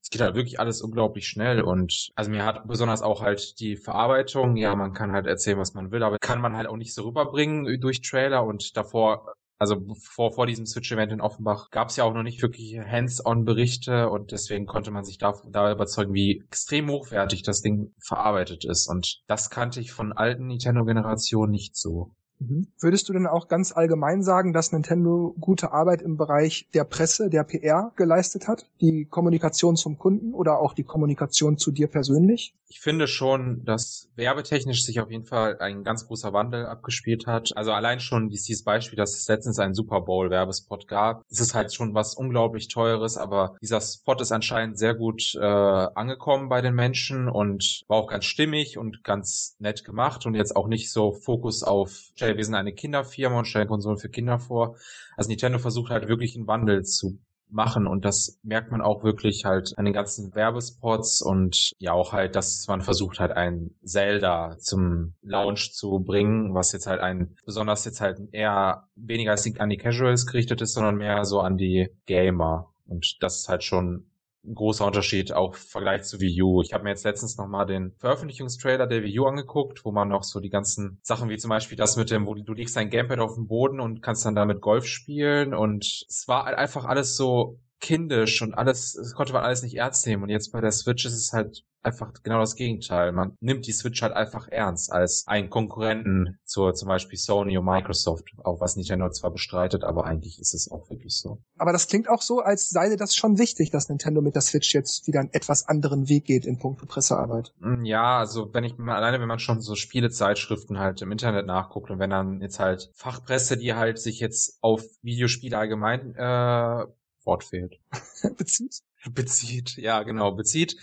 es 0.00 0.08
geht 0.08 0.20
halt 0.20 0.36
wirklich 0.36 0.60
alles 0.60 0.82
unglaublich 0.82 1.26
schnell. 1.26 1.62
Und 1.62 2.10
also 2.14 2.30
mir 2.30 2.44
hat 2.44 2.68
besonders 2.68 3.02
auch 3.02 3.22
halt 3.22 3.58
die 3.58 3.76
Verarbeitung, 3.76 4.56
ja, 4.56 4.76
man 4.76 4.92
kann 4.92 5.10
halt 5.10 5.26
erzählen, 5.26 5.58
was 5.58 5.74
man 5.74 5.90
will, 5.90 6.04
aber 6.04 6.18
kann 6.20 6.40
man 6.40 6.56
halt 6.56 6.68
auch 6.68 6.76
nicht 6.76 6.94
so 6.94 7.02
rüberbringen 7.02 7.80
durch 7.80 8.02
Trailer. 8.02 8.44
Und 8.44 8.76
davor 8.76 9.34
also 9.60 9.94
vor, 9.94 10.32
vor 10.32 10.46
diesem 10.46 10.64
Switch-Event 10.64 11.12
in 11.12 11.20
Offenbach 11.20 11.70
gab 11.70 11.90
es 11.90 11.96
ja 11.96 12.04
auch 12.04 12.14
noch 12.14 12.22
nicht 12.22 12.40
wirklich 12.40 12.78
Hands-on-Berichte 12.78 14.08
und 14.08 14.32
deswegen 14.32 14.64
konnte 14.64 14.90
man 14.90 15.04
sich 15.04 15.18
da, 15.18 15.34
da 15.50 15.70
überzeugen, 15.70 16.14
wie 16.14 16.42
extrem 16.46 16.88
hochwertig 16.88 17.42
das 17.42 17.60
Ding 17.60 17.92
verarbeitet 18.02 18.64
ist. 18.64 18.88
Und 18.88 19.20
das 19.26 19.50
kannte 19.50 19.80
ich 19.80 19.92
von 19.92 20.14
alten 20.14 20.46
Nintendo-Generationen 20.46 21.52
nicht 21.52 21.76
so. 21.76 22.14
Mhm. 22.40 22.68
Würdest 22.78 23.08
du 23.08 23.12
denn 23.12 23.26
auch 23.26 23.48
ganz 23.48 23.72
allgemein 23.72 24.22
sagen, 24.22 24.52
dass 24.52 24.72
Nintendo 24.72 25.34
gute 25.38 25.72
Arbeit 25.72 26.02
im 26.02 26.16
Bereich 26.16 26.68
der 26.74 26.84
Presse, 26.84 27.28
der 27.28 27.44
PR 27.44 27.92
geleistet 27.96 28.48
hat? 28.48 28.66
Die 28.80 29.04
Kommunikation 29.04 29.76
zum 29.76 29.98
Kunden 29.98 30.32
oder 30.32 30.58
auch 30.58 30.72
die 30.72 30.84
Kommunikation 30.84 31.58
zu 31.58 31.70
dir 31.70 31.86
persönlich? 31.86 32.54
Ich 32.72 32.80
finde 32.80 33.08
schon, 33.08 33.64
dass 33.64 34.08
werbetechnisch 34.14 34.84
sich 34.84 35.00
auf 35.00 35.10
jeden 35.10 35.24
Fall 35.24 35.58
ein 35.58 35.82
ganz 35.82 36.06
großer 36.06 36.32
Wandel 36.32 36.66
abgespielt 36.66 37.26
hat. 37.26 37.50
Also 37.56 37.72
allein 37.72 37.98
schon 37.98 38.28
dieses 38.28 38.62
Beispiel, 38.62 38.96
dass 38.96 39.16
es 39.16 39.26
letztens 39.28 39.58
einen 39.58 39.74
Super 39.74 40.00
Bowl 40.00 40.30
Werbespot 40.30 40.86
gab. 40.86 41.24
Es 41.28 41.40
ist 41.40 41.54
halt 41.54 41.74
schon 41.74 41.94
was 41.94 42.14
unglaublich 42.14 42.68
teures, 42.68 43.16
aber 43.16 43.56
dieser 43.60 43.80
Spot 43.80 44.14
ist 44.20 44.30
anscheinend 44.30 44.78
sehr 44.78 44.94
gut 44.94 45.34
äh, 45.34 45.44
angekommen 45.44 46.48
bei 46.48 46.62
den 46.62 46.74
Menschen 46.74 47.28
und 47.28 47.82
war 47.88 47.98
auch 47.98 48.08
ganz 48.08 48.24
stimmig 48.24 48.78
und 48.78 49.02
ganz 49.02 49.56
nett 49.58 49.84
gemacht 49.84 50.24
und 50.24 50.34
jetzt 50.34 50.54
auch 50.54 50.68
nicht 50.68 50.92
so 50.92 51.12
Fokus 51.12 51.64
auf 51.64 51.90
wir 52.36 52.44
sind 52.44 52.54
eine 52.54 52.72
Kinderfirma 52.72 53.38
und 53.38 53.46
stellen 53.46 53.68
Konsolen 53.68 53.98
für 53.98 54.08
Kinder 54.08 54.38
vor. 54.38 54.76
Also 55.16 55.28
Nintendo 55.28 55.58
versucht 55.58 55.90
halt 55.90 56.08
wirklich 56.08 56.36
einen 56.36 56.46
Wandel 56.46 56.84
zu 56.84 57.18
machen 57.52 57.86
und 57.86 58.04
das 58.04 58.38
merkt 58.42 58.70
man 58.70 58.80
auch 58.80 59.02
wirklich 59.02 59.44
halt 59.44 59.74
an 59.76 59.84
den 59.84 59.94
ganzen 59.94 60.34
Werbespots 60.34 61.20
und 61.20 61.72
ja 61.78 61.92
auch 61.92 62.12
halt, 62.12 62.36
dass 62.36 62.66
man 62.68 62.80
versucht 62.80 63.18
halt 63.18 63.32
ein 63.32 63.70
Zelda 63.82 64.56
zum 64.58 65.14
Launch 65.22 65.72
zu 65.72 65.98
bringen, 66.00 66.54
was 66.54 66.72
jetzt 66.72 66.86
halt 66.86 67.00
ein 67.00 67.34
besonders 67.44 67.84
jetzt 67.84 68.00
halt 68.00 68.20
eher 68.32 68.84
weniger 68.94 69.36
an 69.58 69.68
die 69.68 69.76
Casuals 69.76 70.26
gerichtet 70.26 70.60
ist, 70.60 70.74
sondern 70.74 70.96
mehr 70.96 71.24
so 71.24 71.40
an 71.40 71.56
die 71.56 71.88
Gamer 72.06 72.72
und 72.86 73.16
das 73.20 73.40
ist 73.40 73.48
halt 73.48 73.64
schon 73.64 74.09
ein 74.44 74.54
großer 74.54 74.86
Unterschied 74.86 75.32
auch 75.32 75.54
im 75.54 75.60
Vergleich 75.60 76.04
zu 76.04 76.20
Wii 76.20 76.42
U. 76.42 76.62
Ich 76.62 76.72
habe 76.72 76.84
mir 76.84 76.90
jetzt 76.90 77.04
letztens 77.04 77.36
nochmal 77.36 77.66
den 77.66 77.92
Veröffentlichungstrailer 77.98 78.86
der 78.86 79.02
Wii 79.02 79.20
U 79.20 79.26
angeguckt, 79.26 79.84
wo 79.84 79.92
man 79.92 80.08
noch 80.08 80.22
so 80.22 80.40
die 80.40 80.50
ganzen 80.50 80.98
Sachen 81.02 81.28
wie 81.28 81.38
zum 81.38 81.50
Beispiel 81.50 81.76
das 81.76 81.96
mit 81.96 82.10
dem, 82.10 82.26
wo 82.26 82.34
du 82.34 82.52
legst 82.54 82.76
dein 82.76 82.90
Gamepad 82.90 83.18
auf 83.18 83.34
den 83.34 83.46
Boden 83.46 83.80
und 83.80 84.02
kannst 84.02 84.24
dann 84.24 84.34
damit 84.34 84.60
Golf 84.60 84.86
spielen 84.86 85.54
und 85.54 85.84
es 86.08 86.24
war 86.26 86.46
halt 86.46 86.56
einfach 86.56 86.84
alles 86.84 87.16
so 87.16 87.58
kindisch 87.80 88.42
und 88.42 88.54
alles, 88.54 88.92
das 88.92 89.14
konnte 89.14 89.32
man 89.32 89.42
alles 89.42 89.62
nicht 89.62 89.76
ernst 89.76 90.06
nehmen. 90.06 90.22
Und 90.22 90.28
jetzt 90.28 90.52
bei 90.52 90.60
der 90.60 90.72
Switch 90.72 91.04
ist 91.04 91.14
es 91.14 91.32
halt 91.32 91.64
einfach 91.82 92.12
genau 92.22 92.40
das 92.40 92.56
Gegenteil. 92.56 93.12
Man 93.12 93.36
nimmt 93.40 93.66
die 93.66 93.72
Switch 93.72 94.02
halt 94.02 94.12
einfach 94.12 94.48
ernst 94.48 94.92
als 94.92 95.24
einen 95.26 95.50
Konkurrenten 95.50 96.38
zur 96.44 96.74
zum 96.74 96.88
Beispiel 96.88 97.18
Sony 97.18 97.56
und 97.56 97.64
Microsoft, 97.64 98.32
auch 98.44 98.60
was 98.60 98.76
Nintendo 98.76 99.08
zwar 99.10 99.30
bestreitet, 99.30 99.84
aber 99.84 100.04
eigentlich 100.04 100.38
ist 100.40 100.54
es 100.54 100.70
auch 100.70 100.90
wirklich 100.90 101.16
so. 101.16 101.42
Aber 101.56 101.72
das 101.72 101.86
klingt 101.86 102.08
auch 102.08 102.22
so, 102.22 102.40
als 102.40 102.68
sei 102.68 102.94
das 102.96 103.14
schon 103.14 103.38
wichtig, 103.38 103.70
dass 103.70 103.88
Nintendo 103.88 104.20
mit 104.20 104.34
der 104.34 104.42
Switch 104.42 104.74
jetzt 104.74 105.06
wieder 105.06 105.20
einen 105.20 105.32
etwas 105.32 105.66
anderen 105.68 106.08
Weg 106.08 106.24
geht 106.24 106.44
in 106.44 106.58
puncto 106.58 106.86
Pressearbeit. 106.86 107.52
Mm, 107.60 107.84
ja, 107.84 108.18
also 108.18 108.52
wenn 108.52 108.64
ich 108.64 108.78
alleine, 108.78 109.20
wenn 109.20 109.28
man 109.28 109.38
schon 109.38 109.60
so 109.60 109.74
Spielezeitschriften 109.74 110.78
halt 110.78 111.00
im 111.02 111.12
Internet 111.12 111.46
nachguckt 111.46 111.90
und 111.90 111.98
wenn 111.98 112.10
dann 112.10 112.40
jetzt 112.40 112.60
halt 112.60 112.90
Fachpresse, 112.94 113.56
die 113.56 113.74
halt 113.74 113.98
sich 113.98 114.20
jetzt 114.20 114.58
auf 114.60 114.82
Videospiele 115.02 115.56
allgemein 115.56 116.14
äh, 116.14 116.84
Wort 117.30 117.44
fehlt. 117.44 117.78
bezieht? 118.36 118.80
Bezieht, 119.08 119.76
ja, 119.76 120.02
genau, 120.02 120.32
bezieht 120.32 120.76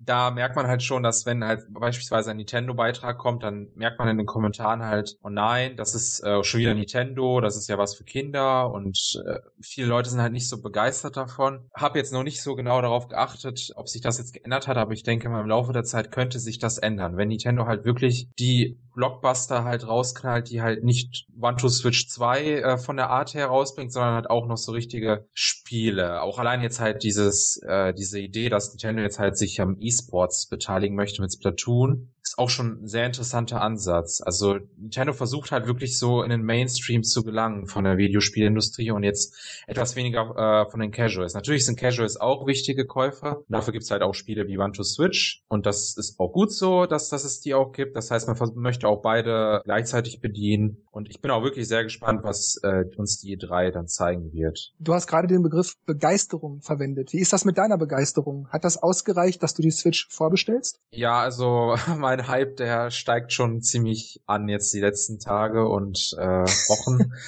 da 0.00 0.30
merkt 0.30 0.56
man 0.56 0.66
halt 0.66 0.82
schon, 0.82 1.02
dass 1.02 1.26
wenn 1.26 1.44
halt 1.44 1.62
beispielsweise 1.68 2.30
ein 2.30 2.38
Nintendo-Beitrag 2.38 3.18
kommt, 3.18 3.42
dann 3.42 3.68
merkt 3.74 3.98
man 3.98 4.08
in 4.08 4.16
den 4.16 4.26
Kommentaren 4.26 4.82
halt, 4.82 5.18
oh 5.22 5.28
nein, 5.28 5.76
das 5.76 5.94
ist 5.94 6.20
äh, 6.24 6.42
schon 6.42 6.60
wieder 6.60 6.74
Nintendo, 6.74 7.40
das 7.40 7.56
ist 7.56 7.68
ja 7.68 7.76
was 7.76 7.94
für 7.94 8.04
Kinder 8.04 8.72
und 8.72 9.22
äh, 9.26 9.40
viele 9.60 9.88
Leute 9.88 10.08
sind 10.08 10.22
halt 10.22 10.32
nicht 10.32 10.48
so 10.48 10.62
begeistert 10.62 11.16
davon. 11.16 11.68
Hab 11.74 11.96
jetzt 11.96 12.12
noch 12.12 12.22
nicht 12.22 12.42
so 12.42 12.54
genau 12.54 12.80
darauf 12.80 13.08
geachtet, 13.08 13.72
ob 13.76 13.88
sich 13.88 14.00
das 14.00 14.18
jetzt 14.18 14.32
geändert 14.32 14.68
hat, 14.68 14.78
aber 14.78 14.92
ich 14.92 15.02
denke 15.02 15.28
mal 15.28 15.42
im 15.42 15.48
Laufe 15.48 15.72
der 15.72 15.84
Zeit 15.84 16.10
könnte 16.10 16.38
sich 16.38 16.58
das 16.58 16.78
ändern. 16.78 17.16
Wenn 17.16 17.28
Nintendo 17.28 17.66
halt 17.66 17.84
wirklich 17.84 18.28
die 18.38 18.78
Blockbuster 18.94 19.64
halt 19.64 19.86
rausknallt, 19.86 20.50
die 20.50 20.62
halt 20.62 20.84
nicht 20.84 21.26
One-to-Switch 21.40 22.08
2 22.08 22.44
äh, 22.44 22.78
von 22.78 22.96
der 22.96 23.10
Art 23.10 23.34
her 23.34 23.46
rausbringt, 23.46 23.92
sondern 23.92 24.14
halt 24.14 24.30
auch 24.30 24.46
noch 24.46 24.56
so 24.56 24.72
richtige 24.72 25.26
Spiele. 25.32 26.22
Auch 26.22 26.38
allein 26.38 26.62
jetzt 26.62 26.80
halt 26.80 27.02
dieses, 27.02 27.60
äh, 27.66 27.94
diese 27.94 28.18
Idee, 28.18 28.48
dass 28.48 28.70
Nintendo 28.70 29.02
jetzt 29.02 29.18
halt 29.18 29.36
sich 29.36 29.60
am 29.60 29.76
E-Sports 29.90 30.46
beteiligen 30.46 30.94
möchte 30.94 31.20
mit 31.20 31.32
Splatoon, 31.32 32.12
ist 32.30 32.38
auch 32.38 32.50
schon 32.50 32.82
ein 32.82 32.86
sehr 32.86 33.06
interessanter 33.06 33.60
Ansatz. 33.60 34.20
Also 34.24 34.58
Nintendo 34.76 35.12
versucht 35.12 35.50
halt 35.50 35.66
wirklich 35.66 35.98
so 35.98 36.22
in 36.22 36.30
den 36.30 36.42
Mainstream 36.42 37.02
zu 37.02 37.24
gelangen 37.24 37.66
von 37.66 37.82
der 37.82 37.96
Videospielindustrie 37.96 38.92
und 38.92 39.02
jetzt 39.02 39.34
etwas 39.66 39.96
weniger 39.96 40.36
äh, 40.36 40.70
von 40.70 40.78
den 40.78 40.92
Casuals. 40.92 41.34
Natürlich 41.34 41.66
sind 41.66 41.78
Casuals 41.78 42.20
auch 42.20 42.46
wichtige 42.46 42.86
Käufer. 42.86 43.42
Dafür 43.48 43.72
gibt's 43.72 43.90
halt 43.90 44.02
auch 44.02 44.14
Spiele 44.14 44.46
wie 44.46 44.58
One 44.58 44.72
to 44.72 44.84
Switch 44.84 45.42
und 45.48 45.66
das 45.66 45.96
ist 45.96 46.20
auch 46.20 46.32
gut 46.32 46.52
so, 46.52 46.86
dass, 46.86 47.08
dass 47.08 47.24
es 47.24 47.40
die 47.40 47.54
auch 47.54 47.72
gibt. 47.72 47.96
Das 47.96 48.12
heißt, 48.12 48.28
man 48.28 48.36
möchte 48.54 48.86
auch 48.86 49.02
beide 49.02 49.62
gleichzeitig 49.64 50.20
bedienen 50.20 50.86
und 50.92 51.10
ich 51.10 51.20
bin 51.20 51.32
auch 51.32 51.42
wirklich 51.42 51.66
sehr 51.66 51.82
gespannt, 51.82 52.20
was 52.22 52.60
äh, 52.62 52.84
uns 52.96 53.18
die 53.18 53.36
drei 53.38 53.72
dann 53.72 53.88
zeigen 53.88 54.32
wird. 54.32 54.72
Du 54.78 54.94
hast 54.94 55.08
gerade 55.08 55.26
den 55.26 55.42
Begriff 55.42 55.74
Begeisterung 55.84 56.60
verwendet. 56.60 57.12
Wie 57.12 57.18
ist 57.18 57.32
das 57.32 57.44
mit 57.44 57.58
deiner 57.58 57.76
Begeisterung? 57.76 58.48
Hat 58.50 58.64
das 58.64 58.76
ausgereicht, 58.76 59.42
dass 59.42 59.54
du 59.54 59.62
die 59.62 59.72
Switch 59.72 60.08
vorbestellst? 60.10 60.80
Ja, 60.92 61.20
also 61.20 61.74
mein 62.20 62.28
Hype, 62.28 62.56
der 62.56 62.90
steigt 62.90 63.32
schon 63.32 63.62
ziemlich 63.62 64.20
an 64.26 64.48
jetzt 64.48 64.72
die 64.74 64.80
letzten 64.80 65.18
Tage 65.18 65.66
und 65.68 66.14
äh, 66.18 66.44
Wochen. 66.44 67.12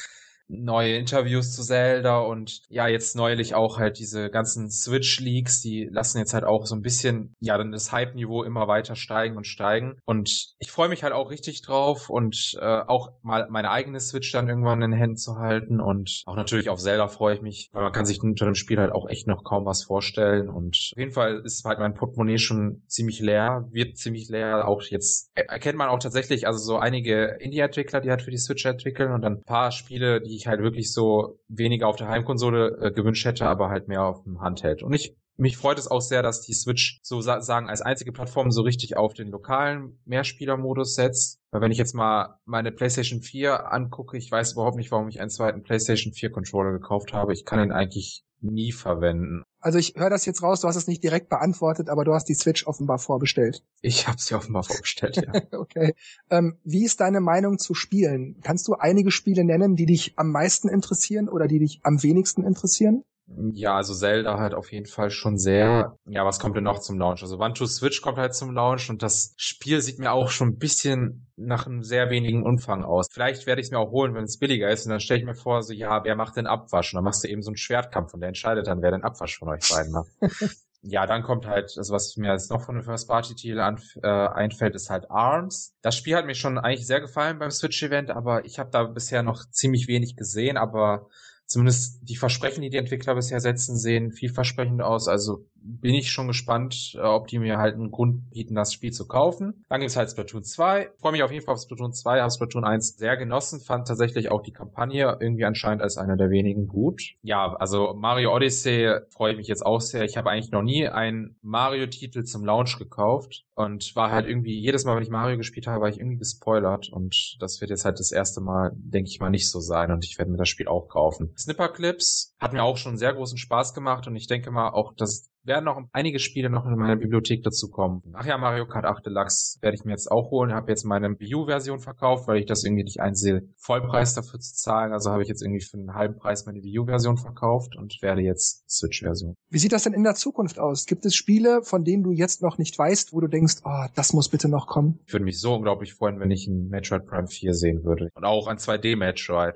neue 0.52 0.96
Interviews 0.96 1.54
zu 1.54 1.62
Zelda 1.62 2.18
und 2.20 2.62
ja, 2.68 2.86
jetzt 2.86 3.16
neulich 3.16 3.54
auch 3.54 3.78
halt 3.78 3.98
diese 3.98 4.30
ganzen 4.30 4.70
Switch-Leaks, 4.70 5.60
die 5.60 5.88
lassen 5.90 6.18
jetzt 6.18 6.34
halt 6.34 6.44
auch 6.44 6.66
so 6.66 6.74
ein 6.74 6.82
bisschen, 6.82 7.34
ja, 7.40 7.56
dann 7.56 7.72
das 7.72 7.92
Hype-Niveau 7.92 8.42
immer 8.42 8.68
weiter 8.68 8.94
steigen 8.94 9.36
und 9.36 9.46
steigen. 9.46 9.98
Und 10.04 10.54
ich 10.58 10.70
freue 10.70 10.88
mich 10.88 11.02
halt 11.02 11.12
auch 11.12 11.30
richtig 11.30 11.62
drauf 11.62 12.10
und 12.10 12.56
äh, 12.60 12.80
auch 12.86 13.12
mal 13.22 13.46
meine 13.50 13.70
eigene 13.70 14.00
Switch 14.00 14.30
dann 14.32 14.48
irgendwann 14.48 14.82
in 14.82 14.90
den 14.90 14.98
Händen 14.98 15.16
zu 15.16 15.36
halten. 15.36 15.80
Und 15.80 16.22
auch 16.26 16.36
natürlich 16.36 16.68
auf 16.68 16.80
Zelda 16.80 17.08
freue 17.08 17.34
ich 17.36 17.42
mich, 17.42 17.70
weil 17.72 17.82
man 17.82 17.92
kann 17.92 18.04
sich 18.04 18.22
unter 18.22 18.44
dem 18.44 18.54
Spiel 18.54 18.78
halt 18.78 18.92
auch 18.92 19.08
echt 19.08 19.26
noch 19.26 19.44
kaum 19.44 19.64
was 19.64 19.84
vorstellen. 19.84 20.48
Und 20.48 20.76
auf 20.92 20.98
jeden 20.98 21.12
Fall 21.12 21.42
ist 21.44 21.64
halt 21.64 21.78
mein 21.78 21.94
Portemonnaie 21.94 22.38
schon 22.38 22.82
ziemlich 22.86 23.20
leer, 23.20 23.68
wird 23.70 23.96
ziemlich 23.96 24.28
leer, 24.28 24.68
auch 24.68 24.82
jetzt 24.82 25.30
erkennt 25.34 25.78
man 25.78 25.88
auch 25.88 25.98
tatsächlich, 25.98 26.46
also 26.46 26.58
so 26.58 26.76
einige 26.78 27.36
Indie-Entwickler, 27.40 28.00
die 28.00 28.10
halt 28.10 28.22
für 28.22 28.30
die 28.30 28.38
Switch 28.38 28.64
entwickeln 28.66 29.12
und 29.12 29.22
dann 29.22 29.38
ein 29.38 29.44
paar 29.44 29.70
Spiele, 29.70 30.20
die 30.20 30.36
ich 30.36 30.41
halt 30.46 30.60
wirklich 30.60 30.92
so 30.92 31.38
weniger 31.48 31.88
auf 31.88 31.96
der 31.96 32.08
Heimkonsole 32.08 32.78
äh, 32.80 32.92
gewünscht 32.92 33.24
hätte, 33.24 33.46
aber 33.46 33.68
halt 33.68 33.88
mehr 33.88 34.04
auf 34.04 34.22
dem 34.24 34.40
Handheld. 34.40 34.82
Und 34.82 34.92
ich 34.92 35.16
mich 35.36 35.56
freut 35.56 35.78
es 35.78 35.90
auch 35.90 36.00
sehr, 36.00 36.22
dass 36.22 36.42
die 36.42 36.52
Switch 36.52 37.00
so 37.02 37.20
sagen 37.20 37.68
als 37.68 37.80
einzige 37.80 38.12
Plattform 38.12 38.50
so 38.50 38.62
richtig 38.62 38.96
auf 38.96 39.14
den 39.14 39.28
lokalen 39.28 39.98
Mehrspielermodus 40.04 40.94
setzt. 40.94 41.40
Weil 41.50 41.62
wenn 41.62 41.72
ich 41.72 41.78
jetzt 41.78 41.94
mal 41.94 42.38
meine 42.44 42.70
PlayStation 42.70 43.22
4 43.22 43.72
angucke, 43.72 44.16
ich 44.16 44.30
weiß 44.30 44.52
überhaupt 44.52 44.76
nicht, 44.76 44.90
warum 44.90 45.08
ich 45.08 45.20
einen 45.20 45.30
zweiten 45.30 45.62
PlayStation 45.62 46.12
4 46.12 46.30
Controller 46.30 46.72
gekauft 46.72 47.12
habe. 47.12 47.32
Ich 47.32 47.44
kann 47.44 47.60
ihn 47.60 47.72
eigentlich 47.72 48.24
nie 48.42 48.72
verwenden. 48.72 49.42
Also 49.60 49.78
ich 49.78 49.94
höre 49.96 50.10
das 50.10 50.26
jetzt 50.26 50.42
raus, 50.42 50.60
du 50.60 50.68
hast 50.68 50.76
es 50.76 50.88
nicht 50.88 51.04
direkt 51.04 51.28
beantwortet, 51.28 51.88
aber 51.88 52.04
du 52.04 52.12
hast 52.12 52.28
die 52.28 52.34
Switch 52.34 52.66
offenbar 52.66 52.98
vorbestellt. 52.98 53.62
Ich 53.80 54.08
habe 54.08 54.20
sie 54.20 54.34
offenbar 54.34 54.64
vorbestellt, 54.64 55.16
ja. 55.16 55.32
okay. 55.58 55.94
Ähm, 56.30 56.58
wie 56.64 56.84
ist 56.84 57.00
deine 57.00 57.20
Meinung 57.20 57.58
zu 57.58 57.74
Spielen? 57.74 58.40
Kannst 58.42 58.66
du 58.66 58.74
einige 58.74 59.10
Spiele 59.10 59.44
nennen, 59.44 59.76
die 59.76 59.86
dich 59.86 60.14
am 60.16 60.30
meisten 60.30 60.68
interessieren 60.68 61.28
oder 61.28 61.46
die 61.46 61.60
dich 61.60 61.80
am 61.84 62.02
wenigsten 62.02 62.44
interessieren? 62.44 63.04
Ja, 63.26 63.76
also 63.76 63.94
Zelda 63.94 64.38
halt 64.38 64.54
auf 64.54 64.72
jeden 64.72 64.86
Fall 64.86 65.10
schon 65.10 65.38
sehr. 65.38 65.96
Ja, 66.06 66.24
was 66.24 66.38
kommt 66.38 66.56
denn 66.56 66.64
noch 66.64 66.80
zum 66.80 66.98
Launch? 66.98 67.22
Also 67.22 67.38
One 67.38 67.54
to 67.54 67.66
Switch 67.66 68.02
kommt 68.02 68.18
halt 68.18 68.34
zum 68.34 68.52
Launch 68.52 68.90
und 68.90 69.02
das 69.02 69.34
Spiel 69.36 69.80
sieht 69.80 69.98
mir 69.98 70.12
auch 70.12 70.30
schon 70.30 70.48
ein 70.48 70.58
bisschen 70.58 71.26
nach 71.36 71.66
einem 71.66 71.82
sehr 71.82 72.10
wenigen 72.10 72.44
Umfang 72.44 72.84
aus. 72.84 73.06
Vielleicht 73.10 73.46
werde 73.46 73.60
ich 73.60 73.68
es 73.68 73.70
mir 73.70 73.78
auch 73.78 73.90
holen, 73.90 74.14
wenn 74.14 74.24
es 74.24 74.38
billiger 74.38 74.70
ist 74.70 74.86
und 74.86 74.90
dann 74.90 75.00
stelle 75.00 75.20
ich 75.20 75.26
mir 75.26 75.34
vor, 75.34 75.62
so 75.62 75.72
ja, 75.72 76.04
wer 76.04 76.16
macht 76.16 76.36
den 76.36 76.46
Abwasch? 76.46 76.92
Und 76.92 76.98
dann 76.98 77.04
machst 77.04 77.24
du 77.24 77.28
eben 77.28 77.42
so 77.42 77.50
einen 77.50 77.56
Schwertkampf 77.56 78.12
und 78.12 78.20
der 78.20 78.28
entscheidet 78.28 78.66
dann, 78.66 78.82
wer 78.82 78.90
den 78.90 79.04
Abwasch 79.04 79.38
von 79.38 79.48
euch 79.48 79.68
beiden 79.68 79.92
macht. 79.92 80.10
ja, 80.82 81.06
dann 81.06 81.22
kommt 81.22 81.46
halt, 81.46 81.72
also 81.76 81.94
was 81.94 82.16
mir 82.16 82.32
jetzt 82.32 82.50
noch 82.50 82.64
von 82.64 82.74
den 82.74 82.84
First 82.84 83.08
Party 83.08 83.34
Titel 83.34 83.58
äh, 83.58 84.08
einfällt, 84.08 84.74
ist 84.74 84.90
halt 84.90 85.10
Arms. 85.10 85.74
Das 85.80 85.96
Spiel 85.96 86.16
hat 86.16 86.26
mir 86.26 86.34
schon 86.34 86.58
eigentlich 86.58 86.86
sehr 86.86 87.00
gefallen 87.00 87.38
beim 87.38 87.50
Switch 87.50 87.82
Event, 87.82 88.10
aber 88.10 88.44
ich 88.44 88.58
habe 88.58 88.70
da 88.70 88.84
bisher 88.84 89.22
noch 89.22 89.48
ziemlich 89.50 89.88
wenig 89.88 90.16
gesehen, 90.16 90.56
aber 90.56 91.08
zumindest 91.52 92.08
die 92.08 92.16
Versprechen, 92.16 92.62
die 92.62 92.70
die 92.70 92.78
Entwickler 92.78 93.14
bisher 93.14 93.40
setzen, 93.40 93.76
sehen 93.76 94.10
vielversprechend 94.10 94.80
aus. 94.80 95.06
Also 95.06 95.44
bin 95.54 95.94
ich 95.94 96.10
schon 96.10 96.26
gespannt, 96.26 96.94
äh, 96.96 97.00
ob 97.00 97.28
die 97.28 97.38
mir 97.38 97.58
halt 97.58 97.74
einen 97.74 97.90
Grund 97.90 98.30
bieten, 98.30 98.54
das 98.54 98.72
Spiel 98.72 98.90
zu 98.90 99.06
kaufen. 99.06 99.64
Dann 99.68 99.80
gibt's 99.80 99.96
halt 99.96 100.10
Splatoon 100.10 100.42
2. 100.42 100.90
Freue 100.98 101.12
mich 101.12 101.22
auf 101.22 101.30
jeden 101.30 101.44
Fall 101.44 101.54
auf 101.54 101.60
Splatoon 101.60 101.92
2, 101.92 102.20
habe 102.20 102.30
Splatoon 102.30 102.64
1 102.64 102.96
sehr 102.96 103.16
genossen, 103.16 103.60
fand 103.60 103.86
tatsächlich 103.86 104.30
auch 104.30 104.42
die 104.42 104.52
Kampagne 104.52 105.18
irgendwie 105.20 105.44
anscheinend 105.44 105.82
als 105.82 105.98
einer 105.98 106.16
der 106.16 106.30
wenigen 106.30 106.66
gut. 106.66 107.02
Ja, 107.22 107.54
also 107.54 107.94
Mario 107.94 108.34
Odyssey 108.34 108.90
freue 109.10 109.32
ich 109.32 109.38
mich 109.38 109.48
jetzt 109.48 109.64
auch 109.64 109.80
sehr. 109.80 110.04
Ich 110.04 110.16
habe 110.16 110.30
eigentlich 110.30 110.52
noch 110.52 110.62
nie 110.62 110.88
einen 110.88 111.36
Mario-Titel 111.42 112.24
zum 112.24 112.44
Launch 112.44 112.78
gekauft 112.78 113.44
und 113.64 113.94
war 113.96 114.10
halt 114.10 114.26
irgendwie, 114.26 114.58
jedes 114.58 114.84
Mal, 114.84 114.96
wenn 114.96 115.02
ich 115.02 115.10
Mario 115.10 115.36
gespielt 115.36 115.66
habe, 115.66 115.80
war 115.80 115.88
ich 115.88 115.98
irgendwie 115.98 116.18
gespoilert. 116.18 116.90
Und 116.90 117.36
das 117.40 117.60
wird 117.60 117.70
jetzt 117.70 117.84
halt 117.84 117.98
das 117.98 118.12
erste 118.12 118.40
Mal, 118.40 118.72
denke 118.74 119.08
ich 119.08 119.20
mal, 119.20 119.30
nicht 119.30 119.50
so 119.50 119.60
sein. 119.60 119.90
Und 119.90 120.04
ich 120.04 120.18
werde 120.18 120.30
mir 120.30 120.36
das 120.36 120.48
Spiel 120.48 120.68
auch 120.68 120.88
kaufen. 120.88 121.34
Snipper 121.36 121.68
Clips 121.70 122.34
hat 122.38 122.52
mir 122.52 122.62
auch 122.62 122.76
schon 122.76 122.96
sehr 122.96 123.14
großen 123.14 123.38
Spaß 123.38 123.74
gemacht. 123.74 124.06
Und 124.06 124.16
ich 124.16 124.26
denke 124.26 124.50
mal 124.50 124.70
auch, 124.70 124.94
dass 124.94 125.31
werden 125.44 125.64
noch 125.64 125.80
einige 125.92 126.18
Spiele 126.18 126.50
noch 126.50 126.66
in 126.66 126.76
meiner 126.76 126.96
Bibliothek 126.96 127.42
dazu 127.42 127.68
kommen. 127.68 128.02
Ach 128.12 128.24
ja, 128.24 128.38
Mario 128.38 128.66
Kart 128.66 128.84
8 128.84 129.06
Deluxe 129.06 129.58
werde 129.60 129.74
ich 129.74 129.84
mir 129.84 129.92
jetzt 129.92 130.10
auch 130.10 130.30
holen. 130.30 130.50
Ich 130.50 130.56
habe 130.56 130.70
jetzt 130.70 130.84
meine 130.84 131.18
Wii 131.18 131.34
U-Version 131.34 131.80
verkauft, 131.80 132.28
weil 132.28 132.38
ich 132.38 132.46
das 132.46 132.64
irgendwie 132.64 132.84
nicht 132.84 133.00
einsehe, 133.00 133.48
Vollpreis 133.56 134.14
dafür 134.14 134.40
zu 134.40 134.54
zahlen. 134.54 134.92
Also 134.92 135.10
habe 135.10 135.22
ich 135.22 135.28
jetzt 135.28 135.42
irgendwie 135.42 135.64
für 135.64 135.78
einen 135.78 135.94
halben 135.94 136.16
Preis 136.16 136.46
meine 136.46 136.62
Wii 136.62 136.80
U-Version 136.80 137.16
verkauft 137.16 137.76
und 137.76 138.00
werde 138.02 138.22
jetzt 138.22 138.68
Switch-Version. 138.70 139.34
Wie 139.50 139.58
sieht 139.58 139.72
das 139.72 139.84
denn 139.84 139.92
in 139.92 140.04
der 140.04 140.14
Zukunft 140.14 140.58
aus? 140.58 140.86
Gibt 140.86 141.04
es 141.04 141.14
Spiele, 141.14 141.62
von 141.62 141.84
denen 141.84 142.02
du 142.02 142.12
jetzt 142.12 142.42
noch 142.42 142.58
nicht 142.58 142.78
weißt, 142.78 143.12
wo 143.12 143.20
du 143.20 143.28
denkst, 143.28 143.56
oh, 143.64 143.86
das 143.94 144.12
muss 144.12 144.28
bitte 144.28 144.48
noch 144.48 144.66
kommen? 144.66 145.00
Ich 145.06 145.12
würde 145.12 145.24
mich 145.24 145.40
so 145.40 145.54
unglaublich 145.54 145.94
freuen, 145.94 146.20
wenn 146.20 146.30
ich 146.30 146.46
ein 146.46 146.68
Metroid 146.68 147.06
Prime 147.06 147.26
4 147.26 147.54
sehen 147.54 147.84
würde. 147.84 148.10
Und 148.14 148.24
auch 148.24 148.46
ein 148.46 148.58
2D-Metroid 148.58 149.54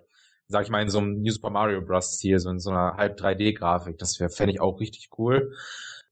sag 0.48 0.64
ich 0.64 0.70
mal, 0.70 0.82
in 0.82 0.88
so 0.88 0.98
einem 0.98 1.20
New 1.20 1.32
Super 1.32 1.50
Mario 1.50 1.80
Bros. 1.82 2.14
Stil, 2.16 2.38
so 2.38 2.50
in 2.50 2.58
so 2.58 2.70
einer 2.70 2.96
halb 2.96 3.18
3D-Grafik. 3.18 3.98
Das 3.98 4.18
wäre, 4.20 4.30
fände 4.30 4.52
ich 4.52 4.60
auch 4.60 4.80
richtig 4.80 5.08
cool. 5.18 5.52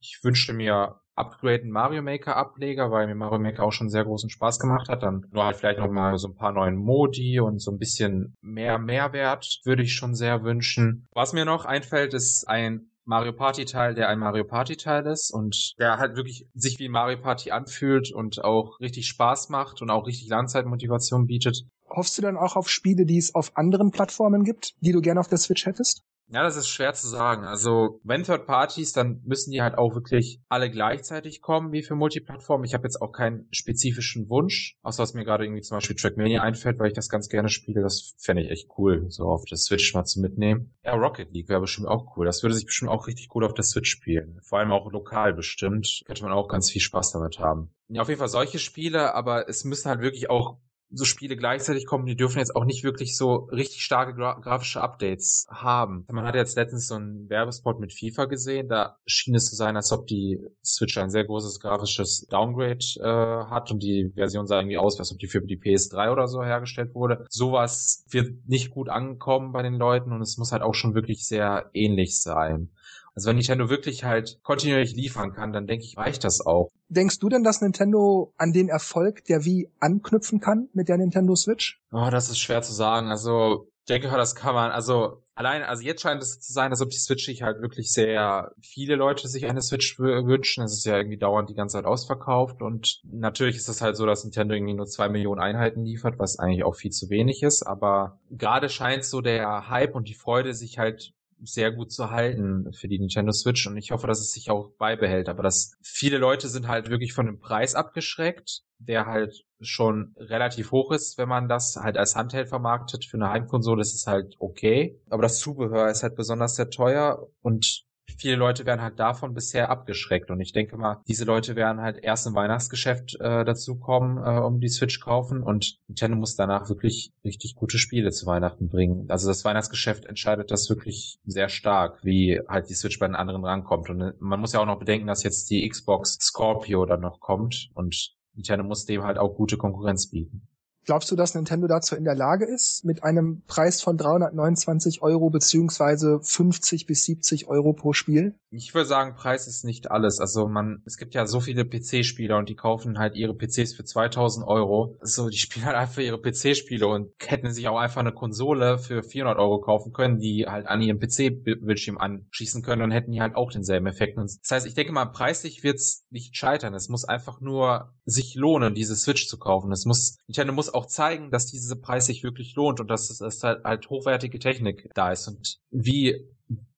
Ich 0.01 0.21
wünschte 0.23 0.53
mir 0.53 1.01
upgraden 1.17 1.71
Mario 1.71 2.03
Maker 2.03 2.37
Ableger, 2.37 2.91
weil 2.91 3.07
mir 3.07 3.15
Mario 3.15 3.39
Maker 3.39 3.63
auch 3.63 3.73
schon 3.73 3.89
sehr 3.89 4.05
großen 4.05 4.31
Spaß 4.31 4.59
gemacht 4.59 4.89
hat. 4.89 5.03
Dann 5.03 5.27
nur 5.31 5.45
halt 5.45 5.57
vielleicht 5.57 5.79
noch 5.79 5.91
mal 5.91 6.19
so 6.19 6.29
ein 6.29 6.35
paar 6.35 6.53
neuen 6.53 6.77
Modi 6.77 7.41
und 7.41 7.61
so 7.61 7.71
ein 7.71 7.79
bisschen 7.79 8.37
mehr 8.41 8.79
Mehrwert 8.79 9.61
würde 9.65 9.83
ich 9.83 9.95
schon 9.95 10.15
sehr 10.15 10.43
wünschen. 10.43 11.07
Was 11.13 11.33
mir 11.33 11.45
noch 11.45 11.65
einfällt, 11.65 12.15
ist 12.15 12.49
ein 12.49 12.91
Mario 13.07 13.33
Party 13.33 13.67
Teil, 13.67 13.95
der 13.95 14.09
ein 14.09 14.19
Mario 14.19 14.45
Party 14.45 14.77
Teil 14.77 15.07
ist 15.07 15.31
und 15.31 15.75
der 15.79 15.99
halt 15.99 16.17
wirklich 16.17 16.47
sich 16.55 16.79
wie 16.79 16.89
Mario 16.89 17.21
Party 17.21 17.51
anfühlt 17.51 18.11
und 18.13 18.43
auch 18.43 18.81
richtig 18.81 19.07
Spaß 19.09 19.51
macht 19.51 19.83
und 19.83 19.91
auch 19.91 20.07
richtig 20.07 20.29
Langzeitmotivation 20.29 21.27
bietet. 21.27 21.65
Hoffst 21.95 22.19
du 22.19 22.23
dann 22.23 22.37
auch 22.37 22.57
auf 22.57 22.69
Spiele, 22.69 23.07
die 23.07 23.19
es 23.19 23.35
auf 23.35 23.57
anderen 23.57 23.91
Plattformen 23.91 24.45
gibt, 24.45 24.75
die 24.81 24.93
du 24.93 25.01
gerne 25.01 25.21
auf 25.21 25.29
der 25.29 25.39
Switch 25.39 25.67
hättest? 25.67 26.03
Ja, 26.29 26.43
das 26.43 26.57
ist 26.57 26.69
schwer 26.69 26.95
zu 26.95 27.07
sagen. 27.07 27.45
Also, 27.45 28.01
wenn 28.03 28.25
Third 28.25 28.47
Parties, 28.47 28.93
dann 28.93 29.21
müssen 29.25 29.51
die 29.51 29.61
halt 29.61 29.77
auch 29.77 29.95
wirklich 29.95 30.41
alle 30.49 30.71
gleichzeitig 30.71 31.43
kommen, 31.43 31.71
wie 31.73 31.83
für 31.83 31.95
Multiplattform. 31.95 32.65
Ich 32.65 32.73
habe 32.73 32.85
jetzt 32.85 33.03
auch 33.03 33.13
keinen 33.13 33.47
spezifischen 33.51 34.29
Wunsch, 34.31 34.79
außer 34.83 35.03
was 35.03 35.13
mir 35.13 35.25
gerade 35.25 35.45
irgendwie 35.45 35.61
zum 35.61 35.77
Beispiel 35.77 35.97
Trackmania 35.97 36.41
einfällt, 36.41 36.79
weil 36.79 36.89
ich 36.89 36.95
das 36.95 37.11
ganz 37.11 37.29
gerne 37.29 37.51
spiele. 37.51 37.83
Das 37.83 38.15
fände 38.19 38.43
ich 38.43 38.51
echt 38.51 38.71
cool, 38.79 39.05
so 39.11 39.25
auf 39.25 39.45
der 39.45 39.59
Switch 39.59 39.93
mal 39.93 40.05
zu 40.05 40.21
mitnehmen. 40.21 40.75
Ja, 40.83 40.95
Rocket 40.95 41.31
League 41.33 41.51
wäre 41.51 41.61
bestimmt 41.61 41.89
auch 41.89 42.17
cool. 42.17 42.25
Das 42.25 42.43
würde 42.43 42.55
sich 42.55 42.67
bestimmt 42.67 42.91
auch 42.91 43.07
richtig 43.07 43.29
gut 43.29 43.45
auf 43.45 43.55
der 43.55 43.65
Switch 43.65 43.91
spielen. 43.91 44.41
Vor 44.43 44.59
allem 44.59 44.73
auch 44.73 44.91
lokal 44.91 45.35
bestimmt. 45.35 46.03
Könnte 46.07 46.25
man 46.25 46.33
auch 46.33 46.49
ganz 46.49 46.71
viel 46.71 46.81
Spaß 46.81 47.13
damit 47.13 47.39
haben. 47.39 47.71
Ja, 47.89 48.01
auf 48.01 48.09
jeden 48.09 48.19
Fall 48.19 48.29
solche 48.29 48.59
Spiele, 48.59 49.15
aber 49.15 49.49
es 49.49 49.65
müssen 49.65 49.91
halt 49.91 50.01
wirklich 50.01 50.31
auch 50.31 50.57
so 50.91 51.05
Spiele 51.05 51.37
gleichzeitig 51.37 51.87
kommen, 51.87 52.07
die 52.07 52.17
dürfen 52.17 52.39
jetzt 52.39 52.55
auch 52.55 52.65
nicht 52.65 52.85
wirklich 52.85 53.17
so 53.17 53.49
richtig 53.51 53.83
starke 53.83 54.15
gra 54.15 54.35
grafische 54.35 54.81
Updates 54.81 55.47
haben. 55.51 56.07
Man 56.11 56.25
hat 56.25 56.35
jetzt 56.35 56.57
letztens 56.57 56.87
so 56.87 56.95
einen 56.95 57.29
Werbespot 57.29 57.81
mit 57.81 57.93
FIFA 57.93 58.27
gesehen, 58.27 58.69
da 58.69 58.97
schien 59.07 59.35
es 59.35 59.47
zu 59.47 59.57
sein, 59.57 59.77
als 59.77 59.93
ob 59.93 60.07
die 60.07 60.41
Switch 60.65 60.97
ein 60.99 61.11
sehr 61.11 61.25
großes 61.25 61.61
grafisches 61.61 62.27
Downgrade 62.31 62.85
äh, 63.01 63.51
hat 63.51 63.71
und 63.71 63.83
die 63.83 64.13
Version 64.15 64.47
sah 64.47 64.61
irgendwie 64.61 64.79
aus, 64.79 64.99
als 64.99 65.13
ob 65.13 65.19
die 65.19 65.27
für 65.27 65.41
die 65.41 65.59
PS3 65.59 66.13
oder 66.13 66.29
so 66.29 66.43
hergestellt 66.43 66.95
wurde. 66.95 67.25
Sowas 67.29 68.05
wird 68.11 68.47
nicht 68.47 68.71
gut 68.71 68.89
ankommen 68.89 69.53
bei 69.53 69.63
den 69.63 69.75
Leuten 69.75 70.13
und 70.13 70.21
es 70.21 70.37
muss 70.39 70.53
halt 70.53 70.63
auch 70.63 70.75
schon 70.75 70.95
wirklich 70.95 71.27
sehr 71.27 71.71
ähnlich 71.75 72.21
sein. 72.21 72.71
Also 73.15 73.29
wenn 73.29 73.37
Nintendo 73.37 73.71
wirklich 73.71 74.05
halt 74.05 74.41
kontinuierlich 74.43 74.95
liefern 74.95 75.33
kann, 75.33 75.53
dann 75.53 75.67
denke 75.67 75.85
ich, 75.85 75.97
reicht 75.97 76.25
das 76.25 76.45
auch. 76.45 76.71
Denkst 76.89 77.19
du 77.21 77.29
denn, 77.29 77.45
dass 77.45 77.61
Nintendo 77.61 78.33
an 78.37 78.53
den 78.53 78.69
Erfolg 78.69 79.25
der 79.25 79.45
Wii 79.45 79.71
anknüpfen 79.81 80.41
kann 80.41 80.69
mit 80.73 80.89
der 80.89 80.99
Nintendo 80.99 81.37
Switch? 81.37 81.81
Oh, 81.93 82.09
das 82.11 82.29
ist 82.29 82.39
schwer 82.39 82.63
zu 82.63 82.73
sagen. 82.73 83.09
Also 83.09 83.69
ich 83.81 83.87
denke, 83.87 84.09
das 84.09 84.35
kann 84.35 84.55
man, 84.55 84.71
also 84.71 85.23
allein, 85.35 85.63
also 85.63 85.83
jetzt 85.83 86.01
scheint 86.01 86.23
es 86.23 86.41
zu 86.41 86.53
sein, 86.53 86.71
als 86.71 86.81
ob 86.81 86.91
die 86.91 86.99
Switch 86.99 87.27
sich 87.27 87.43
halt 87.43 87.61
wirklich 87.61 87.93
sehr 87.93 88.53
viele 88.61 88.97
Leute 88.97 89.29
sich 89.29 89.47
eine 89.47 89.61
Switch 89.61 89.99
wünschen. 89.99 90.65
Es 90.65 90.73
ist 90.73 90.87
ja 90.87 90.97
irgendwie 90.97 91.19
dauernd 91.19 91.51
die 91.51 91.55
ganze 91.55 91.75
Zeit 91.75 91.85
ausverkauft 91.85 92.63
und 92.63 93.03
natürlich 93.05 93.57
ist 93.57 93.69
es 93.69 93.83
halt 93.83 93.97
so, 93.97 94.07
dass 94.07 94.25
Nintendo 94.25 94.55
irgendwie 94.55 94.75
nur 94.75 94.87
zwei 94.87 95.09
Millionen 95.09 95.41
Einheiten 95.41 95.85
liefert, 95.85 96.19
was 96.19 96.39
eigentlich 96.39 96.65
auch 96.65 96.77
viel 96.77 96.93
zu 96.93 97.11
wenig 97.11 97.43
ist, 97.43 97.63
aber 97.63 98.19
gerade 98.31 98.69
scheint 98.69 99.05
so 99.05 99.21
der 99.21 99.69
Hype 99.69 99.95
und 99.95 100.09
die 100.09 100.15
Freude 100.15 100.55
sich 100.55 100.79
halt 100.79 101.13
sehr 101.45 101.73
gut 101.73 101.93
zu 101.93 102.11
halten 102.11 102.73
für 102.73 102.89
die 102.89 102.99
Nintendo 102.99 103.33
Switch 103.33 103.67
und 103.67 103.77
ich 103.77 103.91
hoffe, 103.91 104.07
dass 104.07 104.21
es 104.21 104.33
sich 104.33 104.51
auch 104.51 104.71
beibehält. 104.79 105.29
Aber 105.29 105.43
dass 105.43 105.77
viele 105.83 106.19
Leute 106.19 106.49
sind 106.49 106.69
halt 106.69 106.91
wirklich 106.91 107.13
von 107.13 107.27
dem 107.27 107.39
Preis 107.39 107.75
abgeschreckt, 107.75 108.63
der 108.79 109.07
halt 109.07 109.45
schon 109.61 110.15
relativ 110.19 110.73
hoch 110.73 110.93
ist, 110.93 111.17
wenn 111.19 111.29
man 111.29 111.49
das 111.49 111.77
halt 111.77 111.97
als 111.97 112.17
Handheld 112.17 112.49
vermarktet. 112.49 113.05
Für 113.05 113.17
eine 113.17 113.31
Heimkonsole 113.31 113.81
ist 113.81 113.95
es 113.95 114.07
halt 114.07 114.35
okay. 114.39 115.01
Aber 115.09 115.23
das 115.23 115.39
Zubehör 115.39 115.91
ist 115.91 116.03
halt 116.03 116.17
besonders 116.17 116.57
sehr 116.57 116.71
teuer 116.71 117.27
und 117.41 117.84
viele 118.19 118.37
Leute 118.37 118.67
werden 118.67 118.83
halt 118.83 118.99
davon 118.99 119.35
bisher 119.35 119.71
abgeschreckt. 119.71 120.31
Und 120.31 120.41
ich 120.41 120.53
denke 120.53 120.77
mal, 120.77 121.03
diese 121.09 121.25
Leute 121.25 121.57
werden 121.57 121.81
halt 121.81 121.99
erst 122.03 122.27
im 122.27 122.35
Weihnachtsgeschäft 122.35 123.17
äh, 123.21 123.45
dazu 123.45 123.79
kommen, 123.79 124.19
äh, 124.19 124.41
um 124.41 124.61
die 124.61 124.69
Switch 124.69 125.01
kaufen. 125.01 125.43
Und 125.43 125.79
Nintendo 125.89 126.17
muss 126.17 126.37
danach 126.37 126.69
wirklich 126.69 127.13
richtig 127.25 127.55
gute 127.55 127.79
Spiele 127.79 128.11
zu 128.11 128.27
Weihnachten 128.27 128.69
bringen. 128.69 129.07
Also 129.09 129.29
das 129.29 129.45
Weihnachtsgeschäft 129.45 130.07
entscheidet 130.07 130.51
das 130.51 130.69
wirklich 130.69 131.19
sehr 131.25 131.49
stark, 131.49 132.05
wie 132.05 132.41
halt 132.49 132.69
die 132.69 132.75
Switch 132.75 132.99
bei 132.99 133.07
den 133.07 133.17
anderen 133.17 133.45
rankommt. 133.45 133.91
Und 133.91 134.01
äh, 134.01 134.13
man 134.19 134.41
muss 134.41 134.53
ja 134.53 134.61
auch 134.61 134.67
noch 134.67 134.79
bedenken, 134.79 135.07
dass 135.07 135.23
jetzt 135.23 135.51
die 135.51 135.69
Xbox 135.69 136.19
Scorpio 136.21 136.87
dann 136.87 137.01
noch 137.01 137.21
kommt. 137.21 137.71
Und 137.75 138.15
Nintendo 138.35 138.65
muss 138.65 138.85
dem 138.85 139.05
halt 139.05 139.19
auch 139.19 139.37
gute 139.37 139.57
Konkurrenz 139.57 140.11
bieten. 140.11 140.49
Glaubst 140.85 141.11
du, 141.11 141.17
dass 141.17 141.35
Nintendo 141.35 141.67
dazu 141.67 141.97
in 141.97 142.05
der 142.05 142.15
Lage 142.15 142.45
ist, 142.45 142.85
mit 142.85 143.03
einem 143.03 143.43
Preis 143.47 143.81
von 143.81 143.97
329 143.97 145.03
Euro 145.03 145.31
beziehungsweise 145.31 146.21
50 146.21 146.87
bis 146.87 147.05
70 147.05 147.49
Euro 147.49 147.73
pro 147.73 147.93
Spiel? 147.93 148.35
Ich 148.51 148.75
würde 148.75 148.87
sagen, 148.87 149.17
Preis 149.17 149.49
ist 149.49 149.65
nicht 149.65 149.91
alles. 149.91 150.21
Also 150.21 150.47
man, 150.47 150.83
es 150.85 150.97
gibt 150.97 151.15
ja 151.15 151.27
so 151.27 151.41
viele 151.41 151.65
PC-Spieler 151.65 152.39
und 152.39 152.49
die 152.49 152.55
kaufen 152.55 152.99
halt 152.99 153.17
ihre 153.17 153.35
PCs 153.35 153.75
für 153.75 153.85
2000 153.85 154.47
Euro. 154.47 154.97
So, 155.01 155.29
die 155.29 155.39
spielen 155.39 155.67
halt 155.67 155.77
einfach 155.77 156.03
ihre 156.03 156.21
PC-Spiele 156.21 156.87
und 156.87 157.11
hätten 157.19 157.51
sich 157.53 157.67
auch 157.67 157.79
einfach 157.79 158.01
eine 158.01 158.13
Konsole 158.13 158.79
für 158.79 159.03
400 159.03 159.39
Euro 159.39 159.61
kaufen 159.61 159.93
können, 159.93 160.19
die 160.19 160.47
halt 160.47 160.67
an 160.67 160.83
ihrem 160.83 161.01
PC-Bildschirm 161.01 161.99
anschließen 161.99 162.63
können 162.63 162.83
und 162.83 162.91
hätten 162.91 163.11
die 163.11 163.21
halt 163.21 163.35
auch 163.35 163.51
denselben 163.51 163.87
Effekt. 163.87 164.19
Und 164.19 164.31
das 164.31 164.51
heißt, 164.51 164.67
ich 164.67 164.75
denke 164.75 164.93
mal, 164.93 165.07
preislich 165.07 165.65
wird's 165.65 166.05
nicht 166.11 166.37
scheitern. 166.37 166.75
Es 166.75 166.89
muss 166.89 167.05
einfach 167.05 167.41
nur 167.41 167.93
sich 168.05 168.35
lohnen, 168.35 168.75
diese 168.75 168.97
Switch 168.97 169.27
zu 169.27 169.39
kaufen. 169.39 169.73
Es 169.73 169.85
muss, 169.85 170.19
Nintendo 170.27 170.53
muss 170.53 170.73
auch 170.75 170.87
zeigen, 170.87 171.31
dass 171.31 171.47
dieser 171.47 171.77
Preis 171.77 172.07
sich 172.07 172.23
wirklich 172.23 172.55
lohnt 172.55 172.81
und 172.81 172.89
dass 172.89 173.21
es 173.21 173.43
halt, 173.43 173.65
halt 173.65 173.89
hochwertige 173.91 174.39
Technik 174.39 174.91
da 174.95 175.13
ist. 175.13 175.29
Und 175.29 175.59
wie 175.71 176.29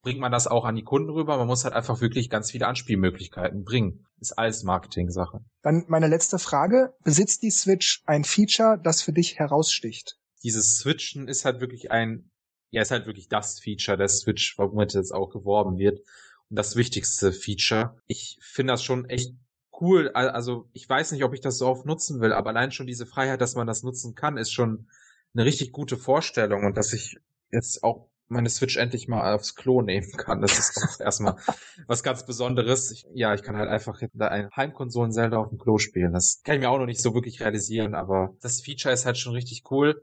bringt 0.02 0.20
man 0.20 0.32
das 0.32 0.46
auch 0.46 0.64
an 0.64 0.76
die 0.76 0.84
Kunden 0.84 1.10
rüber? 1.10 1.36
Man 1.36 1.46
muss 1.46 1.64
halt 1.64 1.74
einfach 1.74 2.00
wirklich 2.00 2.30
ganz 2.30 2.50
viele 2.50 2.66
Anspielmöglichkeiten 2.66 3.64
bringen. 3.64 4.06
Ist 4.20 4.38
alles 4.38 4.62
Marketing-Sache. 4.62 5.40
Dann 5.62 5.84
meine 5.88 6.08
letzte 6.08 6.38
Frage. 6.38 6.94
Besitzt 7.02 7.42
die 7.42 7.50
Switch 7.50 8.02
ein 8.06 8.24
Feature, 8.24 8.80
das 8.82 9.02
für 9.02 9.12
dich 9.12 9.38
heraussticht? 9.38 10.16
Dieses 10.42 10.78
Switchen 10.78 11.28
ist 11.28 11.44
halt 11.44 11.60
wirklich 11.60 11.90
ein, 11.90 12.30
ja, 12.70 12.82
ist 12.82 12.90
halt 12.90 13.06
wirklich 13.06 13.28
das 13.28 13.58
Feature 13.60 13.96
der 13.96 14.08
Switch, 14.08 14.56
womit 14.58 14.94
jetzt 14.94 15.12
auch 15.12 15.30
geworben 15.30 15.78
wird. 15.78 16.00
Und 16.48 16.56
das 16.56 16.76
wichtigste 16.76 17.32
Feature. 17.32 18.00
Ich 18.06 18.38
finde 18.40 18.74
das 18.74 18.84
schon 18.84 19.06
echt 19.06 19.32
cool. 19.80 20.10
Also 20.10 20.68
ich 20.72 20.88
weiß 20.88 21.12
nicht, 21.12 21.24
ob 21.24 21.34
ich 21.34 21.40
das 21.40 21.58
so 21.58 21.66
oft 21.66 21.86
nutzen 21.86 22.20
will, 22.20 22.32
aber 22.32 22.50
allein 22.50 22.72
schon 22.72 22.86
diese 22.86 23.06
Freiheit, 23.06 23.40
dass 23.40 23.54
man 23.54 23.66
das 23.66 23.82
nutzen 23.82 24.14
kann, 24.14 24.36
ist 24.36 24.52
schon 24.52 24.88
eine 25.34 25.44
richtig 25.44 25.72
gute 25.72 25.96
Vorstellung 25.96 26.64
und 26.64 26.76
dass 26.76 26.92
ich 26.92 27.18
jetzt 27.50 27.82
auch 27.82 28.08
meine 28.28 28.50
Switch 28.50 28.76
endlich 28.76 29.06
mal 29.06 29.34
aufs 29.34 29.54
Klo 29.54 29.82
nehmen 29.82 30.10
kann. 30.12 30.40
Das 30.40 30.58
ist 30.58 30.76
doch 30.76 31.00
erstmal 31.00 31.36
was 31.86 32.02
ganz 32.02 32.26
Besonderes. 32.26 32.90
Ich, 32.90 33.06
ja, 33.14 33.34
ich 33.34 33.42
kann 33.42 33.56
halt 33.56 33.68
einfach 33.68 34.00
da 34.14 34.28
ein 34.28 34.50
Heimkonsolen-Zelda 34.54 35.36
auf 35.36 35.50
dem 35.50 35.58
Klo 35.58 35.78
spielen. 35.78 36.12
Das 36.12 36.40
kann 36.42 36.56
ich 36.56 36.60
mir 36.60 36.70
auch 36.70 36.78
noch 36.78 36.86
nicht 36.86 37.00
so 37.00 37.14
wirklich 37.14 37.40
realisieren, 37.40 37.94
aber 37.94 38.34
das 38.40 38.60
Feature 38.60 38.92
ist 38.92 39.06
halt 39.06 39.18
schon 39.18 39.32
richtig 39.32 39.70
cool. 39.70 40.02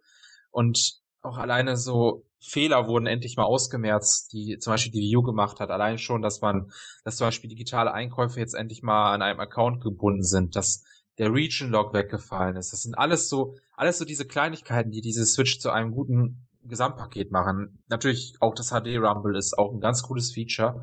Und 0.52 1.03
auch 1.24 1.38
alleine 1.38 1.78
so 1.78 2.26
Fehler 2.40 2.88
wurden 2.88 3.08
endlich 3.08 3.38
mal 3.38 3.46
ausgemerzt, 3.46 4.34
die 4.34 4.58
zum 4.60 4.74
Beispiel 4.74 4.92
die 4.92 5.16
U 5.16 5.24
gemacht 5.24 5.60
hat. 5.60 5.70
Allein 5.70 5.98
schon, 5.98 6.22
dass 6.22 6.42
man, 6.42 6.72
dass 7.06 7.16
zum 7.16 7.28
Beispiel 7.28 7.50
digitale 7.50 7.94
Einkäufe 7.94 8.40
jetzt 8.40 8.54
endlich 8.54 8.84
mal 8.84 9.14
an 9.14 9.22
einem 9.22 9.40
Account 9.40 9.82
gebunden 9.82 10.24
sind, 10.24 10.56
dass 10.56 10.84
der 11.18 11.32
Region 11.32 11.70
Log 11.70 11.94
weggefallen 11.94 12.58
ist. 12.58 12.74
Das 12.74 12.82
sind 12.82 12.98
alles 12.98 13.30
so, 13.30 13.56
alles 13.78 13.98
so 13.98 14.06
diese 14.06 14.26
Kleinigkeiten, 14.26 14.92
die 14.92 15.02
diese 15.02 15.26
Switch 15.26 15.60
zu 15.60 15.70
einem 15.70 15.92
guten 15.92 16.48
Gesamtpaket 16.64 17.32
machen. 17.32 17.84
Natürlich 17.88 18.36
auch 18.40 18.56
das 18.56 18.70
HD 18.72 18.98
Rumble 18.98 19.38
ist 19.38 19.58
auch 19.58 19.74
ein 19.74 19.80
ganz 19.80 20.04
cooles 20.04 20.34
Feature 20.34 20.82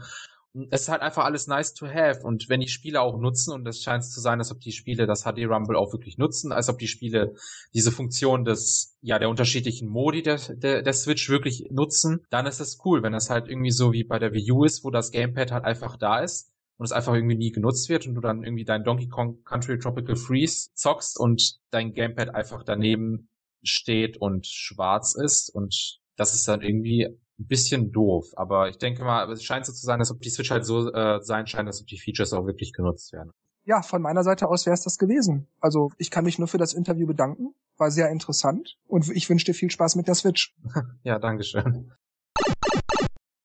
es 0.70 0.82
ist 0.82 0.88
halt 0.88 1.02
einfach 1.02 1.24
alles 1.24 1.46
nice 1.46 1.74
to 1.74 1.86
have. 1.86 2.22
Und 2.22 2.48
wenn 2.48 2.60
die 2.60 2.68
Spiele 2.68 3.00
auch 3.00 3.18
nutzen, 3.18 3.52
und 3.52 3.66
es 3.66 3.82
scheint 3.82 4.04
zu 4.04 4.20
sein, 4.20 4.38
als 4.38 4.50
ob 4.50 4.60
die 4.60 4.72
Spiele 4.72 5.06
das 5.06 5.22
HD 5.22 5.46
Rumble 5.46 5.76
auch 5.76 5.92
wirklich 5.92 6.18
nutzen, 6.18 6.52
als 6.52 6.68
ob 6.68 6.78
die 6.78 6.88
Spiele 6.88 7.34
diese 7.72 7.92
Funktion 7.92 8.44
des, 8.44 8.96
ja, 9.00 9.18
der 9.18 9.28
unterschiedlichen 9.28 9.88
Modi 9.88 10.22
der, 10.22 10.38
der, 10.56 10.82
der 10.82 10.92
Switch 10.92 11.28
wirklich 11.28 11.68
nutzen, 11.70 12.24
dann 12.30 12.46
ist 12.46 12.60
es 12.60 12.78
cool, 12.84 13.02
wenn 13.02 13.12
das 13.12 13.30
halt 13.30 13.48
irgendwie 13.48 13.70
so 13.70 13.92
wie 13.92 14.04
bei 14.04 14.18
der 14.18 14.32
Wii 14.32 14.52
U 14.52 14.64
ist, 14.64 14.84
wo 14.84 14.90
das 14.90 15.12
Gamepad 15.12 15.52
halt 15.52 15.64
einfach 15.64 15.96
da 15.96 16.20
ist 16.20 16.50
und 16.78 16.84
es 16.84 16.92
einfach 16.92 17.14
irgendwie 17.14 17.36
nie 17.36 17.52
genutzt 17.52 17.88
wird 17.88 18.06
und 18.06 18.14
du 18.14 18.20
dann 18.20 18.42
irgendwie 18.42 18.64
dein 18.64 18.82
Donkey 18.82 19.08
Kong 19.08 19.44
Country 19.44 19.78
Tropical 19.78 20.16
Freeze 20.16 20.70
zockst 20.74 21.18
und 21.18 21.58
dein 21.70 21.92
Gamepad 21.92 22.34
einfach 22.34 22.64
daneben 22.64 23.28
steht 23.62 24.16
und 24.16 24.46
schwarz 24.46 25.14
ist 25.14 25.54
und 25.54 26.00
das 26.16 26.34
ist 26.34 26.48
dann 26.48 26.62
irgendwie 26.62 27.08
ein 27.40 27.46
bisschen 27.46 27.90
doof. 27.90 28.32
Aber 28.36 28.68
ich 28.68 28.78
denke 28.78 29.02
mal, 29.02 29.30
es 29.32 29.42
scheint 29.42 29.66
so 29.66 29.72
zu 29.72 29.84
sein, 29.84 29.98
als 29.98 30.10
ob 30.10 30.20
die 30.20 30.30
Switch 30.30 30.50
halt 30.50 30.64
so 30.64 30.92
äh, 30.92 31.20
sein 31.22 31.46
scheint, 31.46 31.66
als 31.66 31.80
ob 31.80 31.86
die 31.86 31.98
Features 31.98 32.32
auch 32.32 32.46
wirklich 32.46 32.72
genutzt 32.72 33.12
werden. 33.12 33.32
Ja, 33.64 33.82
von 33.82 34.02
meiner 34.02 34.22
Seite 34.22 34.48
aus 34.48 34.66
wäre 34.66 34.74
es 34.74 34.82
das 34.82 34.98
gewesen. 34.98 35.48
Also 35.60 35.90
ich 35.98 36.10
kann 36.10 36.24
mich 36.24 36.38
nur 36.38 36.48
für 36.48 36.58
das 36.58 36.74
Interview 36.74 37.06
bedanken. 37.06 37.54
War 37.76 37.90
sehr 37.90 38.10
interessant 38.10 38.76
und 38.86 39.08
ich 39.10 39.28
wünsche 39.28 39.46
dir 39.46 39.54
viel 39.54 39.70
Spaß 39.70 39.96
mit 39.96 40.06
der 40.06 40.14
Switch. 40.14 40.54
ja, 41.02 41.18
Dankeschön. 41.18 41.92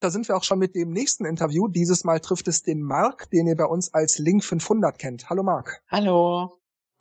Da 0.00 0.10
sind 0.10 0.28
wir 0.28 0.36
auch 0.36 0.44
schon 0.44 0.58
mit 0.58 0.74
dem 0.74 0.90
nächsten 0.90 1.24
Interview. 1.24 1.68
Dieses 1.68 2.04
Mal 2.04 2.20
trifft 2.20 2.48
es 2.48 2.62
den 2.62 2.82
Mark, 2.82 3.30
den 3.30 3.46
ihr 3.46 3.56
bei 3.56 3.64
uns 3.64 3.92
als 3.94 4.18
Link 4.18 4.44
500 4.44 4.98
kennt. 4.98 5.30
Hallo 5.30 5.42
Mark. 5.42 5.82
Hallo. 5.88 6.52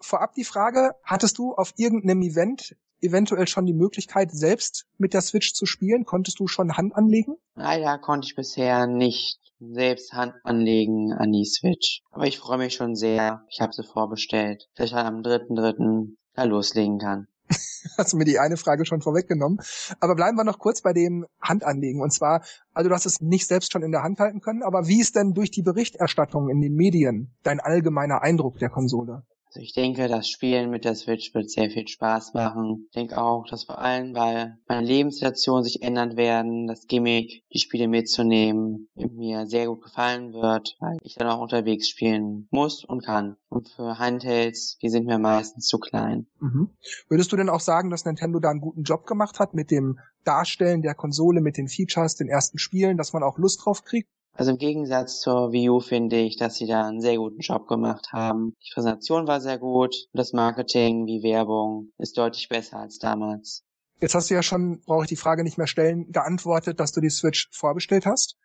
Vorab 0.01 0.33
die 0.33 0.43
Frage, 0.43 0.91
hattest 1.03 1.37
du 1.37 1.53
auf 1.53 1.73
irgendeinem 1.77 2.21
Event 2.21 2.75
eventuell 3.01 3.47
schon 3.47 3.65
die 3.65 3.73
Möglichkeit, 3.73 4.31
selbst 4.31 4.85
mit 4.97 5.13
der 5.13 5.21
Switch 5.21 5.53
zu 5.53 5.65
spielen? 5.65 6.05
Konntest 6.05 6.39
du 6.39 6.47
schon 6.47 6.77
Hand 6.77 6.95
anlegen? 6.95 7.35
Leider 7.55 7.97
konnte 7.97 8.27
ich 8.27 8.35
bisher 8.35 8.87
nicht 8.87 9.39
selbst 9.59 10.13
Hand 10.13 10.33
anlegen 10.43 11.13
an 11.13 11.31
die 11.31 11.45
Switch. 11.45 12.01
Aber 12.11 12.27
ich 12.27 12.39
freue 12.39 12.57
mich 12.57 12.73
schon 12.73 12.95
sehr. 12.95 13.43
Ich 13.49 13.61
habe 13.61 13.73
sie 13.73 13.83
vorbestellt, 13.83 14.67
dass 14.75 14.87
ich 14.87 14.91
dann 14.91 15.05
am 15.05 15.21
3.3. 15.21 16.15
da 16.33 16.43
loslegen 16.43 16.99
kann. 16.99 17.27
Hast 17.97 18.13
du 18.13 18.17
mir 18.17 18.25
die 18.25 18.39
eine 18.39 18.57
Frage 18.57 18.85
schon 18.85 19.01
vorweggenommen. 19.01 19.59
Aber 19.99 20.15
bleiben 20.15 20.37
wir 20.37 20.43
noch 20.43 20.59
kurz 20.59 20.81
bei 20.81 20.93
dem 20.93 21.25
Handanlegen. 21.39 22.01
Und 22.01 22.11
zwar, 22.11 22.43
also 22.73 22.89
du 22.89 22.95
hast 22.95 23.05
es 23.05 23.21
nicht 23.21 23.47
selbst 23.47 23.71
schon 23.71 23.83
in 23.83 23.91
der 23.91 24.01
Hand 24.01 24.19
halten 24.19 24.41
können, 24.41 24.63
aber 24.63 24.87
wie 24.87 24.99
ist 24.99 25.15
denn 25.15 25.33
durch 25.33 25.51
die 25.51 25.61
Berichterstattung 25.61 26.49
in 26.49 26.61
den 26.61 26.73
Medien 26.73 27.35
dein 27.43 27.59
allgemeiner 27.59 28.23
Eindruck 28.23 28.57
der 28.57 28.69
Konsole? 28.69 29.23
Also 29.55 29.63
ich 29.63 29.73
denke, 29.73 30.09
das 30.09 30.27
Spielen 30.27 30.69
mit 30.69 30.83
der 30.83 30.95
Switch 30.95 31.33
wird 31.33 31.49
sehr 31.49 31.69
viel 31.69 31.87
Spaß 31.87 32.33
machen. 32.33 32.87
Ich 32.87 32.91
denke 32.91 33.17
auch, 33.17 33.45
dass 33.49 33.63
vor 33.63 33.79
allem, 33.79 34.13
weil 34.13 34.57
meine 34.67 34.85
Lebenssituation 34.85 35.63
sich 35.63 35.81
ändern 35.81 36.17
werden, 36.17 36.67
das 36.67 36.87
Gimmick, 36.87 37.45
die 37.53 37.59
Spiele 37.59 37.87
mitzunehmen, 37.87 38.89
mir 38.95 39.45
sehr 39.47 39.67
gut 39.67 39.81
gefallen 39.81 40.33
wird, 40.33 40.75
weil 40.81 40.97
ich 41.03 41.15
dann 41.15 41.29
auch 41.29 41.39
unterwegs 41.39 41.87
spielen 41.87 42.49
muss 42.51 42.83
und 42.83 43.05
kann. 43.05 43.37
Und 43.47 43.69
für 43.69 43.97
Handhelds, 43.97 44.77
die 44.81 44.89
sind 44.89 45.05
mir 45.05 45.19
meistens 45.19 45.67
zu 45.67 45.79
klein. 45.79 46.27
Mhm. 46.41 46.71
Würdest 47.07 47.31
du 47.31 47.37
denn 47.37 47.47
auch 47.47 47.61
sagen, 47.61 47.91
dass 47.91 48.03
Nintendo 48.03 48.41
da 48.41 48.49
einen 48.49 48.59
guten 48.59 48.83
Job 48.83 49.07
gemacht 49.07 49.39
hat 49.39 49.53
mit 49.53 49.71
dem 49.71 49.99
Darstellen 50.25 50.81
der 50.81 50.95
Konsole, 50.95 51.39
mit 51.39 51.55
den 51.55 51.69
Features, 51.69 52.15
den 52.15 52.27
ersten 52.27 52.57
Spielen, 52.57 52.97
dass 52.97 53.13
man 53.13 53.23
auch 53.23 53.37
Lust 53.37 53.63
drauf 53.63 53.85
kriegt? 53.85 54.09
Also 54.37 54.51
im 54.51 54.57
Gegensatz 54.57 55.21
zur 55.21 55.53
Wii 55.53 55.69
U 55.69 55.79
finde 55.79 56.17
ich, 56.17 56.35
dass 56.35 56.55
sie 56.55 56.67
da 56.67 56.85
einen 56.85 56.99
sehr 56.99 57.15
guten 57.15 57.39
Job 57.39 57.67
gemacht 57.67 58.11
haben. 58.11 58.53
Die 58.65 58.73
Präsentation 58.73 59.27
war 59.27 59.39
sehr 59.39 59.57
gut 59.57 59.95
und 60.11 60.19
das 60.19 60.33
Marketing 60.33 61.05
wie 61.05 61.23
Werbung 61.23 61.91
ist 61.97 62.17
deutlich 62.17 62.49
besser 62.49 62.79
als 62.79 62.99
damals. 62.99 63.63
Jetzt 64.01 64.13
hast 64.13 64.29
du 64.29 64.33
ja 64.33 64.43
schon, 64.43 64.81
brauche 64.85 65.03
ich 65.03 65.09
die 65.09 65.15
Frage 65.15 65.43
nicht 65.43 65.57
mehr 65.57 65.67
stellen, 65.67 66.11
geantwortet, 66.11 66.81
dass 66.81 66.91
du 66.91 66.99
die 66.99 67.09
Switch 67.09 67.49
vorbestellt 67.51 68.05
hast. 68.05 68.35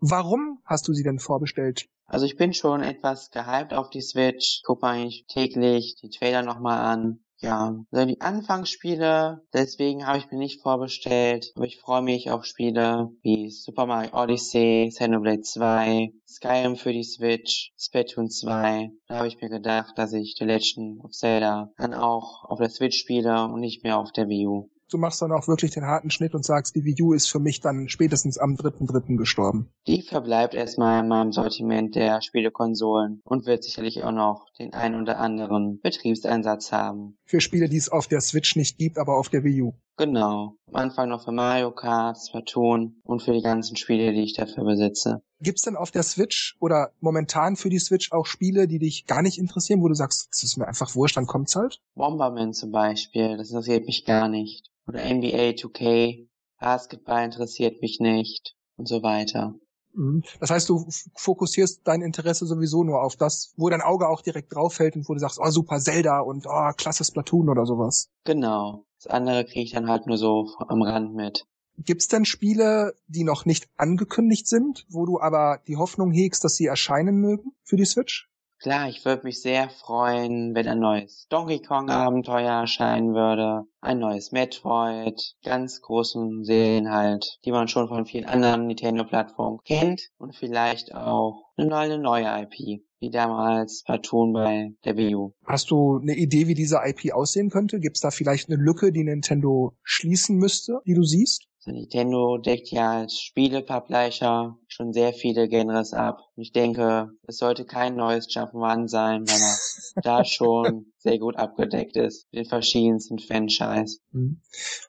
Warum 0.00 0.60
hast 0.64 0.86
du 0.86 0.92
sie 0.92 1.02
denn 1.02 1.18
vorbestellt? 1.18 1.88
Also 2.06 2.26
ich 2.26 2.36
bin 2.36 2.54
schon 2.54 2.82
etwas 2.82 3.30
gehypt 3.30 3.74
auf 3.74 3.90
die 3.90 4.02
Switch, 4.02 4.62
gucke 4.64 4.86
eigentlich 4.86 5.26
täglich 5.26 5.96
die 6.00 6.10
Trailer 6.10 6.42
nochmal 6.42 6.78
an 6.78 7.20
ja, 7.40 7.74
also 7.90 8.06
die 8.06 8.20
Anfangsspiele, 8.20 9.42
deswegen 9.52 10.06
habe 10.06 10.18
ich 10.18 10.30
mir 10.30 10.38
nicht 10.38 10.62
vorbestellt, 10.62 11.52
aber 11.56 11.66
ich 11.66 11.78
freue 11.78 12.02
mich 12.02 12.30
auf 12.30 12.44
Spiele 12.44 13.10
wie 13.22 13.50
Super 13.50 13.86
Mario 13.86 14.10
Odyssey, 14.12 14.90
Xenoblade 14.90 15.40
2, 15.40 16.12
Skyrim 16.28 16.76
für 16.76 16.92
die 16.92 17.04
Switch, 17.04 17.72
Splatoon 17.78 18.28
2. 18.28 18.90
Da 19.08 19.16
habe 19.16 19.28
ich 19.28 19.40
mir 19.40 19.48
gedacht, 19.48 19.96
dass 19.96 20.12
ich 20.12 20.36
The 20.38 20.44
Legend 20.44 21.02
of 21.02 21.12
Zelda 21.12 21.70
dann 21.78 21.94
auch 21.94 22.44
auf 22.44 22.58
der 22.58 22.68
Switch 22.68 22.98
spiele 22.98 23.44
und 23.44 23.60
nicht 23.60 23.84
mehr 23.84 23.98
auf 23.98 24.12
der 24.12 24.28
Wii 24.28 24.46
U 24.46 24.70
du 24.90 24.98
machst 24.98 25.22
dann 25.22 25.32
auch 25.32 25.48
wirklich 25.48 25.70
den 25.70 25.84
harten 25.84 26.10
Schnitt 26.10 26.34
und 26.34 26.44
sagst, 26.44 26.74
die 26.74 26.84
Wii 26.84 27.02
U 27.02 27.12
ist 27.12 27.30
für 27.30 27.38
mich 27.38 27.60
dann 27.60 27.88
spätestens 27.88 28.38
am 28.38 28.54
3.3. 28.54 29.16
gestorben. 29.16 29.70
Die 29.86 30.02
verbleibt 30.02 30.54
erstmal 30.54 31.02
in 31.02 31.08
meinem 31.08 31.32
Sortiment 31.32 31.94
der 31.94 32.20
Spielekonsolen 32.22 33.20
und 33.24 33.46
wird 33.46 33.64
sicherlich 33.64 34.02
auch 34.04 34.12
noch 34.12 34.46
den 34.58 34.74
ein 34.74 35.00
oder 35.00 35.18
anderen 35.18 35.80
Betriebseinsatz 35.80 36.72
haben. 36.72 37.18
Für 37.24 37.40
Spiele, 37.40 37.68
die 37.68 37.76
es 37.76 37.88
auf 37.88 38.06
der 38.06 38.20
Switch 38.20 38.56
nicht 38.56 38.78
gibt, 38.78 38.98
aber 38.98 39.16
auf 39.16 39.28
der 39.28 39.44
Wii 39.44 39.62
U. 39.62 39.74
Genau. 40.00 40.56
Am 40.68 40.76
Anfang 40.76 41.10
noch 41.10 41.24
für 41.24 41.30
Mario 41.30 41.72
Kart, 41.72 42.16
Splatoon 42.16 43.02
und 43.04 43.22
für 43.22 43.34
die 43.34 43.42
ganzen 43.42 43.76
Spiele, 43.76 44.14
die 44.14 44.22
ich 44.22 44.32
dafür 44.32 44.64
besitze. 44.64 45.20
Gibt's 45.42 45.60
denn 45.60 45.76
auf 45.76 45.90
der 45.90 46.04
Switch 46.04 46.56
oder 46.58 46.92
momentan 47.00 47.54
für 47.54 47.68
die 47.68 47.78
Switch 47.78 48.10
auch 48.10 48.24
Spiele, 48.24 48.66
die 48.66 48.78
dich 48.78 49.04
gar 49.04 49.20
nicht 49.20 49.36
interessieren, 49.36 49.82
wo 49.82 49.88
du 49.88 49.94
sagst, 49.94 50.28
das 50.30 50.42
ist 50.42 50.56
mir 50.56 50.66
einfach 50.66 50.94
wurscht, 50.94 51.18
dann 51.18 51.26
kommt's 51.26 51.54
halt? 51.54 51.82
Bomberman 51.96 52.54
zum 52.54 52.70
Beispiel, 52.70 53.36
das 53.36 53.50
interessiert 53.50 53.84
mich 53.84 54.06
gar 54.06 54.28
nicht. 54.28 54.70
Oder 54.88 55.04
NBA 55.04 55.50
2K, 55.50 56.26
Basketball 56.58 57.26
interessiert 57.26 57.82
mich 57.82 58.00
nicht 58.00 58.56
und 58.78 58.88
so 58.88 59.02
weiter. 59.02 59.54
Mhm. 59.94 60.22
Das 60.38 60.50
heißt, 60.50 60.68
du 60.68 60.86
fokussierst 61.16 61.80
dein 61.84 62.02
Interesse 62.02 62.46
sowieso 62.46 62.84
nur 62.84 63.02
auf 63.02 63.16
das, 63.16 63.52
wo 63.56 63.68
dein 63.68 63.82
Auge 63.82 64.08
auch 64.08 64.22
direkt 64.22 64.54
drauf 64.54 64.74
fällt 64.74 64.96
und 64.96 65.08
wo 65.08 65.14
du 65.14 65.20
sagst, 65.20 65.38
oh 65.40 65.50
super 65.50 65.78
Zelda 65.78 66.20
und 66.20 66.46
oh 66.46 66.70
klasse 66.76 67.04
Splatoon 67.04 67.48
oder 67.48 67.66
sowas. 67.66 68.08
Genau. 68.24 68.84
Das 69.02 69.06
andere 69.06 69.44
kriege 69.44 69.62
ich 69.62 69.72
dann 69.72 69.88
halt 69.88 70.06
nur 70.06 70.18
so 70.18 70.48
am 70.58 70.82
Rand 70.82 71.14
mit. 71.14 71.46
Gibt's 71.78 72.08
denn 72.08 72.26
Spiele, 72.26 72.94
die 73.08 73.24
noch 73.24 73.46
nicht 73.46 73.68
angekündigt 73.76 74.46
sind, 74.46 74.84
wo 74.90 75.06
du 75.06 75.18
aber 75.18 75.60
die 75.66 75.76
Hoffnung 75.76 76.12
hegst, 76.12 76.44
dass 76.44 76.56
sie 76.56 76.66
erscheinen 76.66 77.16
mögen 77.16 77.52
für 77.64 77.76
die 77.76 77.86
Switch? 77.86 78.29
Klar, 78.62 78.90
ich 78.90 79.06
würde 79.06 79.24
mich 79.24 79.40
sehr 79.40 79.70
freuen, 79.70 80.54
wenn 80.54 80.68
ein 80.68 80.80
neues 80.80 81.26
Donkey 81.30 81.62
Kong 81.62 81.88
Abenteuer 81.88 82.60
erscheinen 82.60 83.14
würde, 83.14 83.62
ein 83.80 83.98
neues 83.98 84.32
Metroid, 84.32 85.18
ganz 85.42 85.80
großen 85.80 86.44
Serien 86.44 86.90
halt, 86.90 87.38
die 87.46 87.52
man 87.52 87.68
schon 87.68 87.88
von 87.88 88.04
vielen 88.04 88.26
anderen 88.26 88.66
Nintendo-Plattformen 88.66 89.60
kennt 89.64 90.10
und 90.18 90.36
vielleicht 90.36 90.94
auch 90.94 91.52
eine 91.56 91.98
neue, 91.98 92.42
IP, 92.42 92.82
wie 92.98 93.10
damals 93.10 93.82
Platoon 93.86 94.34
bei 94.34 94.74
der 94.84 94.98
Wii 94.98 95.14
U. 95.14 95.32
Hast 95.46 95.70
du 95.70 95.98
eine 95.98 96.14
Idee, 96.14 96.46
wie 96.46 96.54
diese 96.54 96.80
IP 96.84 97.14
aussehen 97.14 97.48
könnte? 97.48 97.80
Gibt's 97.80 98.00
da 98.00 98.10
vielleicht 98.10 98.50
eine 98.50 98.62
Lücke, 98.62 98.92
die 98.92 99.04
Nintendo 99.04 99.72
schließen 99.82 100.36
müsste, 100.36 100.80
die 100.84 100.94
du 100.94 101.02
siehst? 101.02 101.46
Nintendo 101.66 102.38
deckt 102.38 102.70
ja 102.70 103.00
als 103.00 103.20
Spielepublisher 103.20 104.56
schon 104.66 104.92
sehr 104.92 105.12
viele 105.12 105.48
Genres 105.48 105.92
ab. 105.92 106.18
Ich 106.36 106.52
denke, 106.52 107.10
es 107.26 107.36
sollte 107.36 107.64
kein 107.64 107.96
neues 107.96 108.28
Jump'n'Run 108.28 108.88
sein, 108.88 109.26
weil 109.28 109.40
er 109.40 110.02
da 110.02 110.24
schon 110.24 110.86
sehr 110.98 111.18
gut 111.18 111.36
abgedeckt 111.36 111.96
ist 111.96 112.26
mit 112.32 112.44
den 112.44 112.48
verschiedensten 112.48 113.18
Franchise. 113.18 113.98
Mhm. 114.12 114.40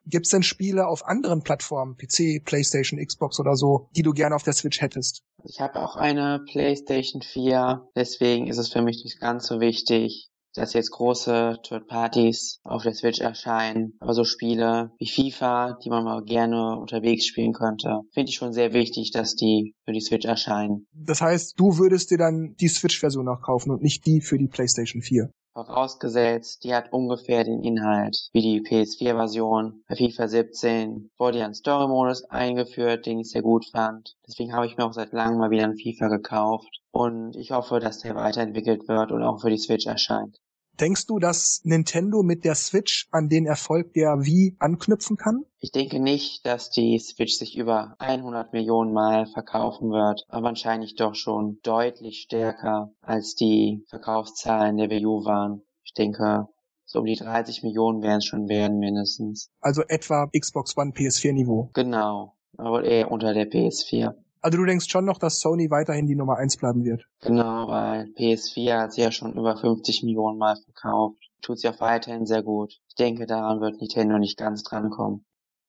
Gibt 0.05 0.25
es 0.25 0.31
denn 0.31 0.43
Spiele 0.43 0.87
auf 0.87 1.05
anderen 1.05 1.43
Plattformen, 1.43 1.97
PC, 1.97 2.43
Playstation, 2.43 3.03
Xbox 3.05 3.39
oder 3.39 3.55
so, 3.55 3.89
die 3.95 4.03
du 4.03 4.11
gerne 4.13 4.35
auf 4.35 4.43
der 4.43 4.53
Switch 4.53 4.81
hättest? 4.81 5.23
Ich 5.43 5.59
habe 5.59 5.81
auch 5.81 5.95
eine 5.95 6.43
Playstation 6.51 7.21
4, 7.21 7.89
deswegen 7.95 8.47
ist 8.47 8.57
es 8.57 8.71
für 8.71 8.81
mich 8.81 9.03
nicht 9.03 9.19
ganz 9.19 9.47
so 9.47 9.59
wichtig, 9.59 10.30
dass 10.55 10.73
jetzt 10.73 10.91
große 10.91 11.59
Third 11.63 11.87
Parties 11.87 12.59
auf 12.63 12.83
der 12.83 12.93
Switch 12.93 13.19
erscheinen, 13.19 13.93
aber 13.99 14.13
so 14.13 14.23
Spiele 14.23 14.91
wie 14.97 15.07
FIFA, 15.07 15.77
die 15.83 15.89
man 15.89 16.03
mal 16.03 16.23
gerne 16.23 16.77
unterwegs 16.77 17.25
spielen 17.25 17.53
könnte, 17.53 18.01
finde 18.13 18.29
ich 18.29 18.35
schon 18.35 18.53
sehr 18.53 18.73
wichtig, 18.73 19.11
dass 19.11 19.35
die 19.35 19.73
für 19.85 19.93
die 19.93 20.01
Switch 20.01 20.25
erscheinen. 20.25 20.87
Das 20.93 21.21
heißt, 21.21 21.59
du 21.59 21.77
würdest 21.77 22.11
dir 22.11 22.17
dann 22.17 22.55
die 22.59 22.67
Switch-Version 22.67 23.25
noch 23.25 23.41
kaufen 23.41 23.71
und 23.71 23.81
nicht 23.81 24.05
die 24.05 24.21
für 24.21 24.37
die 24.37 24.47
PlayStation 24.47 25.01
4? 25.01 25.29
Vorausgesetzt, 25.53 26.63
die 26.63 26.73
hat 26.73 26.93
ungefähr 26.93 27.43
den 27.43 27.61
Inhalt 27.61 28.29
wie 28.31 28.41
die 28.41 28.61
PS4-Version. 28.61 29.83
Bei 29.85 29.95
FIFA 29.97 30.29
17 30.29 31.11
wurde 31.17 31.39
ja 31.39 31.45
ein 31.45 31.53
Story-Modus 31.53 32.23
eingeführt, 32.29 33.05
den 33.05 33.19
ich 33.19 33.31
sehr 33.31 33.41
gut 33.41 33.65
fand. 33.69 34.15
Deswegen 34.25 34.53
habe 34.53 34.65
ich 34.65 34.77
mir 34.77 34.85
auch 34.85 34.93
seit 34.93 35.11
langem 35.11 35.39
mal 35.39 35.51
wieder 35.51 35.65
ein 35.65 35.75
FIFA 35.75 36.07
gekauft. 36.07 36.79
Und 36.91 37.35
ich 37.35 37.51
hoffe, 37.51 37.79
dass 37.79 37.99
der 37.99 38.15
weiterentwickelt 38.15 38.87
wird 38.87 39.11
und 39.11 39.23
auch 39.23 39.41
für 39.41 39.49
die 39.49 39.57
Switch 39.57 39.87
erscheint. 39.87 40.37
Denkst 40.79 41.05
du, 41.05 41.19
dass 41.19 41.61
Nintendo 41.63 42.23
mit 42.23 42.43
der 42.43 42.55
Switch 42.55 43.07
an 43.11 43.29
den 43.29 43.45
Erfolg 43.45 43.93
der 43.93 44.25
Wii 44.25 44.55
anknüpfen 44.59 45.17
kann? 45.17 45.45
Ich 45.59 45.71
denke 45.71 45.99
nicht, 45.99 46.45
dass 46.45 46.71
die 46.71 46.97
Switch 46.97 47.33
sich 47.35 47.57
über 47.57 47.95
100 47.99 48.51
Millionen 48.53 48.93
Mal 48.93 49.27
verkaufen 49.27 49.91
wird, 49.91 50.25
aber 50.29 50.47
wahrscheinlich 50.47 50.95
doch 50.95 51.13
schon 51.13 51.59
deutlich 51.61 52.21
stärker 52.21 52.91
als 53.01 53.35
die 53.35 53.85
Verkaufszahlen 53.89 54.77
der 54.77 54.89
Wii 54.89 55.05
U 55.05 55.23
waren. 55.23 55.61
Ich 55.83 55.93
denke, 55.93 56.47
so 56.85 56.99
um 56.99 57.05
die 57.05 57.15
30 57.15 57.63
Millionen 57.63 58.01
werden 58.01 58.17
es 58.17 58.25
schon 58.25 58.49
werden 58.49 58.79
mindestens. 58.79 59.49
Also 59.59 59.83
etwa 59.87 60.29
Xbox 60.37 60.77
One 60.77 60.91
PS4 60.91 61.33
Niveau. 61.33 61.69
Genau, 61.73 62.35
aber 62.57 62.83
eher 62.83 63.11
unter 63.11 63.33
der 63.33 63.49
PS4. 63.49 64.13
Also 64.41 64.57
du 64.57 64.65
denkst 64.65 64.89
schon 64.89 65.05
noch, 65.05 65.19
dass 65.19 65.39
Sony 65.39 65.69
weiterhin 65.69 66.07
die 66.07 66.15
Nummer 66.15 66.37
eins 66.37 66.57
bleiben 66.57 66.83
wird? 66.83 67.05
Genau, 67.21 67.67
weil 67.67 68.05
PS4 68.17 68.81
hat 68.81 68.93
sie 68.93 69.01
ja 69.01 69.11
schon 69.11 69.33
über 69.33 69.55
50 69.55 70.03
Millionen 70.03 70.39
Mal 70.39 70.57
verkauft. 70.63 71.21
Tut 71.41 71.59
sie 71.59 71.69
auch 71.69 71.79
weiterhin 71.79 72.25
sehr 72.25 72.41
gut. 72.41 72.79
Ich 72.87 72.95
denke, 72.95 73.27
daran 73.27 73.61
wird 73.61 73.79
Nintendo 73.79 74.17
nicht 74.17 74.37
ganz 74.37 74.63
drankommen. 74.63 75.25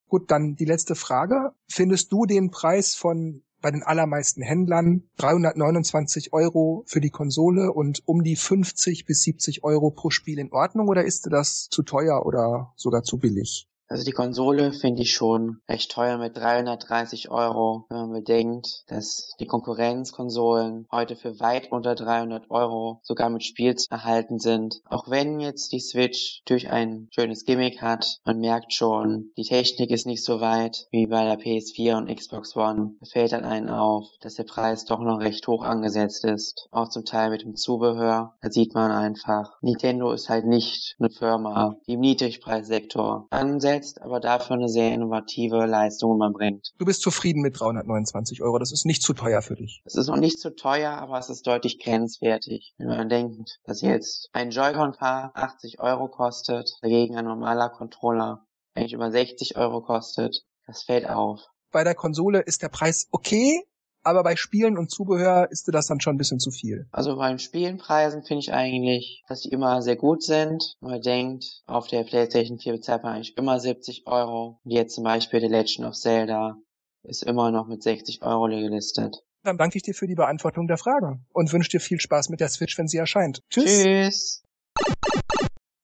Gut, 0.08 0.30
dann 0.30 0.56
die 0.56 0.64
letzte 0.64 0.94
Frage. 0.94 1.52
Findest 1.68 2.12
du 2.12 2.24
den 2.26 2.50
Preis 2.50 2.94
von 2.94 3.42
bei 3.62 3.70
den 3.70 3.82
allermeisten 3.82 4.42
Händlern 4.42 5.04
329 5.18 6.32
Euro 6.32 6.82
für 6.86 7.00
die 7.00 7.10
Konsole 7.10 7.72
und 7.72 8.02
um 8.06 8.22
die 8.22 8.36
50 8.36 9.06
bis 9.06 9.22
70 9.22 9.64
Euro 9.64 9.90
pro 9.90 10.10
Spiel 10.10 10.38
in 10.38 10.52
Ordnung 10.52 10.88
oder 10.88 11.04
ist 11.04 11.24
dir 11.24 11.30
das 11.30 11.68
zu 11.70 11.82
teuer 11.82 12.26
oder 12.26 12.72
sogar 12.76 13.04
zu 13.04 13.18
billig? 13.18 13.68
Also 13.92 14.06
die 14.06 14.12
Konsole 14.12 14.72
finde 14.72 15.02
ich 15.02 15.12
schon 15.12 15.60
recht 15.68 15.92
teuer 15.92 16.16
mit 16.16 16.34
330 16.34 17.30
Euro, 17.30 17.84
wenn 17.90 17.98
man 17.98 18.12
bedenkt, 18.12 18.84
dass 18.86 19.34
die 19.38 19.44
Konkurrenzkonsolen 19.44 20.86
heute 20.90 21.14
für 21.14 21.38
weit 21.40 21.70
unter 21.70 21.94
300 21.94 22.50
Euro 22.50 23.00
sogar 23.02 23.28
mit 23.28 23.44
Spiels 23.44 23.88
erhalten 23.90 24.38
sind. 24.38 24.80
Auch 24.86 25.10
wenn 25.10 25.40
jetzt 25.40 25.72
die 25.72 25.80
Switch 25.80 26.40
durch 26.46 26.70
ein 26.70 27.08
schönes 27.10 27.44
Gimmick 27.44 27.82
hat, 27.82 28.20
man 28.24 28.38
merkt 28.38 28.72
schon, 28.72 29.30
die 29.36 29.44
Technik 29.44 29.90
ist 29.90 30.06
nicht 30.06 30.24
so 30.24 30.40
weit 30.40 30.86
wie 30.90 31.06
bei 31.06 31.24
der 31.24 31.38
PS4 31.38 31.98
und 31.98 32.16
Xbox 32.16 32.56
One. 32.56 32.94
Es 33.02 33.12
fällt 33.12 33.32
dann 33.32 33.44
einen 33.44 33.68
auf, 33.68 34.06
dass 34.22 34.36
der 34.36 34.44
Preis 34.44 34.86
doch 34.86 35.00
noch 35.00 35.20
recht 35.20 35.46
hoch 35.46 35.64
angesetzt 35.64 36.24
ist. 36.24 36.66
Auch 36.70 36.88
zum 36.88 37.04
Teil 37.04 37.28
mit 37.28 37.42
dem 37.42 37.56
Zubehör. 37.56 38.36
Da 38.40 38.50
sieht 38.50 38.72
man 38.72 38.90
einfach, 38.90 39.58
Nintendo 39.60 40.12
ist 40.12 40.30
halt 40.30 40.46
nicht 40.46 40.96
eine 40.98 41.10
Firma, 41.10 41.76
die 41.86 41.92
im 41.92 42.00
Niedrigpreissektor 42.00 43.26
ansetzt, 43.28 43.81
aber 44.00 44.20
dafür 44.20 44.56
eine 44.56 44.68
sehr 44.68 44.92
innovative 44.94 45.66
Leistung 45.66 46.16
man 46.18 46.32
bringt. 46.32 46.72
Du 46.78 46.84
bist 46.84 47.02
zufrieden 47.02 47.42
mit 47.42 47.58
329 47.58 48.42
Euro. 48.42 48.58
Das 48.58 48.72
ist 48.72 48.86
nicht 48.86 49.02
zu 49.02 49.12
teuer 49.14 49.42
für 49.42 49.54
dich. 49.54 49.82
Es 49.84 49.94
ist 49.94 50.08
noch 50.08 50.16
nicht 50.16 50.38
zu 50.38 50.54
teuer, 50.54 50.92
aber 50.92 51.18
es 51.18 51.30
ist 51.30 51.46
deutlich 51.46 51.78
grenzwertig. 51.78 52.74
Wenn 52.78 52.88
man 52.88 53.08
denkt, 53.08 53.58
dass 53.64 53.80
jetzt 53.80 54.28
ein 54.32 54.50
Joy-Con-Paar 54.50 55.32
80 55.34 55.80
Euro 55.80 56.08
kostet, 56.08 56.70
dagegen 56.82 57.16
ein 57.16 57.24
normaler 57.24 57.70
Controller 57.70 58.46
eigentlich 58.74 58.92
über 58.92 59.10
60 59.10 59.56
Euro 59.56 59.82
kostet, 59.82 60.44
das 60.66 60.82
fällt 60.82 61.08
auf. 61.08 61.40
Bei 61.70 61.84
der 61.84 61.94
Konsole 61.94 62.40
ist 62.40 62.62
der 62.62 62.68
Preis 62.68 63.08
okay, 63.10 63.62
aber 64.02 64.22
bei 64.22 64.36
Spielen 64.36 64.78
und 64.78 64.90
Zubehör 64.90 65.50
ist 65.50 65.68
dir 65.68 65.72
das 65.72 65.86
dann 65.86 66.00
schon 66.00 66.14
ein 66.14 66.18
bisschen 66.18 66.40
zu 66.40 66.50
viel. 66.50 66.86
Also 66.90 67.16
beim 67.16 67.38
Spielenpreisen 67.38 68.22
finde 68.22 68.40
ich 68.40 68.52
eigentlich, 68.52 69.24
dass 69.28 69.42
die 69.42 69.50
immer 69.50 69.82
sehr 69.82 69.96
gut 69.96 70.22
sind. 70.22 70.76
Man 70.80 71.00
denkt, 71.00 71.62
auf 71.66 71.86
der 71.88 72.04
PlayStation 72.04 72.58
4 72.58 72.72
bezahlt 72.72 73.02
man 73.02 73.14
eigentlich 73.14 73.36
immer 73.36 73.58
70 73.58 74.06
Euro. 74.06 74.60
Und 74.64 74.70
jetzt 74.70 74.94
zum 74.94 75.04
Beispiel 75.04 75.40
The 75.40 75.46
Legend 75.46 75.86
of 75.86 75.94
Zelda 75.94 76.56
ist 77.02 77.22
immer 77.22 77.50
noch 77.50 77.66
mit 77.66 77.82
60 77.82 78.22
Euro 78.22 78.46
gelistet. 78.46 79.22
Dann 79.44 79.58
danke 79.58 79.76
ich 79.76 79.82
dir 79.82 79.94
für 79.94 80.06
die 80.06 80.14
Beantwortung 80.14 80.68
der 80.68 80.78
Frage 80.78 81.18
und 81.32 81.52
wünsche 81.52 81.70
dir 81.70 81.80
viel 81.80 82.00
Spaß 82.00 82.28
mit 82.28 82.40
der 82.40 82.48
Switch, 82.48 82.78
wenn 82.78 82.86
sie 82.86 82.98
erscheint. 82.98 83.42
Tschüss. 83.50 83.82
Tschüss. 83.82 84.42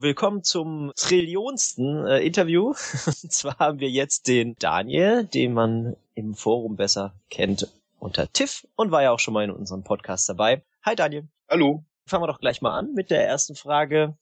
Willkommen 0.00 0.44
zum 0.44 0.92
trillionsten 0.94 2.06
äh, 2.06 2.20
Interview. 2.20 2.68
Und 3.22 3.32
zwar 3.32 3.58
haben 3.58 3.80
wir 3.80 3.90
jetzt 3.90 4.28
den 4.28 4.54
Daniel, 4.60 5.24
den 5.24 5.52
man 5.54 5.96
im 6.14 6.34
Forum 6.34 6.76
besser 6.76 7.14
kennt 7.30 7.66
unter 7.98 8.32
Tiff 8.32 8.66
und 8.76 8.90
war 8.90 9.02
ja 9.02 9.10
auch 9.10 9.20
schon 9.20 9.34
mal 9.34 9.44
in 9.44 9.50
unserem 9.50 9.84
Podcast 9.84 10.28
dabei. 10.28 10.62
Hi 10.84 10.94
Daniel. 10.94 11.28
Hallo. 11.48 11.84
Fangen 12.06 12.22
wir 12.22 12.28
doch 12.28 12.40
gleich 12.40 12.62
mal 12.62 12.78
an 12.78 12.94
mit 12.94 13.10
der 13.10 13.26
ersten 13.26 13.54
Frage. 13.54 14.16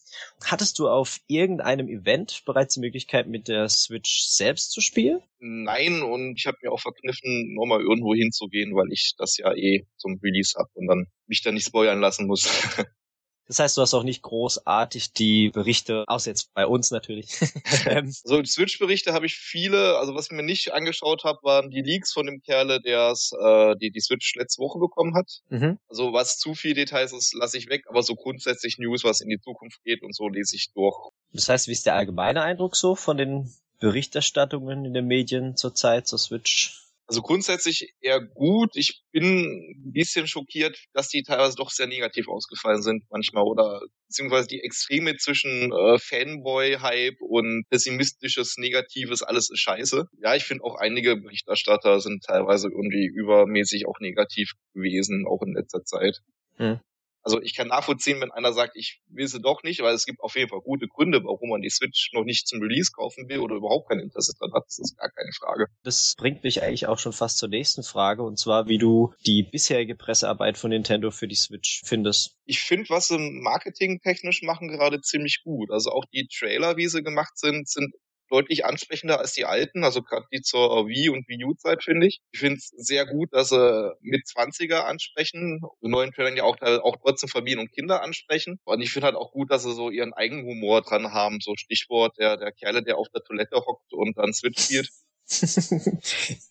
Hattest 0.45 0.81
du 0.81 0.89
auf 0.89 1.21
irgendeinem 1.29 1.89
Event 1.89 2.43
bereits 2.45 2.75
die 2.75 2.81
Möglichkeit, 2.81 3.29
mit 3.29 3.47
der 3.47 3.69
Switch 3.69 4.25
selbst 4.27 4.73
zu 4.73 4.81
spielen? 4.81 5.21
Nein, 5.39 6.03
und 6.03 6.35
ich 6.37 6.47
habe 6.47 6.57
mir 6.63 6.73
auch 6.73 6.81
verkniffen, 6.81 7.55
nochmal 7.55 7.81
irgendwo 7.81 8.13
hinzugehen, 8.13 8.75
weil 8.75 8.91
ich 8.91 9.15
das 9.19 9.37
ja 9.37 9.55
eh 9.55 9.87
zum 9.99 10.19
Release 10.21 10.59
hab 10.59 10.67
und 10.75 10.89
dann 10.89 11.07
mich 11.29 11.43
da 11.43 11.53
nicht 11.53 11.67
spoilern 11.67 12.01
lassen 12.01 12.27
muss. 12.27 12.49
Das 13.47 13.61
heißt, 13.61 13.77
du 13.77 13.83
hast 13.83 13.95
auch 13.95 14.03
nicht 14.03 14.23
großartig 14.23 15.13
die 15.13 15.51
Berichte, 15.51 16.05
außer 16.09 16.31
jetzt 16.31 16.53
bei 16.55 16.67
uns 16.67 16.91
natürlich. 16.91 17.29
ähm, 17.87 18.11
so 18.11 18.43
Switch-Berichte 18.43 19.13
habe 19.13 19.27
ich 19.27 19.37
viele. 19.37 19.99
Also 19.99 20.15
was 20.15 20.27
ich 20.27 20.33
mir 20.33 20.43
nicht 20.43 20.73
angeschaut 20.73 21.25
habe, 21.25 21.39
waren 21.43 21.71
die 21.71 21.83
Leaks 21.83 22.13
von 22.13 22.27
dem 22.27 22.43
Kerle, 22.43 22.81
der 22.81 23.13
äh, 23.13 23.77
die 23.77 23.91
die 23.91 24.01
Switch 24.01 24.35
letzte 24.35 24.61
Woche 24.61 24.79
bekommen 24.79 25.15
hat. 25.15 25.43
mhm. 25.49 25.79
Also 25.89 26.13
was 26.13 26.39
zu 26.39 26.55
viel 26.55 26.75
Details 26.75 27.13
ist, 27.13 27.35
lasse 27.35 27.57
ich 27.59 27.69
weg. 27.69 27.85
Aber 27.89 28.03
so 28.03 28.15
grundsätzlich 28.15 28.79
News, 28.79 29.05
was 29.05 29.21
in 29.21 29.29
die 29.29 29.41
Zukunft 29.41 29.83
geht 29.85 30.03
und 30.03 30.15
so, 30.15 30.29
lese 30.29 30.57
ich 30.57 30.73
durch. 30.73 30.97
Das 31.33 31.49
heißt, 31.49 31.69
wie 31.69 31.73
ist 31.73 31.87
der 31.87 31.95
allgemeine 31.95 32.43
Eindruck 32.43 32.75
so 32.75 32.97
von 32.97 33.17
den 33.17 33.53
Berichterstattungen 33.79 34.85
in 34.85 34.95
den 34.95 35.07
Medien 35.07 35.57
zurzeit 35.57 36.09
zur 36.09 36.19
Switch? 36.19 36.86
Also 37.09 37.23
grundsätzlich 37.23 37.95
eher 38.01 38.21
gut. 38.21 38.71
Ich 38.75 39.03
bin 39.13 39.25
ein 39.25 39.93
bisschen 39.93 40.27
schockiert, 40.27 40.77
dass 40.93 41.09
die 41.09 41.23
teilweise 41.23 41.55
doch 41.57 41.71
sehr 41.71 41.87
negativ 41.87 42.29
ausgefallen 42.29 42.83
sind 42.83 43.05
manchmal 43.11 43.45
oder 43.45 43.81
beziehungsweise 44.09 44.49
die 44.49 44.61
Extreme 44.61 45.17
zwischen 45.17 45.73
äh, 45.73 45.99
Fanboy-Hype 45.99 47.21
und 47.21 47.65
pessimistisches, 47.71 48.57
negatives, 48.57 49.23
alles 49.23 49.51
ist 49.51 49.61
scheiße. 49.61 50.07
Ja, 50.21 50.35
ich 50.35 50.45
finde 50.45 50.65
auch 50.65 50.75
einige 50.75 51.17
Berichterstatter 51.17 52.01
sind 52.01 52.25
teilweise 52.25 52.69
irgendwie 52.69 53.07
übermäßig 53.07 53.87
auch 53.87 54.01
negativ 54.01 54.53
gewesen, 54.75 55.27
auch 55.29 55.43
in 55.43 55.55
letzter 55.55 55.85
Zeit. 55.85 56.23
Hm. 56.57 56.81
Also 57.27 57.43
ich 57.43 57.57
kann 57.57 57.67
nachvollziehen, 57.67 58.21
wenn 58.21 58.31
einer 58.31 58.53
sagt, 58.53 58.77
ich 58.77 59.01
will 59.09 59.27
sie 59.27 59.41
doch 59.41 59.65
nicht, 59.65 59.81
weil 59.81 59.95
es 59.95 60.07
gibt 60.07 60.21
auf 60.21 60.37
jeden 60.37 60.49
Fall 60.49 60.61
gute 60.61 60.87
Gründe, 60.87 61.25
warum 61.25 61.51
man 61.51 61.61
die 61.61 61.71
Switch 61.71 62.11
noch 62.13 62.23
nicht 62.23 62.47
zum 62.47 62.63
Release 62.63 62.93
kaufen 62.93 63.29
will 63.29 63.41
oder 63.41 63.57
überhaupt 63.57 63.89
kein 63.89 63.99
Interesse 63.99 64.33
dran 64.39 64.53
hat. 64.55 64.63
Das 64.67 64.79
ist 64.79 64.97
gar 64.97 65.11
keine 65.11 65.33
Frage. 65.33 65.67
Das 65.83 66.15
bringt 66.17 66.45
mich 66.45 66.63
eigentlich 66.63 66.87
auch 66.87 67.01
schon 67.01 67.13
fast 67.13 67.39
zur 67.39 67.49
nächsten 67.49 67.83
Frage, 67.83 68.23
und 68.23 68.39
zwar, 68.39 68.69
wie 68.69 68.79
du 68.79 69.13
die 69.27 69.43
bisherige 69.43 69.97
Pressearbeit 69.97 70.57
von 70.57 70.71
Nintendo 70.71 71.11
für 71.11 71.27
die 71.27 71.35
Switch 71.35 71.83
findest. 71.85 72.37
Ich 72.45 72.61
finde, 72.61 72.91
was 72.91 73.09
sie 73.09 73.19
marketingtechnisch 73.19 74.43
machen, 74.43 74.69
gerade 74.69 75.01
ziemlich 75.01 75.43
gut. 75.43 75.73
Also 75.73 75.91
auch 75.91 76.05
die 76.13 76.29
Trailer, 76.29 76.77
wie 76.77 76.87
sie 76.87 77.03
gemacht 77.03 77.37
sind, 77.37 77.69
sind 77.69 77.93
deutlich 78.31 78.65
ansprechender 78.65 79.19
als 79.19 79.33
die 79.33 79.45
alten, 79.45 79.85
also 79.85 80.03
gerade 80.03 80.27
die 80.33 80.43
zur 80.43 80.89
Wii 80.89 81.11
und 81.11 81.29
Wii 81.29 81.45
U-Zeit, 81.45 81.83
finde 81.85 82.07
ich. 82.07 82.21
Ich 82.33 82.41
finde 82.41 82.57
es 82.57 82.69
sehr 82.69 83.07
gut, 83.07 83.33
dass 83.33 83.51
sie 83.51 83.93
mit 84.01 84.27
20er 84.27 84.81
ansprechen, 84.85 85.61
die 85.83 85.89
neuen 85.89 86.13
Trailern 86.13 86.37
ja 86.37 86.45
auch, 86.45 86.57
auch 86.61 86.97
trotzdem 87.03 87.29
Familien 87.29 87.61
und 87.61 87.73
Kinder 87.73 88.03
ansprechen. 88.03 88.59
Und 88.65 88.81
ich 88.81 88.91
finde 88.93 89.07
halt 89.07 89.17
auch 89.17 89.33
gut, 89.33 89.51
dass 89.51 89.63
sie 89.63 89.75
so 89.75 89.91
ihren 89.91 90.13
eigenen 90.13 90.45
Humor 90.47 90.83
dran 90.83 91.13
haben, 91.13 91.39
so 91.41 91.55
Stichwort 91.57 92.17
der, 92.19 92.37
der 92.37 92.53
Kerle, 92.53 92.83
der 92.83 92.99
auf 92.99 93.09
der 93.15 93.23
Toilette 93.23 93.57
hockt 93.57 93.93
und 93.93 94.17
dann 94.19 94.33
Switch 94.33 94.63
spielt. 94.63 94.89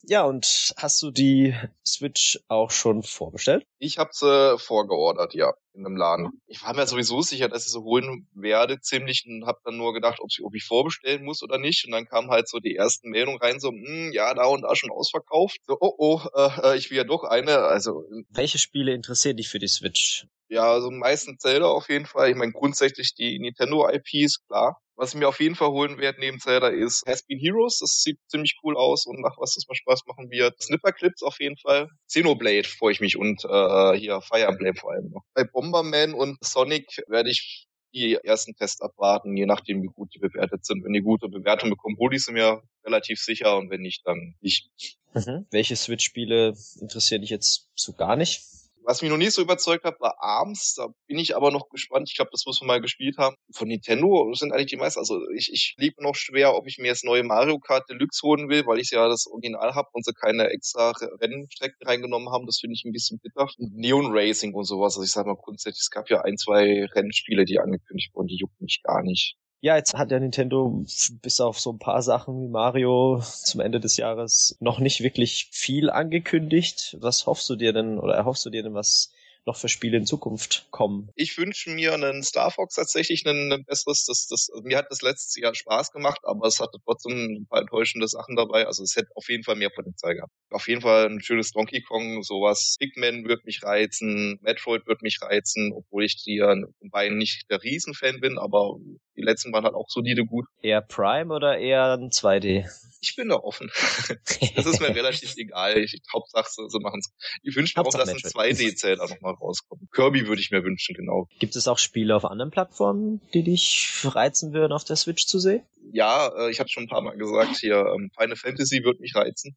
ja, 0.03 0.23
und 0.23 0.73
hast 0.77 1.01
du 1.01 1.11
die 1.11 1.55
Switch 1.87 2.39
auch 2.47 2.71
schon 2.71 3.03
vorbestellt? 3.03 3.65
Ich 3.79 3.97
habe 3.97 4.09
sie 4.11 4.57
vorgeordert, 4.59 5.33
ja, 5.33 5.53
in 5.73 5.85
einem 5.85 5.95
Laden. 5.95 6.41
Ich 6.47 6.61
war 6.63 6.73
mir 6.75 6.85
sowieso 6.85 7.21
sicher, 7.21 7.47
dass 7.47 7.65
ich 7.65 7.71
sie 7.71 7.81
holen 7.81 8.27
werde, 8.33 8.81
ziemlich, 8.81 9.25
und 9.27 9.45
habe 9.45 9.59
dann 9.63 9.77
nur 9.77 9.93
gedacht, 9.93 10.19
ob, 10.19 10.29
ich, 10.29 10.43
ob 10.43 10.53
ich 10.55 10.65
vorbestellen 10.65 11.23
muss 11.23 11.41
oder 11.41 11.57
nicht. 11.57 11.85
Und 11.85 11.91
dann 11.91 12.05
kam 12.05 12.29
halt 12.29 12.49
so 12.49 12.59
die 12.59 12.75
ersten 12.75 13.09
Meldungen 13.09 13.39
rein, 13.39 13.59
so, 13.59 13.69
hm, 13.69 14.11
ja, 14.13 14.33
da 14.33 14.45
und 14.45 14.63
da 14.63 14.75
schon 14.75 14.91
ausverkauft. 14.91 15.57
So, 15.65 15.77
oh, 15.79 15.95
oh, 15.97 16.21
äh, 16.63 16.77
ich 16.77 16.89
will 16.89 16.97
ja 16.97 17.03
doch 17.05 17.23
eine. 17.23 17.59
Also 17.59 18.03
Welche 18.29 18.57
Spiele 18.57 18.93
interessieren 18.93 19.37
dich 19.37 19.49
für 19.49 19.59
die 19.59 19.67
Switch? 19.67 20.27
Ja, 20.47 20.71
also 20.71 20.91
meistens 20.91 21.39
Zelda 21.39 21.67
auf 21.67 21.89
jeden 21.89 22.05
Fall. 22.05 22.29
Ich 22.29 22.35
meine, 22.35 22.51
grundsätzlich 22.51 23.15
die 23.15 23.39
Nintendo-IPs, 23.39 24.45
klar. 24.47 24.81
Was 24.95 25.13
ich 25.13 25.19
mir 25.19 25.27
auf 25.27 25.39
jeden 25.39 25.55
Fall 25.55 25.69
holen 25.69 25.97
werde 25.97 26.19
neben 26.19 26.39
Zelda 26.39 26.69
ist 26.69 27.05
Has-Been 27.05 27.39
Heroes. 27.39 27.79
Das 27.79 28.01
sieht 28.01 28.17
ziemlich 28.27 28.57
cool 28.63 28.77
aus 28.77 29.05
und 29.05 29.21
nach 29.21 29.37
was 29.37 29.55
das 29.55 29.67
mal 29.67 29.75
Spaß 29.75 30.05
machen 30.07 30.29
wird. 30.29 30.61
Snipper 30.61 30.93
Clips 30.93 31.21
auf 31.21 31.39
jeden 31.39 31.57
Fall. 31.57 31.89
Xenoblade 32.07 32.67
freue 32.67 32.93
ich 32.93 33.01
mich 33.01 33.17
und 33.17 33.43
äh, 33.43 33.97
hier 33.97 34.21
Fire 34.21 34.45
Emblem 34.45 34.75
vor 34.75 34.93
allem 34.93 35.09
noch. 35.09 35.23
Bei 35.33 35.43
Bomberman 35.43 36.13
und 36.13 36.37
Sonic 36.41 37.03
werde 37.07 37.29
ich 37.29 37.67
die 37.93 38.15
ersten 38.15 38.55
Tests 38.55 38.81
abwarten, 38.81 39.35
je 39.35 39.45
nachdem, 39.45 39.81
wie 39.81 39.87
gut 39.87 40.13
die 40.13 40.19
bewertet 40.19 40.65
sind. 40.65 40.83
Wenn 40.83 40.93
die 40.93 41.01
gute 41.01 41.29
Bewertung 41.29 41.69
bekommen, 41.69 41.97
hole 41.97 42.15
ich 42.15 42.23
sie 42.23 42.33
mir 42.33 42.61
relativ 42.83 43.19
sicher 43.19 43.57
und 43.57 43.69
wenn 43.69 43.81
nicht, 43.81 44.05
dann 44.05 44.35
nicht. 44.41 44.69
Mhm. 45.13 45.45
Welche 45.49 45.75
Switch-Spiele 45.75 46.55
interessieren 46.81 47.21
dich 47.21 47.29
jetzt 47.29 47.71
so 47.73 47.93
gar 47.93 48.17
nicht? 48.17 48.41
Was 48.87 49.01
mich 49.01 49.09
noch 49.09 49.17
nicht 49.17 49.33
so 49.33 49.41
überzeugt 49.41 49.83
hat, 49.83 49.99
war 49.99 50.15
Arms. 50.19 50.75
Da 50.75 50.87
bin 51.07 51.17
ich 51.17 51.35
aber 51.35 51.49
noch 51.49 51.69
gespannt. 51.69 52.07
Ich 52.07 52.15
glaube, 52.15 52.29
das 52.31 52.45
muss 52.45 52.61
man 52.61 52.67
mal 52.67 52.81
gespielt 52.81 53.17
haben. 53.17 53.35
Von 53.51 53.67
Nintendo 53.67 54.31
sind 54.33 54.51
eigentlich 54.51 54.67
die 54.67 54.77
meisten. 54.77 54.99
Also 54.99 55.27
ich, 55.31 55.49
ich 55.51 55.73
liebe 55.77 56.03
noch 56.03 56.13
schwer, 56.13 56.53
ob 56.55 56.67
ich 56.67 56.77
mir 56.77 56.87
jetzt 56.87 57.03
neue 57.03 57.23
Mario 57.23 57.57
Kart 57.59 57.89
Deluxe 57.89 58.21
holen 58.21 58.47
will, 58.47 58.65
weil 58.67 58.79
ich 58.79 58.91
ja 58.91 59.07
das 59.07 59.25
Original 59.25 59.73
habe 59.73 59.89
und 59.93 60.05
sie 60.05 60.13
keine 60.13 60.49
extra 60.49 60.91
Rennstrecken 60.91 61.87
reingenommen 61.87 62.31
haben. 62.31 62.45
Das 62.45 62.59
finde 62.59 62.75
ich 62.75 62.85
ein 62.85 62.91
bisschen 62.91 63.19
bitter. 63.19 63.47
Neon 63.57 64.11
Racing 64.11 64.53
und 64.53 64.65
sowas. 64.65 64.95
Also 64.95 65.03
ich 65.03 65.11
sage 65.11 65.29
mal 65.29 65.35
grundsätzlich, 65.35 65.81
es 65.81 65.89
gab 65.89 66.09
ja 66.11 66.21
ein, 66.21 66.37
zwei 66.37 66.85
Rennspiele, 66.93 67.45
die 67.45 67.59
angekündigt 67.59 68.13
wurden, 68.13 68.27
die 68.27 68.37
jucken 68.37 68.57
mich 68.59 68.81
gar 68.83 69.01
nicht. 69.01 69.35
Ja, 69.65 69.77
jetzt 69.77 69.95
hat 69.95 70.11
ja 70.11 70.19
Nintendo 70.19 70.85
bis 71.23 71.41
auf 71.41 71.59
so 71.59 71.71
ein 71.71 71.79
paar 71.79 72.03
Sachen 72.03 72.39
wie 72.39 72.47
Mario 72.47 73.19
zum 73.23 73.61
Ende 73.61 73.79
des 73.79 73.97
Jahres 73.97 74.55
noch 74.59 74.77
nicht 74.77 75.01
wirklich 75.01 75.49
viel 75.51 75.89
angekündigt. 75.89 76.95
Was 76.99 77.25
hoffst 77.25 77.49
du 77.49 77.55
dir 77.55 77.73
denn 77.73 77.97
oder 77.97 78.13
erhoffst 78.13 78.45
du 78.45 78.51
dir 78.51 78.61
denn, 78.61 78.75
was 78.75 79.11
noch 79.47 79.57
für 79.57 79.67
Spiele 79.67 79.97
in 79.97 80.05
Zukunft 80.05 80.67
kommen? 80.69 81.09
Ich 81.15 81.35
wünsche 81.39 81.71
mir 81.71 81.95
einen 81.95 82.21
Star 82.21 82.51
Fox 82.51 82.75
tatsächlich 82.75 83.25
ein, 83.25 83.51
ein 83.51 83.65
besseres. 83.65 84.05
Das, 84.05 84.27
das, 84.27 84.49
mir 84.61 84.77
hat 84.77 84.91
das 84.91 85.01
letztes 85.01 85.35
Jahr 85.41 85.55
Spaß 85.55 85.91
gemacht, 85.91 86.19
aber 86.25 86.45
es 86.45 86.59
hatte 86.59 86.77
trotzdem 86.85 87.13
ein 87.13 87.47
paar 87.47 87.61
enttäuschende 87.61 88.07
Sachen 88.07 88.35
dabei. 88.35 88.67
Also 88.67 88.83
es 88.83 88.95
hätte 88.95 89.09
auf 89.15 89.27
jeden 89.29 89.43
Fall 89.43 89.55
mehr 89.55 89.71
Potenzial 89.71 90.13
gehabt. 90.13 90.31
Auf 90.51 90.67
jeden 90.67 90.81
Fall 90.81 91.07
ein 91.07 91.21
schönes 91.21 91.49
Donkey 91.53 91.81
Kong, 91.81 92.21
sowas. 92.21 92.75
Pikmin 92.79 93.27
wird 93.27 93.45
mich 93.45 93.63
reizen, 93.63 94.37
Metroid 94.43 94.85
wird 94.85 95.01
mich 95.01 95.17
reizen, 95.23 95.73
obwohl 95.73 96.05
ich 96.05 96.23
die 96.23 96.35
ja 96.35 96.55
beiden 96.91 97.17
nicht 97.17 97.49
der 97.49 97.63
Riesenfan 97.63 98.19
bin, 98.19 98.37
aber 98.37 98.77
die 99.17 99.21
letzten 99.21 99.53
waren 99.53 99.63
halt 99.63 99.75
auch 99.75 99.89
solide 99.89 100.25
gut. 100.25 100.45
Eher 100.61 100.81
Prime 100.81 101.33
oder 101.33 101.57
eher 101.57 101.93
ein 101.93 102.09
2D? 102.09 102.65
Ich 103.01 103.15
bin 103.15 103.29
da 103.29 103.35
offen. 103.35 103.69
das 104.55 104.65
ist 104.65 104.81
mir 104.81 104.89
relativ 104.95 105.35
egal. 105.37 105.77
Ich, 105.77 106.01
Hauptsache, 106.11 106.49
sie, 106.49 106.79
machen 106.79 106.99
es. 106.99 107.13
Ich 107.43 107.55
wünsche 107.55 107.79
mir 107.79 107.85
auch, 107.85 107.91
dass 107.91 108.09
ein 108.09 108.15
2D-Zelda 108.15 109.07
nochmal 109.07 109.35
rauskommt. 109.35 109.81
Kirby 109.91 110.27
würde 110.27 110.41
ich 110.41 110.51
mir 110.51 110.63
wünschen, 110.63 110.95
genau. 110.95 111.27
Gibt 111.39 111.55
es 111.55 111.67
auch 111.67 111.77
Spiele 111.77 112.15
auf 112.15 112.25
anderen 112.25 112.51
Plattformen, 112.51 113.21
die 113.33 113.43
dich 113.43 113.99
reizen 114.03 114.53
würden, 114.53 114.73
auf 114.73 114.83
der 114.83 114.95
Switch 114.95 115.27
zu 115.27 115.39
sehen? 115.39 115.63
Ja, 115.95 116.27
äh, 116.37 116.51
ich 116.51 116.59
habe 116.59 116.69
schon 116.69 116.83
ein 116.83 116.89
paar 116.89 117.01
Mal 117.01 117.17
gesagt, 117.17 117.57
hier 117.57 117.77
ähm, 117.95 118.11
Final 118.17 118.35
Fantasy 118.35 118.83
wird 118.83 118.99
mich 118.99 119.15
reizen. 119.15 119.55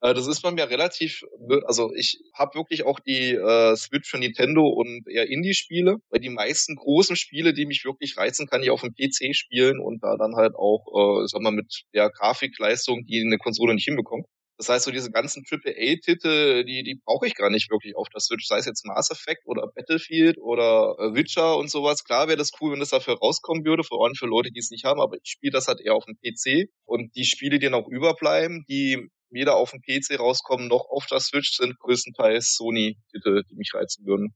Äh, 0.00 0.14
das 0.14 0.26
ist 0.28 0.40
bei 0.42 0.50
mir 0.52 0.70
relativ, 0.70 1.22
also 1.66 1.92
ich 1.94 2.20
habe 2.34 2.54
wirklich 2.54 2.84
auch 2.84 3.00
die 3.00 3.32
äh, 3.34 3.76
Switch 3.76 4.08
für 4.08 4.18
Nintendo 4.18 4.66
und 4.66 5.08
eher 5.08 5.28
Indie-Spiele, 5.28 5.96
weil 6.10 6.20
die 6.20 6.30
meisten 6.30 6.76
großen 6.76 7.16
Spiele, 7.16 7.52
die 7.52 7.66
mich 7.66 7.84
wirklich 7.84 8.16
reizen, 8.16 8.46
kann 8.46 8.62
ich 8.62 8.70
auf 8.70 8.82
dem 8.82 8.94
PC 8.94 9.34
spielen 9.34 9.80
und 9.80 10.02
da 10.02 10.16
dann 10.16 10.36
halt 10.36 10.54
auch, 10.54 10.86
äh, 11.22 11.26
sag 11.26 11.42
mal, 11.42 11.52
mit 11.52 11.82
der 11.94 12.10
Grafikleistung, 12.10 13.04
die 13.06 13.20
eine 13.20 13.38
Konsole 13.38 13.74
nicht 13.74 13.84
hinbekommt. 13.84 14.26
Das 14.58 14.68
heißt, 14.68 14.84
so 14.84 14.90
diese 14.90 15.10
ganzen 15.10 15.44
AAA-Titel, 15.50 16.64
die, 16.64 16.82
die 16.82 17.00
brauche 17.04 17.26
ich 17.26 17.34
gar 17.34 17.50
nicht 17.50 17.70
wirklich 17.70 17.96
auf 17.96 18.08
der 18.10 18.20
Switch. 18.20 18.46
Sei 18.46 18.58
es 18.58 18.66
jetzt 18.66 18.86
Mass 18.86 19.10
Effect 19.10 19.42
oder 19.46 19.66
Battlefield 19.74 20.38
oder 20.38 20.96
äh, 20.98 21.14
Witcher 21.14 21.56
und 21.56 21.70
sowas. 21.70 22.04
Klar 22.04 22.28
wäre 22.28 22.36
das 22.36 22.52
cool, 22.60 22.72
wenn 22.72 22.80
das 22.80 22.90
dafür 22.90 23.18
rauskommen 23.18 23.64
würde, 23.64 23.84
vor 23.84 24.04
allem 24.04 24.14
für 24.14 24.26
Leute, 24.26 24.50
die 24.52 24.60
es 24.60 24.70
nicht 24.70 24.84
haben, 24.84 25.00
aber 25.00 25.16
ich 25.16 25.30
spiele 25.30 25.52
das 25.52 25.68
halt 25.68 25.80
eher 25.80 25.94
auf 25.94 26.04
dem 26.04 26.16
PC. 26.16 26.70
Und 26.84 27.14
die 27.16 27.24
Spiele, 27.24 27.58
die 27.58 27.70
noch 27.70 27.88
überbleiben, 27.88 28.64
die 28.68 29.08
weder 29.30 29.56
auf 29.56 29.70
dem 29.72 29.80
PC 29.80 30.18
rauskommen 30.18 30.68
noch 30.68 30.86
auf 30.90 31.06
der 31.06 31.20
Switch, 31.20 31.52
sind 31.56 31.78
größtenteils 31.78 32.54
Sony-Titel, 32.54 33.42
die 33.50 33.56
mich 33.56 33.72
reizen 33.74 34.06
würden. 34.06 34.34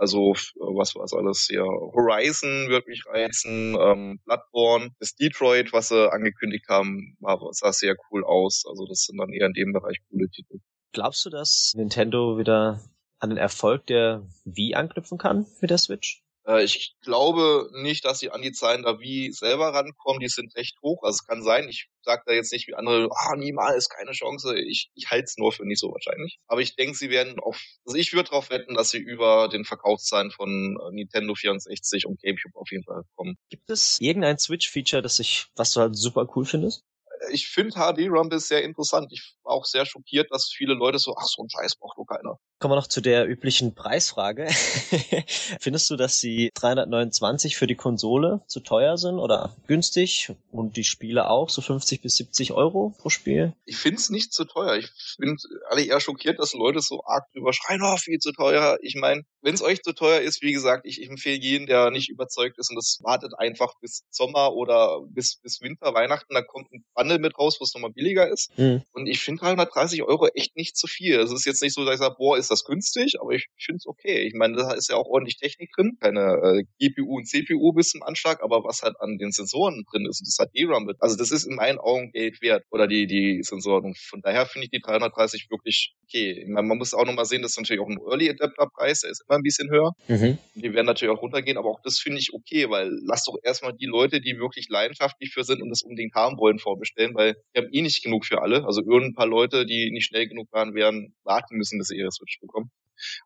Also 0.00 0.32
was 0.56 0.94
war 0.94 1.04
es 1.04 1.12
alles 1.12 1.46
hier? 1.50 1.62
Horizon 1.62 2.70
wird 2.70 2.86
mich 2.86 3.04
reizen, 3.06 3.76
ähm, 3.78 4.18
Bloodborne, 4.24 4.92
das 4.98 5.14
Detroit, 5.14 5.74
was 5.74 5.88
sie 5.88 6.10
angekündigt 6.10 6.64
haben, 6.70 7.18
sah 7.50 7.70
sehr 7.70 7.96
cool 8.10 8.24
aus. 8.24 8.64
Also 8.66 8.86
das 8.86 9.04
sind 9.04 9.18
dann 9.18 9.28
eher 9.28 9.46
in 9.46 9.52
dem 9.52 9.74
Bereich 9.74 9.98
coole 10.08 10.30
Titel. 10.30 10.60
Glaubst 10.92 11.26
du, 11.26 11.28
dass 11.28 11.74
Nintendo 11.76 12.38
wieder 12.38 12.80
an 13.18 13.28
den 13.28 13.36
Erfolg 13.36 13.86
der 13.88 14.26
Wii 14.46 14.74
anknüpfen 14.74 15.18
kann 15.18 15.46
mit 15.60 15.68
der 15.68 15.76
Switch? 15.76 16.22
Äh, 16.46 16.64
ich 16.64 16.96
glaube 17.02 17.68
nicht, 17.72 18.04
dass 18.04 18.18
sie 18.18 18.30
an 18.30 18.42
die 18.42 18.52
Zahlen 18.52 18.82
da 18.82 19.00
wie 19.00 19.32
selber 19.32 19.72
rankommen. 19.74 20.20
Die 20.20 20.28
sind 20.28 20.54
recht 20.56 20.76
hoch. 20.82 21.02
Also 21.02 21.16
es 21.16 21.26
kann 21.26 21.42
sein. 21.42 21.68
Ich 21.68 21.88
sage 22.02 22.22
da 22.26 22.32
jetzt 22.32 22.52
nicht 22.52 22.66
wie 22.68 22.74
andere, 22.74 23.08
ah, 23.10 23.36
niemals, 23.36 23.88
keine 23.88 24.12
Chance. 24.12 24.58
Ich, 24.58 24.90
ich 24.94 25.10
halte 25.10 25.24
es 25.24 25.36
nur 25.36 25.52
für 25.52 25.66
nicht 25.66 25.80
so 25.80 25.88
wahrscheinlich. 25.92 26.38
Aber 26.46 26.60
ich 26.60 26.76
denke, 26.76 26.96
sie 26.96 27.10
werden 27.10 27.38
auf, 27.40 27.60
also 27.84 27.96
ich 27.96 28.12
würde 28.12 28.30
darauf 28.30 28.50
wetten, 28.50 28.74
dass 28.74 28.90
sie 28.90 28.98
über 28.98 29.48
den 29.48 29.64
Verkaufszahlen 29.64 30.30
von 30.30 30.78
äh, 30.80 30.94
Nintendo 30.94 31.34
64 31.34 32.06
und 32.06 32.20
GameCube 32.20 32.58
auf 32.58 32.70
jeden 32.70 32.84
Fall 32.84 33.02
kommen. 33.16 33.36
Gibt 33.50 33.70
es 33.70 33.98
irgendein 34.00 34.38
Switch-Feature, 34.38 35.02
das 35.02 35.18
ich, 35.18 35.46
was 35.56 35.72
du 35.72 35.80
halt 35.80 35.96
super 35.96 36.26
cool 36.34 36.44
findest? 36.44 36.84
Ich 37.32 37.48
finde 37.48 37.74
HD 37.74 38.08
Rumble 38.08 38.40
sehr 38.40 38.62
interessant. 38.62 39.12
Ich 39.12 39.34
war 39.42 39.54
auch 39.54 39.64
sehr 39.64 39.84
schockiert, 39.86 40.30
dass 40.30 40.46
viele 40.48 40.74
Leute 40.74 40.98
so, 40.98 41.14
ach, 41.16 41.26
so 41.26 41.42
ein 41.42 41.50
Scheiß 41.50 41.76
braucht 41.76 41.98
doch 41.98 42.04
keiner. 42.04 42.38
Kommen 42.58 42.72
wir 42.72 42.76
noch 42.76 42.86
zu 42.86 43.00
der 43.00 43.26
üblichen 43.28 43.74
Preisfrage. 43.74 44.48
Findest 45.60 45.90
du, 45.90 45.96
dass 45.96 46.20
die 46.20 46.50
329 46.54 47.56
für 47.56 47.66
die 47.66 47.74
Konsole 47.74 48.42
zu 48.46 48.60
teuer 48.60 48.98
sind 48.98 49.18
oder 49.18 49.56
günstig 49.66 50.32
und 50.50 50.76
die 50.76 50.84
Spiele 50.84 51.30
auch 51.30 51.48
so 51.48 51.62
50 51.62 52.02
bis 52.02 52.16
70 52.16 52.52
Euro 52.52 52.94
pro 52.98 53.08
Spiel? 53.08 53.54
Ich 53.64 53.76
finde 53.76 53.98
es 53.98 54.10
nicht 54.10 54.32
zu 54.32 54.44
teuer. 54.44 54.76
Ich 54.76 54.90
bin 55.18 55.36
alle 55.68 55.84
eher 55.84 56.00
schockiert, 56.00 56.38
dass 56.38 56.52
Leute 56.54 56.80
so 56.80 57.02
arg 57.04 57.24
drüber 57.32 57.52
schreien, 57.52 57.82
oh, 57.82 57.96
viel 57.96 58.18
zu 58.18 58.32
teuer. 58.32 58.78
Ich 58.82 58.94
meine, 58.94 59.22
wenn 59.42 59.54
es 59.54 59.62
euch 59.62 59.82
zu 59.82 59.94
teuer 59.94 60.20
ist, 60.20 60.42
wie 60.42 60.52
gesagt, 60.52 60.86
ich, 60.86 61.00
ich 61.00 61.08
empfehle 61.08 61.40
jeden, 61.40 61.66
der 61.66 61.90
nicht 61.90 62.10
überzeugt 62.10 62.58
ist 62.58 62.70
und 62.70 62.76
das 62.76 62.98
wartet 63.02 63.32
einfach 63.38 63.74
bis 63.80 64.04
Sommer 64.10 64.52
oder 64.52 65.00
bis, 65.08 65.36
bis 65.42 65.60
Winter, 65.60 65.94
Weihnachten, 65.94 66.34
dann 66.34 66.46
kommt 66.46 66.70
ein 66.72 66.84
Bundle 67.10 67.18
mit 67.18 67.38
raus, 67.38 67.56
wo 67.60 67.64
es 67.64 67.74
nochmal 67.74 67.92
billiger 67.92 68.28
ist. 68.28 68.56
Mhm. 68.58 68.82
Und 68.92 69.06
ich 69.06 69.20
finde 69.20 69.40
330 69.40 70.02
Euro 70.02 70.28
echt 70.34 70.56
nicht 70.56 70.76
zu 70.76 70.86
viel. 70.86 71.18
Es 71.18 71.32
ist 71.32 71.44
jetzt 71.44 71.62
nicht 71.62 71.74
so, 71.74 71.84
dass 71.84 71.94
ich 71.94 72.00
sage, 72.00 72.14
boah, 72.18 72.38
ist 72.38 72.50
das 72.50 72.64
günstig, 72.64 73.14
aber 73.20 73.32
ich 73.32 73.48
finde 73.58 73.78
es 73.78 73.86
okay. 73.86 74.22
Ich 74.22 74.34
meine, 74.34 74.56
da 74.56 74.72
ist 74.72 74.88
ja 74.88 74.96
auch 74.96 75.06
ordentlich 75.06 75.36
Technik 75.36 75.70
drin. 75.74 75.96
Keine 76.00 76.20
äh, 76.20 76.64
GPU 76.78 77.16
und 77.16 77.26
CPU 77.26 77.72
bis 77.72 77.90
zum 77.90 78.02
Anschlag, 78.02 78.42
aber 78.42 78.64
was 78.64 78.82
halt 78.82 78.94
an 79.00 79.18
den 79.18 79.32
Sensoren 79.32 79.84
drin 79.90 80.06
ist, 80.08 80.20
das 80.20 80.38
hat 80.38 80.50
DRAM 80.54 80.84
mit. 80.84 80.96
Also 81.00 81.16
das 81.16 81.30
ist 81.30 81.44
in 81.44 81.56
meinen 81.56 81.78
Augen 81.78 82.12
Geld 82.12 82.40
wert. 82.42 82.64
Oder 82.70 82.86
die, 82.86 83.06
die 83.06 83.42
Sensoren. 83.42 83.84
Und 83.84 83.98
von 83.98 84.20
daher 84.20 84.46
finde 84.46 84.66
ich 84.66 84.70
die 84.70 84.80
330 84.80 85.48
wirklich 85.50 85.94
okay. 86.04 86.42
Ich 86.42 86.48
meine, 86.48 86.66
man 86.66 86.78
muss 86.78 86.94
auch 86.94 87.04
nochmal 87.04 87.24
sehen, 87.24 87.42
das 87.42 87.52
ist 87.52 87.58
natürlich 87.58 87.80
auch 87.80 87.88
ein 87.88 87.98
Early 88.08 88.30
Adapter 88.30 88.66
Preis, 88.66 89.00
der 89.00 89.10
ist 89.10 89.24
immer 89.28 89.38
ein 89.38 89.42
bisschen 89.42 89.70
höher. 89.70 89.92
Mhm. 90.08 90.38
Die 90.54 90.72
werden 90.74 90.86
natürlich 90.86 91.14
auch 91.14 91.22
runtergehen, 91.22 91.56
aber 91.56 91.70
auch 91.70 91.80
das 91.82 91.98
finde 91.98 92.18
ich 92.18 92.32
okay, 92.32 92.68
weil 92.70 92.90
lass 93.04 93.24
doch 93.24 93.36
erstmal 93.42 93.72
die 93.72 93.86
Leute, 93.86 94.20
die 94.20 94.38
wirklich 94.38 94.68
leidenschaftlich 94.68 95.32
für 95.32 95.44
sind 95.44 95.62
und 95.62 95.70
das 95.70 95.82
unbedingt 95.82 96.14
haben 96.14 96.38
wollen, 96.38 96.58
vorbestellen, 96.58 96.99
weil 97.14 97.36
wir 97.52 97.62
haben 97.62 97.72
eh 97.72 97.82
nicht 97.82 98.02
genug 98.02 98.24
für 98.26 98.42
alle. 98.42 98.64
Also 98.64 98.82
irgendein 98.82 99.14
paar 99.14 99.26
Leute, 99.26 99.66
die 99.66 99.90
nicht 99.90 100.06
schnell 100.06 100.28
genug 100.28 100.48
waren, 100.52 100.74
werden 100.74 101.14
warten 101.24 101.56
müssen, 101.56 101.78
dass 101.78 101.88
sie 101.88 101.96
ihre 101.96 102.10
Switch 102.10 102.38
bekommen. 102.40 102.70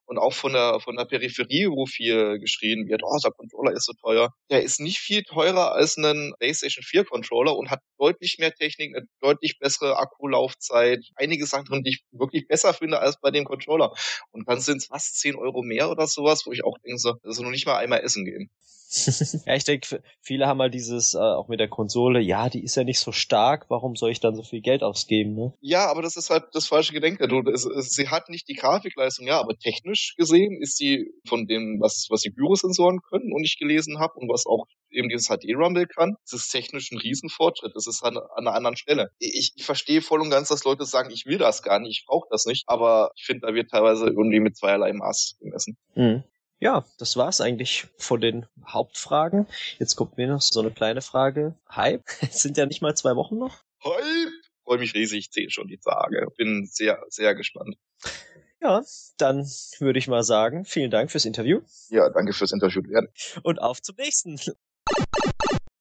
Und 0.04 0.18
auch 0.18 0.32
von 0.32 0.52
der, 0.52 0.80
von 0.80 0.96
der 0.96 1.04
Peripherie, 1.04 1.66
wo 1.68 1.86
viel 1.86 2.38
geschrien 2.38 2.88
wird, 2.88 3.02
oh, 3.04 3.18
der 3.22 3.32
Controller 3.32 3.72
ist 3.72 3.86
so 3.86 3.92
teuer. 3.94 4.32
Der 4.50 4.62
ist 4.62 4.80
nicht 4.80 4.98
viel 4.98 5.22
teurer 5.22 5.72
als 5.72 5.96
ein 5.96 6.32
PlayStation 6.38 6.84
4 6.84 7.04
Controller 7.04 7.56
und 7.56 7.70
hat 7.70 7.80
deutlich 7.98 8.36
mehr 8.38 8.52
Technik, 8.52 8.96
eine 8.96 9.06
deutlich 9.20 9.58
bessere 9.58 9.96
Akkulaufzeit, 9.98 11.04
einige 11.16 11.46
Sachen 11.46 11.64
drin, 11.64 11.82
die 11.82 11.90
ich 11.90 12.04
wirklich 12.12 12.46
besser 12.46 12.74
finde 12.74 13.00
als 13.00 13.18
bei 13.20 13.30
dem 13.30 13.44
Controller. 13.44 13.92
Und 14.30 14.48
dann 14.48 14.60
sind 14.60 14.78
es 14.78 14.86
fast 14.86 15.18
10 15.20 15.36
Euro 15.36 15.62
mehr 15.62 15.90
oder 15.90 16.06
sowas, 16.06 16.46
wo 16.46 16.52
ich 16.52 16.64
auch 16.64 16.78
denke, 16.78 16.98
so, 16.98 17.14
also 17.22 17.42
noch 17.42 17.50
nicht 17.50 17.66
mal 17.66 17.78
einmal 17.78 18.00
essen 18.00 18.24
gehen. 18.24 18.50
Ja, 19.46 19.54
ich 19.54 19.64
denke, 19.64 20.02
viele 20.20 20.46
haben 20.46 20.58
mal 20.58 20.70
dieses, 20.70 21.14
äh, 21.14 21.18
auch 21.18 21.48
mit 21.48 21.60
der 21.60 21.68
Konsole, 21.68 22.20
ja, 22.20 22.48
die 22.48 22.62
ist 22.62 22.76
ja 22.76 22.84
nicht 22.84 23.00
so 23.00 23.12
stark, 23.12 23.66
warum 23.68 23.96
soll 23.96 24.10
ich 24.10 24.20
dann 24.20 24.36
so 24.36 24.42
viel 24.42 24.60
Geld 24.60 24.82
ausgeben, 24.82 25.34
ne? 25.34 25.52
Ja, 25.60 25.86
aber 25.86 26.02
das 26.02 26.16
ist 26.16 26.30
halt 26.30 26.44
das 26.52 26.66
falsche 26.66 26.92
Gedenke. 26.92 27.28
Du, 27.28 27.40
es, 27.50 27.64
es, 27.64 27.90
sie 27.90 28.08
hat 28.08 28.28
nicht 28.28 28.48
die 28.48 28.54
Grafikleistung, 28.54 29.26
ja, 29.26 29.40
aber 29.40 29.56
technisch 29.56 30.14
gesehen 30.16 30.60
ist 30.60 30.76
sie 30.76 31.12
von 31.26 31.46
dem, 31.46 31.80
was, 31.80 32.06
was 32.10 32.22
die 32.22 32.30
Gyrosensoren 32.30 33.00
können 33.00 33.32
und 33.32 33.44
ich 33.44 33.58
gelesen 33.58 33.98
habe 33.98 34.14
und 34.14 34.28
was 34.28 34.46
auch 34.46 34.66
eben 34.90 35.08
dieses 35.08 35.28
HD-Rumble 35.28 35.86
kann, 35.86 36.16
das 36.22 36.40
ist 36.40 36.50
technisch 36.50 36.90
ein 36.92 36.98
Riesenfortschritt. 36.98 37.72
Das 37.74 37.86
ist 37.86 38.02
an, 38.02 38.16
an 38.16 38.46
einer 38.46 38.54
anderen 38.54 38.76
Stelle. 38.76 39.10
Ich, 39.18 39.52
ich 39.56 39.64
verstehe 39.64 40.02
voll 40.02 40.20
und 40.20 40.30
ganz, 40.30 40.48
dass 40.48 40.64
Leute 40.64 40.84
sagen, 40.84 41.10
ich 41.10 41.26
will 41.26 41.38
das 41.38 41.62
gar 41.62 41.80
nicht, 41.80 42.00
ich 42.00 42.06
brauche 42.06 42.28
das 42.30 42.46
nicht, 42.46 42.64
aber 42.68 43.10
ich 43.16 43.24
finde, 43.24 43.46
da 43.46 43.54
wird 43.54 43.70
teilweise 43.70 44.06
irgendwie 44.06 44.40
mit 44.40 44.56
zweierlei 44.56 44.92
Maß 44.92 45.36
gemessen. 45.40 45.76
Mhm. 45.94 46.24
Ja, 46.60 46.84
das 46.98 47.16
war's 47.16 47.40
eigentlich 47.40 47.88
von 47.98 48.20
den 48.20 48.46
Hauptfragen. 48.66 49.46
Jetzt 49.78 49.96
kommt 49.96 50.16
mir 50.16 50.28
noch 50.28 50.40
so 50.40 50.60
eine 50.60 50.70
kleine 50.70 51.02
Frage. 51.02 51.54
Hype? 51.68 52.04
Es 52.22 52.42
sind 52.42 52.56
ja 52.56 52.66
nicht 52.66 52.80
mal 52.80 52.96
zwei 52.96 53.16
Wochen 53.16 53.38
noch. 53.38 53.62
Hype! 53.82 54.32
Freue 54.64 54.78
mich 54.78 54.94
riesig, 54.94 55.28
sehe 55.30 55.50
schon 55.50 55.68
die 55.68 55.78
Tage. 55.78 56.26
Bin 56.38 56.66
sehr, 56.66 57.02
sehr 57.08 57.34
gespannt. 57.34 57.76
Ja, 58.62 58.82
dann 59.18 59.46
würde 59.78 59.98
ich 59.98 60.08
mal 60.08 60.22
sagen, 60.22 60.64
vielen 60.64 60.90
Dank 60.90 61.10
fürs 61.10 61.26
Interview. 61.26 61.60
Ja, 61.90 62.08
danke 62.08 62.32
fürs 62.32 62.52
Interview 62.52 62.82
werden. 62.84 63.08
Und 63.42 63.60
auf 63.60 63.82
zum 63.82 63.96
nächsten. 63.96 64.40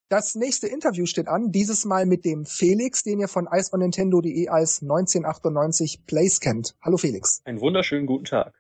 Das 0.10 0.36
nächste 0.36 0.68
Interview 0.68 1.06
steht 1.06 1.30
an, 1.30 1.52
dieses 1.52 1.86
Mal 1.86 2.06
mit 2.06 2.26
dem 2.26 2.46
Felix, 2.46 3.04
den 3.04 3.22
ihr 3.22 3.30
von 3.30 3.48
iceonnintendo.de 3.50 4.50
als 4.50 4.82
1998 4.82 6.06
Place 6.06 6.42
kennt. 6.42 6.76
Hallo 6.82 6.98
Felix. 6.98 7.42
Einen 7.46 7.62
wunderschönen 7.62 8.06
guten 8.06 8.26
Tag. 8.26 8.54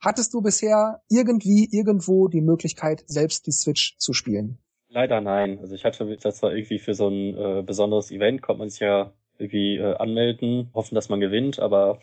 Hattest 0.00 0.34
du 0.34 0.42
bisher 0.42 1.02
irgendwie 1.10 1.68
irgendwo 1.70 2.28
die 2.28 2.40
Möglichkeit, 2.40 3.04
selbst 3.06 3.46
die 3.46 3.52
Switch 3.52 3.96
zu 3.98 4.12
spielen? 4.12 4.58
Leider 4.88 5.20
nein. 5.20 5.58
Also 5.60 5.74
ich 5.74 5.84
hatte 5.84 6.16
das 6.22 6.42
war 6.42 6.54
irgendwie 6.54 6.78
für 6.78 6.94
so 6.94 7.08
ein 7.08 7.36
äh, 7.36 7.62
besonderes 7.62 8.10
Event, 8.10 8.42
konnte 8.42 8.60
man 8.60 8.68
sich 8.70 8.80
ja 8.80 9.12
irgendwie 9.38 9.76
äh, 9.76 9.96
anmelden, 9.96 10.70
hoffen, 10.74 10.94
dass 10.94 11.08
man 11.08 11.20
gewinnt, 11.20 11.58
aber 11.58 11.98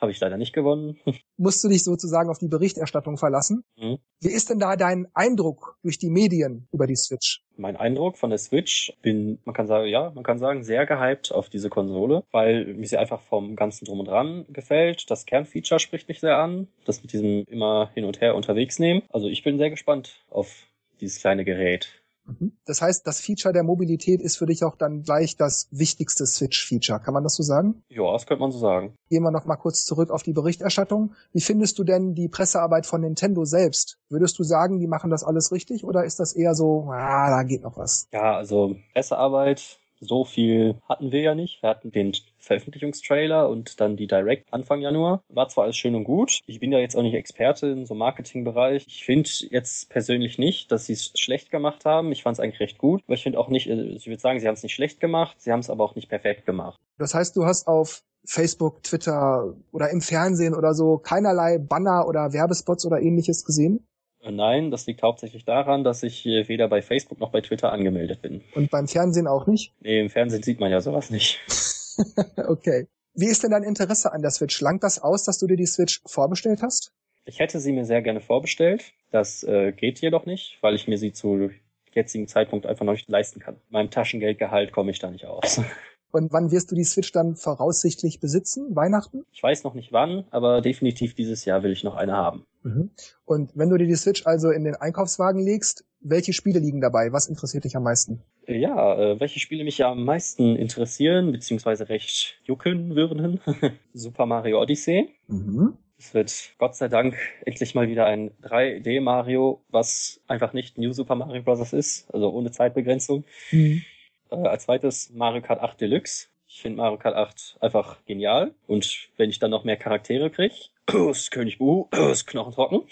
habe 0.00 0.10
ich 0.10 0.20
leider 0.20 0.36
nicht 0.36 0.52
gewonnen. 0.52 0.98
Musst 1.36 1.62
du 1.62 1.68
dich 1.68 1.84
sozusagen 1.84 2.30
auf 2.30 2.38
die 2.38 2.48
Berichterstattung 2.48 3.16
verlassen? 3.16 3.64
Mhm. 3.76 3.98
Wie 4.20 4.30
ist 4.30 4.50
denn 4.50 4.58
da 4.58 4.76
dein 4.76 5.08
Eindruck 5.14 5.76
durch 5.82 5.98
die 5.98 6.10
Medien 6.10 6.68
über 6.72 6.86
die 6.86 6.96
Switch? 6.96 7.42
Mein 7.56 7.76
Eindruck 7.76 8.16
von 8.16 8.30
der 8.30 8.38
Switch 8.38 8.92
bin, 9.02 9.38
man 9.44 9.54
kann 9.54 9.66
sagen, 9.66 9.86
ja, 9.86 10.10
man 10.14 10.24
kann 10.24 10.38
sagen, 10.38 10.64
sehr 10.64 10.86
gehypt 10.86 11.32
auf 11.32 11.50
diese 11.50 11.68
Konsole, 11.68 12.24
weil 12.30 12.74
mir 12.74 12.86
sie 12.86 12.96
einfach 12.96 13.20
vom 13.20 13.56
ganzen 13.56 13.84
Drum 13.84 14.00
und 14.00 14.08
Dran 14.08 14.46
gefällt. 14.48 15.10
Das 15.10 15.26
Kernfeature 15.26 15.80
spricht 15.80 16.08
mich 16.08 16.20
sehr 16.20 16.38
an. 16.38 16.68
Das 16.84 17.02
mit 17.02 17.12
diesem 17.12 17.44
immer 17.44 17.90
hin 17.94 18.04
und 18.04 18.20
her 18.20 18.34
unterwegs 18.34 18.78
nehmen. 18.78 19.02
Also 19.10 19.28
ich 19.28 19.42
bin 19.42 19.58
sehr 19.58 19.70
gespannt 19.70 20.24
auf 20.30 20.66
dieses 21.00 21.20
kleine 21.20 21.44
Gerät. 21.44 21.99
Mhm. 22.38 22.52
Das 22.64 22.82
heißt, 22.82 23.06
das 23.06 23.20
Feature 23.20 23.52
der 23.52 23.62
Mobilität 23.62 24.20
ist 24.20 24.36
für 24.36 24.46
dich 24.46 24.64
auch 24.64 24.76
dann 24.76 25.02
gleich 25.02 25.36
das 25.36 25.68
wichtigste 25.70 26.26
Switch-Feature. 26.26 27.00
Kann 27.00 27.14
man 27.14 27.24
das 27.24 27.34
so 27.34 27.42
sagen? 27.42 27.82
Ja, 27.88 28.12
das 28.12 28.26
könnte 28.26 28.42
man 28.42 28.52
so 28.52 28.58
sagen. 28.58 28.94
Gehen 29.08 29.22
wir 29.22 29.30
noch 29.30 29.46
mal 29.46 29.56
kurz 29.56 29.84
zurück 29.84 30.10
auf 30.10 30.22
die 30.22 30.32
Berichterstattung. 30.32 31.14
Wie 31.32 31.40
findest 31.40 31.78
du 31.78 31.84
denn 31.84 32.14
die 32.14 32.28
Pressearbeit 32.28 32.86
von 32.86 33.00
Nintendo 33.00 33.44
selbst? 33.44 33.98
Würdest 34.08 34.38
du 34.38 34.44
sagen, 34.44 34.78
die 34.78 34.86
machen 34.86 35.10
das 35.10 35.24
alles 35.24 35.52
richtig 35.52 35.84
oder 35.84 36.04
ist 36.04 36.20
das 36.20 36.32
eher 36.32 36.54
so, 36.54 36.90
ah, 36.90 37.30
da 37.30 37.42
geht 37.42 37.62
noch 37.62 37.76
was? 37.76 38.08
Ja, 38.12 38.36
also 38.36 38.76
Pressearbeit 38.92 39.79
so 40.00 40.24
viel 40.24 40.76
hatten 40.88 41.12
wir 41.12 41.20
ja 41.20 41.34
nicht. 41.34 41.62
Wir 41.62 41.70
hatten 41.70 41.92
den 41.92 42.12
Veröffentlichungstrailer 42.38 43.48
und 43.48 43.80
dann 43.80 43.96
die 43.96 44.06
Direct 44.06 44.52
Anfang 44.52 44.80
Januar. 44.80 45.22
War 45.28 45.48
zwar 45.48 45.64
alles 45.64 45.76
schön 45.76 45.94
und 45.94 46.04
gut. 46.04 46.40
Ich 46.46 46.58
bin 46.58 46.72
ja 46.72 46.78
jetzt 46.78 46.96
auch 46.96 47.02
nicht 47.02 47.14
Experte 47.14 47.68
in 47.68 47.86
so 47.86 47.94
Marketingbereich. 47.94 48.84
Ich 48.86 49.04
finde 49.04 49.28
jetzt 49.50 49.90
persönlich 49.90 50.38
nicht, 50.38 50.72
dass 50.72 50.86
sie 50.86 50.94
es 50.94 51.12
schlecht 51.14 51.50
gemacht 51.50 51.84
haben. 51.84 52.12
Ich 52.12 52.22
fand 52.22 52.38
es 52.38 52.40
eigentlich 52.40 52.60
recht 52.60 52.78
gut. 52.78 53.02
Aber 53.06 53.14
ich 53.14 53.22
finde 53.22 53.38
auch 53.38 53.48
nicht, 53.48 53.70
also 53.70 53.82
ich 53.82 54.06
würde 54.06 54.20
sagen, 54.20 54.40
sie 54.40 54.46
haben 54.46 54.54
es 54.54 54.62
nicht 54.62 54.74
schlecht 54.74 55.00
gemacht. 55.00 55.36
Sie 55.40 55.52
haben 55.52 55.60
es 55.60 55.70
aber 55.70 55.84
auch 55.84 55.94
nicht 55.94 56.08
perfekt 56.08 56.46
gemacht. 56.46 56.78
Das 56.98 57.14
heißt, 57.14 57.36
du 57.36 57.44
hast 57.44 57.68
auf 57.68 58.02
Facebook, 58.24 58.82
Twitter 58.82 59.54
oder 59.72 59.90
im 59.90 60.00
Fernsehen 60.00 60.54
oder 60.54 60.74
so 60.74 60.98
keinerlei 60.98 61.58
Banner 61.58 62.06
oder 62.06 62.32
Werbespots 62.32 62.86
oder 62.86 63.00
ähnliches 63.00 63.44
gesehen? 63.44 63.86
Äh, 64.22 64.32
Nein, 64.32 64.70
das 64.70 64.86
liegt 64.86 65.02
hauptsächlich 65.02 65.44
daran, 65.44 65.84
dass 65.84 66.02
ich 66.02 66.26
äh, 66.26 66.48
weder 66.48 66.68
bei 66.68 66.82
Facebook 66.82 67.20
noch 67.20 67.30
bei 67.30 67.40
Twitter 67.40 67.72
angemeldet 67.72 68.22
bin. 68.22 68.42
Und 68.54 68.70
beim 68.70 68.88
Fernsehen 68.88 69.26
auch 69.26 69.46
nicht? 69.46 69.72
Nee, 69.80 70.00
im 70.00 70.10
Fernsehen 70.10 70.42
sieht 70.42 70.60
man 70.60 70.70
ja 70.70 70.80
sowas 70.80 71.10
nicht. 71.10 71.40
okay. 72.48 72.86
Wie 73.14 73.26
ist 73.26 73.42
denn 73.42 73.50
dein 73.50 73.62
Interesse 73.62 74.12
an 74.12 74.22
der 74.22 74.30
Switch? 74.30 74.60
Langt 74.60 74.82
das 74.82 75.00
aus, 75.00 75.24
dass 75.24 75.38
du 75.38 75.46
dir 75.46 75.56
die 75.56 75.66
Switch 75.66 76.00
vorbestellt 76.06 76.62
hast? 76.62 76.92
Ich 77.24 77.38
hätte 77.38 77.60
sie 77.60 77.72
mir 77.72 77.84
sehr 77.84 78.02
gerne 78.02 78.20
vorbestellt. 78.20 78.92
Das 79.10 79.42
äh, 79.42 79.72
geht 79.72 80.00
jedoch 80.00 80.26
nicht, 80.26 80.58
weil 80.62 80.74
ich 80.74 80.88
mir 80.88 80.96
sie 80.96 81.12
zu 81.12 81.50
jetzigen 81.92 82.28
Zeitpunkt 82.28 82.66
einfach 82.66 82.84
noch 82.84 82.92
nicht 82.92 83.08
leisten 83.08 83.40
kann. 83.40 83.56
Meinem 83.68 83.90
Taschengeldgehalt 83.90 84.72
komme 84.72 84.90
ich 84.92 85.00
da 85.00 85.10
nicht 85.10 85.26
aus. 85.26 85.60
Und 86.12 86.32
wann 86.32 86.50
wirst 86.50 86.70
du 86.70 86.74
die 86.74 86.84
Switch 86.84 87.12
dann 87.12 87.36
voraussichtlich 87.36 88.20
besitzen? 88.20 88.74
Weihnachten? 88.74 89.24
Ich 89.32 89.42
weiß 89.42 89.64
noch 89.64 89.74
nicht 89.74 89.92
wann, 89.92 90.24
aber 90.30 90.60
definitiv 90.60 91.14
dieses 91.14 91.44
Jahr 91.44 91.62
will 91.62 91.72
ich 91.72 91.84
noch 91.84 91.94
eine 91.94 92.12
haben. 92.16 92.44
Mhm. 92.62 92.90
Und 93.24 93.52
wenn 93.54 93.70
du 93.70 93.76
dir 93.76 93.86
die 93.86 93.94
Switch 93.94 94.26
also 94.26 94.50
in 94.50 94.64
den 94.64 94.74
Einkaufswagen 94.74 95.40
legst, 95.40 95.84
welche 96.00 96.32
Spiele 96.32 96.58
liegen 96.58 96.80
dabei? 96.80 97.12
Was 97.12 97.28
interessiert 97.28 97.64
dich 97.64 97.76
am 97.76 97.82
meisten? 97.84 98.22
Äh, 98.46 98.58
Ja, 98.58 98.98
äh, 98.98 99.20
welche 99.20 99.38
Spiele 99.38 99.64
mich 99.64 99.78
ja 99.78 99.90
am 99.92 100.04
meisten 100.04 100.56
interessieren, 100.56 101.30
beziehungsweise 101.32 101.88
recht 101.88 102.40
juckeln 102.44 102.96
würden? 102.96 103.40
Super 103.92 104.26
Mario 104.26 104.60
Odyssey. 104.60 105.10
Mhm. 105.28 105.74
Es 105.98 106.14
wird 106.14 106.32
Gott 106.56 106.74
sei 106.76 106.88
Dank 106.88 107.14
endlich 107.44 107.74
mal 107.74 107.86
wieder 107.86 108.06
ein 108.06 108.30
3D 108.42 109.02
Mario, 109.02 109.62
was 109.68 110.22
einfach 110.26 110.54
nicht 110.54 110.78
New 110.78 110.92
Super 110.94 111.14
Mario 111.14 111.42
Bros. 111.42 111.74
ist, 111.74 112.08
also 112.14 112.32
ohne 112.32 112.50
Zeitbegrenzung. 112.50 113.24
Mhm. 113.52 113.82
Äh, 114.30 114.36
als 114.46 114.64
zweites 114.64 115.10
Mario 115.10 115.42
Kart 115.42 115.60
8 115.60 115.80
Deluxe. 115.80 116.28
Ich 116.46 116.62
finde 116.62 116.78
Mario 116.78 116.98
Kart 116.98 117.14
8 117.14 117.58
einfach 117.60 118.04
genial. 118.06 118.54
Und 118.66 119.08
wenn 119.16 119.30
ich 119.30 119.38
dann 119.38 119.50
noch 119.50 119.64
mehr 119.64 119.76
Charaktere 119.76 120.30
kriege, 120.30 120.54
ist 121.10 121.30
König 121.30 121.58
Bu, 121.58 121.88
ist 122.10 122.26
Knochentrocken. 122.26 122.82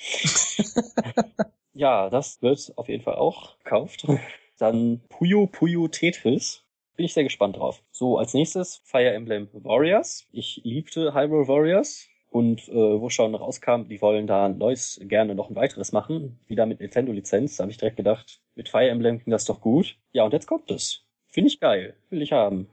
ja, 1.75 2.11
das 2.11 2.41
wird 2.43 2.73
auf 2.77 2.89
jeden 2.89 3.03
Fall 3.03 3.17
auch 3.17 3.59
gekauft. 3.59 4.07
Dann 4.59 5.01
Puyo 5.09 5.47
Puyo 5.47 5.89
Tetris. 5.89 6.65
Bin 6.97 7.05
ich 7.05 7.15
sehr 7.15 7.23
gespannt 7.23 7.57
drauf. 7.57 7.81
So, 7.93 8.19
als 8.19 8.35
nächstes 8.35 8.81
Fire 8.85 9.13
Emblem 9.13 9.49
Warriors. 9.53 10.27
Ich 10.33 10.61
liebte 10.65 11.15
Hyrule 11.15 11.47
Warriors. 11.47 12.09
Und 12.31 12.69
äh, 12.69 13.01
wo 13.01 13.09
schon 13.09 13.35
rauskam, 13.35 13.85
die 13.89 14.03
wollen 14.03 14.27
da 14.27 14.47
ein 14.47 14.59
neues, 14.59 15.01
gerne 15.03 15.35
noch 15.35 15.49
ein 15.49 15.57
weiteres 15.57 15.93
machen. 15.93 16.39
Wieder 16.47 16.67
mit 16.67 16.81
Nintendo-Lizenz. 16.81 17.57
Da 17.57 17.63
habe 17.63 17.71
ich 17.71 17.79
direkt 17.79 17.97
gedacht, 17.97 18.41
mit 18.55 18.69
Fire 18.69 18.89
Emblem 18.89 19.19
ging 19.21 19.31
das 19.31 19.47
doch 19.47 19.61
gut. 19.61 19.97
Ja, 20.13 20.25
und 20.25 20.33
jetzt 20.33 20.47
kommt 20.47 20.71
es. 20.71 21.08
Finde 21.39 21.53
ich 21.53 21.61
geil. 21.61 21.95
Will 22.11 22.21
ich 22.21 22.33
haben. 22.33 22.69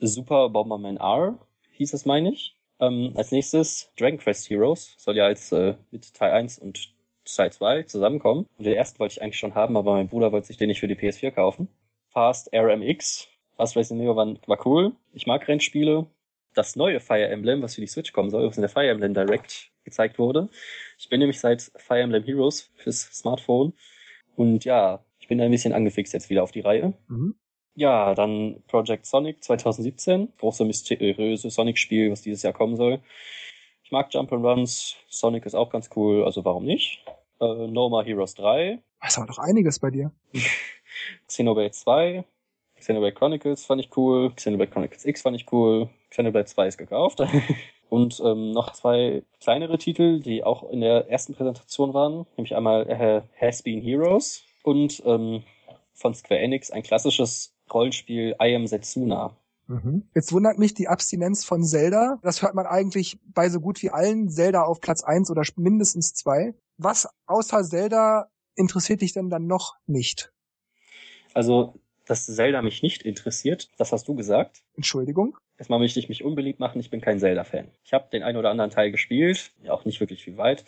Super 0.00 0.48
Bomberman 0.48 0.96
R 0.96 1.38
hieß 1.74 1.94
es, 1.94 2.04
meine 2.04 2.32
ich. 2.32 2.56
Ähm, 2.80 3.12
als 3.14 3.30
nächstes 3.30 3.92
Dragon 3.96 4.18
Quest 4.18 4.50
Heroes. 4.50 4.96
Soll 4.98 5.16
ja 5.16 5.28
jetzt 5.28 5.52
äh, 5.52 5.76
mit 5.92 6.12
Teil 6.12 6.32
1 6.32 6.58
und 6.58 6.92
Teil 7.24 7.52
2 7.52 7.84
zusammenkommen. 7.84 8.48
Und 8.58 8.64
den 8.64 8.74
ersten 8.74 8.98
wollte 8.98 9.12
ich 9.12 9.22
eigentlich 9.22 9.38
schon 9.38 9.54
haben, 9.54 9.76
aber 9.76 9.92
mein 9.92 10.08
Bruder 10.08 10.32
wollte 10.32 10.48
sich 10.48 10.56
den 10.56 10.66
nicht 10.66 10.80
für 10.80 10.88
die 10.88 10.96
PS4 10.96 11.30
kaufen. 11.30 11.68
Fast 12.08 12.52
RMX. 12.52 13.28
Fast 13.56 13.76
Racing 13.76 13.98
Neo 13.98 14.16
war, 14.16 14.34
war 14.48 14.66
cool. 14.66 14.96
Ich 15.12 15.28
mag 15.28 15.46
Rennspiele. 15.46 16.08
Das 16.54 16.74
neue 16.74 16.98
Fire 16.98 17.28
Emblem, 17.28 17.62
was 17.62 17.76
für 17.76 17.82
die 17.82 17.86
Switch 17.86 18.12
kommen 18.12 18.30
soll, 18.30 18.48
was 18.48 18.56
in 18.56 18.62
der 18.62 18.68
Fire 18.68 18.88
Emblem 18.88 19.14
Direct 19.14 19.70
gezeigt 19.84 20.18
wurde. 20.18 20.48
Ich 20.98 21.08
bin 21.08 21.20
nämlich 21.20 21.38
seit 21.38 21.70
Fire 21.76 22.00
Emblem 22.00 22.24
Heroes 22.24 22.68
fürs 22.74 23.02
Smartphone. 23.12 23.74
Und 24.34 24.64
ja, 24.64 25.04
ich 25.20 25.28
bin 25.28 25.40
ein 25.40 25.52
bisschen 25.52 25.72
angefixt 25.72 26.12
jetzt 26.14 26.30
wieder 26.30 26.42
auf 26.42 26.50
die 26.50 26.62
Reihe. 26.62 26.94
Mhm. 27.06 27.36
Ja, 27.74 28.14
dann 28.14 28.62
Project 28.68 29.06
Sonic 29.06 29.42
2017. 29.42 30.32
Große 30.38 30.64
mysteriöse 30.64 31.50
Sonic-Spiel, 31.50 32.10
was 32.10 32.22
dieses 32.22 32.42
Jahr 32.42 32.52
kommen 32.52 32.76
soll. 32.76 33.00
Ich 33.82 33.90
mag 33.90 34.10
Jump'n'Runs. 34.10 34.96
Sonic 35.08 35.46
ist 35.46 35.54
auch 35.54 35.70
ganz 35.70 35.88
cool, 35.96 36.24
also 36.24 36.44
warum 36.44 36.64
nicht? 36.64 37.04
Äh, 37.40 37.66
no 37.68 37.88
More 37.88 38.04
Heroes 38.04 38.34
3. 38.34 38.78
Das 39.00 39.18
war 39.18 39.26
doch 39.26 39.38
einiges 39.38 39.78
bei 39.78 39.90
dir. 39.90 40.12
Xenoblade 41.26 41.72
2. 41.72 42.24
Xenoblade 42.78 43.14
Chronicles 43.14 43.64
fand 43.64 43.80
ich 43.80 43.96
cool. 43.96 44.32
Xenoblade 44.34 44.70
Chronicles 44.70 45.04
X 45.04 45.22
fand 45.22 45.36
ich 45.36 45.50
cool. 45.52 45.88
Xenoblade 46.10 46.46
2 46.46 46.66
ist 46.66 46.78
gekauft. 46.78 47.22
Und 47.88 48.22
ähm, 48.24 48.52
noch 48.52 48.72
zwei 48.72 49.22
kleinere 49.38 49.76
Titel, 49.76 50.20
die 50.20 50.44
auch 50.44 50.70
in 50.70 50.80
der 50.80 51.10
ersten 51.10 51.34
Präsentation 51.34 51.92
waren. 51.92 52.26
Nämlich 52.38 52.56
einmal 52.56 52.88
äh, 52.88 53.20
Has 53.38 53.62
Been 53.62 53.82
Heroes 53.82 54.44
und 54.62 55.02
ähm, 55.04 55.42
von 55.92 56.14
Square 56.14 56.40
Enix 56.40 56.70
ein 56.70 56.82
klassisches 56.82 57.51
Rollenspiel 57.72 58.36
I 58.42 58.54
Am 58.54 58.66
Setsuna. 58.66 59.36
Mhm. 59.68 60.08
Jetzt 60.14 60.32
wundert 60.32 60.58
mich 60.58 60.74
die 60.74 60.88
Abstinenz 60.88 61.44
von 61.44 61.64
Zelda. 61.64 62.18
Das 62.22 62.42
hört 62.42 62.54
man 62.54 62.66
eigentlich 62.66 63.18
bei 63.24 63.48
so 63.48 63.60
gut 63.60 63.82
wie 63.82 63.90
allen 63.90 64.28
Zelda 64.28 64.62
auf 64.62 64.80
Platz 64.80 65.02
eins 65.02 65.30
oder 65.30 65.42
mindestens 65.56 66.14
zwei. 66.14 66.54
Was 66.78 67.08
außer 67.26 67.62
Zelda 67.64 68.28
interessiert 68.54 69.00
dich 69.00 69.12
denn 69.12 69.30
dann 69.30 69.46
noch 69.46 69.76
nicht? 69.86 70.32
Also, 71.34 71.74
dass 72.06 72.26
Zelda 72.26 72.60
mich 72.62 72.82
nicht 72.82 73.02
interessiert, 73.02 73.70
das 73.78 73.92
hast 73.92 74.08
du 74.08 74.14
gesagt. 74.14 74.62
Entschuldigung. 74.76 75.38
Erstmal 75.56 75.78
möchte 75.78 76.00
ich 76.00 76.08
mich 76.08 76.24
unbeliebt 76.24 76.60
machen, 76.60 76.80
ich 76.80 76.90
bin 76.90 77.00
kein 77.00 77.20
Zelda-Fan. 77.20 77.68
Ich 77.84 77.92
habe 77.92 78.08
den 78.12 78.22
einen 78.22 78.36
oder 78.36 78.50
anderen 78.50 78.70
Teil 78.70 78.90
gespielt, 78.90 79.52
ja 79.62 79.72
auch 79.72 79.84
nicht 79.84 80.00
wirklich 80.00 80.24
viel 80.24 80.36
weit. 80.36 80.64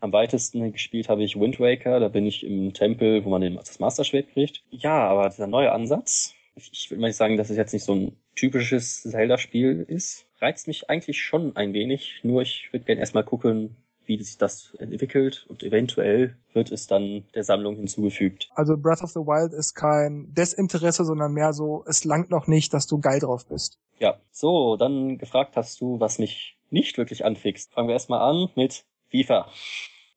Am 0.00 0.12
weitesten 0.12 0.72
gespielt 0.72 1.08
habe 1.08 1.22
ich 1.22 1.38
Wind 1.38 1.60
Waker, 1.60 2.00
da 2.00 2.08
bin 2.08 2.26
ich 2.26 2.44
im 2.44 2.74
Tempel, 2.74 3.24
wo 3.24 3.30
man 3.30 3.40
den, 3.40 3.54
das 3.54 3.78
Master 3.78 4.02
Schwert 4.02 4.30
kriegt. 4.32 4.64
Ja, 4.70 5.06
aber 5.06 5.28
dieser 5.28 5.46
neue 5.46 5.70
Ansatz, 5.70 6.34
ich 6.54 6.90
würde 6.90 7.00
mal 7.00 7.08
nicht 7.08 7.16
sagen, 7.16 7.36
dass 7.36 7.50
es 7.50 7.56
jetzt 7.56 7.72
nicht 7.72 7.84
so 7.84 7.94
ein 7.94 8.16
typisches 8.34 9.02
Zelda-Spiel 9.02 9.84
ist, 9.88 10.26
reizt 10.40 10.66
mich 10.66 10.90
eigentlich 10.90 11.22
schon 11.22 11.56
ein 11.56 11.72
wenig. 11.72 12.20
Nur 12.22 12.42
ich 12.42 12.68
würde 12.72 12.84
gerne 12.84 13.00
erstmal 13.00 13.24
gucken, 13.24 13.76
wie 14.04 14.22
sich 14.22 14.36
das 14.36 14.74
entwickelt 14.78 15.46
und 15.48 15.62
eventuell 15.62 16.36
wird 16.52 16.72
es 16.72 16.86
dann 16.86 17.24
der 17.34 17.44
Sammlung 17.44 17.76
hinzugefügt. 17.76 18.50
Also 18.54 18.76
Breath 18.76 19.02
of 19.02 19.10
the 19.10 19.20
Wild 19.20 19.52
ist 19.52 19.74
kein 19.74 20.26
Desinteresse, 20.34 21.04
sondern 21.04 21.32
mehr 21.32 21.52
so, 21.52 21.84
es 21.86 22.04
langt 22.04 22.30
noch 22.30 22.46
nicht, 22.46 22.74
dass 22.74 22.86
du 22.86 22.98
geil 22.98 23.20
drauf 23.20 23.46
bist. 23.46 23.78
Ja, 23.98 24.18
so, 24.30 24.76
dann 24.76 25.18
gefragt 25.18 25.56
hast 25.56 25.80
du, 25.80 26.00
was 26.00 26.18
mich 26.18 26.58
nicht 26.70 26.98
wirklich 26.98 27.24
anfixt. 27.24 27.72
Fangen 27.72 27.88
wir 27.88 27.94
erstmal 27.94 28.20
an 28.20 28.48
mit 28.56 28.84
FIFA. 29.10 29.48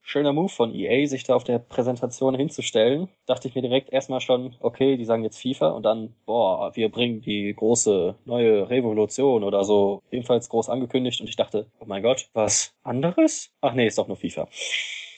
Schöner 0.08 0.34
Move 0.34 0.50
von 0.50 0.72
EA, 0.72 1.08
sich 1.08 1.24
da 1.24 1.34
auf 1.34 1.44
der 1.44 1.58
Präsentation 1.58 2.36
hinzustellen. 2.36 3.10
Dachte 3.26 3.48
ich 3.48 3.56
mir 3.56 3.64
direkt 3.64 3.92
erstmal 3.92 4.22
schon, 4.22 4.56
okay, 4.60 4.98
die 4.98 5.04
sagen 5.04 5.24
jetzt 5.24 5.42
FIFA 5.42 5.70
und 5.70 5.82
dann, 5.82 6.14
boah, 6.28 6.76
wir 6.76 6.90
bringen 6.90 7.22
die 7.22 7.52
große 7.56 8.16
neue 8.24 8.70
Revolution 8.70 9.44
oder 9.44 9.64
so. 9.64 10.04
Ebenfalls 10.12 10.48
groß 10.48 10.70
angekündigt 10.70 11.22
und 11.22 11.28
ich 11.28 11.38
dachte, 11.38 11.72
oh 11.80 11.86
mein 11.88 12.04
Gott, 12.04 12.30
was 12.34 12.76
anderes? 12.84 13.50
Ach 13.62 13.74
nee, 13.74 13.88
ist 13.88 13.98
doch 13.98 14.08
nur 14.08 14.16
FIFA. 14.16 14.48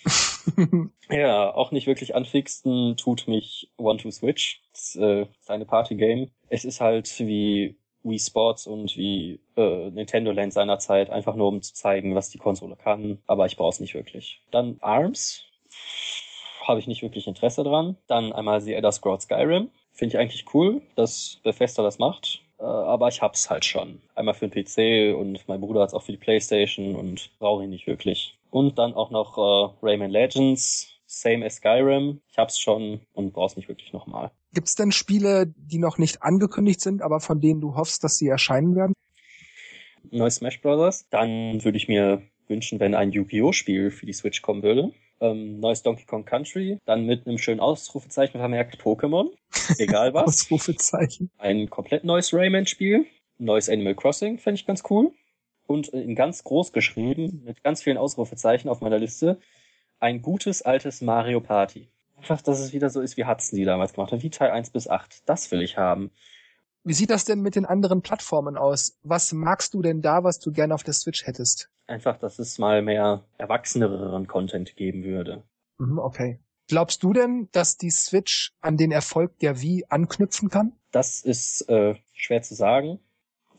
ja, 1.10 1.54
auch 1.54 1.72
nicht 1.72 1.88
wirklich 1.88 2.16
anfixen 2.16 2.96
tut 2.96 3.28
mich 3.28 3.70
One 3.76 4.00
to 4.00 4.10
Switch. 4.10 4.62
Das 4.72 4.96
äh, 4.96 5.24
ist 5.24 5.50
eine 5.50 5.66
Party-Game. 5.66 6.32
Es 6.48 6.64
ist 6.64 6.80
halt 6.80 7.14
wie 7.20 7.76
Wii 8.08 8.20
Sports 8.20 8.68
und 8.68 8.96
wie 8.98 9.40
äh, 9.56 9.90
Nintendo 9.90 10.32
Land 10.32 10.54
seinerzeit, 10.54 11.10
einfach 11.10 11.36
nur 11.36 11.48
um 11.48 11.62
zu 11.62 11.74
zeigen, 11.74 12.16
was 12.16 12.30
die 12.30 12.38
Konsole 12.38 12.76
kann. 12.76 13.20
Aber 13.28 13.46
ich 13.46 13.58
brauche 13.58 13.70
es 13.70 13.80
nicht 13.80 13.94
wirklich. 13.94 14.42
Dann 14.52 14.78
ARMS. 14.82 15.44
Habe 16.66 16.80
ich 16.80 16.88
nicht 16.88 17.02
wirklich 17.02 17.28
Interesse 17.28 17.64
dran. 17.64 17.96
Dann 18.08 18.34
einmal 18.34 18.60
The 18.60 18.74
Elder 18.74 18.92
Scrolls 18.92 19.24
Skyrim. 19.24 19.70
Finde 19.94 20.16
ich 20.16 20.20
eigentlich 20.20 20.46
cool, 20.54 20.82
dass 20.96 21.40
Bethesda 21.44 21.82
das 21.82 21.98
macht. 21.98 22.42
Äh, 22.60 22.64
aber 22.64 23.08
ich 23.08 23.22
hab's 23.22 23.50
halt 23.50 23.66
schon. 23.66 24.02
Einmal 24.16 24.34
für 24.34 24.48
den 24.48 24.64
PC 24.64 25.18
und 25.18 25.48
mein 25.48 25.62
Bruder 25.62 25.82
hat's 25.82 25.94
auch 25.94 26.04
für 26.04 26.12
die 26.12 26.18
Playstation 26.18 26.96
und 26.96 27.30
brauche 27.40 27.64
ihn 27.64 27.70
nicht 27.70 27.88
wirklich. 27.88 28.38
Und 28.50 28.78
dann 28.78 28.94
auch 28.94 29.12
noch 29.12 29.38
äh, 29.38 29.86
Rayman 29.86 30.12
Legends. 30.12 30.94
Same 31.06 31.46
as 31.46 31.56
Skyrim. 31.56 32.22
Ich 32.30 32.38
hab's 32.38 32.60
schon 32.60 33.00
und 33.14 33.32
brauch's 33.32 33.56
nicht 33.56 33.70
wirklich 33.70 33.94
nochmal. 33.94 34.32
Gibt's 34.58 34.74
denn 34.74 34.92
Spiele, 34.92 35.54
die 35.56 35.78
noch 35.78 36.00
nicht 36.00 36.24
angekündigt 36.24 36.82
sind, 36.82 37.04
aber 37.04 37.20
von 37.20 37.40
denen 37.40 37.62
du 37.62 37.76
hoffst, 37.76 38.04
dass 38.04 38.18
sie 38.18 38.28
erscheinen 38.28 38.76
werden? 38.76 38.94
Neues 40.10 40.38
Smash 40.38 40.62
Bros. 40.62 41.06
Dann 41.12 41.64
würde 41.64 41.78
ich 41.78 41.88
mir 41.88 42.24
wünschen, 42.48 42.80
wenn 42.80 42.96
ein 42.96 43.12
Yu-Gi-Oh! 43.12 43.52
Spiel 43.52 43.92
für 43.92 44.08
die 44.08 44.14
Switch 44.14 44.42
kommen 44.42 44.64
würde. 44.64 44.94
Ähm, 45.22 45.60
neues 45.60 45.84
Donkey 45.84 46.06
Kong 46.06 46.26
Country, 46.26 46.80
dann 46.86 47.06
mit 47.06 47.28
einem 47.28 47.38
schönen 47.38 47.60
Ausrufezeichen 47.60 48.40
vermerkt 48.40 48.82
Pokémon, 48.82 49.30
egal 49.78 50.12
was. 50.16 50.26
Ausrufezeichen. 50.26 51.30
Ein 51.38 51.70
komplett 51.70 52.04
neues 52.04 52.34
Rayman-Spiel, 52.34 53.06
neues 53.38 53.70
Animal 53.70 53.94
Crossing, 53.94 54.40
fände 54.40 54.60
ich 54.60 54.66
ganz 54.66 54.82
cool. 54.90 55.12
Und 55.68 55.90
in 55.90 56.16
ganz 56.16 56.44
groß 56.44 56.72
geschrieben, 56.72 57.44
mit 57.46 57.64
ganz 57.64 57.84
vielen 57.84 57.98
Ausrufezeichen 57.98 58.70
auf 58.70 58.82
meiner 58.82 58.98
Liste, 58.98 59.40
ein 60.00 60.24
gutes 60.24 60.64
altes 60.64 61.02
Mario 61.02 61.42
Party. 61.42 61.90
Einfach, 62.18 62.42
dass 62.42 62.60
es 62.60 62.74
wieder 62.74 62.90
so 62.90 63.02
ist, 63.02 63.16
wie 63.16 63.26
Hudson 63.26 63.58
die 63.58 63.66
damals 63.66 63.94
gemacht 63.94 64.12
hat, 64.12 64.24
wie 64.24 64.30
Teil 64.30 64.52
1 64.52 64.72
bis 64.72 64.88
8. 64.88 65.28
Das 65.28 65.52
will 65.52 65.62
ich 65.62 65.78
haben. 65.78 66.12
Wie 66.84 66.94
sieht 66.94 67.10
das 67.10 67.26
denn 67.26 67.42
mit 67.42 67.56
den 67.56 67.66
anderen 67.66 68.02
Plattformen 68.02 68.58
aus? 68.58 68.98
Was 69.04 69.34
magst 69.34 69.74
du 69.74 69.82
denn 69.82 70.02
da, 70.02 70.24
was 70.24 70.40
du 70.40 70.52
gerne 70.52 70.74
auf 70.74 70.84
der 70.84 70.94
Switch 70.94 71.28
hättest? 71.28 71.70
Einfach, 71.86 72.18
dass 72.18 72.40
es 72.40 72.58
mal 72.58 72.82
mehr 72.82 73.26
erwachseneren 73.38 74.28
Content 74.28 74.76
geben 74.76 75.04
würde. 75.04 75.44
Mhm, 75.78 76.00
okay. 76.00 76.40
Glaubst 76.68 77.04
du 77.04 77.14
denn, 77.14 77.48
dass 77.52 77.78
die 77.78 77.92
Switch 77.92 78.54
an 78.62 78.78
den 78.78 78.92
Erfolg 78.92 79.38
der 79.40 79.62
Wii 79.62 79.86
anknüpfen 79.90 80.50
kann? 80.50 80.74
Das 80.92 81.22
ist 81.22 81.70
äh, 81.70 81.96
schwer 82.14 82.42
zu 82.42 82.56
sagen. 82.56 83.00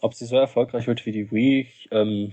Ob 0.00 0.14
sie 0.14 0.26
so 0.26 0.36
erfolgreich 0.36 0.86
wird 0.86 1.06
wie 1.06 1.12
die 1.12 1.30
Wii, 1.30 1.68
ähm, 1.90 2.32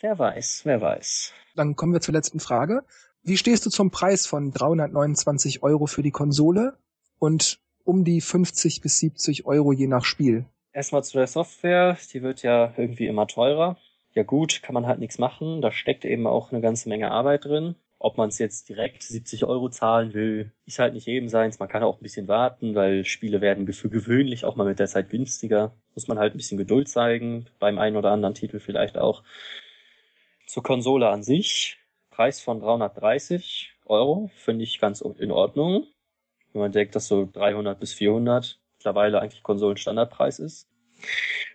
wer 0.00 0.18
weiß, 0.18 0.62
wer 0.64 0.80
weiß. 0.80 1.32
Dann 1.54 1.76
kommen 1.76 1.92
wir 1.92 2.00
zur 2.00 2.14
letzten 2.14 2.40
Frage. 2.40 2.84
Wie 3.28 3.36
stehst 3.36 3.66
du 3.66 3.68
zum 3.68 3.90
Preis 3.90 4.26
von 4.26 4.52
329 4.52 5.62
Euro 5.62 5.84
für 5.84 6.02
die 6.02 6.10
Konsole 6.10 6.78
und 7.18 7.60
um 7.84 8.02
die 8.02 8.22
50 8.22 8.80
bis 8.80 9.00
70 9.00 9.44
Euro 9.44 9.74
je 9.74 9.86
nach 9.86 10.06
Spiel? 10.06 10.46
Erstmal 10.72 11.04
zu 11.04 11.18
der 11.18 11.26
Software, 11.26 11.98
die 12.10 12.22
wird 12.22 12.42
ja 12.42 12.72
irgendwie 12.78 13.06
immer 13.06 13.26
teurer. 13.26 13.76
Ja 14.14 14.22
gut, 14.22 14.62
kann 14.62 14.72
man 14.72 14.86
halt 14.86 14.98
nichts 14.98 15.18
machen. 15.18 15.60
Da 15.60 15.72
steckt 15.72 16.06
eben 16.06 16.26
auch 16.26 16.52
eine 16.52 16.62
ganze 16.62 16.88
Menge 16.88 17.10
Arbeit 17.10 17.44
drin. 17.44 17.74
Ob 17.98 18.16
man 18.16 18.30
es 18.30 18.38
jetzt 18.38 18.70
direkt 18.70 19.02
70 19.02 19.44
Euro 19.44 19.68
zahlen 19.68 20.14
will, 20.14 20.50
ist 20.64 20.78
halt 20.78 20.94
nicht 20.94 21.06
jedem 21.06 21.28
seins. 21.28 21.58
Man 21.58 21.68
kann 21.68 21.82
auch 21.82 22.00
ein 22.00 22.02
bisschen 22.02 22.28
warten, 22.28 22.74
weil 22.74 23.04
Spiele 23.04 23.42
werden 23.42 23.70
für 23.74 23.90
gewöhnlich 23.90 24.46
auch 24.46 24.56
mal 24.56 24.66
mit 24.66 24.78
der 24.78 24.86
Zeit 24.86 25.10
günstiger. 25.10 25.74
Muss 25.94 26.08
man 26.08 26.18
halt 26.18 26.32
ein 26.32 26.38
bisschen 26.38 26.56
Geduld 26.56 26.88
zeigen, 26.88 27.44
beim 27.58 27.78
einen 27.78 27.96
oder 27.96 28.10
anderen 28.10 28.34
Titel 28.34 28.58
vielleicht 28.58 28.96
auch. 28.96 29.22
Zur 30.46 30.62
Konsole 30.62 31.10
an 31.10 31.22
sich, 31.22 31.78
Preis 32.18 32.40
von 32.40 32.58
330 32.58 33.74
Euro, 33.86 34.28
finde 34.34 34.64
ich 34.64 34.80
ganz 34.80 35.02
in 35.02 35.30
Ordnung. 35.30 35.86
Wenn 36.52 36.62
man 36.62 36.72
denkt, 36.72 36.96
dass 36.96 37.06
so 37.06 37.28
300 37.32 37.78
bis 37.78 37.92
400 37.92 38.58
mittlerweile 38.76 39.20
eigentlich 39.20 39.44
Konsolenstandardpreis 39.44 40.40
ist. 40.40 40.68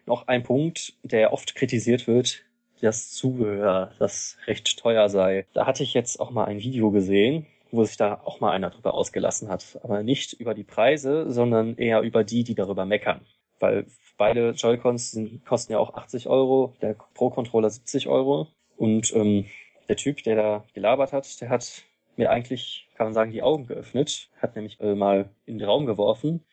Noch 0.06 0.30
ein 0.30 0.44
Punkt, 0.44 0.94
der 1.04 1.34
oft 1.34 1.56
kritisiert 1.56 2.08
wird, 2.08 2.46
das 2.80 3.12
Zubehör, 3.12 3.92
das 4.00 4.38
recht 4.48 4.80
teuer 4.80 5.10
sei. 5.10 5.48
Da 5.52 5.66
hatte 5.66 5.84
ich 5.84 5.94
jetzt 5.94 6.22
auch 6.22 6.32
mal 6.32 6.46
ein 6.46 6.60
Video 6.60 6.92
gesehen, 6.92 7.46
wo 7.72 7.84
sich 7.84 7.98
da 7.98 8.22
auch 8.24 8.40
mal 8.40 8.54
einer 8.54 8.70
drüber 8.70 8.94
ausgelassen 8.94 9.50
hat. 9.50 9.78
Aber 9.84 10.02
nicht 10.02 10.32
über 10.32 10.54
die 10.54 10.64
Preise, 10.64 11.30
sondern 11.30 11.76
eher 11.76 12.00
über 12.04 12.24
die, 12.24 12.46
die 12.46 12.56
darüber 12.56 12.86
meckern. 12.86 13.20
Weil 13.60 13.86
beide 14.18 14.52
Joy-Cons 14.52 15.20
kosten 15.46 15.74
ja 15.74 15.80
auch 15.80 15.94
80 15.94 16.30
Euro, 16.30 16.74
der 16.82 16.96
Pro-Controller 17.16 17.70
70 17.70 18.08
Euro. 18.08 18.48
Und 18.78 19.14
ähm, 19.14 19.46
der 19.88 19.96
Typ, 19.96 20.24
der 20.24 20.36
da 20.36 20.66
gelabert 20.74 21.14
hat, 21.14 21.42
der 21.42 21.50
hat 21.50 21.84
mir 22.16 22.30
eigentlich, 22.30 22.88
kann 22.96 23.08
man 23.08 23.14
sagen, 23.14 23.32
die 23.32 23.44
Augen 23.44 23.68
geöffnet, 23.68 24.30
hat 24.38 24.56
nämlich 24.56 24.80
äh, 24.80 24.96
mal 24.96 25.30
in 25.46 25.58
den 25.58 25.68
Raum 25.68 25.86
geworfen, 25.86 26.44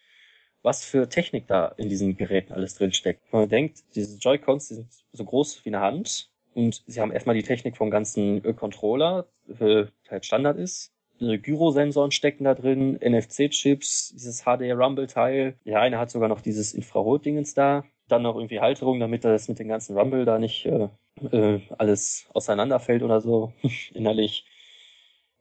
was 0.62 0.84
für 0.84 1.08
Technik 1.08 1.46
da 1.46 1.66
in 1.76 1.88
diesen 1.88 2.16
Geräten 2.16 2.52
alles 2.52 2.74
drin 2.74 2.92
steckt. 2.92 3.32
Man 3.32 3.48
denkt, 3.48 3.82
diese 3.94 4.18
Joy-Cons 4.18 4.68
die 4.68 4.74
sind 4.74 4.88
so 5.12 5.24
groß 5.24 5.64
wie 5.64 5.70
eine 5.70 5.80
Hand 5.80 6.30
und 6.54 6.82
sie 6.86 7.00
haben 7.00 7.12
erstmal 7.12 7.36
die 7.36 7.42
Technik 7.42 7.76
vom 7.76 7.90
ganzen 7.90 8.42
Controller, 8.56 9.26
der 9.46 9.88
halt 10.08 10.26
Standard 10.26 10.58
ist. 10.58 10.92
Gyrosensoren 11.20 12.12
stecken 12.12 12.44
da 12.44 12.54
drin, 12.54 12.98
NFC-Chips, 12.98 14.14
dieses 14.14 14.44
HD-Rumble-Teil. 14.44 15.54
Der 15.66 15.80
eine 15.80 15.98
hat 15.98 16.10
sogar 16.10 16.30
noch 16.30 16.40
dieses 16.40 16.72
Infrarot-Dingens 16.72 17.52
da. 17.52 17.84
Dann 18.08 18.22
noch 18.22 18.36
irgendwie 18.36 18.60
Halterung, 18.60 19.00
damit 19.00 19.24
das 19.24 19.48
mit 19.48 19.58
dem 19.58 19.68
ganzen 19.68 19.98
Rumble 19.98 20.24
da 20.24 20.38
nicht 20.38 20.64
äh, 20.64 20.88
äh, 21.30 21.60
alles 21.78 22.26
auseinanderfällt 22.34 23.02
oder 23.02 23.20
so 23.20 23.52
innerlich. 23.94 24.44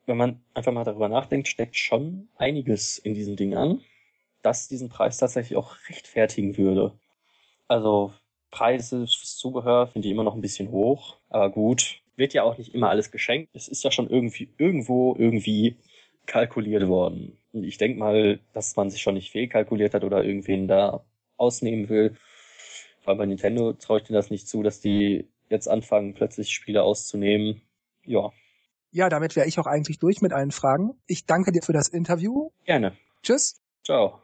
Wenn 0.06 0.18
man 0.18 0.44
einfach 0.54 0.72
mal 0.72 0.84
darüber 0.84 1.10
nachdenkt, 1.10 1.48
steckt 1.48 1.76
schon 1.76 2.30
einiges 2.36 2.98
in 2.98 3.14
diesem 3.14 3.36
Ding 3.36 3.56
an 3.56 3.82
das 4.42 4.68
diesen 4.68 4.90
Preis 4.90 5.18
tatsächlich 5.18 5.58
auch 5.58 5.76
rechtfertigen 5.90 6.58
würde. 6.58 6.94
Also 7.68 8.14
Preise 8.52 9.00
fürs 9.00 9.38
Zubehör 9.38 9.88
finde 9.88 10.08
ich 10.08 10.14
immer 10.14 10.24
noch 10.24 10.36
ein 10.36 10.42
bisschen 10.42 10.72
hoch, 10.72 11.18
aber 11.30 11.50
gut. 11.50 12.02
Wird 12.16 12.34
ja 12.34 12.44
auch 12.44 12.58
nicht 12.58 12.74
immer 12.74 12.90
alles 12.90 13.12
geschenkt. 13.12 13.56
Es 13.56 13.70
ist 13.70 13.84
ja 13.84 13.92
schon 13.92 14.10
irgendwie 14.10 14.50
irgendwo 14.58 15.16
irgendwie 15.18 15.78
kalkuliert 16.26 16.86
worden. 16.88 17.38
Und 17.54 17.64
ich 17.64 17.78
denke 17.78 17.98
mal, 17.98 18.40
dass 18.54 18.76
man 18.76 18.90
sich 18.90 19.02
schon 19.02 19.14
nicht 19.14 19.32
fehlkalkuliert 19.32 19.94
hat 19.94 20.04
oder 20.04 20.24
irgendwen 20.24 20.68
da 20.68 21.06
ausnehmen 21.38 21.88
will. 21.88 22.18
Weil 23.06 23.16
bei 23.16 23.26
Nintendo 23.26 23.72
traue 23.72 24.00
ich 24.00 24.04
dir 24.04 24.14
das 24.14 24.30
nicht 24.32 24.50
zu, 24.50 24.64
dass 24.64 24.82
die 24.82 25.30
jetzt 25.50 25.68
anfangen, 25.68 26.14
plötzlich 26.14 26.52
Spiele 26.52 26.84
auszunehmen. 26.84 27.62
Ja. 28.04 28.32
Ja, 28.92 29.10
damit 29.10 29.36
wäre 29.36 29.48
ich 29.48 29.60
auch 29.60 29.68
eigentlich 29.68 30.00
durch 30.00 30.22
mit 30.22 30.34
allen 30.34 30.52
Fragen. 30.52 31.00
Ich 31.06 31.26
danke 31.26 31.52
dir 31.52 31.62
für 31.62 31.74
das 31.74 31.90
Interview. 31.90 32.50
Gerne. 32.66 32.98
Tschüss. 33.22 33.62
Ciao. 33.84 34.22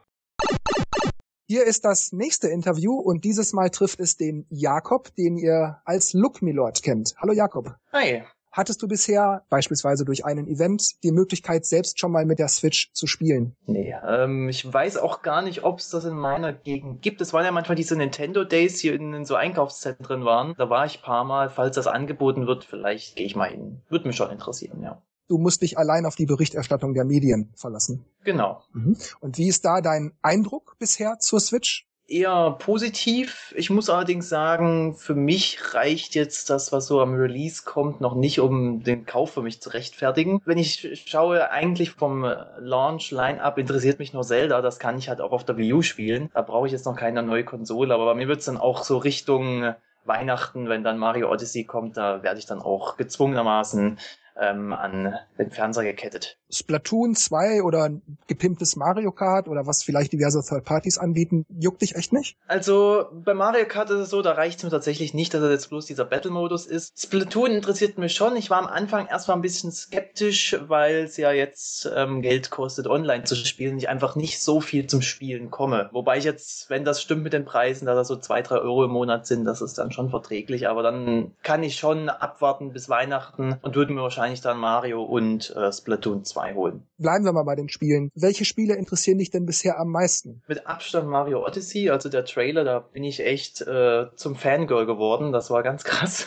Hier 1.48 1.64
ist 1.64 1.84
das 1.84 2.10
nächste 2.12 2.48
Interview 2.48 2.94
und 2.94 3.24
dieses 3.24 3.52
Mal 3.52 3.70
trifft 3.70 4.00
es 4.00 4.16
den 4.16 4.46
Jakob, 4.50 5.14
den 5.14 5.36
ihr 5.36 5.80
als 5.84 6.12
Look 6.12 6.42
Milord 6.42 6.82
kennt. 6.82 7.14
Hallo 7.18 7.32
Jakob. 7.32 7.76
Hi. 7.92 8.24
Hattest 8.56 8.80
du 8.80 8.88
bisher, 8.88 9.44
beispielsweise 9.50 10.06
durch 10.06 10.24
einen 10.24 10.48
Event, 10.48 11.02
die 11.04 11.12
Möglichkeit, 11.12 11.66
selbst 11.66 12.00
schon 12.00 12.10
mal 12.10 12.24
mit 12.24 12.38
der 12.38 12.48
Switch 12.48 12.90
zu 12.94 13.06
spielen? 13.06 13.54
Nee, 13.66 13.94
ähm, 14.08 14.48
ich 14.48 14.72
weiß 14.72 14.96
auch 14.96 15.20
gar 15.20 15.42
nicht, 15.42 15.62
ob 15.62 15.78
es 15.78 15.90
das 15.90 16.06
in 16.06 16.16
meiner 16.16 16.54
Gegend 16.54 17.02
gibt. 17.02 17.20
Es 17.20 17.34
waren 17.34 17.44
ja 17.44 17.52
manchmal 17.52 17.76
diese 17.76 17.96
Nintendo 17.96 18.44
Days 18.44 18.80
hier 18.80 18.94
in, 18.94 19.12
in 19.12 19.26
so 19.26 19.34
Einkaufszentren 19.34 20.24
waren. 20.24 20.54
Da 20.56 20.70
war 20.70 20.86
ich 20.86 21.02
paar 21.02 21.24
Mal. 21.24 21.50
Falls 21.50 21.74
das 21.74 21.86
angeboten 21.86 22.46
wird, 22.46 22.64
vielleicht 22.64 23.16
gehe 23.16 23.26
ich 23.26 23.36
mal 23.36 23.50
hin. 23.50 23.82
Würde 23.90 24.06
mich 24.08 24.16
schon 24.16 24.30
interessieren, 24.30 24.82
ja 24.82 25.02
du 25.28 25.38
musst 25.38 25.62
dich 25.62 25.76
allein 25.76 26.06
auf 26.06 26.14
die 26.14 26.24
Berichterstattung 26.24 26.94
der 26.94 27.04
Medien 27.04 27.52
verlassen. 27.56 28.04
Genau. 28.22 28.62
Mhm. 28.72 28.96
Und 29.18 29.38
wie 29.38 29.48
ist 29.48 29.64
da 29.64 29.80
dein 29.80 30.12
Eindruck 30.22 30.76
bisher 30.78 31.18
zur 31.18 31.40
Switch? 31.40 31.88
Eher 32.08 32.52
positiv. 32.60 33.52
Ich 33.56 33.68
muss 33.68 33.90
allerdings 33.90 34.28
sagen, 34.28 34.94
für 34.94 35.16
mich 35.16 35.74
reicht 35.74 36.14
jetzt 36.14 36.50
das, 36.50 36.70
was 36.70 36.86
so 36.86 37.00
am 37.00 37.14
Release 37.14 37.64
kommt, 37.64 38.00
noch 38.00 38.14
nicht, 38.14 38.38
um 38.38 38.84
den 38.84 39.06
Kauf 39.06 39.32
für 39.32 39.42
mich 39.42 39.60
zu 39.60 39.70
rechtfertigen. 39.70 40.40
Wenn 40.44 40.58
ich 40.58 41.02
schaue, 41.06 41.50
eigentlich 41.50 41.90
vom 41.90 42.24
Launch-Line-Up 42.60 43.58
interessiert 43.58 43.98
mich 43.98 44.12
nur 44.12 44.22
Zelda. 44.22 44.62
Das 44.62 44.78
kann 44.78 44.98
ich 44.98 45.08
halt 45.08 45.20
auch 45.20 45.32
auf 45.32 45.44
der 45.44 45.56
Wii 45.56 45.72
U 45.72 45.82
spielen. 45.82 46.30
Da 46.32 46.42
brauche 46.42 46.66
ich 46.66 46.72
jetzt 46.72 46.86
noch 46.86 46.96
keine 46.96 47.24
neue 47.24 47.44
Konsole. 47.44 47.92
Aber 47.92 48.04
bei 48.04 48.14
mir 48.14 48.28
wird 48.28 48.38
es 48.38 48.46
dann 48.46 48.56
auch 48.56 48.84
so 48.84 48.98
Richtung 48.98 49.74
Weihnachten, 50.04 50.68
wenn 50.68 50.84
dann 50.84 50.98
Mario 50.98 51.30
Odyssey 51.30 51.64
kommt, 51.64 51.96
da 51.96 52.22
werde 52.22 52.38
ich 52.38 52.46
dann 52.46 52.60
auch 52.60 52.96
gezwungenermaßen 52.96 53.98
ähm, 54.40 54.72
an 54.72 55.14
den 55.38 55.50
Fernseher 55.50 55.84
gekettet. 55.84 56.38
Splatoon 56.50 57.14
2 57.14 57.62
oder 57.62 57.84
ein 57.84 58.02
gepimptes 58.28 58.76
Mario 58.76 59.10
Kart 59.10 59.48
oder 59.48 59.66
was 59.66 59.82
vielleicht 59.82 60.12
diverse 60.12 60.42
Third 60.46 60.64
Parties 60.64 60.98
anbieten, 60.98 61.44
juckt 61.48 61.82
dich 61.82 61.96
echt 61.96 62.12
nicht? 62.12 62.36
Also 62.46 63.06
bei 63.12 63.34
Mario 63.34 63.66
Kart 63.66 63.90
ist 63.90 63.98
es 63.98 64.10
so, 64.10 64.22
da 64.22 64.32
reicht 64.32 64.58
es 64.58 64.64
mir 64.64 64.70
tatsächlich 64.70 65.14
nicht, 65.14 65.34
dass 65.34 65.42
er 65.42 65.50
jetzt 65.50 65.68
bloß 65.70 65.86
dieser 65.86 66.04
Battle-Modus 66.04 66.66
ist. 66.66 67.00
Splatoon 67.00 67.50
interessiert 67.50 67.98
mich 67.98 68.14
schon. 68.14 68.36
Ich 68.36 68.50
war 68.50 68.58
am 68.58 68.66
Anfang 68.66 69.06
erstmal 69.06 69.36
ein 69.36 69.42
bisschen 69.42 69.72
skeptisch, 69.72 70.56
weil 70.66 71.04
es 71.04 71.16
ja 71.16 71.32
jetzt 71.32 71.90
ähm, 71.94 72.22
Geld 72.22 72.50
kostet, 72.50 72.86
online 72.86 73.24
zu 73.24 73.34
spielen. 73.34 73.78
Ich 73.78 73.88
einfach 73.88 74.16
nicht 74.16 74.40
so 74.40 74.60
viel 74.60 74.86
zum 74.86 75.02
Spielen 75.02 75.50
komme. 75.50 75.88
Wobei 75.92 76.18
ich 76.18 76.24
jetzt, 76.24 76.70
wenn 76.70 76.84
das 76.84 77.02
stimmt 77.02 77.24
mit 77.24 77.32
den 77.32 77.44
Preisen, 77.44 77.86
da 77.86 77.94
das 77.94 78.08
so 78.08 78.16
zwei, 78.16 78.42
drei 78.42 78.56
Euro 78.56 78.84
im 78.84 78.90
Monat 78.90 79.26
sind, 79.26 79.44
das 79.44 79.60
ist 79.60 79.78
dann 79.78 79.92
schon 79.92 80.10
verträglich. 80.10 80.68
Aber 80.68 80.82
dann 80.82 81.32
kann 81.42 81.62
ich 81.62 81.76
schon 81.76 82.08
abwarten 82.08 82.72
bis 82.72 82.88
Weihnachten 82.88 83.58
und 83.62 83.74
würde 83.74 83.92
mir 83.92 84.02
wahrscheinlich 84.02 84.25
dann 84.40 84.58
Mario 84.58 85.02
und 85.02 85.54
äh, 85.56 85.72
Splatoon 85.72 86.24
2 86.24 86.36
2 86.36 86.54
holen. 86.54 86.86
Bleiben 86.98 87.24
wir 87.24 87.32
mal 87.32 87.44
bei 87.44 87.56
den 87.56 87.68
Spielen. 87.68 88.10
Welche 88.14 88.44
Spiele 88.44 88.74
interessieren 88.74 89.18
dich 89.18 89.30
denn 89.30 89.46
bisher 89.46 89.78
am 89.78 89.90
meisten? 89.90 90.42
Mit 90.46 90.66
Abstand 90.66 91.08
Mario 91.08 91.44
Odyssey, 91.46 91.88
also 91.88 92.08
der 92.08 92.26
Trailer, 92.26 92.64
da 92.64 92.80
bin 92.80 93.04
ich 93.04 93.20
echt 93.20 93.62
äh, 93.62 94.06
zum 94.16 94.36
Fangirl 94.36 94.86
geworden. 94.86 95.32
Das 95.32 95.50
war 95.50 95.62
ganz 95.62 95.84
krass. 95.84 96.26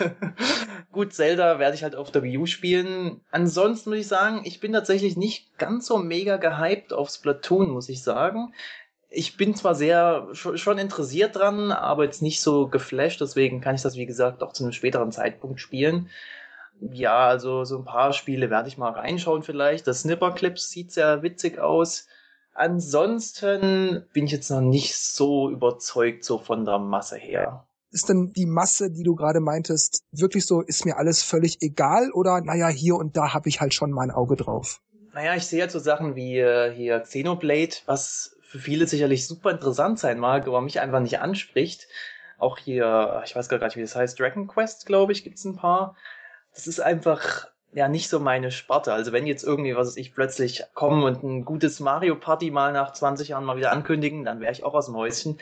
Gut, 0.91 1.13
Zelda 1.13 1.59
werde 1.59 1.75
ich 1.75 1.83
halt 1.83 1.95
auf 1.95 2.11
der 2.11 2.23
Wii 2.23 2.39
U 2.39 2.45
spielen. 2.47 3.21
Ansonsten 3.29 3.91
muss 3.91 3.99
ich 3.99 4.07
sagen, 4.07 4.41
ich 4.43 4.59
bin 4.59 4.73
tatsächlich 4.73 5.15
nicht 5.15 5.57
ganz 5.57 5.85
so 5.85 5.97
mega 5.97 6.37
gehypt 6.37 6.91
auf 6.93 7.09
Splatoon, 7.09 7.69
muss 7.69 7.89
ich 7.89 8.03
sagen 8.03 8.53
ich 9.11 9.37
bin 9.37 9.55
zwar 9.55 9.73
sehr 9.73 10.27
schon 10.33 10.77
interessiert 10.77 11.35
dran, 11.35 11.71
aber 11.71 12.03
jetzt 12.03 12.21
nicht 12.21 12.41
so 12.41 12.67
geflasht, 12.67 13.19
deswegen 13.19 13.59
kann 13.59 13.73
ich 13.73 13.81
das 13.81 13.95
wie 13.95 14.05
gesagt 14.05 14.43
auch 14.43 14.53
zu 14.53 14.63
einem 14.63 14.71
späteren 14.71 15.11
Zeitpunkt 15.11 15.59
spielen. 15.59 16.09
Ja, 16.81 17.27
also 17.27 17.65
so 17.65 17.77
ein 17.77 17.85
paar 17.85 18.13
Spiele 18.13 18.49
werde 18.49 18.69
ich 18.69 18.77
mal 18.77 18.91
reinschauen 18.91 19.43
vielleicht. 19.43 19.87
Das 19.87 20.01
Snipper 20.01 20.31
Clips 20.31 20.69
sieht 20.69 20.91
sehr 20.91 21.21
witzig 21.23 21.59
aus. 21.59 22.07
Ansonsten 22.53 24.05
bin 24.13 24.25
ich 24.25 24.31
jetzt 24.31 24.49
noch 24.49 24.61
nicht 24.61 24.97
so 24.97 25.49
überzeugt 25.49 26.23
so 26.23 26.37
von 26.37 26.65
der 26.65 26.79
Masse 26.79 27.17
her. 27.17 27.65
Ist 27.91 28.09
denn 28.09 28.33
die 28.33 28.45
Masse, 28.45 28.91
die 28.91 29.03
du 29.03 29.15
gerade 29.15 29.39
meintest, 29.39 30.03
wirklich 30.11 30.45
so, 30.45 30.61
ist 30.61 30.85
mir 30.85 30.97
alles 30.97 31.23
völlig 31.23 31.61
egal 31.61 32.11
oder 32.11 32.41
naja, 32.41 32.67
hier 32.67 32.95
und 32.95 33.17
da 33.17 33.33
habe 33.33 33.49
ich 33.49 33.61
halt 33.61 33.73
schon 33.73 33.91
mein 33.91 34.11
Auge 34.11 34.35
drauf? 34.35 34.81
Naja, 35.13 35.35
ich 35.35 35.47
sehe 35.47 35.61
halt 35.61 35.71
so 35.71 35.79
Sachen 35.79 36.15
wie 36.15 36.37
äh, 36.37 36.71
hier 36.71 36.99
Xenoblade, 36.99 37.77
was 37.87 38.35
für 38.41 38.59
viele 38.59 38.87
sicherlich 38.87 39.25
super 39.25 39.51
interessant 39.51 39.99
sein 39.99 40.19
mag, 40.19 40.47
aber 40.47 40.61
mich 40.61 40.79
einfach 40.79 40.99
nicht 40.99 41.19
anspricht. 41.19 41.87
Auch 42.37 42.57
hier, 42.57 43.21
ich 43.25 43.35
weiß 43.35 43.49
gar 43.49 43.63
nicht, 43.63 43.75
wie 43.75 43.81
das 43.81 43.95
heißt, 43.95 44.19
Dragon 44.19 44.47
Quest, 44.47 44.85
glaube 44.85 45.11
ich, 45.11 45.23
gibt's 45.23 45.43
ein 45.45 45.55
paar 45.55 45.95
das 46.59 46.67
ist 46.67 46.81
einfach 46.81 47.47
ja 47.71 47.87
nicht 47.87 48.09
so 48.09 48.19
meine 48.19 48.51
Sparte. 48.51 48.91
Also 48.91 49.13
wenn 49.13 49.25
jetzt 49.25 49.43
irgendwie, 49.43 49.75
was 49.75 49.87
weiß 49.87 49.97
ich, 49.97 50.13
plötzlich 50.13 50.65
kommen 50.73 51.03
und 51.03 51.23
ein 51.23 51.45
gutes 51.45 51.79
Mario 51.79 52.15
Party 52.15 52.51
mal 52.51 52.73
nach 52.73 52.91
20 52.91 53.29
Jahren 53.29 53.45
mal 53.45 53.55
wieder 53.55 53.71
ankündigen, 53.71 54.25
dann 54.25 54.41
wäre 54.41 54.51
ich 54.51 54.63
auch 54.63 54.73
aus 54.73 54.87
dem 54.87 54.95
Häuschen. 54.95 55.39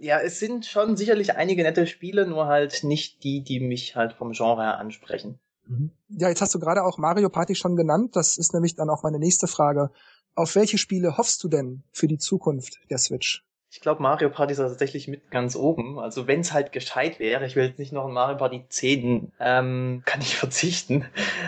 Ja, 0.00 0.18
es 0.18 0.40
sind 0.40 0.66
schon 0.66 0.96
sicherlich 0.96 1.36
einige 1.36 1.62
nette 1.62 1.86
Spiele, 1.86 2.26
nur 2.26 2.46
halt 2.46 2.82
nicht 2.82 3.22
die, 3.22 3.42
die 3.42 3.60
mich 3.60 3.94
halt 3.94 4.14
vom 4.14 4.32
Genre 4.32 4.62
her 4.62 4.78
ansprechen. 4.78 5.38
Mhm. 5.66 5.90
Ja, 6.08 6.28
jetzt 6.28 6.40
hast 6.40 6.54
du 6.54 6.58
gerade 6.58 6.82
auch 6.82 6.98
Mario 6.98 7.28
Party 7.28 7.54
schon 7.54 7.76
genannt. 7.76 8.16
Das 8.16 8.36
ist 8.36 8.52
nämlich 8.52 8.74
dann 8.74 8.90
auch 8.90 9.04
meine 9.04 9.18
nächste 9.20 9.46
Frage. 9.46 9.90
Auf 10.34 10.56
welche 10.56 10.78
Spiele 10.78 11.18
hoffst 11.18 11.44
du 11.44 11.48
denn 11.48 11.84
für 11.92 12.08
die 12.08 12.18
Zukunft 12.18 12.80
der 12.90 12.98
Switch? 12.98 13.44
Ich 13.70 13.80
glaube, 13.80 14.02
Mario 14.02 14.30
Party 14.30 14.52
ist 14.52 14.58
tatsächlich 14.58 15.08
mit 15.08 15.30
ganz 15.30 15.54
oben. 15.54 15.98
Also 15.98 16.26
wenn 16.26 16.40
es 16.40 16.54
halt 16.54 16.72
gescheit 16.72 17.18
wäre, 17.18 17.44
ich 17.44 17.54
will 17.54 17.66
jetzt 17.66 17.78
nicht 17.78 17.92
noch 17.92 18.06
ein 18.06 18.12
Mario 18.12 18.38
Party 18.38 18.64
10, 18.66 19.32
ähm, 19.40 20.02
kann 20.06 20.22
ich 20.22 20.36
verzichten. 20.38 21.04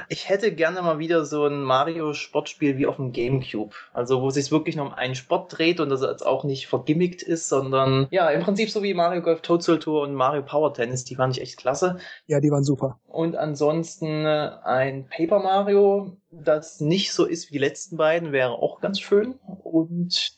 Ich 0.08 0.28
hätte 0.28 0.54
gerne 0.54 0.82
mal 0.82 0.98
wieder 0.98 1.24
so 1.24 1.46
ein 1.46 1.62
Mario-Sportspiel 1.62 2.76
wie 2.76 2.86
auf 2.86 2.96
dem 2.96 3.12
Gamecube. 3.12 3.74
Also 3.94 4.20
wo 4.20 4.28
es 4.28 4.34
sich 4.34 4.50
wirklich 4.50 4.76
nur 4.76 4.86
um 4.86 4.92
einen 4.92 5.14
Sport 5.14 5.56
dreht 5.56 5.80
und 5.80 5.88
das 5.88 6.02
jetzt 6.02 6.26
auch 6.26 6.44
nicht 6.44 6.66
vergimmickt 6.66 7.22
ist, 7.22 7.48
sondern 7.48 8.06
ja, 8.10 8.28
im 8.28 8.42
Prinzip 8.42 8.70
so 8.70 8.82
wie 8.82 8.92
Mario 8.92 9.22
Golf 9.22 9.40
Toadstool 9.40 9.78
Tour 9.78 10.02
und 10.02 10.14
Mario 10.14 10.42
Power 10.42 10.74
Tennis, 10.74 11.04
die 11.04 11.14
fand 11.14 11.36
ich 11.36 11.42
echt 11.42 11.56
klasse. 11.56 11.98
Ja, 12.26 12.40
die 12.40 12.50
waren 12.50 12.64
super. 12.64 13.00
Und 13.08 13.34
ansonsten 13.34 14.26
äh, 14.26 14.50
ein 14.62 15.06
Paper 15.08 15.38
Mario, 15.38 16.18
das 16.30 16.80
nicht 16.80 17.14
so 17.14 17.24
ist 17.24 17.48
wie 17.48 17.54
die 17.54 17.58
letzten 17.58 17.96
beiden, 17.96 18.32
wäre 18.32 18.50
auch 18.50 18.80
ganz 18.80 19.00
schön. 19.00 19.38
Und 19.64 20.32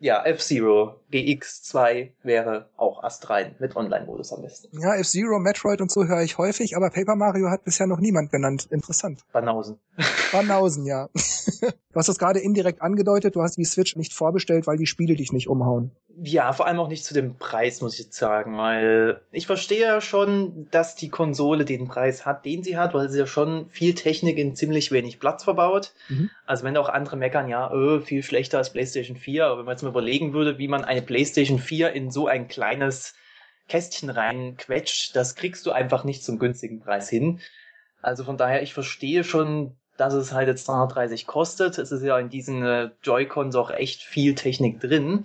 ja, 0.00 0.24
F-Zero 0.24 1.00
GX2 1.12 2.10
wäre 2.22 2.68
auch 2.76 3.02
astrein 3.02 3.56
mit 3.58 3.74
Online-Modus 3.74 4.32
am 4.32 4.42
besten. 4.42 4.68
Ja, 4.80 4.94
F-Zero, 4.96 5.38
Metroid 5.38 5.80
und 5.80 5.90
so 5.90 6.06
höre 6.06 6.22
ich 6.22 6.38
häufig, 6.38 6.76
aber 6.76 6.90
Paper 6.90 7.16
Mario 7.16 7.50
hat 7.50 7.64
bisher 7.64 7.86
noch 7.86 7.98
niemand 7.98 8.30
genannt. 8.30 8.68
Interessant. 8.70 9.20
Banausen. 9.32 9.78
Banausen, 10.32 10.86
ja. 10.86 11.08
du 11.60 11.94
hast 11.94 12.08
das 12.08 12.18
gerade 12.18 12.38
indirekt 12.38 12.80
angedeutet, 12.82 13.34
du 13.34 13.42
hast 13.42 13.56
die 13.56 13.64
Switch 13.64 13.96
nicht 13.96 14.14
vorbestellt, 14.14 14.66
weil 14.66 14.76
die 14.76 14.86
Spiele 14.86 15.16
dich 15.16 15.32
nicht 15.32 15.48
umhauen. 15.48 15.90
Ja, 16.20 16.52
vor 16.52 16.66
allem 16.66 16.80
auch 16.80 16.88
nicht 16.88 17.04
zu 17.04 17.14
dem 17.14 17.36
Preis, 17.36 17.80
muss 17.80 17.94
ich 17.94 18.06
jetzt 18.06 18.16
sagen, 18.16 18.58
weil 18.58 19.20
ich 19.30 19.46
verstehe 19.46 19.82
ja 19.82 20.00
schon, 20.00 20.68
dass 20.70 20.96
die 20.96 21.10
Konsole 21.10 21.64
den 21.64 21.86
Preis 21.86 22.26
hat, 22.26 22.44
den 22.44 22.64
sie 22.64 22.76
hat, 22.76 22.92
weil 22.92 23.08
sie 23.08 23.20
ja 23.20 23.26
schon 23.26 23.68
viel 23.70 23.94
Technik 23.94 24.36
in 24.36 24.56
ziemlich 24.56 24.90
wenig 24.90 25.20
Platz 25.20 25.44
verbaut. 25.44 25.92
Mhm. 26.08 26.30
Also 26.44 26.64
wenn 26.64 26.76
auch 26.76 26.88
andere 26.88 27.16
meckern, 27.16 27.48
ja, 27.48 27.72
öh, 27.72 28.00
viel 28.00 28.22
schlechter 28.22 28.58
als 28.58 28.72
PlayStation 28.72 29.16
4, 29.16 29.46
aber 29.46 29.58
wenn 29.58 29.64
man 29.66 29.74
jetzt 29.74 29.82
mal 29.82 29.90
überlegen 29.90 30.32
würde, 30.32 30.58
wie 30.58 30.68
man 30.68 30.84
eine 30.84 31.02
PlayStation 31.02 31.58
4 31.58 31.92
in 31.92 32.10
so 32.10 32.26
ein 32.26 32.48
kleines 32.48 33.14
Kästchen 33.68 34.10
reinquetscht, 34.10 35.14
das 35.14 35.36
kriegst 35.36 35.66
du 35.66 35.72
einfach 35.72 36.02
nicht 36.04 36.24
zum 36.24 36.38
günstigen 36.38 36.80
Preis 36.80 37.08
hin. 37.08 37.40
Also 38.02 38.24
von 38.24 38.36
daher, 38.36 38.62
ich 38.62 38.74
verstehe 38.74 39.24
schon, 39.24 39.76
dass 39.98 40.14
es 40.14 40.32
halt 40.32 40.48
jetzt 40.48 40.68
330 40.68 41.26
kostet. 41.26 41.78
Es 41.78 41.92
ist 41.92 42.02
ja 42.02 42.18
in 42.18 42.30
diesen 42.30 42.64
äh, 42.64 42.90
Joy-Cons 43.02 43.56
auch 43.56 43.70
echt 43.70 44.02
viel 44.02 44.34
Technik 44.34 44.80
drin. 44.80 45.24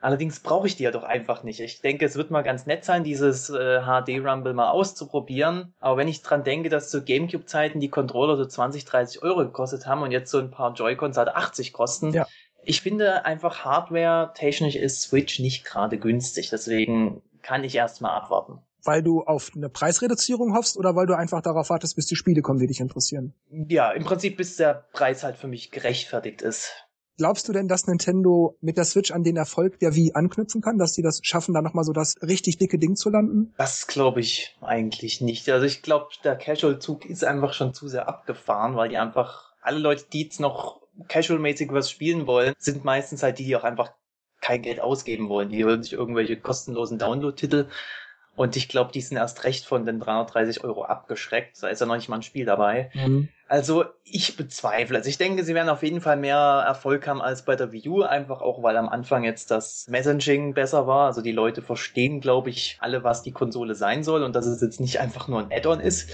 Allerdings 0.00 0.40
brauche 0.40 0.66
ich 0.66 0.76
die 0.76 0.84
ja 0.84 0.90
doch 0.90 1.02
einfach 1.02 1.42
nicht. 1.42 1.60
Ich 1.60 1.82
denke, 1.82 2.06
es 2.06 2.16
wird 2.16 2.30
mal 2.30 2.40
ganz 2.40 2.64
nett 2.64 2.84
sein, 2.84 3.04
dieses 3.04 3.50
äh, 3.50 3.82
HD-Rumble 3.82 4.54
mal 4.54 4.70
auszuprobieren. 4.70 5.74
Aber 5.78 5.98
wenn 5.98 6.08
ich 6.08 6.22
dran 6.22 6.42
denke, 6.42 6.70
dass 6.70 6.90
zu 6.90 7.04
Gamecube-Zeiten 7.04 7.80
die 7.80 7.90
Controller 7.90 8.36
so 8.36 8.46
20, 8.46 8.86
30 8.86 9.22
Euro 9.22 9.40
gekostet 9.40 9.86
haben 9.86 10.02
und 10.02 10.10
jetzt 10.10 10.30
so 10.30 10.38
ein 10.38 10.50
paar 10.50 10.72
Joy-Cons 10.72 11.18
halt 11.18 11.28
80 11.28 11.74
kosten, 11.74 12.12
ja. 12.12 12.26
ich 12.62 12.80
finde 12.80 13.26
einfach 13.26 13.64
Hardware-technisch 13.64 14.76
ist 14.76 15.02
Switch 15.02 15.38
nicht 15.38 15.66
gerade 15.66 15.98
günstig. 15.98 16.48
Deswegen 16.48 17.20
kann 17.42 17.62
ich 17.62 17.74
erstmal 17.74 18.12
abwarten. 18.12 18.58
Weil 18.82 19.02
du 19.02 19.22
auf 19.22 19.50
eine 19.54 19.68
Preisreduzierung 19.68 20.54
hoffst 20.56 20.78
oder 20.78 20.96
weil 20.96 21.06
du 21.06 21.14
einfach 21.14 21.42
darauf 21.42 21.68
wartest, 21.68 21.96
bis 21.96 22.06
die 22.06 22.16
Spiele 22.16 22.40
kommen, 22.40 22.58
die 22.58 22.66
dich 22.66 22.80
interessieren? 22.80 23.34
Ja, 23.50 23.90
im 23.90 24.04
Prinzip 24.04 24.38
bis 24.38 24.56
der 24.56 24.86
Preis 24.92 25.22
halt 25.22 25.36
für 25.36 25.48
mich 25.48 25.70
gerechtfertigt 25.70 26.40
ist. 26.40 26.72
Glaubst 27.16 27.48
du 27.48 27.52
denn, 27.52 27.68
dass 27.68 27.86
Nintendo 27.86 28.56
mit 28.60 28.78
der 28.78 28.84
Switch 28.84 29.10
an 29.10 29.22
den 29.22 29.36
Erfolg 29.36 29.78
der 29.78 29.94
Wii 29.94 30.12
anknüpfen 30.14 30.62
kann, 30.62 30.78
dass 30.78 30.92
die 30.92 31.02
das 31.02 31.20
schaffen, 31.22 31.52
da 31.52 31.60
nochmal 31.60 31.84
so 31.84 31.92
das 31.92 32.16
richtig 32.22 32.58
dicke 32.58 32.78
Ding 32.78 32.96
zu 32.96 33.10
landen? 33.10 33.52
Das 33.58 33.86
glaube 33.86 34.20
ich 34.20 34.56
eigentlich 34.62 35.20
nicht. 35.20 35.48
Also 35.50 35.66
ich 35.66 35.82
glaube, 35.82 36.06
der 36.24 36.36
Casual-Zug 36.36 37.04
ist 37.04 37.24
einfach 37.24 37.52
schon 37.52 37.74
zu 37.74 37.88
sehr 37.88 38.08
abgefahren, 38.08 38.74
weil 38.76 38.88
die 38.88 38.96
einfach, 38.96 39.52
alle 39.60 39.78
Leute, 39.78 40.04
die 40.12 40.22
jetzt 40.22 40.40
noch 40.40 40.80
casual-mäßig 41.08 41.72
was 41.72 41.90
spielen 41.90 42.26
wollen, 42.26 42.54
sind 42.58 42.84
meistens 42.84 43.22
halt 43.22 43.38
die, 43.38 43.44
die 43.44 43.56
auch 43.56 43.64
einfach 43.64 43.92
kein 44.40 44.62
Geld 44.62 44.80
ausgeben 44.80 45.28
wollen. 45.28 45.50
Die 45.50 45.64
wollen 45.66 45.82
sich 45.82 45.92
irgendwelche 45.92 46.38
kostenlosen 46.38 46.98
Download-Titel 46.98 47.68
und 48.36 48.56
ich 48.56 48.68
glaube, 48.68 48.92
die 48.92 49.02
sind 49.02 49.18
erst 49.18 49.44
recht 49.44 49.66
von 49.66 49.84
den 49.84 50.00
330 50.00 50.64
Euro 50.64 50.84
abgeschreckt. 50.84 51.62
Da 51.62 51.68
ist 51.68 51.80
ja 51.80 51.86
noch 51.86 51.96
nicht 51.96 52.08
mal 52.08 52.16
ein 52.16 52.22
Spiel 52.22 52.46
dabei. 52.46 52.90
Mhm. 52.94 53.28
Also 53.50 53.84
ich 54.04 54.36
bezweifle. 54.36 54.96
Also 54.98 55.10
ich 55.10 55.18
denke, 55.18 55.42
sie 55.42 55.56
werden 55.56 55.70
auf 55.70 55.82
jeden 55.82 56.00
Fall 56.00 56.16
mehr 56.16 56.36
Erfolg 56.36 57.08
haben 57.08 57.20
als 57.20 57.44
bei 57.44 57.56
der 57.56 57.72
Wii 57.72 57.88
U. 57.88 58.02
Einfach 58.02 58.42
auch, 58.42 58.62
weil 58.62 58.76
am 58.76 58.88
Anfang 58.88 59.24
jetzt 59.24 59.50
das 59.50 59.88
Messaging 59.88 60.54
besser 60.54 60.86
war. 60.86 61.06
Also 61.06 61.20
die 61.20 61.32
Leute 61.32 61.60
verstehen, 61.60 62.20
glaube 62.20 62.48
ich, 62.50 62.78
alle, 62.78 63.02
was 63.02 63.24
die 63.24 63.32
Konsole 63.32 63.74
sein 63.74 64.04
soll 64.04 64.22
und 64.22 64.36
dass 64.36 64.46
es 64.46 64.60
jetzt 64.60 64.78
nicht 64.78 65.00
einfach 65.00 65.26
nur 65.26 65.40
ein 65.40 65.50
Add-on 65.50 65.80
ist. 65.80 66.08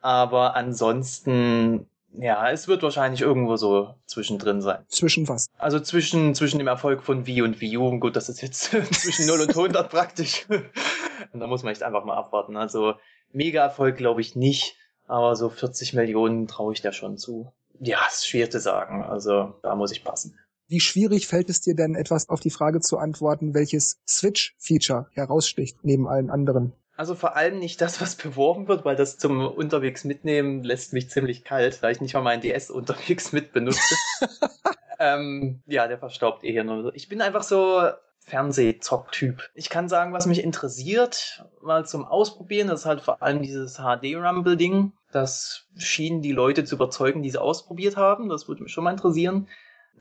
Aber 0.00 0.56
ansonsten 0.56 1.86
ja, 2.14 2.50
es 2.50 2.68
wird 2.68 2.82
wahrscheinlich 2.82 3.20
irgendwo 3.20 3.56
so 3.56 3.94
zwischendrin 4.06 4.62
sein. 4.62 4.82
Zwischen 4.88 5.28
was? 5.28 5.48
Also 5.58 5.80
zwischen, 5.80 6.34
zwischen 6.34 6.56
dem 6.56 6.68
Erfolg 6.68 7.02
von 7.02 7.26
Wii 7.26 7.42
und 7.42 7.60
Wii 7.60 7.76
U. 7.76 8.00
Gut, 8.00 8.16
das 8.16 8.30
ist 8.30 8.40
jetzt 8.40 8.62
zwischen 8.94 9.26
0 9.26 9.42
und 9.42 9.50
100 9.50 9.90
praktisch. 9.90 10.46
Und 11.32 11.40
da 11.40 11.46
muss 11.46 11.62
man 11.62 11.72
echt 11.72 11.82
einfach 11.82 12.04
mal 12.04 12.16
abwarten. 12.16 12.56
Also 12.56 12.94
Mega-Erfolg 13.32 13.98
glaube 13.98 14.22
ich 14.22 14.34
nicht, 14.34 14.77
aber 15.08 15.34
so 15.36 15.48
40 15.48 15.94
Millionen 15.94 16.46
traue 16.46 16.72
ich 16.72 16.82
da 16.82 16.92
schon 16.92 17.16
zu. 17.16 17.52
Ja, 17.80 17.98
ist 18.06 18.28
schwer 18.28 18.50
zu 18.50 18.60
sagen. 18.60 19.02
Also 19.02 19.54
da 19.62 19.74
muss 19.74 19.92
ich 19.92 20.04
passen. 20.04 20.38
Wie 20.68 20.80
schwierig 20.80 21.26
fällt 21.26 21.48
es 21.48 21.62
dir 21.62 21.74
denn, 21.74 21.94
etwas 21.94 22.28
auf 22.28 22.40
die 22.40 22.50
Frage 22.50 22.80
zu 22.80 22.98
antworten, 22.98 23.54
welches 23.54 24.00
Switch-Feature 24.06 25.06
heraussticht 25.12 25.78
neben 25.82 26.06
allen 26.06 26.28
anderen? 26.28 26.74
Also 26.94 27.14
vor 27.14 27.36
allem 27.36 27.58
nicht 27.58 27.80
das, 27.80 28.00
was 28.00 28.16
beworben 28.16 28.68
wird, 28.68 28.84
weil 28.84 28.96
das 28.96 29.18
zum 29.18 29.46
unterwegs 29.46 30.04
mitnehmen 30.04 30.62
lässt 30.64 30.92
mich 30.92 31.08
ziemlich 31.08 31.44
kalt, 31.44 31.82
da 31.82 31.90
ich 31.90 32.00
nicht 32.00 32.12
mal 32.12 32.22
meinen 32.22 32.42
DS 32.42 32.70
unterwegs 32.70 33.32
mit 33.32 33.52
benutze. 33.52 33.94
ähm, 34.98 35.62
ja, 35.66 35.86
der 35.86 35.98
verstaubt 35.98 36.44
eh 36.44 36.50
hier 36.52 36.64
nur. 36.64 36.94
Ich 36.94 37.08
bin 37.08 37.22
einfach 37.22 37.44
so 37.44 37.88
Fernsehzock-Typ. 38.28 39.50
Ich 39.54 39.70
kann 39.70 39.88
sagen, 39.88 40.12
was 40.12 40.26
mich 40.26 40.42
interessiert, 40.42 41.44
mal 41.62 41.86
zum 41.86 42.04
Ausprobieren, 42.04 42.68
das 42.68 42.80
ist 42.80 42.86
halt 42.86 43.00
vor 43.00 43.22
allem 43.22 43.42
dieses 43.42 43.78
HD-Rumble-Ding. 43.78 44.92
Das 45.10 45.66
schien 45.76 46.20
die 46.20 46.32
Leute 46.32 46.64
zu 46.64 46.76
überzeugen, 46.76 47.22
die 47.22 47.30
sie 47.30 47.40
ausprobiert 47.40 47.96
haben. 47.96 48.28
Das 48.28 48.46
würde 48.48 48.62
mich 48.62 48.72
schon 48.72 48.84
mal 48.84 48.92
interessieren. 48.92 49.48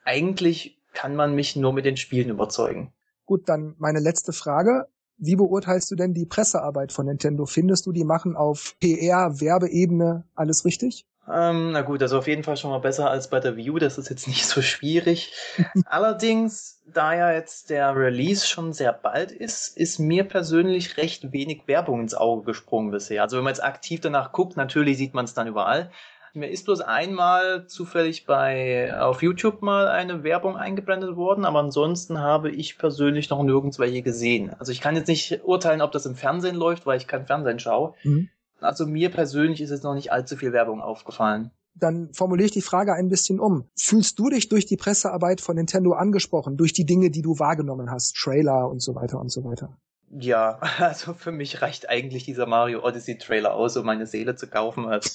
Eigentlich 0.03 0.77
kann 0.93 1.15
man 1.15 1.35
mich 1.35 1.55
nur 1.55 1.73
mit 1.73 1.85
den 1.85 1.97
Spielen 1.97 2.29
überzeugen. 2.29 2.93
Gut, 3.25 3.47
dann 3.49 3.75
meine 3.77 3.99
letzte 3.99 4.33
Frage. 4.33 4.87
Wie 5.17 5.35
beurteilst 5.35 5.89
du 5.89 5.95
denn 5.95 6.13
die 6.13 6.25
Pressearbeit 6.25 6.91
von 6.91 7.07
Nintendo? 7.07 7.45
Findest 7.45 7.85
du, 7.85 7.91
die 7.91 8.03
machen 8.03 8.35
auf 8.35 8.75
PR, 8.79 9.39
Werbeebene 9.39 10.25
alles 10.35 10.63
richtig? 10.63 11.05
Ähm, 11.29 11.71
na 11.71 11.81
gut, 11.81 12.01
also 12.01 12.19
auf 12.19 12.27
jeden 12.27 12.43
Fall 12.43 12.55
schon 12.55 12.71
mal 12.71 12.79
besser 12.79 13.09
als 13.09 13.29
bei 13.29 13.39
der 13.39 13.57
View, 13.57 13.79
das 13.79 13.97
ist 13.97 14.09
jetzt 14.09 14.27
nicht 14.27 14.45
so 14.45 14.61
schwierig. 14.61 15.33
Allerdings, 15.85 16.81
da 16.85 17.13
ja 17.13 17.31
jetzt 17.33 17.69
der 17.69 17.95
Release 17.95 18.47
schon 18.47 18.71
sehr 18.71 18.93
bald 18.93 19.31
ist, 19.31 19.75
ist 19.77 19.99
mir 19.99 20.23
persönlich 20.23 20.95
recht 20.97 21.33
wenig 21.33 21.63
Werbung 21.67 22.01
ins 22.01 22.15
Auge 22.15 22.45
gesprungen 22.45 22.91
bisher. 22.91 23.23
Also 23.23 23.35
wenn 23.37 23.43
man 23.43 23.51
jetzt 23.51 23.63
aktiv 23.63 23.99
danach 23.99 24.31
guckt, 24.31 24.55
natürlich 24.55 24.97
sieht 24.97 25.13
man 25.13 25.25
es 25.25 25.33
dann 25.33 25.47
überall. 25.47 25.91
Mir 26.33 26.49
ist 26.49 26.65
bloß 26.65 26.81
einmal 26.81 27.65
zufällig 27.65 28.25
bei 28.25 28.95
auf 28.97 29.23
YouTube 29.23 29.63
mal 29.63 29.87
eine 29.87 30.23
Werbung 30.23 30.55
eingeblendet 30.55 31.15
worden, 31.15 31.45
aber 31.45 31.59
ansonsten 31.59 32.19
habe 32.19 32.51
ich 32.51 32.77
persönlich 32.77 33.29
noch 33.29 33.41
nirgends 33.41 33.79
welche 33.79 34.03
gesehen. 34.03 34.53
Also 34.59 34.71
ich 34.71 34.79
kann 34.79 34.95
jetzt 34.95 35.07
nicht 35.07 35.41
urteilen, 35.43 35.81
ob 35.81 35.91
das 35.91 36.05
im 36.05 36.15
Fernsehen 36.15 36.55
läuft, 36.55 36.85
weil 36.85 36.97
ich 36.97 37.07
kein 37.07 37.25
Fernsehen 37.25 37.59
schaue. 37.59 37.95
Mhm. 38.03 38.29
Also 38.59 38.85
mir 38.87 39.11
persönlich 39.11 39.61
ist 39.61 39.69
jetzt 39.69 39.83
noch 39.83 39.93
nicht 39.93 40.11
allzu 40.11 40.35
viel 40.35 40.53
Werbung 40.53 40.81
aufgefallen. 40.81 41.51
Dann 41.75 42.11
formuliere 42.11 42.47
ich 42.47 42.51
die 42.51 42.61
Frage 42.61 42.93
ein 42.93 43.07
bisschen 43.07 43.39
um. 43.39 43.69
Fühlst 43.77 44.17
du 44.17 44.29
dich 44.29 44.49
durch 44.49 44.65
die 44.65 44.77
Pressearbeit 44.77 45.41
von 45.41 45.55
Nintendo 45.55 45.93
angesprochen, 45.93 46.57
durch 46.57 46.73
die 46.73 46.85
Dinge, 46.85 47.11
die 47.11 47.21
du 47.21 47.37
wahrgenommen 47.37 47.91
hast, 47.91 48.15
Trailer 48.15 48.67
und 48.67 48.81
so 48.81 48.95
weiter 48.95 49.19
und 49.19 49.31
so 49.31 49.43
weiter? 49.43 49.77
Ja, 50.09 50.59
also 50.79 51.13
für 51.13 51.31
mich 51.31 51.61
reicht 51.61 51.89
eigentlich 51.89 52.23
dieser 52.23 52.47
Mario 52.47 52.83
Odyssey 52.83 53.17
Trailer 53.17 53.53
aus, 53.53 53.77
um 53.77 53.85
meine 53.85 54.07
Seele 54.07 54.35
zu 54.35 54.47
kaufen. 54.47 54.85
Also, 54.91 55.09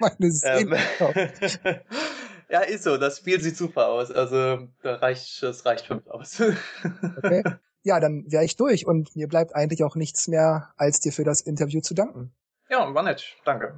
meine 0.00 0.32
Seele. 0.32 0.76
Ähm, 0.98 1.20
ja, 2.48 2.60
ist 2.60 2.84
so. 2.84 2.96
Das 2.96 3.18
Spiel 3.18 3.40
sieht 3.40 3.56
super 3.56 3.88
aus. 3.88 4.10
Also 4.10 4.68
da 4.82 4.96
reicht, 4.96 5.42
das 5.42 5.64
reicht 5.64 5.86
für 5.86 5.96
mich 5.96 6.10
aus. 6.10 6.40
okay. 7.18 7.42
Ja, 7.84 7.98
dann 7.98 8.24
wäre 8.28 8.44
ich 8.44 8.56
durch 8.56 8.86
und 8.86 9.16
mir 9.16 9.26
bleibt 9.26 9.56
eigentlich 9.56 9.82
auch 9.82 9.96
nichts 9.96 10.28
mehr, 10.28 10.72
als 10.76 11.00
dir 11.00 11.12
für 11.12 11.24
das 11.24 11.40
Interview 11.40 11.80
zu 11.80 11.94
danken. 11.94 12.32
Ja, 12.72 12.94
war 12.94 13.02
nett. 13.02 13.36
Danke. 13.44 13.74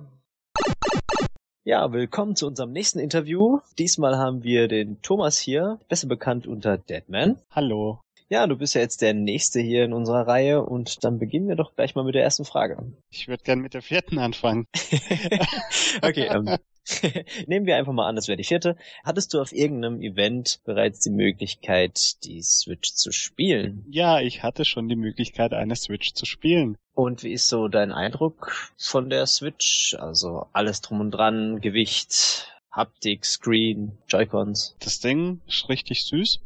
Ja, 1.65 1.93
willkommen 1.93 2.37
zu 2.37 2.47
unserem 2.47 2.71
nächsten 2.71 3.01
Interview. 3.01 3.59
Diesmal 3.77 4.19
haben 4.19 4.45
wir 4.45 4.69
den 4.69 5.03
Thomas 5.03 5.37
hier, 5.37 5.81
besser 5.89 6.07
bekannt 6.07 6.47
unter 6.47 6.79
Deadman. 6.79 7.41
Hallo. 7.51 7.99
Ja, 8.28 8.46
du 8.46 8.56
bist 8.56 8.74
ja 8.74 8.80
jetzt 8.80 9.02
der 9.02 9.14
Nächste 9.14 9.60
hier 9.60 9.84
in 9.84 9.92
unserer 9.92 10.26
Reihe 10.26 10.62
und 10.62 11.05
dann 11.05 11.18
beginnen 11.18 11.48
wir 11.48 11.56
doch 11.56 11.74
gleich 11.74 11.94
mal 11.94 12.05
mit 12.05 12.14
der 12.14 12.22
ersten 12.22 12.44
Frage. 12.44 12.92
Ich 13.10 13.28
würde 13.28 13.44
gern 13.44 13.60
mit 13.60 13.74
der 13.74 13.82
vierten 13.82 14.18
anfangen. 14.18 14.66
okay, 16.02 16.28
ähm, 16.30 16.56
Nehmen 17.46 17.66
wir 17.66 17.76
einfach 17.76 17.92
mal 17.92 18.09
an, 18.09 18.16
das 18.16 18.28
wäre 18.28 18.36
die 18.36 18.44
vierte. 18.44 18.76
Hattest 19.05 19.32
du 19.32 19.40
auf 19.40 19.52
irgendeinem 19.52 20.01
Event 20.02 20.60
bereits 20.64 21.01
die 21.01 21.10
Möglichkeit, 21.10 22.24
die 22.24 22.42
Switch 22.42 22.92
zu 22.94 23.12
spielen? 23.12 23.84
Ja, 23.90 24.20
ich 24.20 24.42
hatte 24.42 24.64
schon 24.64 24.88
die 24.88 24.96
Möglichkeit, 24.96 25.52
eine 25.52 25.76
Switch 25.76 26.12
zu 26.14 26.26
spielen. 26.26 26.76
Und 26.94 27.22
wie 27.22 27.32
ist 27.32 27.48
so 27.48 27.68
dein 27.68 27.92
Eindruck 27.92 28.52
von 28.76 29.10
der 29.10 29.26
Switch? 29.26 29.96
Also 29.98 30.46
alles 30.52 30.80
drum 30.80 31.01
und 31.01 31.10
dran, 31.10 31.60
Gewicht, 31.60 32.52
Haptik, 32.70 33.24
Screen, 33.24 33.98
Joy-Cons. 34.09 34.76
Das 34.80 35.01
Ding 35.01 35.40
ist 35.46 35.68
richtig 35.68 36.05
süß. 36.05 36.40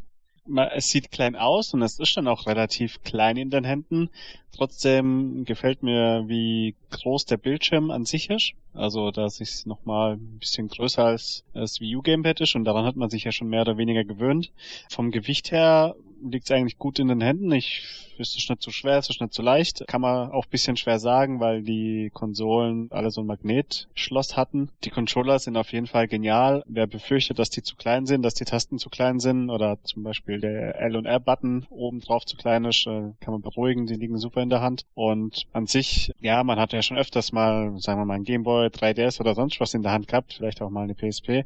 Ma- 0.49 0.69
es 0.69 0.89
sieht 0.89 1.11
klein 1.11 1.37
aus 1.37 1.75
und 1.75 1.83
es 1.83 1.99
ist 1.99 2.16
dann 2.16 2.29
auch 2.29 2.47
relativ 2.47 3.03
klein 3.03 3.37
in 3.37 3.51
den 3.51 3.65
Händen. 3.65 4.11
Trotzdem 4.57 5.45
gefällt 5.45 5.83
mir, 5.83 6.25
wie 6.27 6.75
groß 6.91 7.27
der 7.27 7.37
Bildschirm 7.37 7.91
an 7.91 8.05
sich 8.05 8.31
ist. 8.31 8.53
Also, 8.75 9.11
dass 9.11 9.41
es 9.41 9.66
nochmal 9.66 10.15
ein 10.15 10.39
bisschen 10.39 10.69
größer 10.69 11.05
als 11.05 11.45
das 11.55 11.81
Wii 11.81 11.97
U 11.97 12.03
Gamepad 12.03 12.41
ist 12.41 12.55
und 12.55 12.65
daran 12.65 12.85
hat 12.85 12.97
man 12.97 13.11
sich 13.11 13.25
ja 13.25 13.33
schon 13.33 13.49
mehr 13.49 13.62
oder 13.62 13.77
weniger 13.77 14.05
gewöhnt. 14.05 14.53
Vom 14.89 15.11
Gewicht 15.11 15.53
her 15.53 15.95
liegt 16.23 16.45
es 16.45 16.51
eigentlich 16.51 16.78
gut 16.78 16.99
in 16.99 17.09
den 17.09 17.20
Händen. 17.20 17.53
Ich, 17.53 17.82
es 18.19 18.36
ist 18.36 18.49
nicht 18.51 18.62
zu 18.62 18.70
schwer, 18.70 18.99
es 18.99 19.11
ist 19.11 19.20
nicht 19.20 19.32
zu 19.32 19.43
leicht. 19.43 19.85
Kann 19.86 20.01
man 20.01 20.31
auch 20.31 20.47
bisschen 20.47 20.77
schwer 20.77 20.99
sagen, 20.99 21.40
weil 21.40 21.62
die 21.62 22.11
Konsolen 22.12 22.89
alle 22.90 23.11
so 23.11 23.20
ein 23.20 23.27
Magnetschloss 23.27 24.36
hatten. 24.36 24.70
Die 24.85 24.90
Controller 24.90 25.39
sind 25.39 25.57
auf 25.57 25.73
jeden 25.73 25.86
Fall 25.86 26.09
genial. 26.09 26.62
Wer 26.66 26.86
befürchtet, 26.86 27.39
dass 27.39 27.51
die 27.51 27.62
zu 27.62 27.77
klein 27.77 28.07
sind, 28.07 28.23
dass 28.23 28.35
die 28.35 28.45
Tasten 28.45 28.78
zu 28.78 28.90
klein 28.90 29.20
sind 29.20 29.51
oder 29.51 29.78
zum 29.85 30.03
Beispiel 30.03 30.40
der 30.40 30.81
L 30.81 30.97
und 30.97 31.07
R-Button 31.07 31.66
oben 31.70 32.01
drauf 32.01 32.24
zu 32.24 32.36
klein 32.36 32.65
ist, 32.65 32.86
äh, 32.86 33.12
kann 33.20 33.32
man 33.32 33.43
beruhigen. 33.43 33.86
Die 33.86 33.95
liegen 33.95 34.19
super 34.19 34.43
in 34.43 34.51
der 34.51 34.61
Hand. 34.61 34.85
Und 34.95 35.47
an 35.53 35.66
sich, 35.66 36.12
ja, 36.20 36.43
man 36.45 36.59
hat 36.59 36.73
ja 36.73 36.82
schon 36.82 36.99
öfters 36.99 37.32
mal, 37.32 37.78
sagen 37.78 38.01
wir 38.01 38.05
mal, 38.05 38.15
ein 38.15 38.24
Gameboy, 38.24 38.69
3DS 38.69 39.20
oder 39.20 39.35
sonst 39.35 39.61
was 39.61 39.74
in 39.74 39.82
der 39.82 39.93
Hand 39.93 40.09
gehabt, 40.09 40.35
vielleicht 40.35 40.62
auch 40.62 40.70
mal 40.70 40.82
eine 40.82 40.95
PSP. 40.95 41.45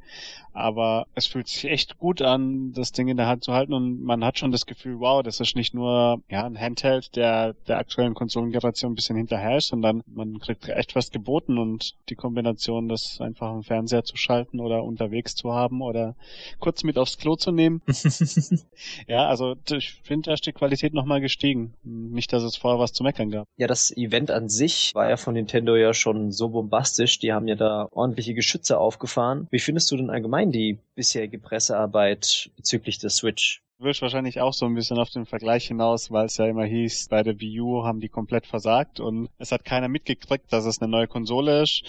Aber 0.53 1.07
es 1.15 1.27
fühlt 1.27 1.49
sich 1.49 1.65
echt 1.65 1.99
gut 1.99 2.23
an, 2.23 2.73
das 2.73 2.93
Ding 2.93 3.09
in 3.09 3.16
der 3.16 3.27
Hand 3.27 3.45
zu 3.45 3.53
halten 3.53 3.73
und 3.73 4.03
man 4.03 4.24
hat 4.24 4.39
schon 4.39 4.53
das 4.53 4.66
Gefühl, 4.66 5.01
wow, 5.01 5.23
das 5.23 5.41
ist 5.41 5.57
nicht 5.57 5.74
nur 5.74 6.20
ja, 6.29 6.45
ein 6.45 6.59
Handheld, 6.59 7.16
der 7.16 7.55
der 7.66 7.79
aktuellen 7.79 8.15
Konsolengeneration 8.15 8.93
ein 8.93 8.95
bisschen 8.95 9.16
hinterher 9.16 9.59
ist, 9.59 9.69
sondern 9.69 10.03
man 10.07 10.39
kriegt 10.39 10.69
echt 10.69 10.95
was 10.95 11.11
geboten 11.11 11.59
und 11.59 11.95
die 12.09 12.15
Kombination, 12.15 12.89
das 12.89 13.20
einfach 13.20 13.49
am 13.49 13.62
Fernseher 13.62 14.05
zu 14.05 14.16
schalten 14.16 14.61
oder 14.61 14.85
unterwegs 14.85 15.35
zu 15.35 15.53
haben 15.53 15.83
oder 15.83 16.15
kurz 16.59 16.85
mit 16.85 16.99
aufs 16.99 17.19
Klo 17.19 17.37
zu 17.37 17.53
nehmen. 17.53 17.83
ja, 19.07 19.27
also 19.27 19.57
ich 19.70 19.95
finde, 20.03 20.27
da 20.27 20.35
ist 20.35 20.47
die 20.47 20.53
Qualität 20.53 20.95
nochmal 20.95 21.20
gestiegen. 21.20 21.74
Nicht, 21.83 22.33
dass 22.33 22.43
es 22.43 22.57
vorher 22.57 22.81
was 22.81 22.93
zu 22.93 23.03
meckern 23.03 23.31
gab. 23.31 23.47
Ja, 23.57 23.66
das 23.66 23.91
Event 23.97 24.31
an 24.31 24.49
sich 24.49 24.93
war 24.95 25.09
ja 25.09 25.16
von 25.16 25.35
Nintendo 25.35 25.77
ja 25.77 25.95
schon 25.95 26.33
so 26.33 26.51
bombastisch. 26.51 27.19
Die 27.19 27.33
haben 27.33 27.49
ja 27.49 27.55
da 27.55 27.89
ordentliche 27.91 28.35
Geschütze 28.35 28.79
aufgefahren. 28.79 29.49
Wie 29.51 29.59
findest 29.59 29.91
du 29.91 29.97
denn 29.97 30.11
allgemein 30.11 30.41
die 30.51 30.78
bisherige 30.94 31.39
Pressearbeit 31.39 32.51
bezüglich 32.56 32.98
der 32.98 33.10
Switch? 33.10 33.62
Du 33.78 33.85
willst 33.85 34.02
wahrscheinlich 34.02 34.40
auch 34.40 34.52
so 34.52 34.66
ein 34.66 34.74
bisschen 34.74 34.98
auf 34.98 35.10
den 35.10 35.27
Vergleich 35.27 35.66
hinaus, 35.66 36.10
weil 36.10 36.27
es 36.27 36.36
ja 36.36 36.47
immer 36.47 36.64
hieß, 36.64 37.09
bei 37.09 37.23
der 37.23 37.40
Wii 37.40 37.60
U 37.60 37.85
haben 37.85 38.01
die 38.01 38.09
komplett 38.09 38.47
versagt 38.47 39.01
und 39.01 39.28
es 39.39 39.52
hat 39.52 39.64
keiner 39.64 39.89
mitgekriegt, 39.89 40.52
dass 40.52 40.64
es 40.64 40.81
eine 40.81 40.90
neue 40.90 41.09
Konsole 41.09 41.62
ist. 41.62 41.82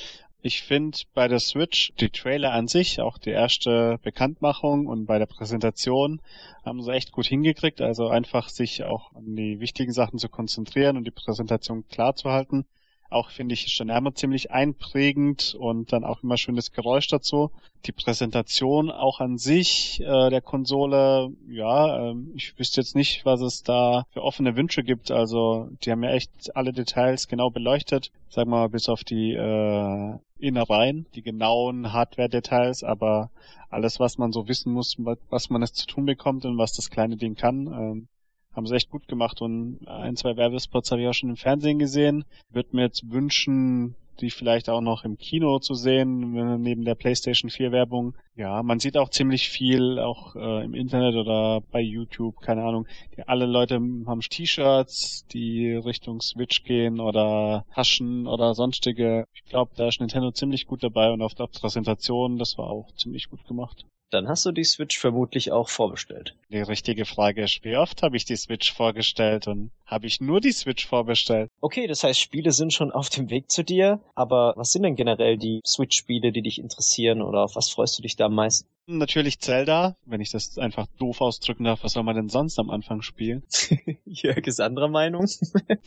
Ich 0.45 0.61
finde 0.61 0.97
bei 1.13 1.29
der 1.29 1.39
Switch 1.39 1.93
die 2.01 2.09
Trailer 2.09 2.51
an 2.51 2.67
sich, 2.67 2.99
auch 2.99 3.17
die 3.17 3.29
erste 3.29 3.97
Bekanntmachung 4.03 4.87
und 4.87 5.05
bei 5.05 5.17
der 5.17 5.25
Präsentation 5.25 6.21
haben 6.65 6.81
sie 6.81 6.91
echt 6.91 7.13
gut 7.13 7.27
hingekriegt. 7.27 7.79
Also 7.79 8.09
einfach 8.09 8.49
sich 8.49 8.83
auch 8.83 9.13
an 9.13 9.37
die 9.37 9.61
wichtigen 9.61 9.93
Sachen 9.93 10.19
zu 10.19 10.27
konzentrieren 10.27 10.97
und 10.97 11.05
die 11.05 11.11
Präsentation 11.11 11.87
klar 11.87 12.15
zu 12.15 12.29
halten. 12.29 12.65
Auch 13.13 13.29
finde 13.29 13.53
ich 13.53 13.77
der 13.77 13.85
Name 13.85 14.13
ziemlich 14.13 14.51
einprägend 14.51 15.55
und 15.59 15.93
dann 15.93 16.03
auch 16.03 16.23
immer 16.23 16.37
schönes 16.37 16.71
Geräusch 16.71 17.07
dazu. 17.07 17.51
Die 17.85 17.91
Präsentation 17.91 18.89
auch 18.91 19.19
an 19.19 19.37
sich 19.37 19.99
äh, 20.01 20.29
der 20.29 20.41
Konsole, 20.41 21.29
ja, 21.49 22.09
ähm, 22.11 22.31
ich 22.35 22.57
wüsste 22.57 22.81
jetzt 22.81 22.95
nicht, 22.95 23.25
was 23.25 23.41
es 23.41 23.63
da 23.63 24.05
für 24.11 24.23
offene 24.23 24.55
Wünsche 24.55 24.83
gibt. 24.83 25.11
Also 25.11 25.69
die 25.83 25.91
haben 25.91 26.03
ja 26.03 26.11
echt 26.11 26.55
alle 26.55 26.71
Details 26.73 27.27
genau 27.27 27.49
beleuchtet. 27.49 28.09
Sag 28.29 28.47
mal, 28.47 28.67
bis 28.69 28.89
auf 28.89 29.03
die 29.03 29.33
äh, 29.33 30.17
Innereien, 30.39 31.05
die 31.15 31.21
genauen 31.21 31.93
Hardware-Details, 31.93 32.83
aber 32.83 33.29
alles, 33.69 33.99
was 33.99 34.17
man 34.17 34.31
so 34.31 34.47
wissen 34.47 34.73
muss, 34.73 34.95
wa- 34.99 35.15
was 35.29 35.49
man 35.49 35.61
es 35.63 35.73
zu 35.73 35.85
tun 35.87 36.05
bekommt 36.05 36.45
und 36.45 36.57
was 36.57 36.73
das 36.73 36.89
kleine 36.89 37.17
Ding 37.17 37.35
kann, 37.35 37.67
ähm, 37.67 38.07
haben 38.55 38.67
sie 38.67 38.75
echt 38.75 38.89
gut 38.89 39.07
gemacht 39.07 39.41
und 39.41 39.79
ein, 39.87 40.15
zwei 40.15 40.37
Werbespots 40.37 40.91
habe 40.91 41.01
ich 41.01 41.07
auch 41.07 41.13
schon 41.13 41.29
im 41.29 41.37
Fernsehen 41.37 41.79
gesehen. 41.79 42.25
Würde 42.51 42.75
mir 42.75 42.83
jetzt 42.83 43.09
wünschen, 43.11 43.95
die 44.19 44.29
vielleicht 44.29 44.69
auch 44.69 44.81
noch 44.81 45.03
im 45.03 45.17
Kino 45.17 45.59
zu 45.59 45.73
sehen, 45.73 46.61
neben 46.61 46.85
der 46.85 46.95
PlayStation 46.95 47.49
4 47.49 47.71
Werbung. 47.71 48.15
Ja, 48.35 48.63
man 48.63 48.79
sieht 48.79 48.97
auch 48.97 49.09
ziemlich 49.09 49.49
viel, 49.49 49.99
auch 49.99 50.35
äh, 50.35 50.63
im 50.63 50.73
Internet 50.73 51.15
oder 51.15 51.61
bei 51.71 51.81
YouTube, 51.81 52.39
keine 52.41 52.63
Ahnung. 52.63 52.87
Die, 53.15 53.27
alle 53.27 53.45
Leute 53.45 53.75
haben 53.75 54.21
T-Shirts, 54.21 55.25
die 55.27 55.73
Richtung 55.73 56.21
Switch 56.21 56.63
gehen 56.63 56.99
oder 56.99 57.65
Taschen 57.73 58.27
oder 58.27 58.53
sonstige. 58.53 59.25
Ich 59.33 59.45
glaube, 59.45 59.71
da 59.75 59.87
ist 59.87 59.99
Nintendo 59.99 60.31
ziemlich 60.31 60.67
gut 60.67 60.83
dabei 60.83 61.11
und 61.11 61.21
auf 61.21 61.35
der 61.35 61.47
Präsentation, 61.47 62.37
das 62.37 62.57
war 62.57 62.67
auch 62.67 62.91
ziemlich 62.95 63.29
gut 63.29 63.45
gemacht. 63.47 63.85
Dann 64.13 64.27
hast 64.27 64.45
du 64.45 64.51
die 64.51 64.63
Switch 64.63 64.99
vermutlich 64.99 65.51
auch 65.51 65.69
vorbestellt. 65.69 66.35
Die 66.49 66.59
richtige 66.59 67.05
Frage 67.05 67.43
ist, 67.43 67.63
wie 67.63 67.77
oft 67.77 68.03
habe 68.03 68.15
ich 68.15 68.25
die 68.25 68.35
Switch 68.35 68.71
vorgestellt 68.71 69.47
und 69.47 69.71
habe 69.87 70.05
ich 70.05 70.21
nur 70.21 70.39
die 70.39 70.51
Switch 70.51 70.85
vorbestellt? 70.85 71.49
Okay, 71.61 71.87
das 71.87 72.03
heißt, 72.03 72.19
Spiele 72.19 72.51
sind 72.51 72.73
schon 72.73 72.91
auf 72.91 73.09
dem 73.09 73.31
Weg 73.31 73.49
zu 73.49 73.63
dir, 73.63 74.01
aber 74.13 74.53
was 74.55 74.71
sind 74.71 74.83
denn 74.83 74.95
generell 74.95 75.37
die 75.39 75.61
Switch-Spiele, 75.65 76.31
die 76.31 76.43
dich 76.43 76.59
interessieren 76.59 77.23
oder 77.23 77.43
auf 77.43 77.55
was 77.55 77.71
freust 77.71 77.97
du 77.97 78.03
dich 78.03 78.15
da 78.15 78.25
am 78.25 78.35
meisten? 78.35 78.69
Natürlich 78.85 79.39
Zelda, 79.39 79.95
wenn 80.05 80.21
ich 80.21 80.29
das 80.29 80.59
einfach 80.59 80.85
doof 80.99 81.19
ausdrücken 81.19 81.63
darf, 81.63 81.83
was 81.83 81.93
soll 81.93 82.03
man 82.03 82.15
denn 82.15 82.29
sonst 82.29 82.59
am 82.59 82.69
Anfang 82.69 83.01
spielen? 83.01 83.41
Jörg 84.05 84.45
ist 84.45 84.61
anderer 84.61 84.89
Meinung. 84.89 85.27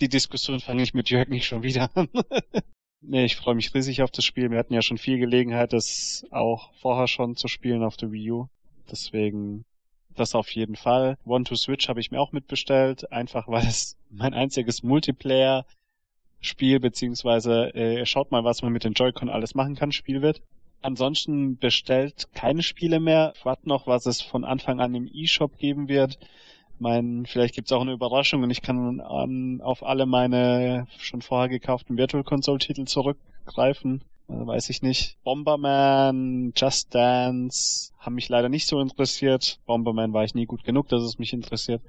Die 0.00 0.08
Diskussion 0.08 0.58
fange 0.58 0.82
ich 0.82 0.94
mit 0.94 1.10
Jörg 1.10 1.28
nicht 1.28 1.46
schon 1.46 1.62
wieder 1.62 1.90
an. 1.94 2.08
nee, 3.00 3.24
ich 3.24 3.36
freue 3.36 3.54
mich 3.54 3.74
riesig 3.74 4.02
auf 4.02 4.10
das 4.10 4.24
Spiel. 4.24 4.50
Wir 4.50 4.58
hatten 4.58 4.74
ja 4.74 4.82
schon 4.82 4.98
viel 4.98 5.18
Gelegenheit, 5.18 5.72
das 5.72 6.24
auch 6.30 6.72
vorher 6.80 7.08
schon 7.08 7.36
zu 7.36 7.48
spielen 7.48 7.82
auf 7.82 7.96
der 7.96 8.12
Wii 8.12 8.30
U. 8.32 8.46
Deswegen 8.90 9.64
das 10.14 10.34
auf 10.34 10.50
jeden 10.50 10.76
Fall. 10.76 11.18
One 11.24 11.44
to 11.44 11.56
Switch 11.56 11.88
habe 11.88 12.00
ich 12.00 12.10
mir 12.10 12.20
auch 12.20 12.32
mitbestellt, 12.32 13.12
einfach 13.12 13.48
weil 13.48 13.66
es 13.66 13.96
mein 14.10 14.34
einziges 14.34 14.82
Multiplayer 14.82 15.66
Spiel 16.40 16.80
beziehungsweise 16.80 17.74
äh, 17.74 18.06
schaut 18.06 18.30
mal, 18.30 18.44
was 18.44 18.62
man 18.62 18.72
mit 18.72 18.84
den 18.84 18.92
Joy-Con 18.92 19.28
alles 19.28 19.54
machen 19.54 19.74
kann, 19.74 19.92
Spiel 19.92 20.22
wird. 20.22 20.42
Ansonsten 20.82 21.58
bestellt 21.58 22.28
keine 22.34 22.62
Spiele 22.62 23.00
mehr. 23.00 23.32
Wart 23.42 23.66
noch, 23.66 23.86
was 23.86 24.06
es 24.06 24.20
von 24.20 24.44
Anfang 24.44 24.80
an 24.80 24.94
im 24.94 25.08
E-Shop 25.12 25.58
geben 25.58 25.88
wird. 25.88 26.18
Mein, 26.78 27.24
vielleicht 27.26 27.54
gibt's 27.54 27.72
auch 27.72 27.80
eine 27.80 27.92
Überraschung 27.92 28.42
und 28.42 28.50
ich 28.50 28.62
kann 28.62 29.00
an, 29.00 29.60
auf 29.62 29.84
alle 29.84 30.06
meine 30.06 30.86
schon 30.98 31.22
vorher 31.22 31.48
gekauften 31.48 31.96
Virtual 31.96 32.24
Console 32.24 32.58
Titel 32.58 32.84
zurückgreifen. 32.84 34.02
Also 34.28 34.46
weiß 34.46 34.70
ich 34.70 34.82
nicht. 34.82 35.16
Bomberman, 35.22 36.52
Just 36.56 36.94
Dance 36.94 37.92
haben 37.98 38.16
mich 38.16 38.28
leider 38.28 38.48
nicht 38.48 38.66
so 38.66 38.80
interessiert. 38.80 39.58
Bomberman 39.66 40.12
war 40.12 40.24
ich 40.24 40.34
nie 40.34 40.46
gut 40.46 40.64
genug, 40.64 40.88
dass 40.88 41.02
es 41.02 41.18
mich 41.18 41.32
interessiert. 41.32 41.80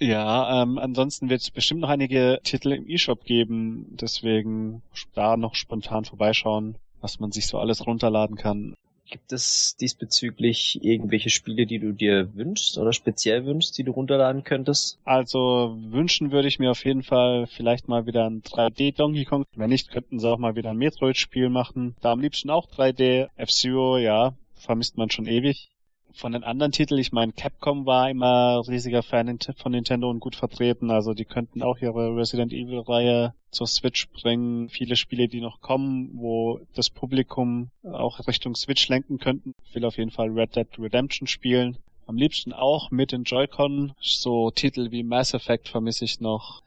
Ja, 0.00 0.62
ähm, 0.62 0.78
ansonsten 0.78 1.28
wird 1.28 1.40
es 1.40 1.50
bestimmt 1.50 1.80
noch 1.80 1.88
einige 1.88 2.40
Titel 2.44 2.72
im 2.72 2.88
E-Shop 2.88 3.24
geben, 3.24 3.96
deswegen 4.00 4.82
da 5.14 5.36
noch 5.36 5.56
spontan 5.56 6.04
vorbeischauen, 6.04 6.76
was 7.00 7.18
man 7.18 7.32
sich 7.32 7.48
so 7.48 7.58
alles 7.58 7.84
runterladen 7.84 8.36
kann. 8.36 8.74
Gibt 9.10 9.32
es 9.32 9.74
diesbezüglich 9.80 10.84
irgendwelche 10.84 11.30
Spiele, 11.30 11.64
die 11.64 11.78
du 11.78 11.92
dir 11.92 12.34
wünschst 12.34 12.76
oder 12.76 12.92
speziell 12.92 13.46
wünschst, 13.46 13.78
die 13.78 13.84
du 13.84 13.92
runterladen 13.92 14.44
könntest? 14.44 14.98
Also 15.04 15.76
wünschen 15.80 16.30
würde 16.30 16.48
ich 16.48 16.58
mir 16.58 16.70
auf 16.70 16.84
jeden 16.84 17.02
Fall 17.02 17.46
vielleicht 17.46 17.88
mal 17.88 18.06
wieder 18.06 18.28
ein 18.28 18.42
3D 18.42 18.94
Donkey 18.94 19.24
Kong. 19.24 19.44
Wenn 19.56 19.70
nicht, 19.70 19.90
könnten 19.90 20.18
sie 20.18 20.28
auch 20.28 20.38
mal 20.38 20.56
wieder 20.56 20.70
ein 20.70 20.76
Metroid-Spiel 20.76 21.48
machen. 21.48 21.96
Da 22.02 22.12
am 22.12 22.20
liebsten 22.20 22.50
auch 22.50 22.68
3D. 22.68 23.28
F-Zero, 23.36 23.96
ja, 23.96 24.34
vermisst 24.54 24.98
man 24.98 25.10
schon 25.10 25.26
ewig. 25.26 25.70
Von 26.14 26.32
den 26.32 26.42
anderen 26.42 26.72
Titeln, 26.72 27.00
ich 27.00 27.12
meine, 27.12 27.32
Capcom 27.32 27.86
war 27.86 28.10
immer 28.10 28.62
riesiger 28.66 29.02
Fan 29.02 29.38
von 29.56 29.72
Nintendo 29.72 30.10
und 30.10 30.20
gut 30.20 30.34
vertreten. 30.34 30.90
Also 30.90 31.14
die 31.14 31.24
könnten 31.24 31.62
auch 31.62 31.78
ihre 31.78 32.16
Resident 32.16 32.52
Evil-Reihe 32.52 33.34
zur 33.50 33.66
Switch 33.66 34.08
bringen. 34.08 34.68
Viele 34.68 34.96
Spiele, 34.96 35.28
die 35.28 35.40
noch 35.40 35.60
kommen, 35.60 36.10
wo 36.14 36.60
das 36.74 36.90
Publikum 36.90 37.70
auch 37.84 38.26
Richtung 38.26 38.54
Switch 38.54 38.88
lenken 38.88 39.18
könnten. 39.18 39.54
Ich 39.64 39.74
will 39.74 39.84
auf 39.84 39.96
jeden 39.96 40.10
Fall 40.10 40.30
Red 40.30 40.56
Dead 40.56 40.66
Redemption 40.78 41.28
spielen. 41.28 41.78
Am 42.06 42.16
liebsten 42.16 42.52
auch 42.52 42.90
mit 42.90 43.12
den 43.12 43.24
Joy-Con. 43.24 43.92
So 44.00 44.50
Titel 44.50 44.90
wie 44.90 45.02
Mass 45.02 45.34
Effect 45.34 45.68
vermisse 45.68 46.04
ich 46.04 46.20
noch. 46.20 46.62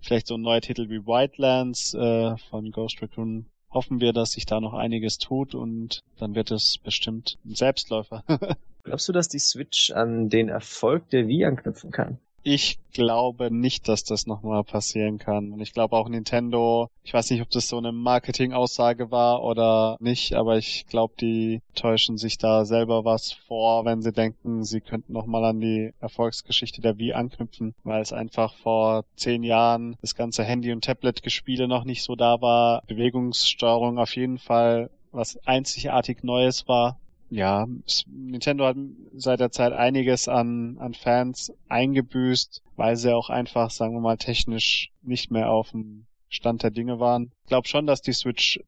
Vielleicht 0.00 0.26
so 0.26 0.34
ein 0.34 0.42
neuer 0.42 0.60
Titel 0.60 0.88
wie 0.88 1.06
Wildlands 1.06 1.94
äh, 1.94 2.36
von 2.36 2.70
Ghost 2.70 3.02
Recon. 3.02 3.46
Hoffen 3.74 4.00
wir, 4.00 4.12
dass 4.12 4.32
sich 4.32 4.46
da 4.46 4.60
noch 4.60 4.72
einiges 4.72 5.18
tut 5.18 5.54
und 5.54 6.04
dann 6.18 6.34
wird 6.36 6.52
es 6.52 6.78
bestimmt 6.78 7.38
ein 7.44 7.56
Selbstläufer. 7.56 8.22
Glaubst 8.84 9.08
du, 9.08 9.12
dass 9.12 9.28
die 9.28 9.40
Switch 9.40 9.90
an 9.90 10.28
den 10.28 10.48
Erfolg 10.48 11.10
der 11.10 11.26
Wii 11.26 11.44
anknüpfen 11.44 11.90
kann? 11.90 12.18
Ich 12.46 12.78
glaube 12.92 13.50
nicht, 13.50 13.88
dass 13.88 14.04
das 14.04 14.26
nochmal 14.26 14.64
passieren 14.64 15.16
kann. 15.16 15.50
Und 15.52 15.60
ich 15.60 15.72
glaube 15.72 15.96
auch 15.96 16.10
Nintendo, 16.10 16.90
ich 17.02 17.14
weiß 17.14 17.30
nicht, 17.30 17.40
ob 17.40 17.48
das 17.48 17.68
so 17.68 17.78
eine 17.78 17.90
Marketing-Aussage 17.90 19.10
war 19.10 19.42
oder 19.42 19.96
nicht, 19.98 20.34
aber 20.34 20.58
ich 20.58 20.84
glaube, 20.86 21.14
die 21.18 21.62
täuschen 21.74 22.18
sich 22.18 22.36
da 22.36 22.66
selber 22.66 23.06
was 23.06 23.32
vor, 23.32 23.86
wenn 23.86 24.02
sie 24.02 24.12
denken, 24.12 24.62
sie 24.62 24.82
könnten 24.82 25.14
nochmal 25.14 25.42
an 25.46 25.60
die 25.60 25.94
Erfolgsgeschichte 26.00 26.82
der 26.82 26.98
Wii 26.98 27.14
anknüpfen, 27.14 27.74
weil 27.82 28.02
es 28.02 28.12
einfach 28.12 28.52
vor 28.56 29.06
zehn 29.16 29.42
Jahren 29.42 29.96
das 30.02 30.14
ganze 30.14 30.44
Handy- 30.44 30.72
und 30.72 30.84
Tablet-Gespiele 30.84 31.66
noch 31.66 31.84
nicht 31.84 32.02
so 32.02 32.14
da 32.14 32.42
war. 32.42 32.82
Bewegungssteuerung 32.86 33.98
auf 33.98 34.14
jeden 34.16 34.36
Fall 34.36 34.90
was 35.12 35.38
einzigartig 35.46 36.24
Neues 36.24 36.68
war 36.68 36.98
ja, 37.30 37.66
Nintendo 38.06 38.66
hat 38.66 38.76
seit 39.14 39.40
der 39.40 39.50
Zeit 39.50 39.72
einiges 39.72 40.28
an, 40.28 40.76
an 40.78 40.94
Fans 40.94 41.52
eingebüßt, 41.68 42.62
weil 42.76 42.96
sie 42.96 43.14
auch 43.14 43.30
einfach, 43.30 43.70
sagen 43.70 43.94
wir 43.94 44.00
mal, 44.00 44.16
technisch 44.16 44.90
nicht 45.02 45.30
mehr 45.30 45.50
auf 45.50 45.70
dem 45.70 46.06
Stand 46.28 46.62
der 46.62 46.70
Dinge 46.70 47.00
waren. 47.00 47.32
Ich 47.42 47.48
glaube 47.48 47.68
schon, 47.68 47.86
dass 47.86 48.02
die 48.02 48.12
Switch 48.12 48.60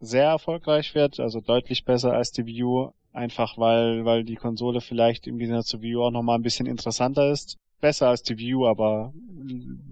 sehr 0.00 0.26
erfolgreich 0.26 0.94
wird, 0.94 1.20
also 1.20 1.40
deutlich 1.40 1.84
besser 1.84 2.12
als 2.12 2.30
die 2.30 2.46
Wii 2.46 2.62
U, 2.64 2.92
einfach 3.12 3.58
weil, 3.58 4.04
weil 4.04 4.24
die 4.24 4.36
Konsole 4.36 4.80
vielleicht 4.80 5.26
im 5.26 5.38
Gegensatz 5.38 5.66
zur 5.66 5.82
Wii 5.82 5.96
U 5.96 6.02
auch 6.04 6.10
nochmal 6.10 6.38
ein 6.38 6.42
bisschen 6.42 6.66
interessanter 6.66 7.30
ist. 7.30 7.56
Besser 7.80 8.08
als 8.08 8.22
die 8.22 8.54
U, 8.54 8.66
aber 8.66 9.12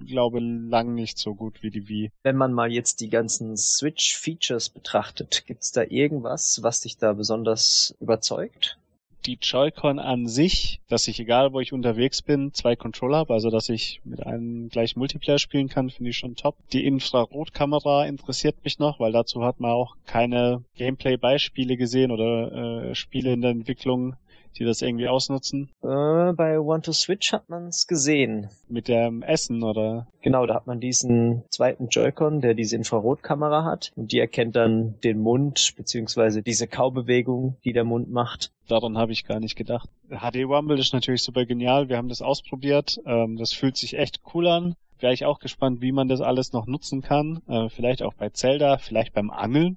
glaube 0.06 0.40
lang 0.40 0.94
nicht 0.94 1.18
so 1.18 1.34
gut 1.34 1.62
wie 1.62 1.70
die 1.70 1.88
Wii. 1.88 2.10
Wenn 2.22 2.36
man 2.36 2.52
mal 2.52 2.72
jetzt 2.72 3.00
die 3.00 3.10
ganzen 3.10 3.56
Switch-Features 3.56 4.70
betrachtet, 4.70 5.44
gibt's 5.46 5.72
da 5.72 5.82
irgendwas, 5.82 6.62
was 6.62 6.80
dich 6.80 6.98
da 6.98 7.12
besonders 7.12 7.94
überzeugt? 8.00 8.78
die 9.26 9.38
Joy-Con 9.40 9.98
an 9.98 10.28
sich, 10.28 10.80
dass 10.88 11.08
ich, 11.08 11.18
egal 11.18 11.52
wo 11.52 11.60
ich 11.60 11.72
unterwegs 11.72 12.22
bin, 12.22 12.52
zwei 12.52 12.76
Controller 12.76 13.18
habe, 13.18 13.34
also 13.34 13.50
dass 13.50 13.68
ich 13.68 14.00
mit 14.04 14.24
einem 14.24 14.68
gleich 14.68 14.96
Multiplayer 14.96 15.38
spielen 15.38 15.68
kann, 15.68 15.90
finde 15.90 16.10
ich 16.10 16.16
schon 16.16 16.36
top. 16.36 16.56
Die 16.72 16.86
Infrarotkamera 16.86 18.06
interessiert 18.06 18.56
mich 18.64 18.78
noch, 18.78 19.00
weil 19.00 19.12
dazu 19.12 19.42
hat 19.42 19.60
man 19.60 19.72
auch 19.72 19.96
keine 20.06 20.62
Gameplay-Beispiele 20.76 21.76
gesehen 21.76 22.10
oder 22.10 22.90
äh, 22.90 22.94
Spiele 22.94 23.32
in 23.32 23.40
der 23.40 23.50
Entwicklung, 23.50 24.16
die 24.58 24.64
das 24.64 24.82
irgendwie 24.82 25.08
ausnutzen. 25.08 25.70
Äh, 25.82 26.32
bei 26.32 26.58
One 26.58 26.82
to 26.82 26.92
Switch 26.92 27.32
hat 27.32 27.48
man's 27.48 27.86
gesehen. 27.86 28.48
Mit 28.68 28.88
dem 28.88 29.22
Essen, 29.22 29.62
oder? 29.62 30.06
Genau, 30.22 30.46
da 30.46 30.54
hat 30.54 30.66
man 30.66 30.80
diesen 30.80 31.44
zweiten 31.50 31.88
Joy-Con, 31.88 32.40
der 32.40 32.54
diese 32.54 32.76
Infrarotkamera 32.76 33.64
hat 33.64 33.92
und 33.96 34.12
die 34.12 34.18
erkennt 34.18 34.56
dann 34.56 34.94
den 35.04 35.20
Mund 35.20 35.74
beziehungsweise 35.76 36.42
diese 36.42 36.66
Kaubewegung, 36.66 37.56
die 37.64 37.72
der 37.72 37.84
Mund 37.84 38.10
macht. 38.10 38.52
Daran 38.68 38.98
habe 38.98 39.12
ich 39.12 39.24
gar 39.24 39.40
nicht 39.40 39.56
gedacht. 39.56 39.88
HD 40.08 40.44
Rumble 40.44 40.78
ist 40.78 40.92
natürlich 40.92 41.22
super 41.22 41.46
genial. 41.46 41.88
Wir 41.88 41.96
haben 41.96 42.08
das 42.08 42.22
ausprobiert. 42.22 42.98
Ähm, 43.06 43.36
das 43.36 43.52
fühlt 43.52 43.76
sich 43.76 43.96
echt 43.96 44.20
cool 44.34 44.48
an. 44.48 44.74
Wäre 44.98 45.12
ich 45.12 45.24
auch 45.24 45.38
gespannt, 45.38 45.82
wie 45.82 45.92
man 45.92 46.08
das 46.08 46.20
alles 46.20 46.52
noch 46.52 46.66
nutzen 46.66 47.02
kann. 47.02 47.42
Äh, 47.48 47.68
vielleicht 47.68 48.02
auch 48.02 48.14
bei 48.14 48.30
Zelda, 48.30 48.78
vielleicht 48.78 49.12
beim 49.12 49.30
Angeln. 49.30 49.76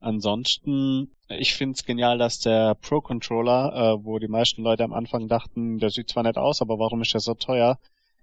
Ansonsten, 0.00 1.10
ich 1.38 1.54
finde 1.54 1.74
es 1.74 1.84
genial, 1.84 2.18
dass 2.18 2.40
der 2.40 2.74
Pro 2.74 3.00
Controller, 3.00 3.72
äh, 4.00 4.04
wo 4.04 4.18
die 4.18 4.28
meisten 4.28 4.62
Leute 4.62 4.84
am 4.84 4.92
Anfang 4.92 5.28
dachten, 5.28 5.78
der 5.78 5.90
sieht 5.90 6.08
zwar 6.08 6.22
nett 6.22 6.36
aus, 6.36 6.60
aber 6.60 6.78
warum 6.78 7.02
ist 7.02 7.14
der 7.14 7.20
so 7.20 7.34
teuer? 7.34 7.78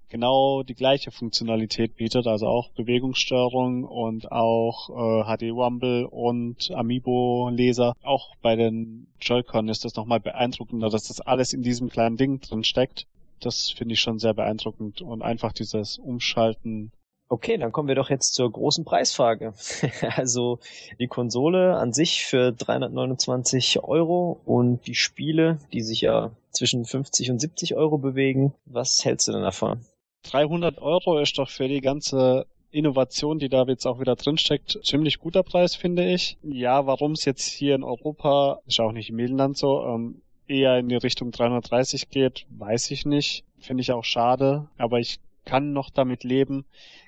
genau 0.10 0.64
die 0.64 0.76
gleiche 0.76 1.12
Funktionalität 1.12 1.96
bietet, 1.96 2.28
also 2.28 2.48
auch 2.48 2.70
Bewegungssteuerung 2.72 3.84
und 3.84 4.32
auch 4.32 4.90
äh, 4.90 5.24
HD 5.24 5.52
Rumble 5.52 6.06
und 6.06 6.72
Amiibo 6.72 7.50
Leser. 7.50 7.94
Auch 8.04 8.36
bei 8.42 8.56
den 8.56 9.08
Joy-Con 9.22 9.70
ist 9.70 9.86
das 9.86 9.96
nochmal 9.96 10.20
beeindruckender, 10.20 10.90
dass 10.90 11.08
das 11.08 11.22
alles 11.22 11.54
in 11.54 11.62
diesem 11.62 11.90
kleinen 11.90 12.18
Ding 12.18 12.40
drin 12.40 12.64
steckt. 12.64 13.06
Das 13.40 13.70
finde 13.70 13.94
ich 13.94 14.02
schon 14.02 14.20
sehr 14.20 14.34
beeindruckend 14.34 15.02
und 15.02 15.22
einfach 15.22 15.54
dieses 15.54 15.98
Umschalten 16.00 16.92
Okay, 17.30 17.58
dann 17.58 17.74
kommen 17.74 17.90
wir 17.90 17.96
doch 17.96 18.10
jetzt 18.10 18.36
zur 18.36 18.50
großen 18.52 18.86
Preisfrage. 18.86 19.54
also 20.16 20.60
die 21.00 21.08
Konsole 21.08 21.76
an 21.76 21.92
sich 21.92 22.26
für 22.26 22.54
329 22.54 23.84
Euro 23.84 24.40
und 24.46 24.88
die 24.88 24.96
Spiele, 24.96 25.60
die 25.74 25.82
sich 25.82 26.02
ja 26.02 26.32
zwischen 26.52 26.86
50 26.86 27.32
und 27.32 27.40
70 27.40 27.76
Euro 27.76 27.98
bewegen. 27.98 28.54
Was 28.66 29.04
hältst 29.04 29.28
du 29.28 29.34
denn 29.34 29.42
davon? 29.42 29.82
300 30.24 30.82
Euro 30.82 31.20
ist 31.20 31.38
doch 31.38 31.50
für 31.50 31.68
die 31.68 31.82
ganze 31.82 32.46
Innovation, 32.72 33.40
die 33.40 33.50
da 33.50 33.64
jetzt 33.64 33.86
auch 33.86 34.00
wieder 34.00 34.16
drinsteckt, 34.16 34.80
ziemlich 34.84 35.20
guter 35.20 35.44
Preis, 35.44 35.76
finde 35.76 36.10
ich. 36.10 36.38
Ja, 36.44 36.86
warum 36.86 37.14
es 37.14 37.26
jetzt 37.26 37.46
hier 37.46 37.76
in 37.76 37.84
Europa, 37.84 38.60
ist 38.68 38.80
auch 38.80 38.92
nicht 38.92 39.10
im 39.10 39.16
Medienland 39.18 39.58
so, 39.58 39.86
ähm, 39.86 40.22
eher 40.48 40.78
in 40.78 40.90
die 40.90 40.96
Richtung 40.96 41.32
330 41.32 42.10
geht, 42.10 42.46
weiß 42.50 42.92
ich 42.92 43.06
nicht. 43.06 43.44
Finde 43.60 43.82
ich 43.82 43.92
auch 43.92 44.04
schade, 44.04 44.68
aber 44.78 45.00
ich 45.00 45.20
kann 45.48 45.74
noch 45.74 45.90
damit 45.90 46.24
leben. 46.24 46.66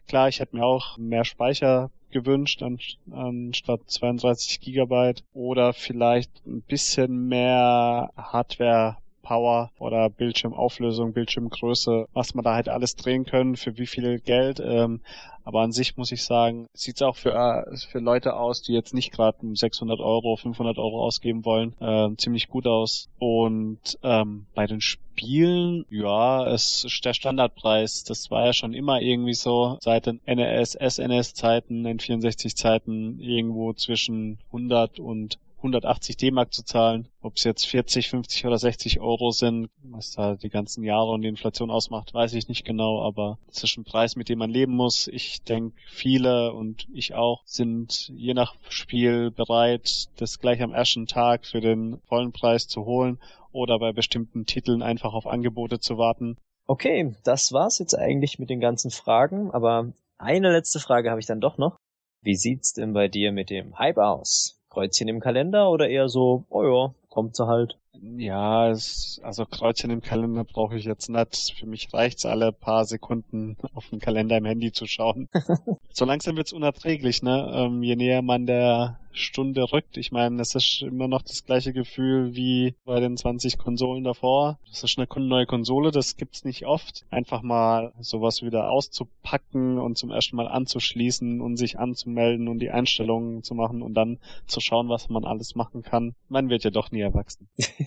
Klar, 0.08 0.30
ich 0.30 0.40
hätte 0.40 0.56
mir 0.56 0.66
auch 0.66 0.98
mehr 0.98 1.26
Speicher 1.26 1.92
gewünscht 2.10 2.64
anstatt 3.12 3.82
32 3.86 4.62
Gigabyte 4.62 5.24
oder 5.34 5.74
vielleicht 5.74 6.32
ein 6.48 6.62
bisschen 6.62 7.28
mehr 7.28 8.10
Hardware 8.18 8.98
Power 9.22 9.70
oder 9.78 10.10
Bildschirmauflösung, 10.10 11.14
Bildschirmgröße, 11.14 12.08
was 12.14 12.34
man 12.34 12.44
da 12.44 12.56
halt 12.56 12.68
alles 12.68 12.96
drehen 12.96 13.26
können, 13.26 13.58
für 13.58 13.78
wie 13.78 13.86
viel 13.86 14.20
Geld. 14.20 14.60
Ähm, 14.60 15.02
aber 15.50 15.62
an 15.62 15.72
sich 15.72 15.98
muss 15.98 16.12
ich 16.12 16.24
sagen, 16.24 16.68
sieht 16.74 16.98
es 16.98 17.02
auch 17.02 17.16
für, 17.16 17.34
äh, 17.34 17.76
für 17.92 17.98
Leute 17.98 18.36
aus, 18.36 18.62
die 18.62 18.72
jetzt 18.72 18.94
nicht 18.94 19.12
gerade 19.12 19.40
600 19.56 20.00
Euro, 20.00 20.36
500 20.36 20.78
Euro 20.78 21.04
ausgeben 21.04 21.44
wollen, 21.44 21.74
äh, 21.80 22.16
ziemlich 22.18 22.50
gut 22.50 22.68
aus. 22.68 23.10
Und 23.18 23.98
ähm, 24.04 24.46
bei 24.54 24.68
den 24.68 24.80
Spielen, 24.80 25.88
ja, 25.90 26.46
es 26.54 26.84
ist 26.84 27.04
der 27.04 27.16
Standardpreis. 27.16 28.04
Das 28.04 28.30
war 28.30 28.46
ja 28.46 28.54
schon 28.54 28.76
immer 28.76 29.02
irgendwie 29.02 29.34
so 29.34 29.80
seit 29.82 30.06
den 30.06 30.22
NES, 30.28 30.74
SNES-Zeiten, 30.74 31.84
N64-Zeiten 31.88 33.20
irgendwo 33.20 33.74
zwischen 33.74 34.38
100 34.52 35.00
und 35.00 35.40
180 35.60 36.18
D-Mark 36.18 36.54
zu 36.54 36.64
zahlen. 36.64 37.08
Ob 37.22 37.36
es 37.36 37.44
jetzt 37.44 37.66
40, 37.68 38.10
50 38.10 38.46
oder 38.46 38.58
60 38.58 39.00
Euro 39.00 39.32
sind, 39.32 39.70
was 39.84 40.12
da 40.12 40.36
die 40.36 40.50
ganzen 40.50 40.84
Jahre 40.84 41.12
und 41.12 41.22
die 41.22 41.28
Inflation 41.28 41.70
ausmacht, 41.70 42.14
weiß 42.14 42.34
ich 42.34 42.48
nicht 42.48 42.66
genau, 42.66 43.02
aber 43.02 43.38
es 43.50 43.64
ist 43.64 43.78
ein 43.78 43.84
Preis, 43.84 44.16
mit 44.16 44.30
dem 44.30 44.40
man 44.40 44.50
leben 44.50 44.74
muss. 44.74 45.08
Ich 45.08 45.44
denke, 45.44 45.76
viele 45.88 46.54
und 46.54 46.88
ich 46.94 47.14
auch 47.14 47.42
sind 47.46 48.10
je 48.16 48.34
nach 48.34 48.56
Spiel 48.70 49.32
bereit, 49.32 50.10
das 50.18 50.40
gleich 50.40 50.62
am 50.62 50.74
ersten 50.74 51.08
Tag 51.08 51.46
für 51.46 51.62
den 51.62 52.00
vollen 52.08 52.32
Preis 52.32 52.68
zu 52.68 52.86
holen 52.86 53.20
oder 53.52 53.80
bei 53.80 53.92
bestimmten 53.92 54.46
Titeln 54.46 54.82
einfach 54.82 55.14
auf 55.14 55.28
Angebote 55.28 55.80
zu 55.80 55.98
warten. 55.98 56.38
Okay, 56.68 57.16
das 57.24 57.52
war's 57.52 57.80
jetzt 57.80 57.96
eigentlich 57.96 58.38
mit 58.38 58.50
den 58.50 58.60
ganzen 58.60 58.92
Fragen, 58.92 59.52
aber 59.52 59.92
eine 60.18 60.52
letzte 60.52 60.80
Frage 60.80 61.10
habe 61.10 61.20
ich 61.20 61.26
dann 61.26 61.42
doch 61.42 61.58
noch. 61.58 61.78
Wie 62.22 62.36
sieht's 62.36 62.74
denn 62.74 62.94
bei 62.94 63.08
dir 63.08 63.32
mit 63.32 63.50
dem 63.50 63.80
Hype 63.80 63.98
aus? 63.98 64.59
Kreuzchen 64.70 65.08
im 65.08 65.20
Kalender 65.20 65.70
oder 65.70 65.90
eher 65.90 66.10
so, 66.10 66.44
oh 66.50 66.64
ja, 66.64 66.94
kommt 67.10 67.36
sie 67.36 67.48
halt? 67.48 67.78
Ja, 68.02 68.70
es, 68.70 69.20
also 69.24 69.46
Kreuzchen 69.46 69.92
im 69.92 70.02
Kalender 70.02 70.44
brauche 70.44 70.78
ich 70.78 70.86
jetzt 70.86 71.10
nicht. 71.10 71.54
Für 71.58 71.66
mich 71.66 71.94
reicht's 71.94 72.26
alle 72.26 72.52
paar 72.52 72.86
Sekunden 72.86 73.58
auf 73.74 73.90
den 73.90 74.00
Kalender 74.00 74.38
im 74.38 74.46
Handy 74.46 74.72
zu 74.72 74.86
schauen. 74.88 75.28
so 75.92 76.06
langsam 76.06 76.38
wird's 76.38 76.54
unerträglich, 76.54 77.24
ne? 77.24 77.52
Ähm, 77.54 77.84
je 77.84 77.96
näher 77.96 78.22
man 78.22 78.46
der 78.46 79.00
Stunde 79.12 79.72
rückt. 79.72 79.98
Ich 79.98 80.12
meine, 80.12 80.42
es 80.42 80.56
ist 80.56 80.82
immer 80.82 81.08
noch 81.08 81.22
das 81.22 81.46
gleiche 81.46 81.74
Gefühl 81.74 82.36
wie 82.36 82.76
bei 82.86 83.00
den 83.00 83.18
20 83.18 83.58
Konsolen 83.58 84.04
davor. 84.04 84.60
Das 84.70 84.84
ist 84.84 84.98
eine 84.98 85.08
neue 85.28 85.46
Konsole, 85.46 85.92
das 85.92 86.16
gibt's 86.16 86.46
nicht 86.46 86.66
oft. 86.66 87.06
Einfach 87.10 87.42
mal 87.42 87.94
sowas 88.00 88.42
wieder 88.42 88.72
auszupacken 88.72 89.80
und 89.80 89.98
zum 89.98 90.12
ersten 90.12 90.36
Mal 90.36 90.48
anzuschließen 90.48 91.42
und 91.42 91.58
sich 91.58 91.80
anzumelden 91.80 92.48
und 92.48 92.60
die 92.60 92.72
Einstellungen 92.72 93.44
zu 93.44 93.56
machen 93.56 93.82
und 93.82 93.94
dann 93.94 94.20
zu 94.46 94.60
schauen, 94.62 94.90
was 94.90 95.10
man 95.10 95.26
alles 95.26 95.56
machen 95.56 95.82
kann. 95.82 96.16
Man 96.28 96.50
wird 96.50 96.64
ja 96.64 96.70
doch 96.70 96.92
nie 96.92 97.02
erwachsen. 97.02 97.50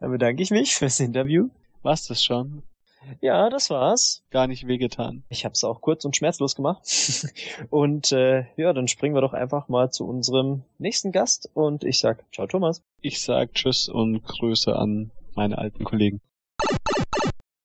dann 0.00 0.10
bedanke 0.10 0.42
ich 0.42 0.50
mich 0.50 0.74
fürs 0.74 1.00
Interview. 1.00 1.48
War's 1.82 2.06
das 2.06 2.22
schon? 2.22 2.62
Ja, 3.20 3.48
das 3.48 3.70
war's. 3.70 4.22
Gar 4.30 4.46
nicht 4.46 4.66
wehgetan. 4.66 5.24
Ich 5.28 5.44
hab's 5.44 5.64
auch 5.64 5.80
kurz 5.80 6.04
und 6.04 6.16
schmerzlos 6.16 6.54
gemacht. 6.54 6.82
und 7.70 8.12
äh, 8.12 8.44
ja, 8.56 8.72
dann 8.72 8.88
springen 8.88 9.14
wir 9.14 9.22
doch 9.22 9.32
einfach 9.32 9.68
mal 9.68 9.90
zu 9.90 10.06
unserem 10.06 10.62
nächsten 10.78 11.12
Gast 11.12 11.50
und 11.54 11.84
ich 11.84 11.98
sag 11.98 12.24
ciao 12.32 12.46
Thomas. 12.46 12.82
Ich 13.00 13.20
sag 13.20 13.54
tschüss 13.54 13.88
und 13.88 14.22
Grüße 14.22 14.76
an 14.76 15.10
meine 15.34 15.58
alten 15.58 15.84
Kollegen. 15.84 16.20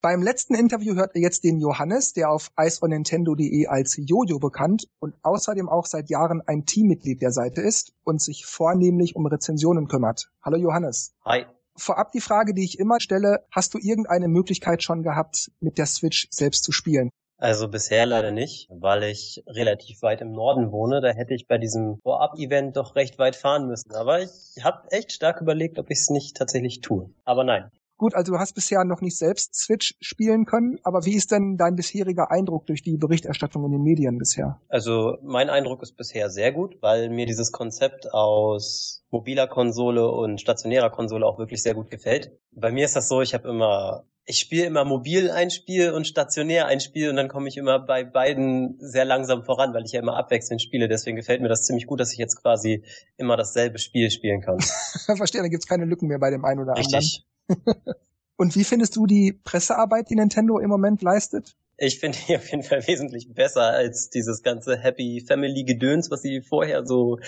Beim 0.05 0.21
letzten 0.21 0.53
Interview 0.53 0.93
hört 0.93 1.15
ihr 1.15 1.23
jetzt 1.23 1.43
den 1.43 1.59
Johannes, 1.59 2.13
der 2.13 2.29
auf 2.29 2.51
iceonnintendo.de 2.59 3.65
als 3.65 3.97
Jojo 3.97 4.37
bekannt 4.37 4.87
und 4.99 5.15
außerdem 5.23 5.67
auch 5.67 5.87
seit 5.87 6.11
Jahren 6.11 6.43
ein 6.45 6.63
Teammitglied 6.63 7.23
der 7.23 7.31
Seite 7.31 7.61
ist 7.61 7.91
und 8.03 8.21
sich 8.21 8.45
vornehmlich 8.45 9.15
um 9.15 9.25
Rezensionen 9.25 9.87
kümmert. 9.87 10.29
Hallo 10.43 10.57
Johannes. 10.57 11.15
Hi. 11.25 11.47
Vorab 11.75 12.11
die 12.11 12.21
Frage, 12.21 12.53
die 12.53 12.63
ich 12.63 12.77
immer 12.77 12.99
stelle, 12.99 13.47
hast 13.49 13.73
du 13.73 13.79
irgendeine 13.79 14.27
Möglichkeit 14.27 14.83
schon 14.83 15.01
gehabt, 15.01 15.49
mit 15.59 15.79
der 15.79 15.87
Switch 15.87 16.27
selbst 16.29 16.63
zu 16.63 16.71
spielen? 16.71 17.09
Also 17.39 17.67
bisher 17.67 18.05
leider 18.05 18.29
nicht, 18.29 18.69
weil 18.69 19.01
ich 19.05 19.43
relativ 19.47 20.03
weit 20.03 20.21
im 20.21 20.33
Norden 20.33 20.71
wohne. 20.71 21.01
Da 21.01 21.13
hätte 21.13 21.33
ich 21.33 21.47
bei 21.47 21.57
diesem 21.57 21.97
Vorab-Event 22.03 22.77
doch 22.77 22.95
recht 22.95 23.17
weit 23.17 23.35
fahren 23.35 23.65
müssen. 23.65 23.91
Aber 23.95 24.21
ich 24.21 24.63
habe 24.63 24.87
echt 24.91 25.13
stark 25.13 25.41
überlegt, 25.41 25.79
ob 25.79 25.89
ich 25.89 25.97
es 25.97 26.11
nicht 26.11 26.37
tatsächlich 26.37 26.81
tue. 26.81 27.09
Aber 27.23 27.43
nein, 27.43 27.71
Gut, 27.97 28.13
also 28.13 28.33
du 28.33 28.39
hast 28.39 28.53
bisher 28.53 28.83
noch 28.83 29.01
nicht 29.01 29.17
selbst 29.17 29.55
Switch 29.55 29.95
spielen 30.01 30.45
können, 30.45 30.79
aber 30.83 31.05
wie 31.05 31.15
ist 31.15 31.31
denn 31.31 31.55
dein 31.57 31.75
bisheriger 31.75 32.29
Eindruck 32.29 32.65
durch 32.65 32.81
die 32.83 32.97
Berichterstattung 32.97 33.63
in 33.65 33.71
den 33.71 33.83
Medien 33.83 34.17
bisher? 34.17 34.59
Also 34.67 35.17
mein 35.23 35.49
Eindruck 35.49 35.81
ist 35.81 35.95
bisher 35.95 36.29
sehr 36.29 36.51
gut, 36.51 36.77
weil 36.81 37.09
mir 37.09 37.25
dieses 37.25 37.51
Konzept 37.51 38.13
aus 38.13 39.03
mobiler 39.11 39.47
Konsole 39.47 40.09
und 40.11 40.41
stationärer 40.41 40.89
Konsole 40.89 41.25
auch 41.25 41.39
wirklich 41.39 41.63
sehr 41.63 41.73
gut 41.73 41.89
gefällt. 41.89 42.37
Bei 42.51 42.71
mir 42.71 42.83
ist 42.83 42.97
das 42.97 43.07
so, 43.07 43.21
ich 43.21 43.33
habe 43.33 43.47
immer 43.47 44.05
ich 44.25 44.39
spiele 44.39 44.65
immer 44.65 44.85
mobil 44.85 45.29
ein 45.29 45.51
Spiel 45.51 45.91
und 45.91 46.07
stationär 46.07 46.65
ein 46.65 46.79
Spiel 46.79 47.09
und 47.09 47.15
dann 47.15 47.27
komme 47.27 47.47
ich 47.47 47.57
immer 47.57 47.79
bei 47.79 48.03
beiden 48.03 48.75
sehr 48.79 49.05
langsam 49.05 49.43
voran, 49.43 49.73
weil 49.73 49.85
ich 49.85 49.91
ja 49.91 50.01
immer 50.01 50.17
abwechselnd 50.17 50.61
spiele. 50.61 50.87
Deswegen 50.87 51.15
gefällt 51.15 51.41
mir 51.41 51.47
das 51.47 51.63
ziemlich 51.63 51.85
gut, 51.85 51.99
dass 51.99 52.11
ich 52.11 52.17
jetzt 52.17 52.41
quasi 52.41 52.83
immer 53.17 53.37
dasselbe 53.37 53.77
Spiel 53.77 54.09
spielen 54.09 54.41
kann. 54.41 54.59
Verstehe, 55.15 55.41
dann 55.41 55.51
gibt's 55.51 55.67
keine 55.67 55.85
Lücken 55.85 56.07
mehr 56.07 56.19
bei 56.19 56.31
dem 56.31 56.43
einen 56.43 56.59
oder 56.59 56.73
Richtig. 56.73 56.95
anderen. 56.95 57.34
Und 58.37 58.55
wie 58.55 58.63
findest 58.63 58.95
du 58.95 59.05
die 59.05 59.33
Pressearbeit, 59.43 60.09
die 60.09 60.15
Nintendo 60.15 60.59
im 60.59 60.69
Moment 60.69 61.01
leistet? 61.01 61.55
Ich 61.77 61.99
finde 61.99 62.17
die 62.27 62.35
auf 62.37 62.49
jeden 62.49 62.63
Fall 62.63 62.85
wesentlich 62.87 63.33
besser 63.33 63.63
als 63.63 64.09
dieses 64.09 64.43
ganze 64.43 64.77
Happy 64.77 65.23
Family 65.25 65.63
Gedöns, 65.63 66.09
was 66.09 66.21
sie 66.21 66.41
vorher 66.41 66.85
so 66.85 67.19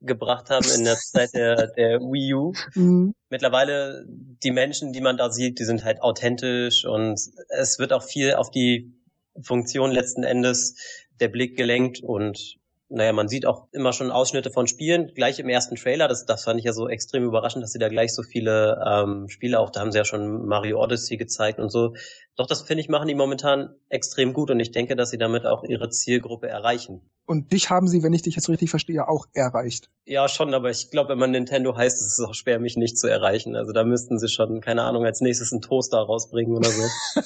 gebracht 0.00 0.50
haben 0.50 0.66
in 0.76 0.84
der 0.84 0.96
Zeit 0.96 1.34
der, 1.34 1.66
der 1.76 2.00
Wii 2.00 2.34
U. 2.34 2.52
Mhm. 2.74 3.14
Mittlerweile, 3.30 4.04
die 4.08 4.52
Menschen, 4.52 4.92
die 4.92 5.00
man 5.00 5.16
da 5.16 5.30
sieht, 5.30 5.58
die 5.58 5.64
sind 5.64 5.84
halt 5.84 6.02
authentisch 6.02 6.84
und 6.84 7.20
es 7.48 7.78
wird 7.78 7.92
auch 7.92 8.02
viel 8.02 8.34
auf 8.34 8.50
die 8.50 8.92
Funktion 9.40 9.90
letzten 9.90 10.22
Endes 10.22 10.76
der 11.20 11.28
Blick 11.28 11.56
gelenkt 11.56 12.00
und 12.02 12.58
naja, 12.88 13.12
man 13.12 13.28
sieht 13.28 13.46
auch 13.46 13.66
immer 13.72 13.92
schon 13.92 14.10
Ausschnitte 14.10 14.50
von 14.50 14.66
Spielen, 14.68 15.12
gleich 15.14 15.38
im 15.38 15.48
ersten 15.48 15.76
Trailer, 15.76 16.06
das, 16.06 16.24
das 16.24 16.44
fand 16.44 16.60
ich 16.60 16.66
ja 16.66 16.72
so 16.72 16.88
extrem 16.88 17.24
überraschend, 17.24 17.62
dass 17.62 17.72
sie 17.72 17.78
da 17.78 17.88
gleich 17.88 18.14
so 18.14 18.22
viele 18.22 18.80
ähm, 18.86 19.28
Spiele 19.28 19.58
auch, 19.58 19.70
da 19.70 19.80
haben 19.80 19.90
sie 19.90 19.98
ja 19.98 20.04
schon 20.04 20.46
Mario 20.46 20.80
Odyssey 20.82 21.16
gezeigt 21.16 21.58
und 21.58 21.70
so. 21.70 21.94
Doch 22.36 22.46
das 22.46 22.62
finde 22.62 22.82
ich, 22.82 22.88
machen 22.88 23.08
die 23.08 23.14
momentan 23.14 23.74
extrem 23.88 24.34
gut 24.34 24.50
und 24.50 24.60
ich 24.60 24.70
denke, 24.70 24.94
dass 24.94 25.10
sie 25.10 25.18
damit 25.18 25.46
auch 25.46 25.64
ihre 25.64 25.88
Zielgruppe 25.88 26.48
erreichen. 26.48 27.00
Und 27.24 27.52
dich 27.52 27.70
haben 27.70 27.88
sie, 27.88 28.02
wenn 28.02 28.12
ich 28.12 28.22
dich 28.22 28.36
jetzt 28.36 28.48
richtig 28.48 28.70
verstehe, 28.70 29.08
auch 29.08 29.26
erreicht. 29.32 29.90
Ja, 30.04 30.28
schon, 30.28 30.54
aber 30.54 30.70
ich 30.70 30.90
glaube, 30.90 31.08
wenn 31.08 31.18
man 31.18 31.32
Nintendo 31.32 31.76
heißt, 31.76 31.96
ist 31.96 32.18
es 32.18 32.24
auch 32.24 32.34
schwer, 32.34 32.60
mich 32.60 32.76
nicht 32.76 32.98
zu 32.98 33.08
erreichen. 33.08 33.56
Also 33.56 33.72
da 33.72 33.82
müssten 33.82 34.18
sie 34.18 34.28
schon, 34.28 34.60
keine 34.60 34.82
Ahnung, 34.82 35.04
als 35.04 35.20
nächstes 35.20 35.50
einen 35.50 35.62
Toaster 35.62 35.98
rausbringen 35.98 36.56
oder 36.56 36.70
so. 36.70 36.82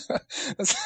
Das, 0.56 0.76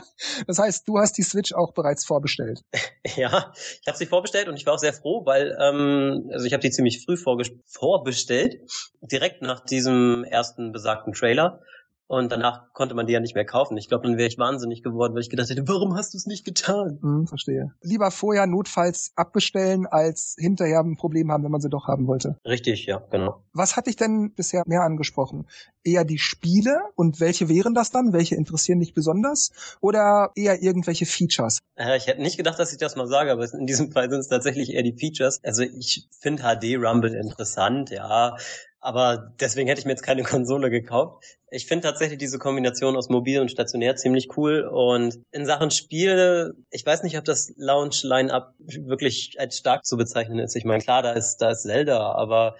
das 0.46 0.58
heißt, 0.58 0.88
du 0.88 0.98
hast 0.98 1.18
die 1.18 1.22
Switch 1.22 1.52
auch 1.52 1.72
bereits 1.72 2.04
vorbestellt. 2.04 2.60
Ja, 3.16 3.52
ich 3.80 3.88
habe 3.88 3.98
sie 3.98 4.06
vorbestellt 4.06 4.46
und 4.48 4.56
ich 4.56 4.66
war 4.66 4.74
auch 4.74 4.78
sehr 4.78 4.92
froh, 4.92 5.24
weil 5.24 5.56
ähm, 5.60 6.30
also 6.32 6.46
ich 6.46 6.52
habe 6.52 6.60
die 6.60 6.70
ziemlich 6.70 7.04
früh 7.04 7.16
vorbestellt, 7.16 8.60
direkt 9.00 9.42
nach 9.42 9.64
diesem 9.64 10.22
ersten 10.22 10.70
besagten 10.70 11.12
Trailer. 11.12 11.60
Und 12.10 12.32
danach 12.32 12.72
konnte 12.72 12.96
man 12.96 13.06
die 13.06 13.12
ja 13.12 13.20
nicht 13.20 13.36
mehr 13.36 13.44
kaufen. 13.44 13.76
Ich 13.76 13.86
glaube, 13.86 14.08
dann 14.08 14.18
wäre 14.18 14.26
ich 14.26 14.36
wahnsinnig 14.36 14.82
geworden, 14.82 15.14
weil 15.14 15.20
ich 15.20 15.30
gedacht 15.30 15.48
hätte, 15.48 15.68
warum 15.68 15.94
hast 15.94 16.12
du 16.12 16.18
es 16.18 16.26
nicht 16.26 16.44
getan? 16.44 16.98
Hm, 17.00 17.28
verstehe. 17.28 17.70
Lieber 17.82 18.10
vorher 18.10 18.48
notfalls 18.48 19.12
abbestellen, 19.14 19.86
als 19.86 20.34
hinterher 20.36 20.80
ein 20.80 20.96
Problem 20.96 21.30
haben, 21.30 21.44
wenn 21.44 21.52
man 21.52 21.60
sie 21.60 21.70
doch 21.70 21.86
haben 21.86 22.08
wollte. 22.08 22.36
Richtig, 22.44 22.86
ja, 22.86 23.00
genau. 23.12 23.44
Was 23.52 23.76
hat 23.76 23.86
dich 23.86 23.94
denn 23.94 24.32
bisher 24.34 24.64
mehr 24.66 24.82
angesprochen? 24.82 25.46
Eher 25.84 26.04
die 26.04 26.18
Spiele 26.18 26.80
und 26.96 27.20
welche 27.20 27.48
wären 27.48 27.74
das 27.74 27.92
dann? 27.92 28.12
Welche 28.12 28.34
interessieren 28.34 28.80
dich 28.80 28.92
besonders? 28.92 29.52
Oder 29.80 30.32
eher 30.34 30.64
irgendwelche 30.64 31.06
Features? 31.06 31.60
Äh, 31.76 31.96
ich 31.96 32.08
hätte 32.08 32.22
nicht 32.22 32.36
gedacht, 32.36 32.58
dass 32.58 32.72
ich 32.72 32.78
das 32.78 32.96
mal 32.96 33.06
sage, 33.06 33.30
aber 33.30 33.46
in 33.54 33.66
diesem 33.66 33.92
Fall 33.92 34.10
sind 34.10 34.18
es 34.18 34.28
tatsächlich 34.28 34.74
eher 34.74 34.82
die 34.82 34.96
Features. 34.96 35.38
Also 35.44 35.62
ich 35.62 36.08
finde 36.18 36.42
HD 36.42 36.74
Rumble 36.74 37.14
interessant, 37.14 37.90
ja. 37.90 38.36
Aber 38.80 39.32
deswegen 39.38 39.68
hätte 39.68 39.80
ich 39.80 39.84
mir 39.84 39.92
jetzt 39.92 40.02
keine 40.02 40.22
Konsole 40.24 40.70
gekauft. 40.70 41.24
Ich 41.50 41.66
finde 41.66 41.86
tatsächlich 41.88 42.18
diese 42.18 42.38
Kombination 42.38 42.96
aus 42.96 43.08
mobil 43.08 43.40
und 43.40 43.50
stationär 43.50 43.96
ziemlich 43.96 44.36
cool. 44.36 44.62
Und 44.62 45.20
in 45.32 45.46
Sachen 45.46 45.70
Spiele, 45.70 46.54
ich 46.70 46.84
weiß 46.86 47.02
nicht, 47.02 47.18
ob 47.18 47.24
das 47.24 47.52
Launch-Line-Up 47.56 48.54
wirklich 48.58 49.36
als 49.38 49.58
stark 49.58 49.84
zu 49.84 49.96
bezeichnen 49.96 50.38
ist. 50.38 50.56
Ich 50.56 50.64
meine, 50.64 50.82
klar, 50.82 51.02
da 51.02 51.12
ist, 51.12 51.38
da 51.38 51.50
ist 51.50 51.62
Zelda, 51.62 52.12
aber 52.12 52.56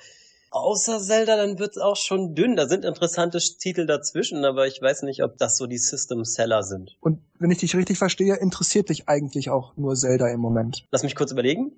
außer 0.51 1.01
Zelda, 1.01 1.37
dann 1.37 1.59
wird's 1.59 1.79
auch 1.79 1.97
schon 1.97 2.35
dünn. 2.35 2.57
Da 2.57 2.69
sind 2.69 2.85
interessante 2.85 3.39
Titel 3.39 3.87
dazwischen, 3.87 4.45
aber 4.45 4.67
ich 4.67 4.83
weiß 4.83 5.03
nicht, 5.03 5.23
ob 5.23 5.39
das 5.39 5.57
so 5.57 5.67
die 5.67 5.79
System-Seller 5.79 6.63
sind. 6.63 6.97
Und 7.01 7.21
wenn 7.39 7.51
ich 7.51 7.59
dich 7.59 7.75
richtig 7.77 7.99
verstehe, 7.99 8.37
interessiert 8.37 8.89
dich 8.89 9.09
eigentlich 9.09 9.51
auch 9.51 9.77
nur 9.77 9.95
Zelda 9.95 10.29
im 10.29 10.41
Moment. 10.41 10.87
Lass 10.91 11.03
mich 11.03 11.15
kurz 11.15 11.33
überlegen. 11.33 11.73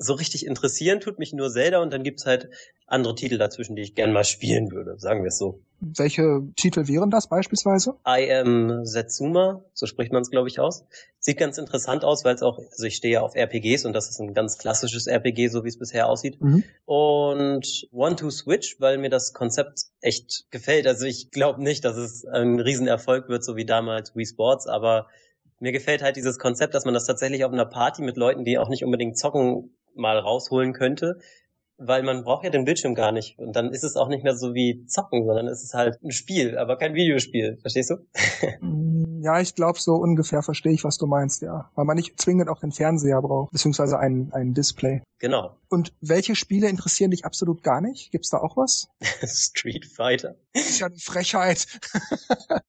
So 0.00 0.14
richtig 0.14 0.46
interessieren 0.46 1.00
tut 1.00 1.18
mich 1.18 1.32
nur 1.32 1.50
Zelda 1.50 1.82
und 1.82 1.92
dann 1.92 2.04
gibt's 2.04 2.24
halt 2.24 2.48
andere 2.86 3.14
Titel 3.16 3.36
dazwischen, 3.36 3.76
die 3.76 3.82
ich 3.82 3.94
gern 3.94 4.12
mal 4.12 4.24
spielen 4.24 4.70
würde, 4.70 4.98
sagen 4.98 5.22
wir 5.22 5.28
es 5.28 5.38
so. 5.38 5.60
Welche 5.80 6.42
Titel 6.56 6.88
wären 6.88 7.10
das 7.10 7.28
beispielsweise? 7.28 7.94
I 8.06 8.32
am 8.32 8.84
Setsuma, 8.84 9.64
so 9.74 9.86
spricht 9.86 10.12
man 10.12 10.22
es, 10.22 10.30
glaube 10.30 10.48
ich, 10.48 10.58
aus. 10.58 10.84
Sieht 11.18 11.36
ganz 11.36 11.58
interessant 11.58 12.04
aus, 12.04 12.24
weil 12.24 12.34
es 12.34 12.42
auch, 12.42 12.58
also 12.58 12.84
ich 12.84 12.96
stehe 12.96 13.14
ja 13.14 13.20
auf 13.22 13.34
RPGs 13.34 13.84
und 13.84 13.92
das 13.92 14.08
ist 14.08 14.20
ein 14.20 14.34
ganz 14.34 14.56
klassisches 14.56 15.06
RPG, 15.06 15.48
so 15.48 15.64
wie 15.64 15.68
es 15.68 15.78
bisher 15.78 16.08
aussieht. 16.08 16.40
Mhm. 16.40 16.64
Und 16.84 17.88
One 17.92 18.16
to 18.16 18.30
Switch, 18.30 18.80
weil 18.80 18.98
mir 18.98 19.10
das 19.10 19.34
Konzept 19.34 19.82
echt 20.00 20.46
gefällt. 20.50 20.86
Also 20.86 21.06
ich 21.06 21.30
glaube 21.30 21.62
nicht, 21.62 21.84
dass 21.84 21.96
es 21.96 22.24
ein 22.24 22.60
Riesenerfolg 22.60 23.28
wird, 23.28 23.44
so 23.44 23.56
wie 23.56 23.66
damals 23.66 24.16
Wii 24.16 24.26
Sports, 24.26 24.66
aber 24.66 25.08
mir 25.60 25.72
gefällt 25.72 26.02
halt 26.02 26.16
dieses 26.16 26.38
Konzept, 26.38 26.74
dass 26.74 26.84
man 26.84 26.94
das 26.94 27.04
tatsächlich 27.04 27.44
auf 27.44 27.52
einer 27.52 27.66
Party 27.66 28.02
mit 28.02 28.16
Leuten, 28.16 28.44
die 28.44 28.58
auch 28.58 28.68
nicht 28.68 28.84
unbedingt 28.84 29.18
zocken, 29.18 29.74
mal 29.98 30.18
rausholen 30.18 30.72
könnte. 30.72 31.18
Weil 31.80 32.02
man 32.02 32.24
braucht 32.24 32.42
ja 32.42 32.50
den 32.50 32.64
Bildschirm 32.64 32.96
gar 32.96 33.12
nicht. 33.12 33.38
Und 33.38 33.54
dann 33.54 33.70
ist 33.72 33.84
es 33.84 33.94
auch 33.94 34.08
nicht 34.08 34.24
mehr 34.24 34.34
so 34.34 34.52
wie 34.52 34.84
zocken, 34.86 35.24
sondern 35.24 35.46
es 35.46 35.62
ist 35.62 35.74
halt 35.74 36.02
ein 36.02 36.10
Spiel, 36.10 36.58
aber 36.58 36.76
kein 36.76 36.94
Videospiel. 36.94 37.56
Verstehst 37.60 37.90
du? 37.90 37.96
Mm, 38.60 39.22
Ja, 39.22 39.40
ich 39.40 39.54
glaube, 39.54 39.78
so 39.78 39.94
ungefähr 39.94 40.42
verstehe 40.42 40.72
ich, 40.72 40.82
was 40.82 40.98
du 40.98 41.06
meinst, 41.06 41.40
ja. 41.42 41.70
Weil 41.76 41.84
man 41.84 41.94
nicht 41.96 42.20
zwingend 42.20 42.48
auch 42.48 42.58
den 42.58 42.72
Fernseher 42.72 43.22
braucht, 43.22 43.52
beziehungsweise 43.52 43.96
ein, 43.96 44.30
ein 44.32 44.54
Display. 44.54 45.02
Genau. 45.20 45.56
Und 45.68 45.92
welche 46.00 46.34
Spiele 46.34 46.68
interessieren 46.68 47.12
dich 47.12 47.24
absolut 47.24 47.62
gar 47.62 47.80
nicht? 47.80 48.10
Gibt's 48.10 48.30
da 48.30 48.38
auch 48.38 48.56
was? 48.56 48.88
Street 49.24 49.86
Fighter. 49.86 50.34
Das 50.54 50.68
ist 50.70 50.80
ja 50.80 50.86
eine 50.88 50.96
Frechheit. 50.98 51.64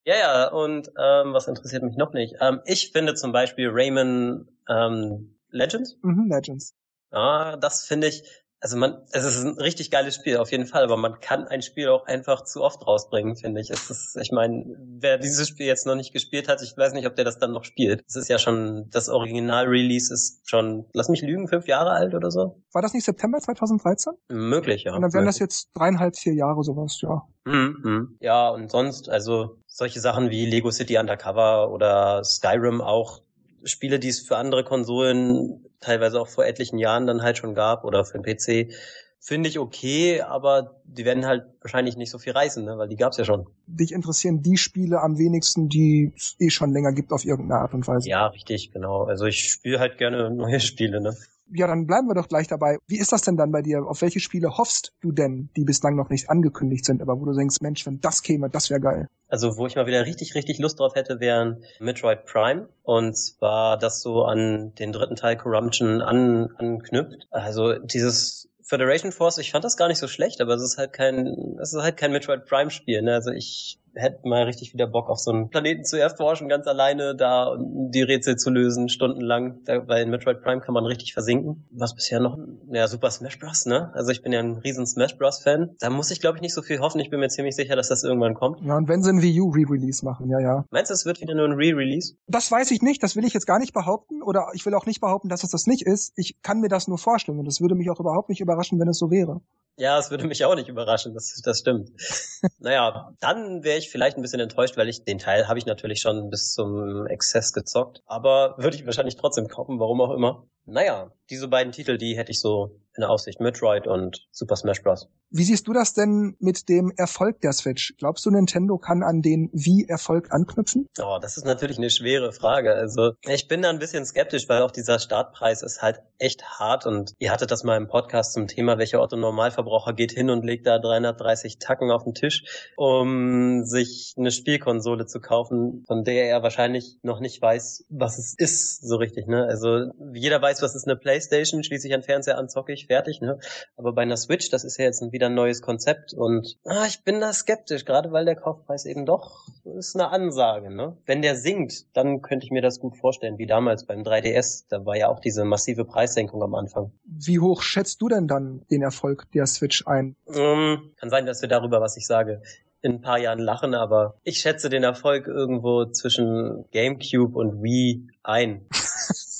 Ja, 0.05 0.15
ja, 0.17 0.47
und 0.51 0.87
ähm, 0.99 1.33
was 1.33 1.47
interessiert 1.47 1.83
mich 1.83 1.95
noch 1.97 2.13
nicht? 2.13 2.35
Ähm, 2.41 2.61
ich 2.65 2.91
finde 2.91 3.13
zum 3.15 3.31
Beispiel 3.31 3.69
Rayman 3.71 4.47
ähm, 4.67 5.35
Legends. 5.51 5.97
Mhm, 6.01 6.29
Legends. 6.31 6.73
Ja, 7.11 7.57
das 7.57 7.83
finde 7.83 8.07
ich, 8.07 8.23
also 8.61 8.75
man, 8.77 8.97
es 9.11 9.23
ist 9.23 9.43
ein 9.43 9.57
richtig 9.57 9.89
geiles 9.89 10.15
Spiel, 10.15 10.37
auf 10.37 10.51
jeden 10.51 10.65
Fall, 10.65 10.83
aber 10.83 10.97
man 10.97 11.19
kann 11.21 11.47
ein 11.47 11.61
Spiel 11.61 11.87
auch 11.89 12.05
einfach 12.05 12.43
zu 12.43 12.61
oft 12.61 12.85
rausbringen, 12.85 13.35
finde 13.37 13.61
ich. 13.61 13.69
Es 13.69 13.89
ist, 13.89 14.17
ich 14.17 14.31
meine, 14.31 14.65
wer 14.99 15.17
dieses 15.17 15.47
Spiel 15.47 15.65
jetzt 15.65 15.85
noch 15.85 15.95
nicht 15.95 16.11
gespielt 16.11 16.49
hat, 16.49 16.61
ich 16.61 16.75
weiß 16.75 16.93
nicht, 16.93 17.07
ob 17.07 17.15
der 17.15 17.23
das 17.25 17.39
dann 17.39 17.53
noch 17.53 17.63
spielt. 17.63 18.03
Es 18.07 18.15
ist 18.15 18.27
ja 18.27 18.37
schon, 18.37 18.89
das 18.89 19.07
Original-Release 19.07 20.13
ist 20.13 20.49
schon, 20.49 20.85
lass 20.93 21.07
mich 21.07 21.21
lügen, 21.21 21.47
fünf 21.47 21.67
Jahre 21.67 21.91
alt 21.91 22.13
oder 22.13 22.31
so? 22.31 22.61
War 22.73 22.81
das 22.81 22.93
nicht 22.93 23.05
September 23.05 23.39
2013? 23.39 24.13
Möglich, 24.27 24.83
ja. 24.83 24.93
Und 24.93 25.03
dann 25.03 25.13
wären 25.13 25.25
das 25.25 25.39
jetzt 25.39 25.69
dreieinhalb, 25.73 26.17
vier 26.17 26.33
Jahre 26.33 26.63
sowas, 26.63 26.99
ja. 27.01 27.21
Mhm, 27.45 27.77
mhm. 27.81 28.17
Ja, 28.19 28.49
und 28.49 28.69
sonst, 28.69 29.09
also 29.09 29.57
solche 29.67 30.01
Sachen 30.01 30.29
wie 30.29 30.45
Lego 30.45 30.69
City 30.71 30.97
Undercover 30.97 31.71
oder 31.71 32.23
Skyrim 32.25 32.81
auch, 32.81 33.21
Spiele, 33.63 33.99
die 33.99 34.09
es 34.09 34.19
für 34.19 34.37
andere 34.37 34.63
Konsolen 34.63 35.65
teilweise 35.79 36.19
auch 36.19 36.27
vor 36.27 36.45
etlichen 36.45 36.77
Jahren 36.77 37.07
dann 37.07 37.21
halt 37.21 37.37
schon 37.37 37.55
gab 37.55 37.83
oder 37.83 38.05
für 38.05 38.19
den 38.19 38.23
PC, 38.23 38.73
finde 39.19 39.49
ich 39.49 39.59
okay, 39.59 40.21
aber 40.21 40.81
die 40.85 41.05
werden 41.05 41.25
halt 41.25 41.43
wahrscheinlich 41.61 41.97
nicht 41.97 42.09
so 42.09 42.17
viel 42.17 42.33
reißen, 42.33 42.63
ne? 42.63 42.77
weil 42.77 42.87
die 42.87 42.95
gab's 42.95 43.17
ja 43.17 43.25
schon. 43.25 43.47
Dich 43.67 43.91
interessieren 43.91 44.41
die 44.41 44.57
Spiele 44.57 45.01
am 45.01 45.17
wenigsten, 45.17 45.67
die 45.67 46.13
es 46.15 46.35
eh 46.39 46.49
schon 46.49 46.71
länger 46.71 46.93
gibt 46.93 47.11
auf 47.11 47.25
irgendeine 47.25 47.61
Art 47.61 47.73
und 47.73 47.87
Weise. 47.87 48.07
Ja, 48.07 48.27
richtig, 48.27 48.71
genau. 48.71 49.03
Also 49.03 49.25
ich 49.25 49.49
spiele 49.49 49.79
halt 49.79 49.97
gerne 49.97 50.31
neue 50.31 50.59
Spiele, 50.59 51.01
ne? 51.01 51.15
Ja, 51.51 51.67
dann 51.67 51.87
bleiben 51.87 52.07
wir 52.07 52.15
doch 52.15 52.27
gleich 52.27 52.47
dabei. 52.47 52.77
Wie 52.87 52.99
ist 52.99 53.11
das 53.11 53.21
denn 53.21 53.37
dann 53.37 53.51
bei 53.51 53.61
dir? 53.61 53.83
Auf 53.85 54.01
welche 54.01 54.19
Spiele 54.19 54.57
hoffst 54.57 54.93
du 55.01 55.11
denn, 55.11 55.49
die 55.55 55.63
bislang 55.63 55.95
noch 55.95 56.09
nicht 56.09 56.29
angekündigt 56.29 56.85
sind, 56.85 57.01
aber 57.01 57.19
wo 57.19 57.25
du 57.25 57.33
denkst, 57.33 57.57
Mensch, 57.61 57.85
wenn 57.85 58.01
das 58.01 58.21
käme, 58.21 58.49
das 58.49 58.69
wäre 58.69 58.79
geil. 58.79 59.07
Also 59.27 59.57
wo 59.57 59.67
ich 59.67 59.75
mal 59.75 59.85
wieder 59.85 60.05
richtig, 60.05 60.35
richtig 60.35 60.59
Lust 60.59 60.79
drauf 60.79 60.95
hätte, 60.95 61.19
wären 61.19 61.63
Metroid 61.79 62.25
Prime. 62.25 62.69
Und 62.83 63.15
zwar 63.15 63.77
das 63.77 64.01
so 64.01 64.23
an 64.23 64.73
den 64.75 64.91
dritten 64.91 65.15
Teil 65.15 65.37
Corruption 65.37 66.01
an, 66.01 66.49
anknüpft. 66.57 67.27
Also 67.31 67.73
dieses 67.73 68.49
Federation 68.63 69.11
Force, 69.11 69.37
ich 69.39 69.51
fand 69.51 69.63
das 69.63 69.77
gar 69.77 69.87
nicht 69.87 69.97
so 69.97 70.07
schlecht, 70.07 70.41
aber 70.41 70.53
es 70.53 70.63
ist 70.63 70.77
halt 70.77 70.93
kein, 70.93 71.57
es 71.61 71.73
ist 71.73 71.81
halt 71.81 71.97
kein 71.97 72.11
Metroid 72.11 72.45
Prime 72.45 72.69
Spiel. 72.69 73.01
Ne? 73.01 73.13
Also 73.13 73.31
ich 73.31 73.79
hätte 73.95 74.27
mal 74.27 74.43
richtig 74.43 74.73
wieder 74.73 74.87
Bock 74.87 75.09
auf 75.09 75.19
so 75.19 75.31
einen 75.31 75.49
Planeten 75.49 75.83
zu 75.83 75.99
erforschen, 75.99 76.49
ganz 76.49 76.67
alleine 76.67 77.15
da 77.15 77.45
und 77.47 77.91
die 77.91 78.01
Rätsel 78.01 78.35
zu 78.35 78.49
lösen, 78.49 78.89
stundenlang. 78.89 79.59
Da, 79.65 79.87
weil 79.87 80.03
in 80.03 80.09
Metroid 80.09 80.41
Prime 80.41 80.61
kann 80.61 80.73
man 80.73 80.85
richtig 80.85 81.13
versinken. 81.13 81.65
Was 81.71 81.95
bisher 81.95 82.19
noch? 82.19 82.37
Ja, 82.71 82.87
Super 82.87 83.11
Smash 83.11 83.39
Bros. 83.39 83.65
Ne? 83.65 83.91
Also 83.93 84.11
ich 84.11 84.21
bin 84.21 84.31
ja 84.31 84.39
ein 84.39 84.57
riesen 84.57 84.85
Smash 84.85 85.17
Bros. 85.17 85.41
Fan. 85.41 85.75
Da 85.79 85.89
muss 85.89 86.11
ich 86.11 86.21
glaube 86.21 86.37
ich 86.37 86.41
nicht 86.41 86.53
so 86.53 86.61
viel 86.61 86.79
hoffen. 86.79 86.99
Ich 86.99 87.09
bin 87.09 87.19
mir 87.19 87.29
ziemlich 87.29 87.55
sicher, 87.55 87.75
dass 87.75 87.89
das 87.89 88.03
irgendwann 88.03 88.33
kommt. 88.33 88.61
Ja, 88.61 88.77
und 88.77 88.87
wenn 88.87 89.03
sie 89.03 89.11
ein 89.11 89.21
Wii 89.21 89.41
U 89.41 89.49
Re-Release 89.49 90.03
machen, 90.03 90.29
ja, 90.29 90.39
ja. 90.39 90.65
Meinst 90.71 90.89
du, 90.89 90.93
es 90.93 91.05
wird 91.05 91.21
wieder 91.21 91.35
nur 91.35 91.45
ein 91.45 91.53
Re-Release? 91.53 92.15
Das 92.27 92.51
weiß 92.51 92.71
ich 92.71 92.81
nicht, 92.81 93.01
das 93.03 93.15
will 93.15 93.25
ich 93.25 93.33
jetzt 93.33 93.45
gar 93.45 93.59
nicht 93.59 93.73
behaupten 93.73 94.21
oder 94.21 94.47
ich 94.53 94.65
will 94.65 94.73
auch 94.73 94.85
nicht 94.85 95.01
behaupten, 95.01 95.29
dass 95.29 95.43
es 95.43 95.51
das 95.51 95.67
nicht 95.67 95.85
ist. 95.85 96.13
Ich 96.15 96.41
kann 96.41 96.59
mir 96.59 96.69
das 96.69 96.87
nur 96.87 96.97
vorstellen 96.97 97.39
und 97.39 97.47
es 97.47 97.61
würde 97.61 97.75
mich 97.75 97.89
auch 97.89 97.99
überhaupt 97.99 98.29
nicht 98.29 98.41
überraschen, 98.41 98.79
wenn 98.79 98.87
es 98.87 98.97
so 98.97 99.09
wäre. 99.11 99.41
Ja, 99.79 99.97
es 99.97 100.11
würde 100.11 100.27
mich 100.27 100.43
auch 100.43 100.55
nicht 100.55 100.67
überraschen, 100.67 101.13
das, 101.13 101.39
das 101.41 101.59
stimmt. 101.59 101.89
naja, 102.59 103.13
dann 103.21 103.63
wäre 103.63 103.77
ich 103.77 103.89
vielleicht 103.89 104.17
ein 104.17 104.21
bisschen 104.21 104.41
enttäuscht, 104.41 104.75
weil 104.75 104.89
ich 104.89 105.05
den 105.05 105.19
Teil 105.19 105.47
habe 105.47 105.57
ich 105.57 105.65
natürlich 105.65 106.01
schon 106.01 106.29
bis 106.29 106.51
zum 106.51 107.07
Exzess 107.07 107.53
gezockt, 107.53 108.03
aber 108.05 108.55
würde 108.57 108.75
ich 108.75 108.85
wahrscheinlich 108.85 109.15
trotzdem 109.15 109.47
kaufen, 109.47 109.79
warum 109.79 110.01
auch 110.01 110.13
immer. 110.13 110.45
Naja, 110.69 111.11
diese 111.29 111.47
beiden 111.47 111.71
Titel, 111.71 111.97
die 111.97 112.17
hätte 112.17 112.31
ich 112.31 112.39
so 112.39 112.79
in 112.95 113.01
der 113.01 113.09
Aussicht, 113.09 113.39
Metroid 113.39 113.87
und 113.87 114.27
Super 114.31 114.55
Smash 114.55 114.81
Bros. 114.81 115.07
Wie 115.31 115.43
siehst 115.43 115.67
du 115.67 115.73
das 115.73 115.93
denn 115.93 116.35
mit 116.39 116.69
dem 116.69 116.91
Erfolg 116.97 117.39
der 117.41 117.53
Switch? 117.53 117.93
Glaubst 117.99 118.25
du, 118.25 118.31
Nintendo 118.31 118.79
kann 118.79 119.03
an 119.03 119.21
den 119.21 119.51
Wii-Erfolg 119.53 120.31
anknüpfen? 120.31 120.87
Oh, 120.99 121.19
das 121.21 121.37
ist 121.37 121.45
natürlich 121.45 121.77
eine 121.77 121.91
schwere 121.91 122.31
Frage. 122.31 122.73
Also 122.73 123.11
ich 123.27 123.47
bin 123.47 123.61
da 123.61 123.69
ein 123.69 123.77
bisschen 123.77 124.05
skeptisch, 124.05 124.49
weil 124.49 124.63
auch 124.63 124.71
dieser 124.71 124.97
Startpreis 124.97 125.61
ist 125.61 125.83
halt 125.83 126.01
echt 126.17 126.43
hart 126.59 126.87
und 126.87 127.13
ihr 127.19 127.31
hattet 127.31 127.51
das 127.51 127.63
mal 127.63 127.77
im 127.77 127.87
Podcast 127.87 128.33
zum 128.33 128.47
Thema, 128.47 128.79
welcher 128.79 129.01
Otto 129.01 129.17
Normalverbraucher 129.17 129.93
geht 129.93 130.11
hin 130.11 130.31
und 130.31 130.43
legt 130.43 130.65
da 130.65 130.79
330 130.79 131.59
Tacken 131.59 131.91
auf 131.91 132.03
den 132.03 132.15
Tisch, 132.15 132.71
um 132.75 133.63
sich 133.65 134.15
eine 134.17 134.31
Spielkonsole 134.31 135.05
zu 135.05 135.21
kaufen, 135.21 135.83
von 135.85 136.03
der 136.03 136.27
er 136.27 136.41
wahrscheinlich 136.41 136.97
noch 137.03 137.19
nicht 137.19 137.39
weiß, 137.39 137.85
was 137.89 138.17
es 138.17 138.33
ist, 138.35 138.81
so 138.81 138.95
richtig, 138.95 139.27
ne? 139.27 139.45
Also 139.45 139.91
jeder 140.11 140.41
weiß, 140.41 140.58
was 140.61 140.75
ist 140.75 140.87
eine 140.87 140.95
Playstation, 140.95 141.63
schließe 141.63 141.87
ich 141.87 141.93
einen 141.93 142.03
Fernseher 142.03 142.37
an, 142.37 142.49
zocke 142.49 142.73
ich, 142.73 142.87
fertig, 142.87 143.21
ne? 143.21 143.39
Aber 143.77 143.93
bei 143.93 144.01
einer 144.01 144.17
Switch, 144.17 144.49
das 144.49 144.63
ist 144.63 144.77
ja 144.77 144.85
jetzt 144.85 145.01
wieder 145.11 145.27
ein 145.27 145.35
neues 145.35 145.61
Konzept 145.61 146.13
und 146.13 146.57
ah, 146.65 146.85
ich 146.87 147.03
bin 147.03 147.19
da 147.19 147.33
skeptisch, 147.33 147.85
gerade 147.85 148.11
weil 148.11 148.25
der 148.25 148.35
Kaufpreis 148.35 148.85
eben 148.85 149.05
doch 149.05 149.47
ist 149.77 149.95
eine 149.95 150.09
Ansage, 150.09 150.73
ne? 150.73 150.97
Wenn 151.05 151.21
der 151.21 151.35
sinkt, 151.35 151.85
dann 151.95 152.21
könnte 152.21 152.45
ich 152.45 152.51
mir 152.51 152.61
das 152.61 152.79
gut 152.79 152.97
vorstellen, 152.97 153.37
wie 153.37 153.45
damals 153.45 153.85
beim 153.85 154.01
3DS, 154.01 154.65
da 154.69 154.85
war 154.85 154.95
ja 154.95 155.09
auch 155.09 155.19
diese 155.19 155.45
massive 155.45 155.85
Preissenkung 155.85 156.43
am 156.43 156.55
Anfang. 156.55 156.91
Wie 157.03 157.39
hoch 157.39 157.61
schätzt 157.61 158.01
du 158.01 158.09
denn 158.09 158.27
dann 158.27 158.65
den 158.71 158.81
Erfolg 158.81 159.25
der 159.33 159.45
Switch 159.45 159.85
ein? 159.87 160.15
Um, 160.25 160.91
kann 160.97 161.09
sein, 161.09 161.25
dass 161.25 161.41
wir 161.41 161.49
darüber, 161.49 161.81
was 161.81 161.97
ich 161.97 162.05
sage, 162.05 162.41
in 162.81 162.93
ein 162.93 163.01
paar 163.01 163.19
Jahren 163.19 163.39
lachen, 163.39 163.73
aber 163.75 164.15
ich 164.23 164.39
schätze 164.39 164.69
den 164.69 164.83
Erfolg 164.83 165.27
irgendwo 165.27 165.85
zwischen 165.85 166.65
GameCube 166.71 167.37
und 167.37 167.61
Wii 167.61 168.07
ein. 168.23 168.67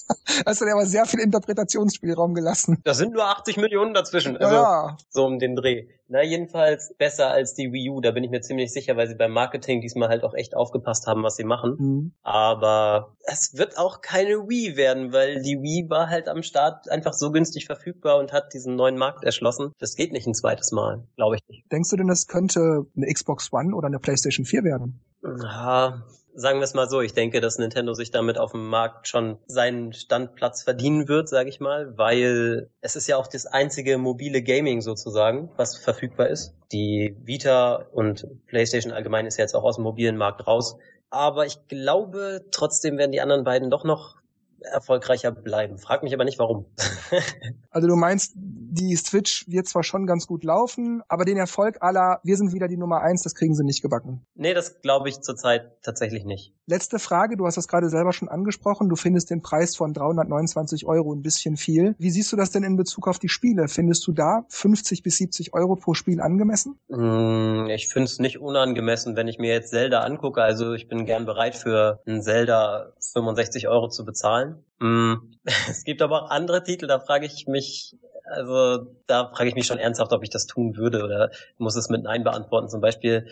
Hast 0.46 0.62
du 0.62 0.66
dir 0.66 0.74
aber 0.74 0.86
sehr 0.86 1.06
viel 1.06 1.20
Interpretationsspielraum 1.20 2.34
gelassen. 2.34 2.80
Da 2.84 2.94
sind 2.94 3.14
nur 3.14 3.26
80 3.26 3.58
Millionen 3.58 3.94
dazwischen. 3.94 4.38
Also 4.38 4.56
ja. 4.56 4.98
So 5.10 5.26
um 5.26 5.40
den 5.40 5.56
Dreh. 5.56 5.88
Na, 6.12 6.24
jedenfalls 6.24 6.96
besser 6.98 7.30
als 7.30 7.54
die 7.54 7.72
Wii 7.72 7.92
U, 7.92 8.02
da 8.02 8.10
bin 8.10 8.24
ich 8.24 8.32
mir 8.32 8.42
ziemlich 8.42 8.74
sicher, 8.74 8.98
weil 8.98 9.08
sie 9.08 9.14
beim 9.14 9.32
Marketing 9.32 9.80
diesmal 9.80 10.10
halt 10.10 10.24
auch 10.24 10.34
echt 10.34 10.56
aufgepasst 10.56 11.06
haben, 11.06 11.22
was 11.22 11.36
sie 11.36 11.44
machen. 11.44 11.76
Mhm. 11.78 12.12
Aber 12.24 13.16
es 13.26 13.56
wird 13.56 13.78
auch 13.78 14.02
keine 14.02 14.50
Wii 14.50 14.76
werden, 14.76 15.14
weil 15.14 15.44
die 15.44 15.62
Wii 15.62 15.88
war 15.90 16.10
halt 16.10 16.28
am 16.28 16.42
Start 16.42 16.90
einfach 16.90 17.14
so 17.14 17.32
günstig 17.32 17.68
verfügbar 17.68 18.18
und 18.18 18.34
hat 18.34 18.54
diesen 18.54 18.76
neuen 18.76 18.98
Markt 18.98 19.24
erschlossen. 19.24 19.72
Das 19.78 19.96
geht 19.96 20.12
nicht 20.12 20.26
ein 20.26 20.34
zweites 20.34 20.72
Mal, 20.72 21.04
glaube 21.16 21.36
ich 21.36 21.42
nicht. 21.48 21.72
Denkst 21.72 21.92
du 21.92 21.98
denn, 21.98 22.08
das 22.08 22.26
könnte 22.26 22.88
eine 22.98 23.14
Xbox 23.14 23.54
One 23.54 23.76
oder 23.76 23.88
eine 23.88 24.00
PlayStation 24.00 24.46
4 24.48 24.64
werden? 24.64 25.00
Ja, 25.22 26.02
sagen 26.40 26.60
wir 26.60 26.64
es 26.64 26.74
mal 26.74 26.88
so, 26.88 27.02
ich 27.02 27.14
denke, 27.14 27.42
dass 27.42 27.58
Nintendo 27.58 27.94
sich 27.94 28.12
damit 28.12 28.38
auf 28.38 28.52
dem 28.52 28.68
Markt 28.68 29.08
schon 29.08 29.38
seinen 29.48 29.94
Standplatz 29.94 30.64
verdienen 30.64 31.08
wird, 31.08 31.28
sage 31.28 31.50
ich 31.50 31.60
mal, 31.60 31.98
weil 31.98 32.70
es 32.82 32.96
ist 32.96 33.08
ja 33.08 33.18
auch 33.18 33.28
das 33.28 33.46
einzige 33.46 33.98
mobile 33.98 34.42
Gaming 34.42 34.82
sozusagen, 34.82 35.52
was 35.58 35.78
verfügbar 35.78 36.28
ist. 36.28 36.56
Die 36.72 37.16
Vita 37.24 37.86
und 37.92 38.26
PlayStation 38.48 38.94
allgemein 38.94 39.26
ist 39.26 39.38
ja 39.38 39.44
jetzt 39.44 39.56
auch 39.56 39.64
aus 39.64 39.76
dem 39.76 39.84
mobilen 39.84 40.18
Markt 40.18 40.48
raus. 40.48 40.78
Aber 41.10 41.46
ich 41.46 41.68
glaube, 41.68 42.46
trotzdem 42.52 42.98
werden 42.98 43.12
die 43.12 43.22
anderen 43.22 43.44
beiden 43.44 43.70
doch 43.70 43.84
noch 43.84 44.19
erfolgreicher 44.62 45.32
bleiben. 45.32 45.78
Frag 45.78 46.04
mich 46.04 46.14
aber 46.14 46.26
nicht 46.26 46.40
warum. 46.40 46.66
also 47.70 47.88
du 47.88 47.96
meinst, 47.96 48.34
die 48.36 48.96
Switch 48.96 49.46
wird 49.48 49.68
zwar 49.68 49.84
schon 49.84 50.06
ganz 50.06 50.28
gut 50.28 50.44
laufen, 50.44 51.02
aber 51.08 51.26
den 51.26 51.38
Erfolg 51.38 51.78
aller, 51.82 52.20
wir 52.24 52.38
sind 52.38 52.54
wieder 52.54 52.68
die 52.68 52.78
Nummer 52.78 53.02
eins, 53.02 53.24
das 53.24 53.36
kriegen 53.36 53.56
sie 53.56 53.64
nicht 53.64 53.82
gebacken. 53.82 54.26
Nee, 54.36 54.54
das 54.54 54.82
glaube 54.82 55.10
ich 55.10 55.22
zurzeit 55.22 55.82
tatsächlich 55.82 56.26
nicht. 56.26 56.54
Letzte 56.66 57.00
Frage, 57.00 57.36
du 57.36 57.46
hast 57.46 57.58
das 57.58 57.68
gerade 57.68 57.90
selber 57.90 58.14
schon 58.14 58.30
angesprochen, 58.30 58.90
du 58.90 58.96
findest 58.96 59.30
den 59.30 59.42
Preis 59.42 59.76
von 59.76 59.94
329 59.94 60.86
Euro 60.86 61.14
ein 61.14 61.22
bisschen 61.22 61.58
viel. 61.58 61.96
Wie 61.98 62.12
siehst 62.12 62.32
du 62.32 62.36
das 62.36 62.52
denn 62.52 62.64
in 62.64 62.78
Bezug 62.78 63.08
auf 63.08 63.20
die 63.20 63.30
Spiele? 63.30 63.68
Findest 63.68 64.06
du 64.08 64.12
da 64.12 64.46
50 64.50 65.04
bis 65.04 65.18
70 65.18 65.54
Euro 65.54 65.76
pro 65.76 65.94
Spiel 65.94 66.22
angemessen? 66.22 66.80
Mm, 66.88 67.68
ich 67.70 67.88
finde 67.88 68.06
es 68.06 68.20
nicht 68.20 68.40
unangemessen, 68.40 69.16
wenn 69.16 69.28
ich 69.28 69.40
mir 69.40 69.54
jetzt 69.54 69.72
Zelda 69.72 70.02
angucke. 70.02 70.42
Also 70.42 70.74
ich 70.74 70.88
bin 70.88 71.06
gern 71.06 71.26
bereit 71.26 71.56
für 71.56 72.02
ein 72.06 72.22
Zelda 72.22 72.94
65 73.14 73.68
Euro 73.68 73.90
zu 73.90 74.06
bezahlen. 74.06 74.49
Mm, 74.80 75.16
es 75.70 75.84
gibt 75.84 76.02
aber 76.02 76.24
auch 76.24 76.30
andere 76.30 76.64
Titel, 76.64 76.88
da 76.88 77.00
frage 77.00 77.26
ich 77.26 77.48
mich, 77.48 77.96
also 78.26 78.96
da 79.08 79.32
frage 79.34 79.50
ich 79.50 79.56
mich 79.56 79.66
schon 79.66 79.80
ernsthaft, 79.80 80.14
ob 80.14 80.24
ich 80.24 80.30
das 80.30 80.48
tun 80.48 80.78
würde 80.78 81.04
oder 81.04 81.32
muss 81.58 81.76
es 81.76 81.90
mit 81.90 82.04
Nein 82.04 82.24
beantworten. 82.24 82.70
Zum 82.70 82.82
Beispiel 82.82 83.28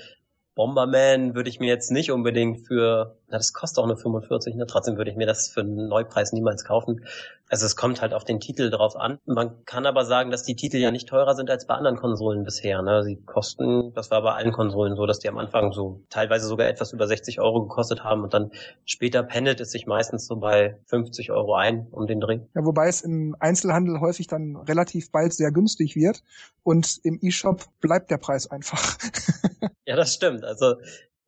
Bomberman 0.55 1.35
würde 1.35 1.49
ich 1.49 1.59
mir 1.59 1.67
jetzt 1.67 1.91
nicht 1.91 2.11
unbedingt 2.11 2.65
für, 2.67 3.16
na, 3.29 3.37
das 3.37 3.51
kostet 3.51 3.79
auch 3.79 3.87
nur 3.87 3.97
45, 3.97 4.55
ne? 4.55 4.65
Trotzdem 4.67 4.97
würde 4.97 5.11
ich 5.11 5.17
mir 5.17 5.27
das 5.27 5.49
für 5.49 5.59
einen 5.59 5.89
Neupreis 5.89 6.31
niemals 6.31 6.63
kaufen. 6.63 7.05
Also 7.49 7.65
es 7.65 7.75
kommt 7.75 8.01
halt 8.01 8.13
auf 8.13 8.23
den 8.23 8.39
Titel 8.39 8.69
drauf 8.69 8.95
an. 8.95 9.19
Man 9.25 9.65
kann 9.65 9.85
aber 9.85 10.05
sagen, 10.05 10.31
dass 10.31 10.43
die 10.43 10.55
Titel 10.55 10.77
ja 10.77 10.91
nicht 10.91 11.07
teurer 11.09 11.35
sind 11.35 11.49
als 11.49 11.65
bei 11.65 11.75
anderen 11.75 11.97
Konsolen 11.97 12.43
bisher. 12.43 12.81
Ne? 12.81 13.03
Sie 13.03 13.17
kosten, 13.17 13.93
das 13.93 14.11
war 14.11 14.21
bei 14.21 14.33
allen 14.33 14.51
Konsolen 14.51 14.95
so, 14.95 15.05
dass 15.05 15.19
die 15.19 15.29
am 15.29 15.37
Anfang 15.37 15.71
so 15.71 16.01
teilweise 16.09 16.47
sogar 16.47 16.67
etwas 16.67 16.93
über 16.93 17.07
60 17.07 17.39
Euro 17.39 17.63
gekostet 17.63 18.03
haben 18.03 18.23
und 18.23 18.33
dann 18.33 18.51
später 18.85 19.23
pendelt 19.23 19.59
es 19.59 19.71
sich 19.71 19.87
meistens 19.87 20.25
so 20.25 20.37
bei 20.37 20.77
50 20.87 21.31
Euro 21.31 21.55
ein 21.55 21.87
um 21.91 22.07
den 22.07 22.19
Dreh. 22.19 22.39
Ja, 22.53 22.65
wobei 22.65 22.87
es 22.87 23.01
im 23.01 23.35
Einzelhandel 23.39 23.99
häufig 23.99 24.27
dann 24.27 24.55
relativ 24.55 25.11
bald 25.11 25.33
sehr 25.33 25.51
günstig 25.51 25.95
wird 25.95 26.23
und 26.63 26.99
im 27.03 27.19
E-Shop 27.21 27.63
bleibt 27.81 28.11
der 28.11 28.17
Preis 28.17 28.49
einfach. 28.49 28.97
ja, 29.85 29.95
das 29.95 30.13
stimmt. 30.13 30.43
Also 30.43 30.75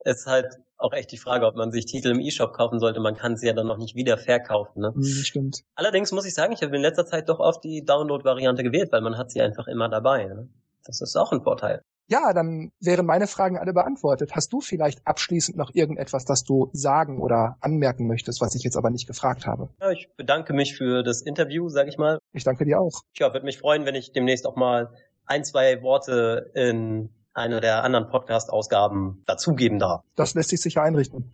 ist 0.04 0.28
halt 0.28 0.60
auch 0.78 0.94
echt 0.94 1.12
die 1.12 1.18
Frage, 1.18 1.46
ob 1.46 1.56
man 1.56 1.72
sich 1.72 1.86
Titel 1.86 2.10
im 2.10 2.20
E-Shop 2.20 2.54
kaufen 2.54 2.80
sollte. 2.80 3.00
Man 3.00 3.16
kann 3.16 3.36
sie 3.36 3.48
ja 3.48 3.54
dann 3.54 3.68
noch 3.68 3.78
nicht 3.78 3.96
wieder 3.96 4.18
verkaufen. 4.18 4.82
Ne? 4.82 4.94
Mhm, 4.96 5.04
stimmt. 5.04 5.64
Allerdings 5.76 6.12
muss 6.12 6.26
ich 6.26 6.34
sagen, 6.34 6.54
ich 6.54 6.62
habe 6.62 6.76
in 6.76 6.82
letzter 6.82 7.06
Zeit 7.06 7.28
doch 7.28 7.40
oft 7.40 7.64
die 7.64 7.84
Download-Variante 7.84 8.64
gewählt, 8.64 8.92
weil 8.92 9.02
man 9.02 9.18
hat 9.18 9.32
sie 9.32 9.42
einfach 9.42 9.68
immer 9.68 9.90
dabei. 9.90 10.26
Ne? 10.26 10.48
Das 10.86 11.02
ist 11.02 11.16
auch 11.18 11.32
ein 11.32 11.42
Vorteil. 11.42 11.82
Ja, 12.08 12.34
dann 12.34 12.72
wären 12.80 13.06
meine 13.06 13.28
Fragen 13.28 13.60
alle 13.60 13.72
beantwortet. 13.72 14.32
Hast 14.34 14.52
du 14.52 14.62
vielleicht 14.62 15.06
abschließend 15.06 15.56
noch 15.58 15.70
irgendetwas, 15.76 16.26
das 16.26 16.44
du 16.44 16.72
sagen 16.74 17.22
oder 17.22 17.58
anmerken 17.62 18.08
möchtest, 18.08 18.42
was 18.42 18.56
ich 18.56 18.64
jetzt 18.64 18.78
aber 18.78 18.90
nicht 18.90 19.06
gefragt 19.06 19.46
habe? 19.46 19.70
Ja, 19.80 19.92
ich 19.92 20.10
bedanke 20.18 20.54
mich 20.54 20.76
für 20.76 21.04
das 21.04 21.22
Interview, 21.22 21.70
sag 21.70 21.88
ich 21.88 22.00
mal. 22.00 22.18
Ich 22.34 22.44
danke 22.44 22.66
dir 22.66 22.80
auch. 22.80 23.04
Ja, 23.16 23.32
würde 23.32 23.46
mich 23.46 23.60
freuen, 23.60 23.86
wenn 23.86 23.94
ich 23.94 24.12
demnächst 24.12 24.48
auch 24.48 24.56
mal 24.56 24.90
ein, 25.28 25.44
zwei 25.44 25.84
Worte 25.84 26.50
in 26.56 27.10
einer 27.34 27.62
der 27.62 27.84
anderen 27.84 28.10
Podcast-Ausgaben 28.10 29.24
dazugeben 29.26 29.80
darf. 29.80 30.04
Das 30.16 30.34
lässt 30.34 30.50
sich 30.50 30.62
sicher 30.62 30.84
einrichten. 30.84 31.32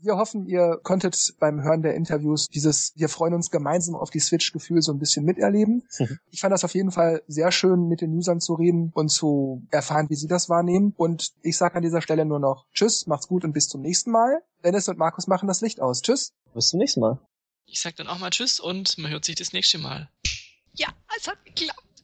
Wir 0.00 0.16
hoffen, 0.16 0.46
ihr 0.46 0.78
konntet 0.84 1.34
beim 1.40 1.60
Hören 1.60 1.82
der 1.82 1.94
Interviews 1.94 2.46
dieses 2.46 2.92
Wir 2.94 3.08
freuen 3.08 3.34
uns 3.34 3.50
gemeinsam 3.50 3.96
auf 3.96 4.10
die 4.10 4.20
Switch-Gefühl 4.20 4.80
so 4.80 4.92
ein 4.92 5.00
bisschen 5.00 5.24
miterleben. 5.24 5.82
Mhm. 5.98 6.18
Ich 6.30 6.40
fand 6.40 6.52
das 6.52 6.62
auf 6.62 6.74
jeden 6.74 6.92
Fall 6.92 7.22
sehr 7.26 7.50
schön, 7.50 7.88
mit 7.88 8.00
den 8.00 8.14
Usern 8.14 8.40
zu 8.40 8.54
reden 8.54 8.92
und 8.94 9.08
zu 9.08 9.66
erfahren, 9.72 10.08
wie 10.08 10.14
sie 10.14 10.28
das 10.28 10.48
wahrnehmen. 10.48 10.94
Und 10.96 11.32
ich 11.42 11.56
sage 11.56 11.74
an 11.74 11.82
dieser 11.82 12.00
Stelle 12.00 12.24
nur 12.24 12.38
noch 12.38 12.64
Tschüss, 12.72 13.08
macht's 13.08 13.26
gut 13.26 13.44
und 13.44 13.52
bis 13.52 13.68
zum 13.68 13.80
nächsten 13.80 14.12
Mal. 14.12 14.40
Dennis 14.62 14.88
und 14.88 14.98
Markus 14.98 15.26
machen 15.26 15.48
das 15.48 15.62
Licht 15.62 15.80
aus. 15.80 16.00
Tschüss. 16.00 16.32
Bis 16.54 16.68
zum 16.68 16.78
nächsten 16.78 17.00
Mal. 17.00 17.18
Ich 17.66 17.80
sag 17.80 17.96
dann 17.96 18.06
auch 18.06 18.18
mal 18.18 18.30
Tschüss 18.30 18.60
und 18.60 18.96
man 18.98 19.10
hört 19.10 19.24
sich 19.24 19.34
das 19.34 19.52
nächste 19.52 19.78
Mal. 19.78 20.08
Ja, 20.74 20.88
es 21.18 21.26
hat 21.26 21.44
geklappt. 21.44 21.87